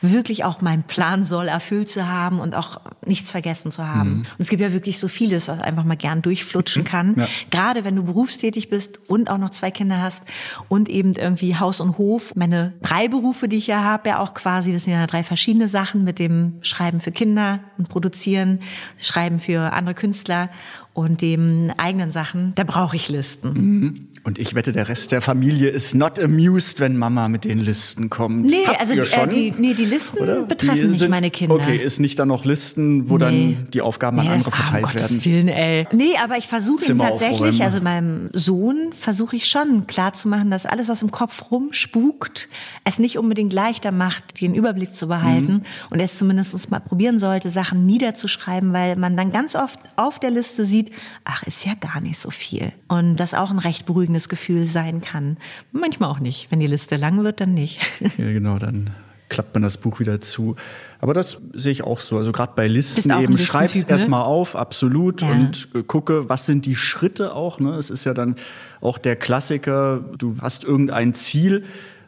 wirklich 0.00 0.44
auch 0.44 0.60
mein 0.60 0.82
Plan 0.82 1.24
soll 1.24 1.46
erfüllt 1.46 1.88
zu 1.88 2.08
haben 2.08 2.40
und 2.40 2.56
auch 2.56 2.80
nichts 3.06 3.30
vergessen 3.30 3.70
zu 3.70 3.86
haben. 3.86 4.10
Mhm. 4.10 4.16
Und 4.18 4.40
es 4.40 4.48
gibt 4.48 4.60
ja 4.60 4.72
wirklich 4.72 4.98
so 4.98 5.06
vieles, 5.06 5.48
was 5.48 5.60
einfach 5.60 5.84
mal 5.84 5.96
gern 5.96 6.20
durchflutschen 6.20 6.82
kann. 6.82 7.14
Ja. 7.16 7.28
Gerade 7.50 7.84
wenn 7.84 7.94
du 7.94 8.02
berufstätig 8.02 8.70
bist 8.70 8.98
und 9.08 9.30
auch 9.30 9.38
noch 9.38 9.50
zwei 9.50 9.70
Kinder 9.70 10.02
hast 10.02 10.24
und 10.68 10.88
eben 10.88 11.14
irgendwie 11.14 11.56
Haus 11.56 11.80
und 11.80 11.96
Hof. 11.96 12.34
Meine 12.34 12.72
drei 12.82 13.06
Berufe, 13.06 13.48
die 13.48 13.56
ich 13.56 13.68
ja 13.68 13.84
habe, 13.84 14.08
ja 14.08 14.18
auch 14.18 14.34
quasi, 14.34 14.72
das 14.72 14.84
sind 14.84 14.94
ja 14.94 15.06
drei 15.06 15.22
verschiedene 15.22 15.68
Sachen 15.68 16.02
mit 16.02 16.18
dem 16.18 16.54
Schreiben 16.62 17.00
für 17.00 17.12
Kinder 17.12 17.60
und 17.78 17.88
Produzieren, 17.88 18.60
Schreiben 18.98 19.38
für 19.38 19.72
andere 19.72 19.94
Künstler 19.94 20.07
Künstler 20.08 20.48
und 20.94 21.20
dem 21.20 21.70
eigenen 21.76 22.12
Sachen, 22.12 22.54
da 22.54 22.64
brauche 22.64 22.96
ich 22.96 23.10
Listen. 23.10 23.52
Mhm. 23.52 24.08
Und 24.28 24.38
ich 24.38 24.54
wette, 24.54 24.72
der 24.72 24.90
Rest 24.90 25.10
der 25.12 25.22
Familie 25.22 25.70
ist 25.70 25.94
not 25.94 26.20
amused, 26.20 26.80
wenn 26.80 26.98
Mama 26.98 27.30
mit 27.30 27.46
den 27.46 27.60
Listen 27.60 28.10
kommt. 28.10 28.44
Nee, 28.44 28.66
Habt 28.66 28.78
also 28.78 28.92
äh, 28.92 29.26
die, 29.26 29.54
nee, 29.56 29.72
die 29.72 29.86
Listen 29.86 30.18
Oder? 30.18 30.42
betreffen 30.42 30.76
die 30.76 30.86
nicht 30.88 30.98
sind, 30.98 31.10
meine 31.10 31.30
Kinder. 31.30 31.54
Okay, 31.54 31.78
ist 31.78 31.98
nicht 31.98 32.18
dann 32.18 32.28
noch 32.28 32.44
Listen, 32.44 33.08
wo 33.08 33.14
nee. 33.14 33.20
dann 33.20 33.68
die 33.72 33.80
Aufgaben 33.80 34.18
nee, 34.18 34.26
an 34.26 34.34
andere 34.34 34.50
verteilt 34.50 34.84
um 34.84 34.94
werden? 34.94 35.24
Willen, 35.24 35.48
ey. 35.48 35.86
Nee, 35.92 36.12
aber 36.22 36.36
ich 36.36 36.46
versuche 36.46 36.84
ihm 36.92 36.98
tatsächlich, 36.98 37.62
also 37.62 37.80
meinem 37.80 38.28
Sohn 38.34 38.92
versuche 39.00 39.34
ich 39.34 39.48
schon 39.48 39.86
klarzumachen, 39.86 40.50
dass 40.50 40.66
alles, 40.66 40.90
was 40.90 41.00
im 41.00 41.10
Kopf 41.10 41.50
rumspukt, 41.50 42.50
es 42.84 42.98
nicht 42.98 43.16
unbedingt 43.16 43.54
leichter 43.54 43.92
macht, 43.92 44.42
den 44.42 44.54
Überblick 44.54 44.94
zu 44.94 45.06
behalten 45.08 45.52
mhm. 45.52 45.62
und 45.88 46.00
es 46.00 46.18
zumindest 46.18 46.70
mal 46.70 46.80
probieren 46.80 47.18
sollte, 47.18 47.48
Sachen 47.48 47.86
niederzuschreiben, 47.86 48.74
weil 48.74 48.96
man 48.96 49.16
dann 49.16 49.30
ganz 49.30 49.54
oft 49.54 49.80
auf 49.96 50.18
der 50.18 50.32
Liste 50.32 50.66
sieht, 50.66 50.90
ach, 51.24 51.44
ist 51.44 51.64
ja 51.64 51.72
gar 51.80 52.02
nicht 52.02 52.18
so 52.18 52.28
viel. 52.28 52.72
Und 52.88 53.16
das 53.16 53.32
auch 53.32 53.50
ein 53.50 53.58
recht 53.58 53.86
beruhigendes 53.86 54.17
beruhigendes 54.18 54.28
Gefühl 54.28 54.66
sein 54.66 55.00
kann. 55.00 55.36
Manchmal 55.72 56.10
auch 56.10 56.20
nicht. 56.20 56.50
Wenn 56.50 56.60
die 56.60 56.66
Liste 56.66 56.96
lang 56.96 57.24
wird, 57.24 57.40
dann 57.40 57.54
nicht. 57.54 57.80
Ja, 58.18 58.32
genau, 58.32 58.58
dann 58.58 58.90
klappt 59.28 59.54
man 59.54 59.62
das 59.62 59.76
Buch 59.76 60.00
wieder 60.00 60.20
zu. 60.20 60.56
Aber 61.00 61.14
das 61.14 61.38
sehe 61.52 61.70
ich 61.70 61.84
auch 61.84 62.00
so. 62.00 62.16
Also 62.16 62.32
gerade 62.32 62.52
bei 62.56 62.66
Listen 62.66 63.10
eben, 63.20 63.36
schreib 63.38 63.70
es 63.70 63.86
ne? 63.86 63.90
erstmal 63.90 64.22
auf, 64.22 64.56
absolut, 64.56 65.22
ja. 65.22 65.30
und 65.30 65.68
äh, 65.74 65.82
gucke, 65.82 66.28
was 66.28 66.46
sind 66.46 66.66
die 66.66 66.74
Schritte 66.74 67.34
auch. 67.34 67.60
Ne? 67.60 67.74
Es 67.74 67.90
ist 67.90 68.04
ja 68.04 68.14
dann 68.14 68.34
auch 68.80 68.98
der 68.98 69.14
Klassiker, 69.16 70.02
du 70.16 70.36
hast 70.40 70.64
irgendein 70.64 71.12
Ziel, 71.12 71.64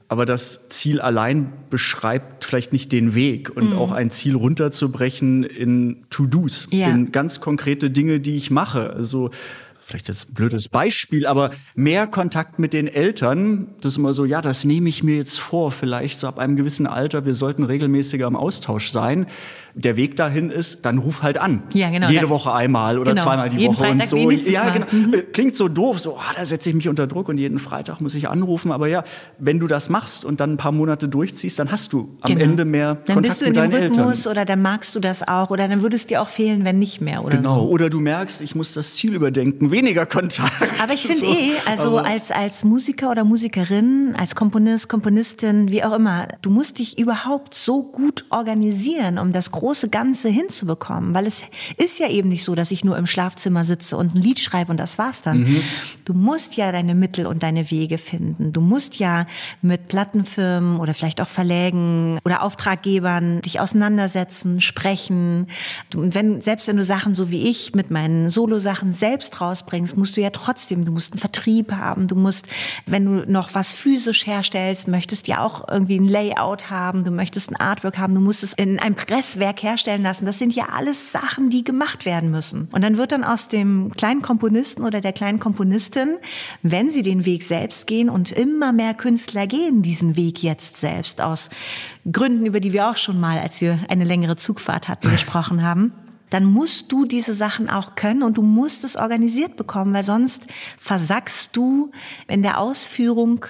aber 0.09 0.27
das 0.27 0.69
Ziel 0.71 1.01
allein 1.01 1.53
beschreibt 1.69 2.45
vielleicht 2.45 2.73
nicht 2.73 2.91
den 2.91 3.15
Weg 3.15 3.55
und 3.55 3.71
mhm. 3.71 3.79
auch 3.79 3.93
ein 3.93 4.11
Ziel 4.11 4.35
runterzubrechen 4.35 5.45
in 5.45 5.99
To-Dos, 6.11 6.67
ja. 6.71 6.89
in 6.89 7.13
ganz 7.13 7.41
konkrete 7.41 7.91
Dinge, 7.91 8.19
die 8.19 8.35
ich 8.35 8.51
mache. 8.51 8.91
Also 8.91 9.31
vielleicht 9.91 10.09
jetzt 10.09 10.30
ein 10.30 10.34
blödes 10.34 10.68
Beispiel, 10.68 11.26
aber 11.26 11.51
mehr 11.74 12.07
Kontakt 12.07 12.59
mit 12.59 12.72
den 12.72 12.86
Eltern, 12.86 13.68
das 13.80 13.95
ist 13.95 13.99
immer 13.99 14.14
so, 14.14 14.24
ja, 14.24 14.41
das 14.41 14.64
nehme 14.64 14.88
ich 14.88 15.03
mir 15.03 15.16
jetzt 15.16 15.41
vor, 15.41 15.70
vielleicht 15.72 16.20
so 16.20 16.28
ab 16.28 16.38
einem 16.38 16.57
gewissen 16.57 16.86
Alter, 16.86 17.26
wir 17.26 17.34
sollten 17.34 17.64
regelmäßiger 17.64 18.26
im 18.26 18.36
Austausch 18.36 18.93
sein 18.93 19.26
der 19.75 19.97
Weg 19.97 20.16
dahin 20.16 20.51
ist, 20.51 20.85
dann 20.85 20.99
ruf 20.99 21.23
halt 21.23 21.39
an. 21.39 21.62
Ja, 21.73 21.91
genau. 21.91 22.09
Jede 22.09 22.29
Woche 22.29 22.53
einmal 22.53 22.99
oder 22.99 23.12
genau. 23.12 23.23
zweimal 23.23 23.51
die 23.51 23.59
jeden 23.59 23.75
Woche 23.75 23.85
Freitag 23.85 24.12
und 24.12 24.39
so. 24.39 24.51
Ja, 24.51 24.71
genau. 24.71 24.87
Mhm. 24.91 25.14
Äh, 25.14 25.23
klingt 25.23 25.57
so 25.57 25.68
doof, 25.68 26.01
so, 26.01 26.16
ah, 26.16 26.33
da 26.37 26.45
setze 26.45 26.71
ich 26.71 26.77
mich 26.77 26.89
unter 26.89 27.07
Druck 27.07 27.29
und 27.29 27.39
jeden 27.39 27.59
Freitag 27.59 28.01
muss 28.01 28.14
ich 28.14 28.29
anrufen. 28.29 28.73
Aber 28.73 28.89
ja, 28.89 29.05
wenn 29.39 29.59
du 29.59 29.66
das 29.66 29.89
machst 29.89 30.25
und 30.25 30.41
dann 30.41 30.53
ein 30.53 30.57
paar 30.57 30.73
Monate 30.73 31.09
durchziehst, 31.09 31.59
dann 31.59 31.71
hast 31.71 31.93
du 31.93 32.16
am 32.21 32.33
genau. 32.33 32.45
Ende 32.45 32.64
mehr 32.64 32.95
dann 33.07 33.16
Kontakt 33.16 33.23
bist 33.23 33.41
du 33.43 33.45
in 33.47 33.51
mit 33.51 33.57
deinen 33.57 33.75
Rhythmus 33.75 34.18
Eltern. 34.18 34.33
Oder 34.33 34.45
dann 34.45 34.62
magst 34.62 34.97
du 34.97 35.01
das 35.01 35.27
auch 35.27 35.51
oder 35.51 35.68
dann 35.68 35.83
würde 35.83 35.97
es 35.97 36.07
dir 36.07 36.23
auch 36.23 36.29
fehlen, 36.29 36.64
wenn 36.64 36.79
nicht 36.79 37.01
mehr. 37.01 37.25
Oder 37.25 37.37
genau. 37.37 37.61
So. 37.61 37.71
Oder 37.71 37.91
du 37.91 38.01
merkst, 38.01 38.41
ich 38.41 38.55
muss 38.55 38.73
das 38.73 38.95
Ziel 38.95 39.14
überdenken, 39.14 39.71
weniger 39.71 40.07
Kontakt. 40.07 40.51
Aber 40.83 40.93
ich 40.93 41.03
finde 41.03 41.18
so. 41.21 41.27
eh, 41.27 41.53
also 41.66 41.99
als, 41.99 42.31
als 42.31 42.64
Musiker 42.64 43.11
oder 43.11 43.25
Musikerin, 43.25 44.14
als 44.16 44.35
Komponist, 44.35 44.89
Komponistin, 44.89 45.71
wie 45.71 45.85
auch 45.85 45.93
immer, 45.93 46.29
du 46.43 46.51
musst 46.51 46.79
dich 46.79 46.99
überhaupt 46.99 47.55
so 47.55 47.83
gut 47.83 48.25
organisieren, 48.31 49.18
um 49.18 49.33
das 49.33 49.51
große 49.61 49.89
Ganze 49.89 50.29
hin 50.29 50.41
hinzubekommen, 50.41 51.15
weil 51.15 51.27
es 51.27 51.43
ist 51.77 51.99
ja 51.99 52.09
eben 52.09 52.29
nicht 52.29 52.45
so, 52.45 52.55
dass 52.55 52.71
ich 52.71 52.85
nur 52.85 52.97
im 52.99 53.07
Schlafzimmer 53.07 53.65
sitze 53.65 53.97
und 53.97 54.15
ein 54.15 54.21
Lied 54.21 54.41
schreibe 54.41 54.71
und 54.71 54.79
das 54.79 54.99
war's 54.99 55.23
dann. 55.23 55.45
Mhm. 55.45 55.63
Du 56.05 56.15
musst 56.15 56.57
ja 56.57 56.73
deine 56.73 56.95
Mittel 56.95 57.27
und 57.27 57.43
deine 57.43 57.71
Wege 57.71 57.99
finden. 57.99 58.53
Du 58.53 58.61
musst 58.61 58.99
ja 58.99 59.27
mit 59.63 59.89
Plattenfirmen 59.89 60.81
oder 60.81 60.95
vielleicht 60.95 61.21
auch 61.21 61.29
Verlägen 61.29 62.19
oder 62.25 62.43
Auftraggebern 62.43 63.41
dich 63.43 63.61
auseinandersetzen, 63.61 64.61
sprechen. 64.61 65.47
Du, 65.91 66.03
wenn, 66.13 66.41
selbst 66.41 66.69
wenn 66.69 66.77
du 66.77 66.85
Sachen 66.85 67.15
so 67.15 67.31
wie 67.31 67.49
ich 67.49 67.75
mit 67.75 67.91
meinen 67.91 68.31
Solo-Sachen 68.31 68.93
selbst 68.93 69.41
rausbringst, 69.41 69.97
musst 69.97 70.17
du 70.17 70.21
ja 70.21 70.31
trotzdem, 70.31 70.85
du 70.85 70.93
musst 70.93 71.13
einen 71.13 71.21
Vertrieb 71.21 71.73
haben, 71.73 72.09
du 72.09 72.17
musst, 72.17 72.47
wenn 72.87 73.05
du 73.05 73.31
noch 73.31 73.55
was 73.55 73.75
physisch 73.75 74.27
herstellst, 74.27 74.89
möchtest 74.89 75.29
ja 75.29 75.45
auch 75.45 75.69
irgendwie 75.69 75.99
ein 75.99 76.09
Layout 76.09 76.71
haben, 76.71 77.05
du 77.05 77.11
möchtest 77.11 77.51
ein 77.51 77.57
Artwork 77.57 77.99
haben, 77.99 78.15
du 78.15 78.21
musst 78.21 78.43
es 78.43 78.53
in 78.55 78.79
einem 78.79 78.95
Presswerk 78.95 79.49
herstellen 79.59 80.03
lassen. 80.03 80.26
Das 80.26 80.38
sind 80.38 80.55
ja 80.55 80.68
alles 80.74 81.12
Sachen, 81.12 81.51
die 81.51 81.64
gemacht 81.64 82.07
werden 82.07 82.30
müssen. 82.30 82.68
Und 82.72 82.82
dann 82.82 82.96
wird 82.96 83.12
dann 83.12 83.24
aus 83.24 83.48
dem 83.48 83.92
kleinen 83.96 84.22
Komponisten 84.22 84.84
oder 84.84 85.01
der 85.01 85.12
kleinen 85.12 85.38
Komponistin, 85.38 86.18
wenn 86.62 86.90
sie 86.90 87.03
den 87.03 87.24
Weg 87.24 87.42
selbst 87.42 87.86
gehen 87.86 88.09
und 88.09 88.32
immer 88.32 88.72
mehr 88.72 88.94
Künstler 88.94 89.46
gehen 89.46 89.82
diesen 89.82 90.16
Weg 90.16 90.42
jetzt 90.42 90.80
selbst 90.80 91.20
aus 91.20 91.51
Gründen, 92.11 92.46
über 92.46 92.61
die 92.61 92.72
wir 92.72 92.88
auch 92.88 92.96
schon 92.96 93.20
mal, 93.20 93.38
als 93.38 93.61
wir 93.61 93.78
eine 93.88 94.05
längere 94.05 94.36
Zugfahrt 94.36 94.88
hatten, 94.88 95.11
gesprochen 95.12 95.62
haben 95.62 95.92
dann 96.30 96.44
musst 96.44 96.92
du 96.92 97.05
diese 97.05 97.34
Sachen 97.34 97.68
auch 97.68 97.96
können 97.96 98.22
und 98.22 98.38
du 98.38 98.42
musst 98.42 98.84
es 98.84 98.96
organisiert 98.96 99.57
bekommen, 99.57 99.92
weil 99.92 100.05
sonst 100.05 100.46
versackst 100.78 101.57
du 101.57 101.90
in 102.28 102.42
der 102.42 102.59
Ausführung 102.59 103.44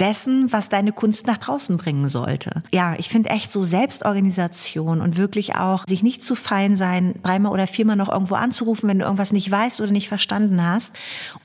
dessen, 0.00 0.52
was 0.52 0.68
deine 0.68 0.92
Kunst 0.92 1.26
nach 1.26 1.38
draußen 1.38 1.76
bringen 1.76 2.08
sollte. 2.08 2.62
Ja, 2.72 2.94
ich 2.98 3.08
finde 3.08 3.30
echt 3.30 3.52
so 3.52 3.62
Selbstorganisation 3.62 5.00
und 5.00 5.16
wirklich 5.16 5.56
auch 5.56 5.84
sich 5.86 6.02
nicht 6.02 6.24
zu 6.24 6.34
fein 6.34 6.76
sein, 6.76 7.14
dreimal 7.22 7.52
oder 7.52 7.66
viermal 7.66 7.96
noch 7.96 8.10
irgendwo 8.10 8.34
anzurufen, 8.34 8.88
wenn 8.88 8.98
du 8.98 9.04
irgendwas 9.04 9.32
nicht 9.32 9.50
weißt 9.50 9.80
oder 9.80 9.92
nicht 9.92 10.08
verstanden 10.08 10.64
hast. 10.64 10.94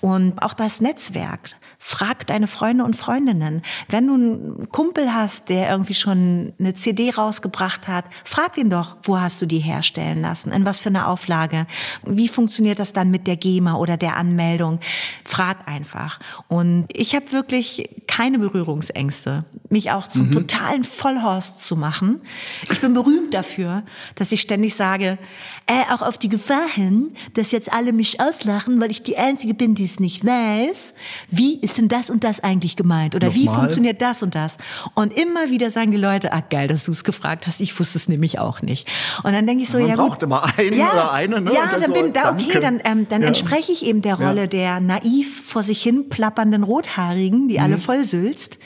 Und 0.02 0.42
auch 0.42 0.54
das 0.54 0.82
Netzwerk. 0.82 1.56
Frag 1.88 2.26
deine 2.26 2.48
Freunde 2.48 2.84
und 2.84 2.96
Freundinnen. 2.96 3.62
Wenn 3.90 4.08
du 4.08 4.16
einen 4.16 4.70
Kumpel 4.72 5.14
hast, 5.14 5.50
der 5.50 5.70
irgendwie 5.70 5.94
schon 5.94 6.52
eine 6.60 6.74
CD 6.74 7.12
rausgebracht 7.12 7.88
hat, 7.88 8.06
frag 8.24 8.58
ihn 8.58 8.72
doch, 8.72 8.98
wo 9.04 9.22
hast 9.22 9.40
du 9.40 9.46
die 9.46 9.60
herstellen 9.60 10.24
lassen? 10.24 10.52
In 10.52 10.66
was 10.66 10.82
für 10.82 10.90
eine 10.90 11.06
Auflage? 11.06 11.68
Wie 12.04 12.28
funktioniert 12.28 12.80
das 12.80 12.92
dann 12.92 13.12
mit 13.12 13.28
der 13.28 13.38
GEMA 13.38 13.76
oder 13.76 13.98
der 13.98 14.18
Anmeldung? 14.18 14.80
Frag 15.26 15.68
einfach. 15.68 16.20
Und 16.48 16.88
ich 16.92 17.14
habe 17.14 17.32
wirklich 17.32 17.88
keine 18.08 18.40
Berührungsängste, 18.40 19.46
mich 19.70 19.92
auch 19.92 20.08
zum 20.08 20.30
mhm. 20.30 20.32
totalen 20.32 20.84
Vollhorst 20.84 21.64
zu 21.64 21.76
machen. 21.76 22.22
Ich 22.64 22.82
bin 22.82 22.96
berühmt 22.96 23.36
dafür, 23.36 23.84
dass 24.16 24.32
ich 24.32 24.42
ständig 24.42 24.74
sage, 24.74 25.20
äh, 25.68 25.92
auch 25.92 26.04
auf 26.04 26.20
die 26.20 26.30
Gefahr 26.30 26.68
hin, 26.68 27.16
dass 27.34 27.52
jetzt 27.52 27.74
alle 27.74 27.92
mich 27.92 28.20
auslachen, 28.20 28.80
weil 28.80 28.92
ich 28.92 29.02
die 29.02 29.18
Einzige 29.18 29.56
bin, 29.56 29.74
die 29.74 29.86
es 29.86 30.00
nicht 30.00 30.24
weiß. 30.24 30.94
Wie 31.32 31.56
ist 31.58 31.80
denn 31.80 31.88
das 31.88 32.12
und 32.12 32.24
das 32.24 32.40
eigentlich 32.40 32.76
gemeint? 32.76 33.16
Oder 33.16 33.28
Nochmal? 33.28 33.42
wie 33.42 33.48
funktioniert 33.48 34.00
das 34.00 34.22
und 34.22 34.36
das? 34.36 34.58
Und 34.94 35.18
immer 35.18 35.50
wieder 35.50 35.72
sagen 35.72 35.90
die 35.90 35.98
Leute, 35.98 36.32
ah 36.34 36.42
geil, 36.48 36.68
dass 36.68 36.84
du 36.84 36.92
es 36.92 37.04
gefragt 37.04 37.48
hast, 37.48 37.62
ich 37.62 37.78
wusste 37.80 37.98
es 37.98 38.08
nämlich 38.08 38.38
auch 38.38 38.62
nicht. 38.62 38.88
Und 39.24 39.34
dann 39.34 39.48
denke 39.48 39.64
ich 39.64 39.70
so, 39.70 39.80
Man 39.80 39.88
ja 39.88 39.96
braucht 39.96 40.22
immer 40.22 40.44
einen 40.58 40.78
ja, 40.78 40.92
oder 40.92 41.12
eine. 41.12 41.42
Ne? 41.42 41.52
Ja, 41.52 41.66
dann, 41.72 41.82
dann, 41.82 41.94
bin, 41.94 42.14
da, 42.14 42.32
okay, 42.32 42.60
dann, 42.60 42.80
ähm, 42.84 43.08
dann 43.10 43.24
ja. 43.24 43.28
entspreche 43.28 43.72
ich 43.72 43.86
eben 43.86 44.04
der 44.04 44.16
Rolle 44.16 44.42
ja. 44.42 44.48
der 44.48 44.80
naiv 44.82 45.46
vor 45.48 45.64
sich 45.64 45.82
hin 45.82 46.10
plappernden 46.10 46.64
Rothaarigen, 46.64 47.48
die 47.48 47.58
mhm. 47.58 47.64
alle 47.64 47.78
vollsülzt 47.80 48.60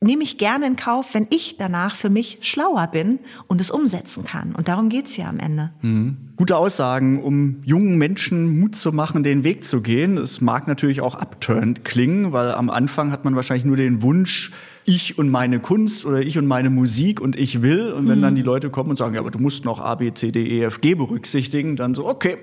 nehme 0.00 0.22
ich 0.22 0.38
gerne 0.38 0.66
in 0.66 0.76
Kauf, 0.76 1.14
wenn 1.14 1.26
ich 1.30 1.56
danach 1.56 1.96
für 1.96 2.08
mich 2.08 2.38
schlauer 2.42 2.86
bin 2.86 3.18
und 3.48 3.60
es 3.60 3.70
umsetzen 3.70 4.24
kann. 4.24 4.54
Und 4.54 4.68
darum 4.68 4.88
geht's 4.88 5.16
ja 5.16 5.28
am 5.28 5.40
Ende. 5.40 5.72
Mhm. 5.82 6.16
Gute 6.36 6.56
Aussagen, 6.56 7.20
um 7.22 7.62
jungen 7.64 7.98
Menschen 7.98 8.60
Mut 8.60 8.76
zu 8.76 8.92
machen, 8.92 9.24
den 9.24 9.42
Weg 9.42 9.64
zu 9.64 9.80
gehen. 9.82 10.16
Es 10.16 10.40
mag 10.40 10.68
natürlich 10.68 11.00
auch 11.00 11.16
abturnt 11.16 11.84
klingen, 11.84 12.32
weil 12.32 12.52
am 12.52 12.70
Anfang 12.70 13.10
hat 13.10 13.24
man 13.24 13.34
wahrscheinlich 13.34 13.64
nur 13.64 13.76
den 13.76 14.02
Wunsch, 14.02 14.52
ich 14.88 15.18
und 15.18 15.28
meine 15.28 15.60
Kunst 15.60 16.06
oder 16.06 16.20
ich 16.20 16.38
und 16.38 16.46
meine 16.46 16.70
Musik 16.70 17.20
und 17.20 17.36
ich 17.36 17.60
will. 17.60 17.92
Und 17.92 18.08
wenn 18.08 18.18
mhm. 18.18 18.22
dann 18.22 18.34
die 18.36 18.42
Leute 18.42 18.70
kommen 18.70 18.90
und 18.90 18.96
sagen, 18.96 19.14
ja, 19.14 19.20
aber 19.20 19.30
du 19.30 19.38
musst 19.38 19.66
noch 19.66 19.80
A, 19.80 19.94
B, 19.96 20.14
C, 20.14 20.32
D, 20.32 20.42
E, 20.42 20.64
F, 20.64 20.80
G 20.80 20.94
berücksichtigen, 20.94 21.76
dann 21.76 21.94
so, 21.94 22.06
okay. 22.06 22.38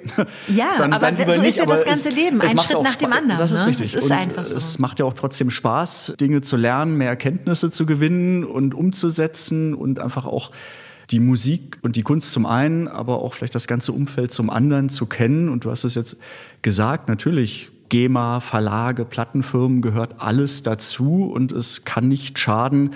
Ja, 0.47 0.73
dann, 0.77 0.93
aber 0.93 1.11
dann 1.11 1.17
so 1.17 1.41
nicht, 1.41 1.49
ist 1.49 1.57
ja 1.57 1.65
das 1.65 1.83
ganze 1.83 2.09
es, 2.09 2.15
Leben, 2.15 2.39
ein 2.41 2.57
Schritt 2.57 2.83
nach 2.83 2.95
dem 2.95 3.11
anderen. 3.11 3.39
Das 3.39 3.51
ist 3.51 3.61
ne? 3.61 3.69
richtig. 3.69 3.95
Es 3.95 3.95
ist 3.95 4.05
und 4.05 4.11
einfach 4.11 4.45
so. 4.45 4.55
es 4.55 4.77
macht 4.77 4.99
ja 4.99 5.05
auch 5.05 5.13
trotzdem 5.13 5.49
Spaß, 5.49 6.13
Dinge 6.21 6.41
zu 6.41 6.55
lernen, 6.55 6.97
mehr 6.97 7.09
Erkenntnisse 7.09 7.71
zu 7.71 7.87
gewinnen 7.87 8.43
und 8.43 8.75
umzusetzen 8.75 9.73
und 9.73 9.99
einfach 9.99 10.27
auch 10.27 10.51
die 11.11 11.19
Musik 11.19 11.79
und 11.81 11.95
die 11.95 12.03
Kunst 12.03 12.31
zum 12.31 12.45
einen, 12.45 12.87
aber 12.87 13.21
auch 13.21 13.33
vielleicht 13.33 13.55
das 13.55 13.67
ganze 13.67 13.91
Umfeld 13.91 14.31
zum 14.31 14.51
anderen 14.51 14.89
zu 14.89 15.07
kennen. 15.07 15.49
Und 15.49 15.65
du 15.65 15.71
hast 15.71 15.83
es 15.83 15.95
jetzt 15.95 16.17
gesagt, 16.61 17.09
natürlich 17.09 17.71
GEMA, 17.89 18.39
Verlage, 18.39 19.05
Plattenfirmen 19.05 19.81
gehört 19.81 20.19
alles 20.19 20.63
dazu 20.63 21.25
und 21.25 21.51
es 21.51 21.85
kann 21.85 22.07
nicht 22.07 22.39
schaden, 22.39 22.91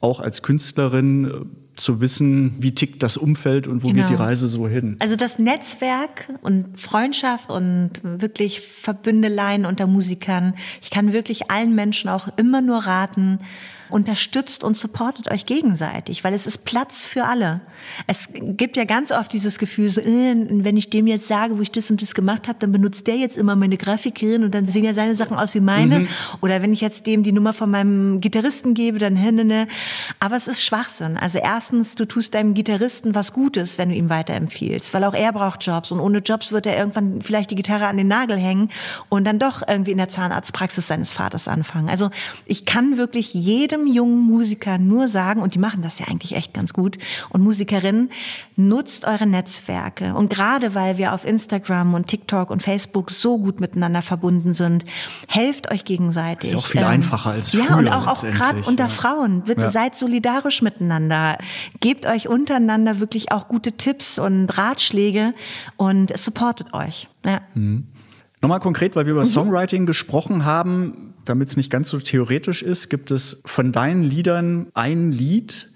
auch 0.00 0.20
als 0.20 0.42
Künstlerin 0.42 1.24
äh, 1.24 1.30
zu 1.76 2.00
wissen, 2.00 2.54
wie 2.58 2.74
tickt 2.74 3.02
das 3.02 3.16
Umfeld 3.16 3.66
und 3.66 3.82
wo 3.82 3.88
genau. 3.88 4.00
geht 4.00 4.10
die 4.10 4.14
genau. 4.14 4.24
Reise 4.24 4.48
so 4.48 4.68
hin. 4.68 4.96
Also 4.98 5.16
das 5.16 5.38
Netzwerk 5.38 6.28
und 6.42 6.78
Freundschaft 6.78 7.50
und 7.50 7.92
wirklich 8.02 8.60
Verbündeleien 8.60 9.64
unter 9.64 9.86
Musikern. 9.86 10.54
Ich 10.82 10.90
kann 10.90 11.12
wirklich 11.12 11.50
allen 11.50 11.74
Menschen 11.74 12.10
auch 12.10 12.28
immer 12.36 12.60
nur 12.60 12.78
raten, 12.80 13.38
unterstützt 13.92 14.64
und 14.64 14.76
supportet 14.76 15.30
euch 15.30 15.44
gegenseitig, 15.44 16.24
weil 16.24 16.34
es 16.34 16.46
ist 16.46 16.64
Platz 16.64 17.06
für 17.06 17.24
alle. 17.24 17.60
Es 18.06 18.28
gibt 18.32 18.76
ja 18.76 18.84
ganz 18.84 19.12
oft 19.12 19.32
dieses 19.32 19.58
Gefühl, 19.58 19.88
so, 19.88 20.00
äh, 20.00 20.34
wenn 20.34 20.76
ich 20.76 20.90
dem 20.90 21.06
jetzt 21.06 21.28
sage, 21.28 21.58
wo 21.58 21.62
ich 21.62 21.70
das 21.70 21.90
und 21.90 22.02
das 22.02 22.14
gemacht 22.14 22.48
habe, 22.48 22.58
dann 22.58 22.72
benutzt 22.72 23.06
der 23.06 23.16
jetzt 23.16 23.36
immer 23.36 23.56
meine 23.56 23.76
Grafikerin 23.76 24.44
und 24.44 24.54
dann 24.54 24.66
sehen 24.66 24.84
ja 24.84 24.94
seine 24.94 25.14
Sachen 25.14 25.36
aus 25.36 25.54
wie 25.54 25.60
meine. 25.60 26.00
Mhm. 26.00 26.08
Oder 26.40 26.62
wenn 26.62 26.72
ich 26.72 26.80
jetzt 26.80 27.06
dem 27.06 27.22
die 27.22 27.32
Nummer 27.32 27.52
von 27.52 27.70
meinem 27.70 28.20
Gitarristen 28.20 28.74
gebe, 28.74 28.98
dann 28.98 29.14
ne, 29.14 29.32
ne, 29.32 29.44
ne. 29.44 29.66
Aber 30.20 30.36
es 30.36 30.48
ist 30.48 30.64
Schwachsinn. 30.64 31.16
Also 31.16 31.38
erstens, 31.38 31.94
du 31.94 32.06
tust 32.06 32.34
deinem 32.34 32.54
Gitarristen 32.54 33.14
was 33.14 33.32
Gutes, 33.32 33.78
wenn 33.78 33.90
du 33.90 33.94
ihm 33.94 34.10
weiterempfiehlst, 34.10 34.94
weil 34.94 35.04
auch 35.04 35.14
er 35.14 35.32
braucht 35.32 35.64
Jobs 35.64 35.92
und 35.92 36.00
ohne 36.00 36.18
Jobs 36.18 36.52
wird 36.52 36.66
er 36.66 36.76
irgendwann 36.76 37.22
vielleicht 37.22 37.50
die 37.50 37.56
Gitarre 37.56 37.86
an 37.86 37.96
den 37.96 38.08
Nagel 38.08 38.36
hängen 38.36 38.70
und 39.08 39.24
dann 39.24 39.38
doch 39.38 39.62
irgendwie 39.66 39.92
in 39.92 39.98
der 39.98 40.08
Zahnarztpraxis 40.08 40.88
seines 40.88 41.12
Vaters 41.12 41.48
anfangen. 41.48 41.88
Also 41.88 42.10
ich 42.46 42.64
kann 42.64 42.96
wirklich 42.96 43.34
jedem 43.34 43.81
jedem 43.86 43.92
jungen 43.92 44.26
Musiker 44.26 44.78
nur 44.78 45.08
sagen, 45.08 45.42
und 45.42 45.54
die 45.54 45.58
machen 45.58 45.82
das 45.82 45.98
ja 45.98 46.06
eigentlich 46.08 46.34
echt 46.34 46.54
ganz 46.54 46.72
gut, 46.72 46.98
und 47.30 47.42
Musikerinnen, 47.42 48.10
nutzt 48.56 49.04
eure 49.06 49.26
Netzwerke. 49.26 50.14
Und 50.14 50.30
gerade 50.30 50.74
weil 50.74 50.98
wir 50.98 51.12
auf 51.12 51.24
Instagram 51.24 51.94
und 51.94 52.06
TikTok 52.06 52.50
und 52.50 52.62
Facebook 52.62 53.10
so 53.10 53.38
gut 53.38 53.60
miteinander 53.60 54.02
verbunden 54.02 54.54
sind, 54.54 54.84
helft 55.28 55.70
euch 55.70 55.84
gegenseitig. 55.84 56.50
ist 56.50 56.52
ja 56.52 56.58
auch 56.58 56.66
viel 56.66 56.80
ähm, 56.80 56.86
einfacher 56.86 57.30
als 57.30 57.50
früher. 57.50 57.64
Ja, 57.64 57.76
und 57.76 57.88
auch, 57.88 58.06
auch 58.06 58.22
gerade 58.22 58.62
unter 58.62 58.84
ja. 58.84 58.90
Frauen. 58.90 59.42
Bitte 59.42 59.62
ja. 59.62 59.70
seid 59.70 59.96
solidarisch 59.96 60.62
miteinander. 60.62 61.38
Gebt 61.80 62.06
euch 62.06 62.28
untereinander 62.28 63.00
wirklich 63.00 63.32
auch 63.32 63.48
gute 63.48 63.72
Tipps 63.72 64.18
und 64.18 64.46
Ratschläge 64.46 65.34
und 65.76 66.16
supportet 66.16 66.72
euch. 66.74 67.08
Ja. 67.24 67.40
Mhm. 67.54 67.86
Nochmal 68.42 68.60
konkret, 68.60 68.96
weil 68.96 69.06
wir 69.06 69.12
über 69.12 69.24
mhm. 69.24 69.28
Songwriting 69.28 69.86
gesprochen 69.86 70.44
haben 70.44 71.12
damit 71.24 71.48
es 71.48 71.56
nicht 71.56 71.70
ganz 71.70 71.88
so 71.88 71.98
theoretisch 71.98 72.62
ist, 72.62 72.88
gibt 72.88 73.10
es 73.10 73.42
von 73.44 73.72
deinen 73.72 74.02
Liedern 74.02 74.66
ein 74.74 75.12
Lied, 75.12 75.70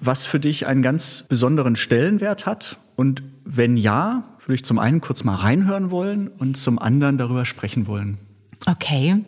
was 0.00 0.26
für 0.26 0.40
dich 0.40 0.66
einen 0.66 0.82
ganz 0.82 1.24
besonderen 1.28 1.76
Stellenwert 1.76 2.46
hat? 2.46 2.78
Und 2.96 3.22
wenn 3.44 3.76
ja, 3.76 4.24
würde 4.40 4.54
ich 4.54 4.64
zum 4.64 4.78
einen 4.78 5.00
kurz 5.00 5.24
mal 5.24 5.34
reinhören 5.34 5.90
wollen 5.90 6.28
und 6.28 6.56
zum 6.56 6.78
anderen 6.78 7.18
darüber 7.18 7.44
sprechen 7.44 7.86
wollen. 7.86 8.18
Okay. 8.66 9.24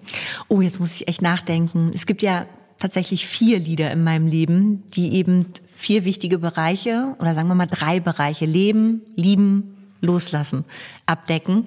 Oh, 0.49 0.61
jetzt 0.61 0.81
muss 0.81 0.95
ich 0.95 1.09
echt 1.09 1.23
nachdenken. 1.23 1.91
Es 1.95 2.07
gibt 2.07 2.23
ja 2.23 2.47
tatsächlich 2.79 3.27
vier 3.27 3.59
Lieder 3.59 3.91
in 3.91 4.05
meinem 4.05 4.27
Leben, 4.27 4.85
die 4.91 5.15
eben 5.15 5.47
vier 5.75 6.05
wichtige 6.05 6.39
Bereiche 6.39 7.15
oder 7.21 7.35
sagen 7.35 7.49
wir 7.49 7.55
mal 7.55 7.67
drei 7.67 8.01
Bereiche 8.01 8.47
Leben, 8.47 9.03
Lieben, 9.17 9.75
Loslassen 10.01 10.65
abdecken 11.07 11.67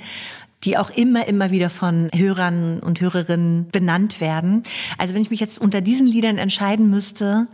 die 0.63 0.77
auch 0.77 0.89
immer, 0.91 1.27
immer 1.27 1.51
wieder 1.51 1.69
von 1.69 2.09
Hörern 2.13 2.79
und 2.79 3.01
Hörerinnen 3.01 3.69
benannt 3.71 4.21
werden. 4.21 4.63
Also 4.97 5.15
wenn 5.15 5.21
ich 5.21 5.31
mich 5.31 5.39
jetzt 5.39 5.59
unter 5.59 5.81
diesen 5.81 6.07
Liedern 6.07 6.38
entscheiden 6.38 6.89
müsste, 6.89 7.47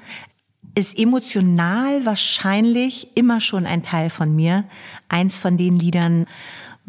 ist 0.75 0.97
emotional 0.97 2.05
wahrscheinlich 2.05 3.15
immer 3.15 3.41
schon 3.41 3.65
ein 3.65 3.81
Teil 3.81 4.09
von 4.09 4.35
mir. 4.35 4.65
Eins 5.09 5.39
von 5.39 5.57
den 5.57 5.79
Liedern, 5.79 6.27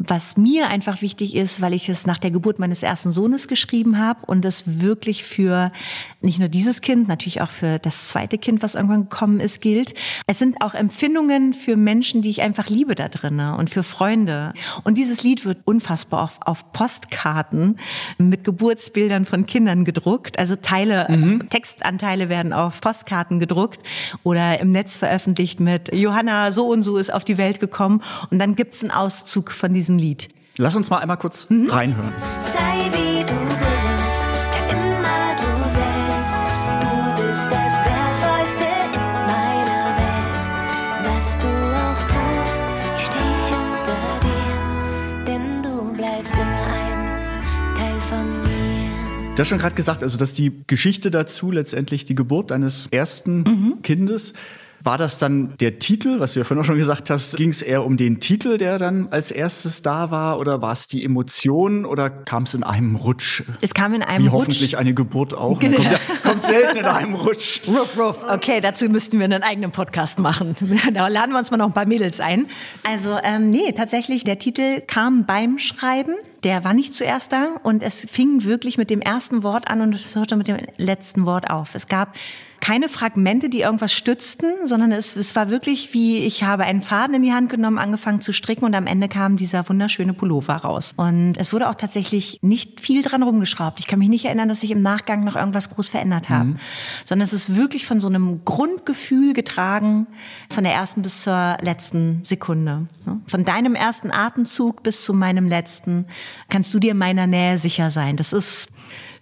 was 0.01 0.37
mir 0.37 0.69
einfach 0.69 1.01
wichtig 1.01 1.35
ist, 1.35 1.59
weil 1.59 1.73
ich 1.73 1.89
es 1.89 2.07
nach 2.07 2.17
der 2.17 2.31
Geburt 2.31 2.57
meines 2.57 2.83
ersten 2.83 3.11
Sohnes 3.11 3.49
geschrieben 3.49 3.97
habe 3.97 4.25
und 4.27 4.45
es 4.45 4.63
wirklich 4.81 5.25
für 5.25 5.73
nicht 6.21 6.39
nur 6.39 6.47
dieses 6.47 6.79
Kind, 6.79 7.09
natürlich 7.09 7.41
auch 7.41 7.49
für 7.49 7.79
das 7.79 8.07
zweite 8.07 8.37
Kind, 8.37 8.63
was 8.63 8.75
irgendwann 8.75 9.09
gekommen 9.09 9.41
ist, 9.41 9.59
gilt. 9.59 9.93
Es 10.25 10.39
sind 10.39 10.61
auch 10.61 10.73
Empfindungen 10.73 11.53
für 11.53 11.75
Menschen, 11.75 12.21
die 12.21 12.29
ich 12.29 12.41
einfach 12.41 12.69
liebe 12.69 12.95
da 12.95 13.09
drinnen 13.09 13.55
und 13.55 13.69
für 13.69 13.83
Freunde. 13.83 14.53
Und 14.85 14.97
dieses 14.97 15.23
Lied 15.23 15.43
wird 15.43 15.59
unfassbar 15.65 16.23
auf, 16.23 16.39
auf 16.45 16.71
Postkarten 16.71 17.77
mit 18.17 18.45
Geburtsbildern 18.45 19.25
von 19.25 19.45
Kindern 19.45 19.83
gedruckt. 19.83 20.39
Also 20.39 20.55
Teile, 20.55 21.07
mhm. 21.09 21.49
Textanteile 21.49 22.29
werden 22.29 22.53
auf 22.53 22.79
Postkarten 22.79 23.39
gedruckt 23.39 23.81
oder 24.23 24.61
im 24.61 24.71
Netz 24.71 24.95
veröffentlicht 24.95 25.59
mit 25.59 25.93
Johanna 25.93 26.53
so 26.53 26.67
und 26.67 26.83
so 26.83 26.97
ist 26.97 27.13
auf 27.13 27.25
die 27.25 27.37
Welt 27.37 27.59
gekommen 27.59 28.01
und 28.31 28.39
dann 28.39 28.55
gibt's 28.55 28.81
einen 28.81 28.91
Auszug 28.91 29.51
von 29.51 29.73
diesem 29.73 29.88
diesem 29.89 29.97
Lied. 29.97 30.29
Lass 30.57 30.75
uns 30.75 30.89
mal 30.89 30.97
einmal 30.97 31.17
kurz 31.17 31.49
mhm. 31.49 31.69
reinhören. 31.69 32.13
Sei 32.53 32.85
wie 32.91 33.21
du 33.23 33.33
bist, 33.33 34.23
immer 34.69 35.35
du 35.39 35.51
selbst. 35.69 36.37
Du 36.81 36.93
bist 37.17 37.45
das 37.49 37.73
Wertvollste 37.87 38.69
in 38.85 39.01
meiner 39.33 39.89
Welt. 39.97 40.45
Was 41.05 41.27
du 41.43 41.51
auch 41.83 42.01
tust, 42.13 42.61
ich 42.97 43.03
stehe 43.05 43.41
hinter 43.49 44.03
dir, 44.21 45.25
denn 45.25 45.63
du 45.63 45.93
bleibst 45.95 46.33
immer 46.33 46.65
ein 46.77 47.75
Teil 47.75 47.99
von 48.01 48.25
mir. 48.43 49.35
Du 49.35 49.41
hast 49.41 49.47
schon 49.47 49.59
gerade 49.59 49.75
gesagt, 49.75 50.03
also 50.03 50.17
dass 50.17 50.33
die 50.33 50.51
Geschichte 50.67 51.09
dazu 51.09 51.51
letztendlich 51.51 52.05
die 52.05 52.15
Geburt 52.15 52.51
deines 52.51 52.87
ersten 52.91 53.41
mhm. 53.43 53.81
Kindes 53.81 54.33
war 54.83 54.97
das 54.97 55.19
dann 55.19 55.55
der 55.59 55.79
Titel, 55.79 56.19
was 56.19 56.33
du 56.33 56.39
ja 56.39 56.43
vorhin 56.43 56.61
auch 56.61 56.65
schon 56.65 56.77
gesagt 56.77 57.09
hast? 57.09 57.35
Ging 57.35 57.49
es 57.49 57.61
eher 57.61 57.85
um 57.85 57.97
den 57.97 58.19
Titel, 58.19 58.57
der 58.57 58.77
dann 58.77 59.07
als 59.11 59.31
erstes 59.31 59.81
da 59.81 60.11
war? 60.11 60.39
Oder 60.39 60.61
war 60.61 60.71
es 60.71 60.87
die 60.87 61.03
Emotion? 61.03 61.85
Oder 61.85 62.09
kam 62.09 62.43
es 62.43 62.53
in 62.53 62.63
einem 62.63 62.95
Rutsch? 62.95 63.43
Es 63.61 63.73
kam 63.73 63.93
in 63.93 64.03
einem 64.03 64.23
Wie 64.23 64.27
Rutsch. 64.27 64.39
hoffentlich 64.41 64.77
eine 64.77 64.93
Geburt 64.93 65.33
auch. 65.33 65.59
Genau. 65.69 65.77
Kommt, 65.77 65.91
ja, 65.91 65.99
kommt, 66.23 66.43
selten 66.43 66.77
in 66.77 66.85
einem 66.85 67.15
Rutsch. 67.15 67.61
Ruff, 67.67 67.97
ruff. 67.97 68.23
Okay, 68.27 68.61
dazu 68.61 68.87
müssten 68.87 69.19
wir 69.19 69.25
einen 69.25 69.43
eigenen 69.43 69.71
Podcast 69.71 70.19
machen. 70.19 70.55
Da 70.93 71.07
laden 71.07 71.31
wir 71.31 71.39
uns 71.39 71.51
mal 71.51 71.57
noch 71.57 71.67
ein 71.67 71.73
paar 71.73 71.85
Mädels 71.85 72.19
ein. 72.19 72.47
Also 72.83 73.17
ähm, 73.23 73.49
nee, 73.49 73.73
tatsächlich, 73.73 74.23
der 74.23 74.39
Titel 74.39 74.81
kam 74.81 75.25
beim 75.25 75.59
Schreiben. 75.59 76.15
Der 76.43 76.63
war 76.63 76.73
nicht 76.73 76.95
zuerst 76.95 77.33
da 77.33 77.47
und 77.63 77.83
es 77.83 78.07
fing 78.09 78.45
wirklich 78.45 78.77
mit 78.77 78.89
dem 78.89 79.01
ersten 79.01 79.43
Wort 79.43 79.67
an 79.67 79.81
und 79.81 79.93
es 79.93 80.15
hörte 80.15 80.37
mit 80.37 80.47
dem 80.47 80.57
letzten 80.77 81.25
Wort 81.25 81.49
auf. 81.49 81.75
Es 81.75 81.87
gab 81.87 82.15
keine 82.61 82.89
Fragmente, 82.89 83.49
die 83.49 83.61
irgendwas 83.61 83.93
stützten, 83.93 84.67
sondern 84.67 84.91
es, 84.91 85.15
es 85.15 85.35
war 85.35 85.49
wirklich 85.49 85.93
wie, 85.93 86.19
ich 86.19 86.43
habe 86.43 86.63
einen 86.63 86.81
Faden 86.81 87.15
in 87.15 87.21
die 87.23 87.33
Hand 87.33 87.49
genommen, 87.49 87.77
angefangen 87.77 88.21
zu 88.21 88.33
stricken 88.33 88.65
und 88.65 88.75
am 88.75 88.87
Ende 88.87 89.07
kam 89.07 89.37
dieser 89.37 89.67
wunderschöne 89.67 90.13
Pullover 90.13 90.55
raus. 90.55 90.93
Und 90.97 91.35
es 91.37 91.53
wurde 91.53 91.69
auch 91.69 91.75
tatsächlich 91.75 92.39
nicht 92.41 92.81
viel 92.81 93.01
dran 93.01 93.23
rumgeschraubt. 93.23 93.79
Ich 93.79 93.87
kann 93.87 93.99
mich 93.99 94.09
nicht 94.09 94.25
erinnern, 94.25 94.49
dass 94.49 94.63
ich 94.63 94.71
im 94.71 94.81
Nachgang 94.81 95.23
noch 95.23 95.35
irgendwas 95.35 95.69
groß 95.69 95.89
verändert 95.89 96.29
habe, 96.29 96.45
mhm. 96.45 96.59
sondern 97.05 97.23
es 97.23 97.33
ist 97.33 97.55
wirklich 97.55 97.85
von 97.85 97.99
so 97.99 98.07
einem 98.07 98.43
Grundgefühl 98.45 99.33
getragen, 99.33 100.07
von 100.49 100.63
der 100.63 100.73
ersten 100.73 101.01
bis 101.01 101.23
zur 101.23 101.57
letzten 101.61 102.23
Sekunde. 102.23 102.87
Von 103.27 103.45
deinem 103.45 103.75
ersten 103.75 104.11
Atemzug 104.11 104.83
bis 104.83 105.03
zu 105.03 105.13
meinem 105.13 105.47
letzten 105.47 106.05
kannst 106.49 106.73
du 106.73 106.79
dir 106.79 106.93
meiner 106.93 107.27
Nähe 107.27 107.57
sicher 107.57 107.89
sein. 107.89 108.17
Das 108.17 108.33
ist 108.33 108.69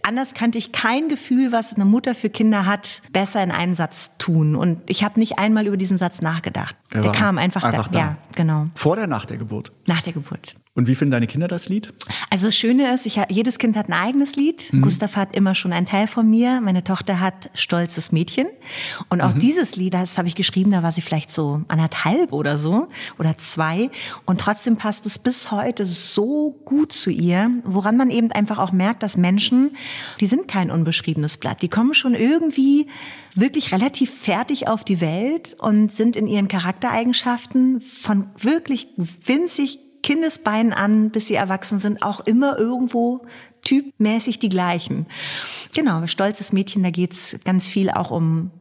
anders 0.03 0.33
kannte 0.33 0.57
ich 0.57 0.71
kein 0.71 1.09
Gefühl, 1.09 1.51
was 1.51 1.73
eine 1.73 1.85
Mutter 1.85 2.15
für 2.15 2.29
Kinder 2.29 2.65
hat, 2.65 3.01
besser 3.11 3.43
in 3.43 3.51
einen 3.51 3.75
Satz 3.75 4.11
tun. 4.17 4.55
Und 4.55 4.81
ich 4.87 5.03
habe 5.03 5.19
nicht 5.19 5.39
einmal 5.39 5.67
über 5.67 5.77
diesen 5.77 5.97
Satz 5.97 6.21
nachgedacht. 6.21 6.75
Er 6.91 7.01
der 7.01 7.11
kam 7.11 7.37
einfach, 7.37 7.63
einfach 7.63 7.87
da. 7.87 7.91
da. 7.91 7.99
Ja, 7.99 8.17
genau. 8.35 8.67
Vor 8.75 8.93
oder 8.93 9.07
nach 9.07 9.25
der 9.25 9.37
Geburt? 9.37 9.71
Nach 9.87 10.01
der 10.01 10.13
Geburt. 10.13 10.55
Und 10.77 10.87
wie 10.87 10.93
finden 10.93 11.13
deine 11.13 11.25
Kinder 11.25 11.47
das 11.47 11.69
Lied? 11.69 11.91
Also 12.29 12.49
das 12.49 12.55
Schöne 12.55 12.93
ist, 12.93 13.07
ich, 13.07 13.19
jedes 13.29 13.57
Kind 13.57 13.75
hat 13.75 13.89
ein 13.89 13.93
eigenes 13.93 14.35
Lied. 14.35 14.71
Mhm. 14.71 14.83
Gustav 14.83 15.15
hat 15.15 15.35
immer 15.35 15.55
schon 15.55 15.73
einen 15.73 15.87
Teil 15.87 16.05
von 16.05 16.29
mir. 16.29 16.61
Meine 16.61 16.83
Tochter 16.83 17.19
hat 17.19 17.49
Stolzes 17.55 18.11
Mädchen. 18.11 18.45
Und 19.09 19.21
auch 19.21 19.33
mhm. 19.33 19.39
dieses 19.39 19.75
Lied, 19.75 19.95
das 19.95 20.19
habe 20.19 20.27
ich 20.27 20.35
geschrieben, 20.35 20.69
da 20.69 20.83
war 20.83 20.91
sie 20.91 21.01
vielleicht 21.01 21.33
so 21.33 21.63
anderthalb 21.67 22.31
oder 22.31 22.59
so 22.59 22.89
oder 23.17 23.39
zwei. 23.39 23.89
Und 24.25 24.39
trotzdem 24.39 24.77
passt 24.77 25.07
es 25.07 25.17
bis 25.17 25.49
heute 25.49 25.83
so 25.83 26.61
gut 26.63 26.91
zu 26.91 27.09
ihr, 27.09 27.49
woran 27.63 27.97
man 27.97 28.11
eben 28.11 28.31
einfach 28.31 28.59
auch 28.59 28.71
merkt, 28.71 29.01
dass 29.01 29.17
Menschen, 29.17 29.71
die 30.21 30.27
sind 30.27 30.47
kein 30.47 30.69
unbeschriebenes 30.69 31.39
Blatt. 31.39 31.63
Die 31.63 31.69
kommen 31.69 31.95
schon 31.95 32.13
irgendwie 32.13 32.85
wirklich 33.33 33.71
relativ 33.71 34.13
fertig 34.13 34.67
auf 34.67 34.83
die 34.83 35.01
Welt 35.01 35.55
und 35.57 35.91
sind 35.91 36.15
in 36.15 36.27
ihren 36.27 36.47
Charaktereigenschaften 36.47 37.81
von 37.81 38.27
wirklich 38.37 38.89
winzig 39.25 39.79
Kindesbeinen 40.03 40.73
an, 40.73 41.11
bis 41.11 41.27
sie 41.27 41.35
erwachsen 41.35 41.79
sind, 41.79 42.03
auch 42.03 42.21
immer 42.21 42.57
irgendwo 42.57 43.25
typmäßig 43.63 44.39
die 44.39 44.49
gleichen. 44.49 45.07
Genau, 45.73 46.05
stolzes 46.07 46.53
Mädchen, 46.53 46.83
da 46.83 46.89
geht's 46.89 47.37
ganz 47.43 47.69
viel 47.69 47.89
auch 47.89 48.11
um, 48.11 48.51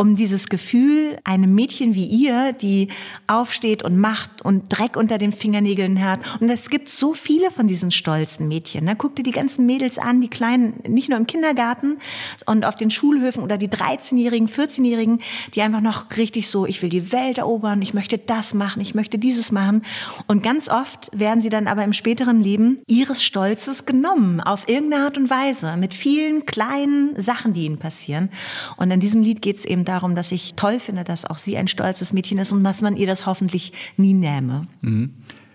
um 0.00 0.16
dieses 0.16 0.48
Gefühl, 0.48 1.18
einem 1.24 1.54
Mädchen 1.54 1.94
wie 1.94 2.06
ihr, 2.06 2.54
die 2.54 2.88
aufsteht 3.26 3.82
und 3.82 3.98
macht 3.98 4.40
und 4.40 4.64
Dreck 4.70 4.96
unter 4.96 5.18
den 5.18 5.30
Fingernägeln 5.30 6.02
hat. 6.02 6.20
Und 6.40 6.48
es 6.48 6.70
gibt 6.70 6.88
so 6.88 7.12
viele 7.12 7.50
von 7.50 7.68
diesen 7.68 7.90
stolzen 7.90 8.48
Mädchen. 8.48 8.86
Ne? 8.86 8.96
Guck 8.96 9.16
dir 9.16 9.22
die 9.22 9.30
ganzen 9.30 9.66
Mädels 9.66 9.98
an, 9.98 10.22
die 10.22 10.30
Kleinen, 10.30 10.82
nicht 10.88 11.10
nur 11.10 11.18
im 11.18 11.26
Kindergarten 11.26 11.98
und 12.46 12.64
auf 12.64 12.76
den 12.76 12.90
Schulhöfen 12.90 13.42
oder 13.42 13.58
die 13.58 13.68
13-Jährigen, 13.68 14.48
14-Jährigen, 14.48 15.20
die 15.52 15.60
einfach 15.60 15.82
noch 15.82 16.06
richtig 16.16 16.48
so, 16.48 16.64
ich 16.64 16.80
will 16.80 16.88
die 16.88 17.12
Welt 17.12 17.36
erobern, 17.36 17.82
ich 17.82 17.92
möchte 17.92 18.16
das 18.16 18.54
machen, 18.54 18.80
ich 18.80 18.94
möchte 18.94 19.18
dieses 19.18 19.52
machen. 19.52 19.82
Und 20.26 20.42
ganz 20.42 20.70
oft 20.70 21.10
werden 21.12 21.42
sie 21.42 21.50
dann 21.50 21.66
aber 21.66 21.84
im 21.84 21.92
späteren 21.92 22.40
Leben 22.40 22.78
ihres 22.86 23.22
Stolzes 23.22 23.84
genommen, 23.84 24.40
auf 24.40 24.66
irgendeine 24.66 25.04
Art 25.04 25.18
und 25.18 25.28
Weise, 25.28 25.76
mit 25.76 25.92
vielen 25.92 26.46
kleinen 26.46 27.20
Sachen, 27.20 27.52
die 27.52 27.66
ihnen 27.66 27.78
passieren. 27.78 28.30
Und 28.78 28.90
in 28.90 29.00
diesem 29.00 29.20
Lied 29.20 29.42
geht 29.42 29.58
es 29.58 29.66
eben 29.66 29.84
darum, 29.90 30.14
dass 30.14 30.32
ich 30.32 30.54
toll 30.54 30.78
finde, 30.80 31.04
dass 31.04 31.24
auch 31.24 31.38
sie 31.38 31.56
ein 31.56 31.68
stolzes 31.68 32.12
Mädchen 32.12 32.38
ist 32.38 32.52
und 32.52 32.64
dass 32.64 32.80
man 32.80 32.96
ihr 32.96 33.06
das 33.06 33.26
hoffentlich 33.26 33.72
nie 33.96 34.14
nähme. 34.14 34.66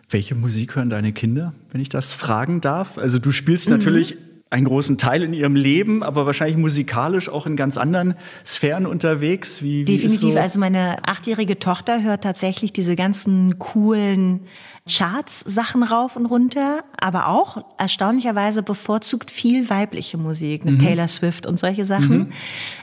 Welche 0.10 0.36
Musik 0.36 0.76
hören 0.76 0.90
deine 0.90 1.14
Kinder, 1.14 1.54
wenn 1.72 1.82
ich 1.82 1.90
das 1.90 2.14
fragen 2.14 2.62
darf? 2.62 2.98
Also 2.98 3.18
du 3.20 3.30
Mhm. 3.30 3.34
spielst 3.34 3.70
natürlich 3.70 4.18
einen 4.52 4.66
großen 4.66 4.98
Teil 4.98 5.24
in 5.24 5.34
ihrem 5.34 5.56
Leben, 5.56 6.04
aber 6.04 6.26
wahrscheinlich 6.28 6.56
musikalisch 6.58 7.28
auch 7.30 7.46
in 7.48 7.56
ganz 7.56 7.78
anderen 7.78 8.14
Sphären 8.46 8.86
unterwegs. 8.86 9.64
Wie, 9.64 9.88
wie 9.88 9.94
Definitiv. 9.98 10.34
so? 10.34 10.40
Also 10.40 10.60
meine 10.60 10.98
achtjährige 11.08 11.58
Tochter 11.60 12.04
hört 12.04 12.24
tatsächlich 12.24 12.72
diese 12.72 12.96
ganzen 12.96 13.58
coolen 13.60 14.42
Charts-Sachen 14.88 15.82
rauf 15.84 16.16
und 16.16 16.28
runter, 16.28 16.84
aber 17.00 17.28
auch 17.28 17.66
erstaunlicherweise 17.78 18.62
bevorzugt 18.62 19.32
viel 19.32 19.70
weibliche 19.70 20.18
Musik, 20.18 20.64
Mhm. 20.64 20.70
eine 20.70 20.78
Taylor 20.78 21.08
Swift 21.08 21.46
und 21.48 21.58
solche 21.60 21.86
Sachen. 21.86 22.34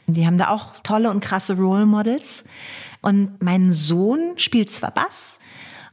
Die 0.09 0.27
haben 0.27 0.37
da 0.39 0.49
auch 0.49 0.75
tolle 0.83 1.11
und 1.11 1.21
krasse 1.21 1.57
Role 1.57 1.87
Models. 1.87 2.45
Und 3.03 3.41
mein 3.43 3.73
Sohn 3.73 4.33
spielt 4.37 4.71
zwar 4.71 4.91
Bass, 4.91 5.39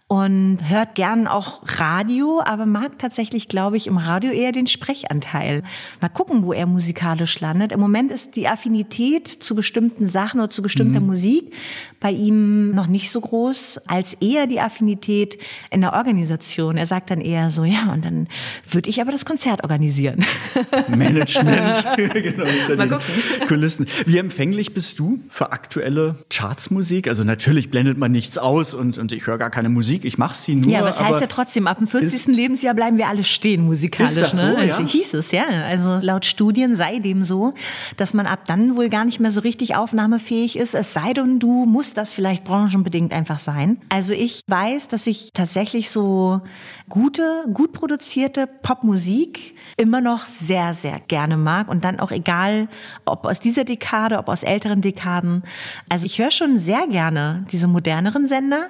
und 0.09 0.57
hört 0.67 0.95
gern 0.95 1.27
auch 1.27 1.61
Radio, 1.77 2.41
aber 2.43 2.65
mag 2.65 2.97
tatsächlich, 2.97 3.47
glaube 3.47 3.77
ich, 3.77 3.85
im 3.85 3.97
Radio 3.97 4.31
eher 4.31 4.51
den 4.51 4.65
Sprechanteil. 4.65 5.61
Mal 6.01 6.09
gucken, 6.09 6.43
wo 6.43 6.51
er 6.51 6.65
musikalisch 6.65 7.39
landet. 7.39 7.71
Im 7.71 7.79
Moment 7.79 8.11
ist 8.11 8.35
die 8.35 8.47
Affinität 8.47 9.27
zu 9.27 9.53
bestimmten 9.53 10.09
Sachen 10.09 10.39
oder 10.39 10.49
zu 10.49 10.63
bestimmter 10.63 10.99
Musik 10.99 11.53
bei 11.99 12.11
ihm 12.11 12.71
noch 12.71 12.87
nicht 12.87 13.11
so 13.11 13.21
groß, 13.21 13.81
als 13.87 14.13
eher 14.15 14.47
die 14.47 14.61
Affinität 14.61 15.37
in 15.69 15.81
der 15.81 15.93
Organisation. 15.93 16.77
Er 16.77 16.85
sagt 16.85 17.11
dann 17.11 17.21
eher 17.21 17.51
so, 17.51 17.63
ja, 17.63 17.91
und 17.93 18.05
dann 18.05 18.27
würde 18.69 18.89
ich 18.89 19.01
aber 19.01 19.11
das 19.11 19.25
Konzert 19.25 19.63
organisieren. 19.63 20.25
Management, 20.87 21.85
genau, 22.13 22.45
hinter 22.45 22.75
Mal 22.77 22.87
gucken. 22.87 23.47
Kulissen. 23.47 23.85
Wie 24.05 24.17
empfänglich 24.17 24.73
bist 24.73 24.97
du 24.97 25.19
für 25.29 25.51
aktuelle 25.51 26.15
Chartsmusik? 26.31 27.07
Also 27.07 27.23
natürlich 27.23 27.69
blendet 27.69 27.97
man 27.97 28.11
nichts 28.11 28.37
aus 28.37 28.73
und, 28.73 28.97
und 28.97 29.11
ich 29.11 29.27
höre 29.27 29.37
gar 29.37 29.49
keine 29.49 29.69
Musik, 29.69 29.98
ich 30.05 30.17
mache 30.17 30.35
sie 30.35 30.55
nur. 30.55 30.71
Ja, 30.71 30.79
aber 30.79 30.89
es 30.89 30.99
heißt 30.99 31.21
ja 31.21 31.27
trotzdem, 31.27 31.67
ab 31.67 31.77
dem 31.77 31.87
40. 31.87 32.27
Lebensjahr 32.27 32.73
bleiben 32.73 32.97
wir 32.97 33.07
alle 33.07 33.23
stehen 33.23 33.65
musikalisch. 33.65 34.15
Ist 34.15 34.21
das 34.21 34.39
so, 34.39 34.45
ne? 34.45 34.65
ja? 34.65 34.79
Es 34.79 34.91
hieß 34.91 35.13
es, 35.15 35.31
ja. 35.31 35.45
Also 35.47 35.99
laut 36.05 36.25
Studien 36.25 36.75
sei 36.75 36.99
dem 36.99 37.23
so, 37.23 37.53
dass 37.97 38.13
man 38.13 38.25
ab 38.25 38.41
dann 38.45 38.75
wohl 38.75 38.89
gar 38.89 39.05
nicht 39.05 39.19
mehr 39.19 39.31
so 39.31 39.41
richtig 39.41 39.75
aufnahmefähig 39.75 40.57
ist, 40.57 40.75
es 40.75 40.93
sei 40.93 41.13
denn, 41.13 41.39
du 41.39 41.65
musst 41.65 41.97
das 41.97 42.13
vielleicht 42.13 42.43
branchenbedingt 42.43 43.13
einfach 43.13 43.39
sein. 43.39 43.81
Also 43.89 44.13
ich 44.13 44.41
weiß, 44.47 44.87
dass 44.87 45.07
ich 45.07 45.31
tatsächlich 45.33 45.89
so 45.89 46.41
gute, 46.89 47.45
gut 47.53 47.71
produzierte 47.71 48.47
Popmusik 48.47 49.55
immer 49.77 50.01
noch 50.01 50.23
sehr, 50.23 50.73
sehr 50.73 50.99
gerne 51.07 51.37
mag 51.37 51.69
und 51.69 51.83
dann 51.83 51.99
auch 51.99 52.11
egal, 52.11 52.67
ob 53.05 53.25
aus 53.25 53.39
dieser 53.39 53.63
Dekade, 53.63 54.17
ob 54.17 54.27
aus 54.27 54.43
älteren 54.43 54.81
Dekaden. 54.81 55.43
Also 55.87 56.05
ich 56.05 56.19
höre 56.19 56.31
schon 56.31 56.59
sehr 56.59 56.87
gerne 56.87 57.45
diese 57.51 57.67
moderneren 57.67 58.27
Sender 58.27 58.67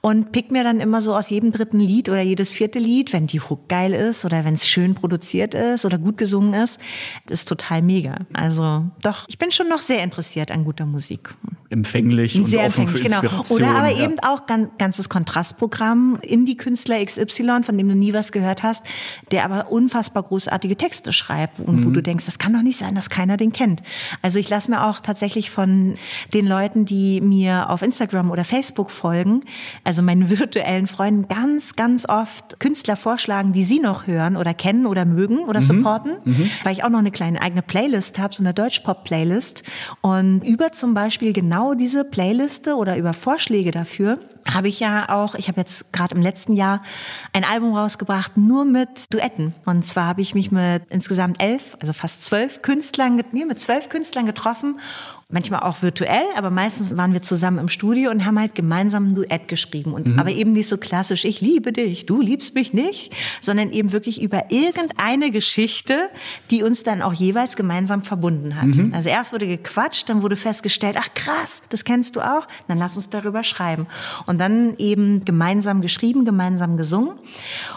und 0.00 0.32
pick 0.32 0.50
mir 0.50 0.62
dann 0.62 0.80
immer 0.80 1.00
so 1.00 1.14
aus 1.14 1.30
jedem 1.30 1.52
dritten 1.52 1.80
Lied 1.80 2.08
oder 2.08 2.22
jedes 2.22 2.52
vierte 2.52 2.78
Lied, 2.78 3.12
wenn 3.12 3.26
die 3.26 3.40
Hook 3.40 3.68
geil 3.68 3.92
ist 3.92 4.24
oder 4.24 4.44
wenn 4.44 4.54
es 4.54 4.68
schön 4.68 4.94
produziert 4.94 5.54
ist 5.54 5.84
oder 5.84 5.98
gut 5.98 6.16
gesungen 6.18 6.54
ist, 6.54 6.78
das 7.26 7.40
ist 7.40 7.48
total 7.48 7.82
mega. 7.82 8.18
Also 8.32 8.84
doch, 9.02 9.26
ich 9.28 9.38
bin 9.38 9.50
schon 9.50 9.68
noch 9.68 9.80
sehr 9.82 10.02
interessiert 10.04 10.50
an 10.50 10.64
guter 10.64 10.86
Musik. 10.86 11.34
empfänglich 11.70 12.36
und 12.36 12.44
Sehr 12.44 12.66
offen 12.66 12.82
empfänglich, 12.82 13.02
für 13.02 13.08
genau. 13.08 13.22
Inspiration. 13.22 13.68
Oder 13.68 13.78
aber 13.78 13.90
ja. 13.90 14.04
eben 14.04 14.20
auch 14.20 14.46
gan 14.46 14.70
ganzes 14.78 15.08
Kontrastprogramm, 15.08 16.18
Indie-Künstler 16.22 17.04
XY, 17.04 17.55
von 17.64 17.76
dem 17.78 17.88
du 17.88 17.94
nie 17.94 18.12
was 18.12 18.32
gehört 18.32 18.62
hast, 18.62 18.84
der 19.30 19.44
aber 19.44 19.70
unfassbar 19.70 20.22
großartige 20.22 20.76
Texte 20.76 21.12
schreibt 21.12 21.60
und 21.60 21.76
Mhm. 21.80 21.84
wo 21.86 21.90
du 21.90 22.02
denkst, 22.02 22.26
das 22.26 22.38
kann 22.38 22.52
doch 22.52 22.62
nicht 22.62 22.78
sein, 22.78 22.94
dass 22.94 23.10
keiner 23.10 23.36
den 23.36 23.52
kennt. 23.52 23.82
Also 24.22 24.38
ich 24.38 24.48
lasse 24.48 24.70
mir 24.70 24.84
auch 24.84 25.00
tatsächlich 25.00 25.50
von 25.50 25.94
den 26.34 26.46
Leuten, 26.46 26.84
die 26.84 27.20
mir 27.20 27.70
auf 27.70 27.82
Instagram 27.82 28.30
oder 28.30 28.44
Facebook 28.44 28.90
folgen, 28.90 29.42
also 29.84 30.02
meinen 30.02 30.28
virtuellen 30.30 30.86
Freunden, 30.86 31.28
ganz, 31.28 31.76
ganz 31.76 32.08
oft 32.08 32.60
Künstler 32.60 32.96
vorschlagen, 32.96 33.52
die 33.52 33.64
sie 33.64 33.78
noch 33.80 34.06
hören 34.06 34.36
oder 34.36 34.54
kennen 34.54 34.86
oder 34.86 35.04
mögen 35.04 35.38
oder 35.40 35.60
Mhm. 35.60 35.64
supporten, 35.64 36.12
weil 36.64 36.72
ich 36.72 36.84
auch 36.84 36.88
noch 36.90 36.98
eine 36.98 37.10
kleine 37.10 37.40
eigene 37.40 37.62
Playlist 37.62 38.18
habe, 38.18 38.34
so 38.34 38.42
eine 38.42 38.54
Deutschpop-Playlist. 38.54 39.62
Und 40.00 40.42
über 40.44 40.72
zum 40.72 40.94
Beispiel 40.94 41.32
genau 41.32 41.74
diese 41.74 42.04
Playliste 42.04 42.74
oder 42.76 42.96
über 42.96 43.12
Vorschläge 43.12 43.70
dafür 43.70 44.18
habe 44.52 44.68
ich 44.68 44.80
ja 44.80 45.08
auch, 45.08 45.34
ich 45.34 45.48
habe 45.48 45.60
jetzt 45.60 45.92
gerade 45.92 46.14
im 46.14 46.22
letzten 46.22 46.52
Jahr 46.52 46.82
ein 47.32 47.44
Album 47.44 47.74
rausgebracht, 47.74 48.36
nur 48.36 48.64
mit 48.64 49.12
Duetten. 49.12 49.54
Und 49.64 49.86
zwar 49.86 50.06
habe 50.06 50.20
ich 50.20 50.34
mich 50.34 50.50
mit 50.50 50.84
insgesamt 50.90 51.42
elf, 51.42 51.76
also 51.80 51.92
fast 51.92 52.24
zwölf 52.24 52.62
Künstlern, 52.62 53.22
nee, 53.32 53.44
mit 53.44 53.60
zwölf 53.60 53.88
Künstlern 53.88 54.26
getroffen. 54.26 54.78
Manchmal 55.28 55.64
auch 55.64 55.82
virtuell, 55.82 56.22
aber 56.36 56.50
meistens 56.50 56.96
waren 56.96 57.12
wir 57.12 57.20
zusammen 57.20 57.58
im 57.58 57.68
Studio 57.68 58.12
und 58.12 58.24
haben 58.24 58.38
halt 58.38 58.54
gemeinsam 58.54 59.08
ein 59.08 59.14
Duett 59.16 59.48
geschrieben. 59.48 59.92
Und 59.92 60.20
aber 60.20 60.30
eben 60.30 60.52
nicht 60.52 60.68
so 60.68 60.76
klassisch, 60.76 61.24
ich 61.24 61.40
liebe 61.40 61.72
dich, 61.72 62.06
du 62.06 62.20
liebst 62.20 62.54
mich 62.54 62.72
nicht, 62.72 63.12
sondern 63.40 63.72
eben 63.72 63.90
wirklich 63.90 64.22
über 64.22 64.52
irgendeine 64.52 65.32
Geschichte, 65.32 66.10
die 66.52 66.62
uns 66.62 66.84
dann 66.84 67.02
auch 67.02 67.12
jeweils 67.12 67.56
gemeinsam 67.56 68.04
verbunden 68.04 68.54
hat. 68.54 68.68
Also 68.94 69.08
erst 69.08 69.32
wurde 69.32 69.48
gequatscht, 69.48 70.08
dann 70.08 70.22
wurde 70.22 70.36
festgestellt, 70.36 70.94
ach 70.96 71.12
krass, 71.14 71.60
das 71.70 71.82
kennst 71.82 72.14
du 72.14 72.20
auch, 72.20 72.46
dann 72.68 72.78
lass 72.78 72.96
uns 72.96 73.10
darüber 73.10 73.42
schreiben. 73.42 73.88
Und 74.26 74.38
dann 74.38 74.76
eben 74.78 75.24
gemeinsam 75.24 75.80
geschrieben, 75.80 76.24
gemeinsam 76.24 76.76
gesungen. 76.76 77.16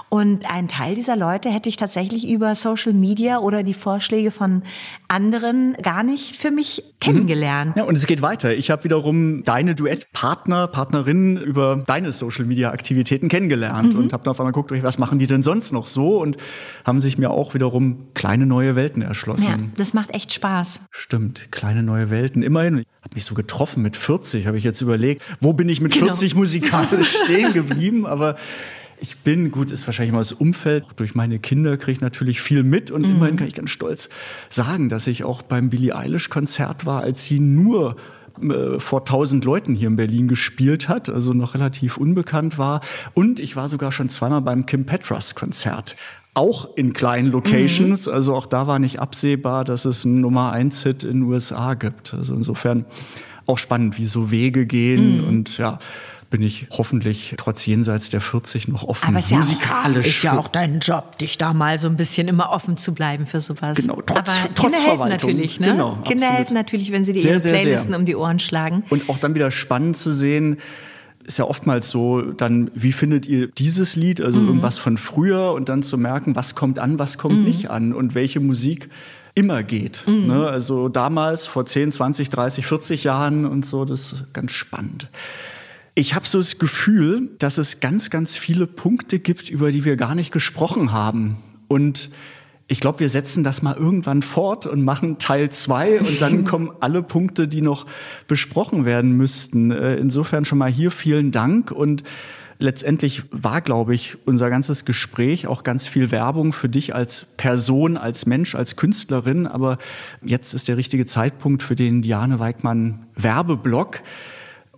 Und 0.09 0.51
ein 0.51 0.67
Teil 0.67 0.93
dieser 0.93 1.15
Leute 1.15 1.49
hätte 1.49 1.67
ich 1.67 1.77
tatsächlich 1.77 2.29
über 2.29 2.53
Social 2.53 2.93
Media 2.93 3.39
oder 3.39 3.63
die 3.63 3.73
Vorschläge 3.73 4.29
von 4.29 4.61
anderen 5.07 5.75
gar 5.81 6.03
nicht 6.03 6.35
für 6.35 6.51
mich 6.51 6.83
kennengelernt. 6.99 7.38
Ja, 7.75 7.83
und 7.83 7.95
es 7.95 8.05
geht 8.07 8.21
weiter. 8.21 8.53
Ich 8.53 8.69
habe 8.71 8.83
wiederum 8.83 9.43
deine 9.43 9.75
Duettpartner, 9.75 10.67
Partnerinnen 10.67 11.37
über 11.37 11.83
deine 11.85 12.11
Social-Media-Aktivitäten 12.13 13.29
kennengelernt 13.29 13.93
Mhm. 13.93 13.99
und 13.99 14.13
habe 14.13 14.23
dann 14.23 14.31
auf 14.31 14.39
einmal 14.39 14.51
geguckt, 14.53 14.71
was 14.83 14.97
machen 14.97 15.19
die 15.19 15.27
denn 15.27 15.43
sonst 15.43 15.71
noch 15.71 15.87
so? 15.87 16.19
Und 16.21 16.37
haben 16.85 17.01
sich 17.01 17.17
mir 17.17 17.31
auch 17.31 17.53
wiederum 17.53 18.07
kleine 18.13 18.45
neue 18.45 18.75
Welten 18.75 19.01
erschlossen. 19.01 19.45
Ja, 19.69 19.73
das 19.77 19.93
macht 19.93 20.13
echt 20.13 20.33
Spaß. 20.33 20.81
Stimmt, 20.91 21.51
kleine 21.51 21.83
neue 21.83 22.09
Welten. 22.09 22.43
Immerhin, 22.43 22.79
ich 22.79 22.85
habe 23.03 23.15
mich 23.15 23.25
so 23.25 23.35
getroffen 23.35 23.81
mit 23.81 23.95
40, 23.97 24.47
habe 24.47 24.57
ich 24.57 24.63
jetzt 24.63 24.81
überlegt, 24.81 25.21
wo 25.39 25.53
bin 25.53 25.69
ich 25.69 25.81
mit 25.81 25.93
Genau. 25.93 26.05
40 26.07 26.35
musikalisch 26.35 27.17
stehen 27.23 27.53
geblieben, 27.53 28.05
aber 28.05 28.35
ich 29.01 29.17
bin, 29.17 29.51
gut, 29.51 29.71
ist 29.71 29.87
wahrscheinlich 29.87 30.11
mal 30.11 30.19
das 30.19 30.33
Umfeld, 30.33 30.85
durch 30.97 31.15
meine 31.15 31.39
Kinder 31.39 31.77
kriege 31.77 31.93
ich 31.93 32.01
natürlich 32.01 32.41
viel 32.41 32.63
mit 32.63 32.91
und 32.91 33.03
immerhin 33.03 33.37
kann 33.37 33.47
ich 33.47 33.55
ganz 33.55 33.69
stolz 33.69 34.09
sagen, 34.49 34.89
dass 34.89 35.07
ich 35.07 35.23
auch 35.23 35.41
beim 35.41 35.69
Billie 35.69 35.95
Eilish 35.95 36.29
Konzert 36.29 36.85
war, 36.85 37.01
als 37.01 37.23
sie 37.23 37.39
nur 37.39 37.95
äh, 38.41 38.79
vor 38.79 39.05
tausend 39.05 39.45
Leuten 39.45 39.75
hier 39.75 39.87
in 39.87 39.95
Berlin 39.95 40.27
gespielt 40.27 40.87
hat, 40.87 41.09
also 41.09 41.33
noch 41.33 41.53
relativ 41.55 41.97
unbekannt 41.97 42.57
war. 42.57 42.81
Und 43.13 43.39
ich 43.39 43.55
war 43.55 43.67
sogar 43.69 43.91
schon 43.91 44.09
zweimal 44.09 44.41
beim 44.41 44.65
Kim 44.65 44.85
Petras 44.85 45.35
Konzert. 45.35 45.95
Auch 46.33 46.75
in 46.77 46.93
kleinen 46.93 47.31
Locations, 47.31 48.07
also 48.07 48.35
auch 48.35 48.45
da 48.45 48.67
war 48.67 48.79
nicht 48.79 48.99
absehbar, 48.99 49.65
dass 49.65 49.85
es 49.85 50.05
einen 50.05 50.21
Nummer 50.21 50.51
1 50.51 50.83
Hit 50.83 51.03
in 51.03 51.21
den 51.21 51.23
USA 51.23 51.73
gibt. 51.73 52.13
Also 52.13 52.33
insofern 52.35 52.85
auch 53.45 53.57
spannend, 53.57 53.97
wie 53.97 54.05
so 54.05 54.31
Wege 54.31 54.65
gehen 54.65 55.23
und 55.23 55.57
ja, 55.57 55.79
bin 56.29 56.43
ich 56.43 56.67
hoffentlich 56.71 57.33
trotz 57.37 57.65
jenseits 57.65 58.09
der 58.09 58.21
40 58.21 58.67
noch 58.67 58.83
offen 58.83 59.07
Aber 59.07 59.19
ist 59.19 59.31
ja, 59.31 59.37
musikalisch. 59.37 60.05
auch, 60.05 60.09
ist 60.09 60.23
ja 60.23 60.37
auch 60.37 60.47
dein 60.47 60.79
Job, 60.79 61.17
dich 61.17 61.37
da 61.39 61.53
mal 61.53 61.79
so 61.79 61.87
ein 61.87 61.97
bisschen 61.97 62.27
immer 62.27 62.51
offen 62.51 62.77
zu 62.77 62.93
bleiben 62.93 63.25
für 63.25 63.39
sowas. 63.39 63.77
Genau, 63.77 63.95
trotz- 64.05 64.29
Aber 64.29 64.49
trotz 64.53 64.73
Kinder 64.73 64.87
helfen 64.89 65.09
natürlich, 65.09 65.59
ne? 65.59 65.67
Genau, 65.71 65.91
Kinder 66.03 66.25
absolut. 66.27 66.37
helfen 66.37 66.53
natürlich, 66.53 66.91
wenn 66.91 67.03
sie 67.03 67.13
die 67.13 67.19
Sehr, 67.19 67.39
sehr, 67.39 67.53
sehr. 67.53 67.61
Playlisten 67.61 67.95
um 67.95 68.05
die 68.05 68.15
Ohren 68.15 68.37
schlagen. 68.39 68.83
Und 68.89 69.09
auch 69.09 69.17
dann 69.17 69.33
wieder 69.33 69.49
spannend 69.49 69.97
zu 69.97 70.11
sehen, 70.13 70.57
ist 71.25 71.37
ja 71.39 71.45
oftmals 71.45 71.89
so, 71.89 72.21
dann, 72.21 72.69
wie 72.75 72.91
findet 72.91 73.27
ihr 73.27 73.47
dieses 73.47 73.95
Lied, 73.95 74.21
also 74.21 74.39
irgendwas 74.39 74.77
von 74.79 74.97
früher 74.97 75.53
und 75.53 75.69
dann 75.69 75.83
zu 75.83 75.97
merken, 75.97 76.35
was 76.35 76.53
kommt 76.55 76.79
an, 76.79 76.97
was 76.99 77.17
kommt 77.17 77.43
nicht 77.43 77.69
an 77.69 77.93
und 77.93 78.13
welche 78.15 78.39
Musik 78.39 78.89
immer 79.35 79.61
geht. 79.63 80.03
Ne? 80.07 80.47
Also 80.47 80.89
damals, 80.89 81.45
vor 81.47 81.65
10, 81.65 81.91
20, 81.91 82.29
30, 82.29 82.65
40 82.65 83.03
Jahren 83.03 83.45
und 83.45 83.63
so, 83.65 83.85
das 83.85 84.11
ist 84.13 84.33
ganz 84.33 84.51
spannend. 84.53 85.07
Ich 85.99 86.15
habe 86.15 86.25
so 86.25 86.37
das 86.37 86.59
Gefühl, 86.59 87.29
dass 87.39 87.57
es 87.57 87.81
ganz, 87.81 88.09
ganz 88.09 88.37
viele 88.37 88.67
Punkte 88.67 89.19
gibt, 89.19 89.49
über 89.49 89.69
die 89.73 89.83
wir 89.83 89.97
gar 89.97 90.15
nicht 90.15 90.31
gesprochen 90.31 90.93
haben. 90.93 91.35
Und 91.67 92.09
Ich 92.69 92.79
glaube, 92.79 92.99
wir 93.01 93.09
setzen 93.09 93.43
das 93.43 93.63
mal 93.63 93.75
irgendwann 93.75 94.21
fort 94.21 94.65
und 94.65 94.81
machen 94.85 95.17
Teil 95.17 95.49
zwei 95.49 95.99
und 95.99 96.21
dann 96.21 96.45
kommen 96.45 96.71
alle 96.79 97.03
Punkte, 97.03 97.49
die 97.49 97.61
noch 97.61 97.85
besprochen 98.27 98.85
werden 98.85 99.17
müssten. 99.17 99.71
Äh, 99.71 99.95
insofern 99.95 100.45
schon 100.45 100.59
mal 100.59 100.71
hier 100.71 100.91
vielen 100.91 101.31
Dank 101.31 101.71
und 101.71 102.03
letztendlich 102.59 103.23
war, 103.31 103.59
glaube 103.59 103.93
ich, 103.93 104.19
unser 104.25 104.49
ganzes 104.49 104.85
Gespräch 104.85 105.47
auch 105.47 105.63
ganz 105.63 105.87
viel 105.87 106.11
Werbung 106.11 106.53
für 106.53 106.69
dich 106.69 106.95
als 106.95 107.25
Person, 107.35 107.97
als 107.97 108.25
Mensch, 108.25 108.55
als 108.55 108.77
Künstlerin. 108.77 109.47
Aber 109.47 109.79
jetzt 110.23 110.53
ist 110.53 110.69
der 110.69 110.77
richtige 110.77 111.07
Zeitpunkt 111.07 111.61
für 111.61 111.75
den 111.75 112.01
Diane 112.03 112.39
Weigmann 112.39 113.07
Werbeblock. 113.15 114.01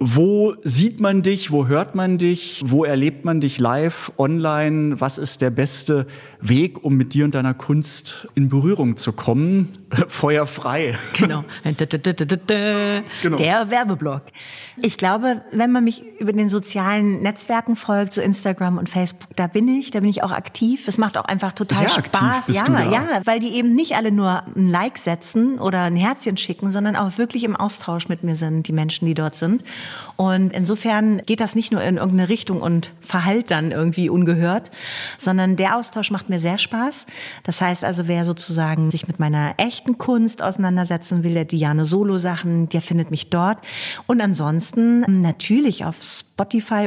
Wo 0.03 0.55
sieht 0.63 0.99
man 0.99 1.21
dich? 1.21 1.51
Wo 1.51 1.67
hört 1.67 1.93
man 1.93 2.17
dich? 2.17 2.63
Wo 2.65 2.83
erlebt 2.83 3.23
man 3.23 3.39
dich 3.39 3.59
live, 3.59 4.11
online? 4.17 4.99
Was 4.99 5.19
ist 5.19 5.43
der 5.43 5.51
beste 5.51 6.07
Weg, 6.41 6.83
um 6.83 6.95
mit 6.95 7.13
dir 7.13 7.25
und 7.25 7.35
deiner 7.35 7.53
Kunst 7.53 8.27
in 8.35 8.49
Berührung 8.49 8.97
zu 8.97 9.13
kommen? 9.13 9.69
Feuer 10.07 10.47
frei. 10.47 10.97
Genau. 11.13 11.43
Genau. 13.21 13.37
Der 13.37 13.69
Werbeblock. 13.69 14.23
Ich 14.77 14.97
glaube, 14.97 15.41
wenn 15.51 15.71
man 15.71 15.83
mich 15.83 16.03
über 16.19 16.33
den 16.33 16.49
sozialen 16.49 17.21
Netzwerken 17.21 17.75
folgt, 17.75 18.13
so 18.13 18.21
Instagram 18.21 18.77
und 18.77 18.89
Facebook, 18.89 19.35
da 19.35 19.47
bin 19.47 19.67
ich, 19.67 19.91
da 19.91 19.99
bin 19.99 20.09
ich 20.09 20.23
auch 20.23 20.31
aktiv. 20.31 20.87
Es 20.87 20.97
macht 20.97 21.17
auch 21.17 21.25
einfach 21.25 21.53
total 21.53 21.89
Sehr 21.89 21.97
aktiv 21.97 22.19
Spaß. 22.19 22.45
bist 22.45 22.59
ja, 22.59 22.65
du 22.65 22.71
da. 22.71 22.91
ja, 22.91 23.21
weil 23.25 23.39
die 23.39 23.49
eben 23.55 23.75
nicht 23.75 23.95
alle 23.95 24.11
nur 24.11 24.43
ein 24.55 24.67
Like 24.67 24.97
setzen 24.97 25.59
oder 25.59 25.81
ein 25.83 25.95
Herzchen 25.95 26.37
schicken, 26.37 26.71
sondern 26.71 26.95
auch 26.95 27.17
wirklich 27.17 27.43
im 27.43 27.55
Austausch 27.55 28.07
mit 28.07 28.23
mir 28.23 28.35
sind, 28.35 28.67
die 28.67 28.73
Menschen, 28.73 29.05
die 29.05 29.13
dort 29.13 29.35
sind. 29.35 29.63
Und 30.15 30.53
insofern 30.53 31.21
geht 31.25 31.41
das 31.41 31.55
nicht 31.55 31.71
nur 31.71 31.81
in 31.83 31.97
irgendeine 31.97 32.29
Richtung 32.29 32.61
und 32.61 32.93
verhallt 33.01 33.51
dann 33.51 33.71
irgendwie 33.71 34.09
ungehört, 34.09 34.71
sondern 35.17 35.57
der 35.57 35.75
Austausch 35.77 36.11
macht 36.11 36.29
mir 36.31 36.39
sehr 36.39 36.57
Spaß. 36.57 37.05
Das 37.43 37.61
heißt 37.61 37.83
also, 37.83 38.07
wer 38.07 38.25
sozusagen 38.25 38.89
sich 38.89 39.07
mit 39.07 39.19
meiner 39.19 39.53
echten 39.57 39.99
Kunst 39.99 40.41
auseinandersetzen 40.41 41.23
will, 41.23 41.35
der 41.35 41.45
Diane 41.45 41.85
Solo-Sachen, 41.85 42.69
der 42.69 42.81
findet 42.81 43.11
mich 43.11 43.29
dort. 43.29 43.59
Und 44.07 44.19
ansonsten 44.21 45.21
natürlich 45.21 45.85
auf 45.85 46.01
Spotify 46.01 46.30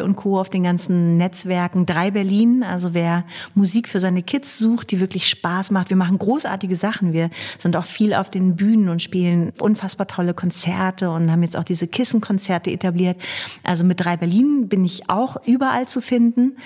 und 0.02 0.16
Co. 0.16 0.38
auf 0.38 0.50
den 0.50 0.62
ganzen 0.62 1.16
Netzwerken. 1.16 1.86
Drei 1.86 2.10
Berlin, 2.10 2.62
also 2.62 2.94
wer 2.94 3.24
Musik 3.54 3.88
für 3.88 4.00
seine 4.00 4.22
Kids 4.22 4.58
sucht, 4.58 4.90
die 4.90 5.00
wirklich 5.00 5.28
Spaß 5.28 5.70
macht. 5.70 5.90
Wir 5.90 5.96
machen 5.96 6.18
großartige 6.18 6.76
Sachen. 6.76 7.12
Wir 7.12 7.30
sind 7.58 7.76
auch 7.76 7.84
viel 7.84 8.14
auf 8.14 8.30
den 8.30 8.56
Bühnen 8.56 8.88
und 8.88 9.02
spielen 9.02 9.52
unfassbar 9.58 10.06
tolle 10.06 10.34
Konzerte 10.34 11.10
und 11.10 11.30
haben 11.30 11.42
jetzt 11.42 11.56
auch 11.56 11.64
diese 11.64 11.86
Kissenkonzerte 11.86 12.70
etabliert. 12.70 13.20
Also 13.62 13.84
mit 13.84 14.04
Drei 14.04 14.16
Berlin 14.16 14.68
bin 14.68 14.84
ich 14.84 15.08
auch 15.08 15.36
überall 15.46 15.86
zu 15.88 16.00
finden. 16.00 16.56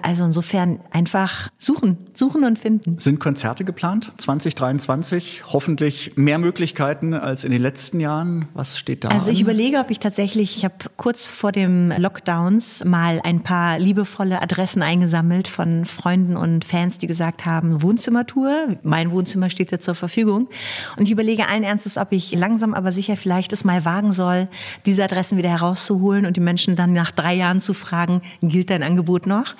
Also 0.00 0.24
insofern 0.24 0.80
einfach 0.90 1.48
suchen, 1.58 1.98
suchen 2.14 2.44
und 2.44 2.58
finden. 2.58 2.96
Sind 3.00 3.18
Konzerte 3.18 3.64
geplant 3.64 4.12
2023? 4.16 5.42
Hoffentlich 5.48 6.12
mehr 6.16 6.38
Möglichkeiten 6.38 7.14
als 7.14 7.42
in 7.42 7.50
den 7.50 7.60
letzten 7.60 7.98
Jahren. 7.98 8.46
Was 8.54 8.78
steht 8.78 9.04
da? 9.04 9.08
Also 9.08 9.32
ich 9.32 9.40
überlege, 9.40 9.78
ob 9.78 9.90
ich 9.90 9.98
tatsächlich, 9.98 10.56
ich 10.56 10.64
habe 10.64 10.76
kurz 10.96 11.28
vor 11.28 11.50
dem 11.50 11.92
Lockdowns 12.28 12.84
mal 12.84 13.20
ein 13.24 13.42
paar 13.42 13.78
liebevolle 13.78 14.42
Adressen 14.42 14.82
eingesammelt 14.82 15.48
von 15.48 15.86
Freunden 15.86 16.36
und 16.36 16.62
Fans, 16.64 16.98
die 16.98 17.06
gesagt 17.06 17.46
haben, 17.46 17.82
Wohnzimmertour, 17.82 18.76
mein 18.82 19.10
Wohnzimmer 19.10 19.48
steht 19.48 19.72
dir 19.72 19.80
zur 19.80 19.94
Verfügung. 19.94 20.48
Und 20.96 21.06
ich 21.06 21.12
überlege 21.12 21.48
allen 21.48 21.62
Ernstes, 21.62 21.96
ob 21.96 22.12
ich 22.12 22.32
langsam 22.32 22.74
aber 22.74 22.92
sicher 22.92 23.16
vielleicht 23.16 23.54
es 23.54 23.64
mal 23.64 23.86
wagen 23.86 24.12
soll, 24.12 24.48
diese 24.84 25.04
Adressen 25.04 25.38
wieder 25.38 25.48
herauszuholen 25.48 26.26
und 26.26 26.36
die 26.36 26.40
Menschen 26.40 26.76
dann 26.76 26.92
nach 26.92 27.10
drei 27.10 27.34
Jahren 27.34 27.62
zu 27.62 27.72
fragen, 27.72 28.20
gilt 28.42 28.68
dein 28.68 28.82
Angebot 28.82 29.26
noch? 29.26 29.54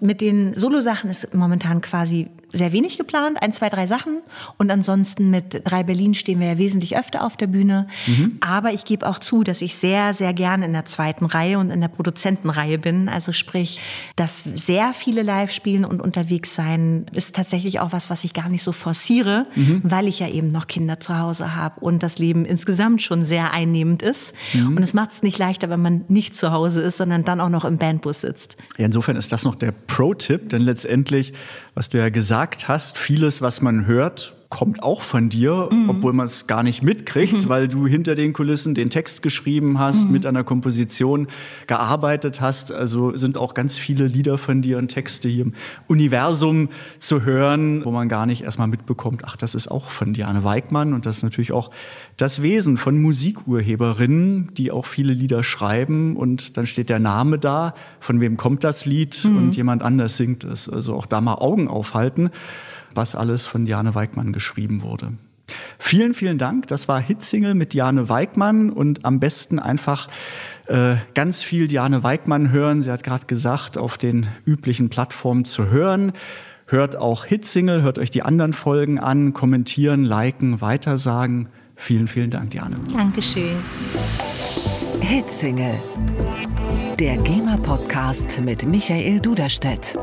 Mit 0.00 0.22
den 0.22 0.54
Solo-Sachen 0.54 1.10
ist 1.10 1.34
momentan 1.34 1.82
quasi 1.82 2.28
sehr 2.52 2.72
wenig 2.72 2.96
geplant, 2.96 3.42
ein, 3.42 3.52
zwei, 3.52 3.68
drei 3.68 3.86
Sachen. 3.86 4.22
Und 4.56 4.70
ansonsten 4.70 5.30
mit 5.30 5.62
drei 5.64 5.82
Berlin 5.82 6.14
stehen 6.14 6.40
wir 6.40 6.46
ja 6.46 6.58
wesentlich 6.58 6.96
öfter 6.96 7.24
auf 7.24 7.36
der 7.36 7.46
Bühne. 7.46 7.86
Aber 8.40 8.72
ich 8.72 8.84
gebe 8.84 9.06
auch 9.06 9.18
zu, 9.18 9.44
dass 9.44 9.60
ich 9.60 9.74
sehr, 9.74 10.14
sehr 10.14 10.32
gerne 10.32 10.66
in 10.66 10.72
der 10.72 10.86
zweiten 10.86 11.26
Reihe 11.26 11.58
und 11.58 11.70
in 11.70 11.80
der 11.80 11.88
Produzentenreihe 11.88 12.78
bin. 12.78 13.08
Also 13.08 13.32
sprich, 13.32 13.80
dass 14.16 14.44
sehr 14.44 14.92
viele 14.92 15.22
live 15.22 15.52
spielen 15.52 15.84
und 15.84 16.00
unterwegs 16.00 16.54
sein, 16.54 17.06
ist 17.12 17.34
tatsächlich 17.34 17.80
auch 17.80 17.92
was, 17.92 18.08
was 18.10 18.24
ich 18.24 18.32
gar 18.32 18.48
nicht 18.48 18.62
so 18.62 18.72
forciere, 18.72 19.46
weil 19.82 20.08
ich 20.08 20.20
ja 20.20 20.28
eben 20.28 20.50
noch 20.50 20.66
Kinder 20.66 21.00
zu 21.00 21.18
Hause 21.18 21.54
habe 21.54 21.80
und 21.80 22.02
das 22.02 22.18
Leben 22.18 22.44
insgesamt 22.44 23.02
schon 23.02 23.24
sehr 23.24 23.52
einnehmend 23.52 24.02
ist. 24.02 24.34
Und 24.54 24.78
es 24.78 24.94
macht 24.94 25.10
es 25.12 25.22
nicht 25.22 25.38
leichter, 25.38 25.68
wenn 25.68 25.82
man 25.82 26.04
nicht 26.08 26.36
zu 26.36 26.52
Hause 26.52 26.80
ist, 26.80 26.96
sondern 26.96 27.24
dann 27.24 27.40
auch 27.40 27.50
noch 27.50 27.64
im 27.64 27.76
Bandbus 27.78 28.22
sitzt. 28.22 28.56
Ja, 28.78 28.86
insofern 28.86 29.16
ist 29.16 29.32
das 29.32 29.44
noch 29.44 29.54
der 29.54 29.72
Pro-Tipp, 29.72 30.48
denn 30.48 30.62
letztendlich, 30.62 31.32
was 31.74 31.90
du 31.90 31.98
ja 31.98 32.08
gesagt 32.08 32.37
hast, 32.68 32.98
vieles, 32.98 33.42
was 33.42 33.60
man 33.62 33.86
hört, 33.86 34.34
kommt 34.50 34.82
auch 34.82 35.02
von 35.02 35.28
dir, 35.28 35.68
obwohl 35.88 36.14
man 36.14 36.24
es 36.24 36.46
gar 36.46 36.62
nicht 36.62 36.82
mitkriegt, 36.82 37.50
weil 37.50 37.68
du 37.68 37.86
hinter 37.86 38.14
den 38.14 38.32
Kulissen 38.32 38.74
den 38.74 38.88
Text 38.88 39.22
geschrieben 39.22 39.78
hast, 39.78 40.08
mit 40.08 40.24
einer 40.24 40.42
Komposition 40.42 41.26
gearbeitet 41.66 42.40
hast. 42.40 42.72
Also 42.72 43.14
sind 43.14 43.36
auch 43.36 43.52
ganz 43.52 43.78
viele 43.78 44.06
Lieder 44.06 44.38
von 44.38 44.62
dir 44.62 44.78
und 44.78 44.88
Texte 44.88 45.28
hier 45.28 45.44
im 45.44 45.52
Universum 45.86 46.70
zu 46.98 47.24
hören, 47.24 47.84
wo 47.84 47.90
man 47.90 48.08
gar 48.08 48.24
nicht 48.24 48.42
erstmal 48.42 48.68
mitbekommt, 48.68 49.22
ach, 49.26 49.36
das 49.36 49.54
ist 49.54 49.68
auch 49.68 49.90
von 49.90 50.14
Diane 50.14 50.44
Weigmann. 50.44 50.94
Und 50.94 51.04
das 51.04 51.18
ist 51.18 51.22
natürlich 51.24 51.52
auch 51.52 51.70
das 52.16 52.40
Wesen 52.40 52.78
von 52.78 53.02
Musikurheberinnen, 53.02 54.54
die 54.54 54.70
auch 54.70 54.86
viele 54.86 55.12
Lieder 55.12 55.42
schreiben. 55.42 56.16
Und 56.16 56.56
dann 56.56 56.64
steht 56.64 56.88
der 56.88 57.00
Name 57.00 57.38
da, 57.38 57.74
von 58.00 58.18
wem 58.22 58.38
kommt 58.38 58.64
das 58.64 58.86
Lied? 58.86 59.26
Und 59.26 59.56
jemand 59.56 59.82
anders 59.82 60.16
singt 60.16 60.42
es. 60.44 60.70
Also 60.70 60.94
auch 60.94 61.04
da 61.04 61.20
mal 61.20 61.34
Augen 61.34 61.68
aufhalten 61.68 62.30
was 62.94 63.14
alles 63.14 63.46
von 63.46 63.64
Diane 63.64 63.94
Weigmann 63.94 64.32
geschrieben 64.32 64.82
wurde. 64.82 65.12
Vielen, 65.78 66.12
vielen 66.14 66.38
Dank. 66.38 66.66
Das 66.66 66.88
war 66.88 67.00
Hitsingle 67.00 67.54
mit 67.54 67.72
Diane 67.72 68.08
Weigmann 68.08 68.70
und 68.70 69.04
am 69.04 69.20
besten 69.20 69.58
einfach 69.58 70.08
äh, 70.66 70.96
ganz 71.14 71.42
viel 71.42 71.68
Diane 71.68 72.02
Weigmann 72.02 72.50
hören. 72.50 72.82
Sie 72.82 72.90
hat 72.90 73.02
gerade 73.02 73.26
gesagt, 73.26 73.78
auf 73.78 73.96
den 73.96 74.26
üblichen 74.44 74.90
Plattformen 74.90 75.44
zu 75.44 75.70
hören. 75.70 76.12
Hört 76.66 76.96
auch 76.96 77.24
Hitsingle, 77.24 77.82
hört 77.82 77.98
euch 77.98 78.10
die 78.10 78.22
anderen 78.22 78.52
Folgen 78.52 78.98
an, 78.98 79.32
kommentieren, 79.32 80.04
liken, 80.04 80.60
weitersagen. 80.60 81.48
Vielen, 81.76 82.08
vielen 82.08 82.30
Dank, 82.30 82.50
Diane. 82.50 82.76
Dankeschön. 82.92 83.56
Hitsingle. 85.00 85.80
Der 86.98 87.16
GEMA-Podcast 87.16 88.42
mit 88.42 88.66
Michael 88.66 89.20
Duderstedt. 89.20 89.96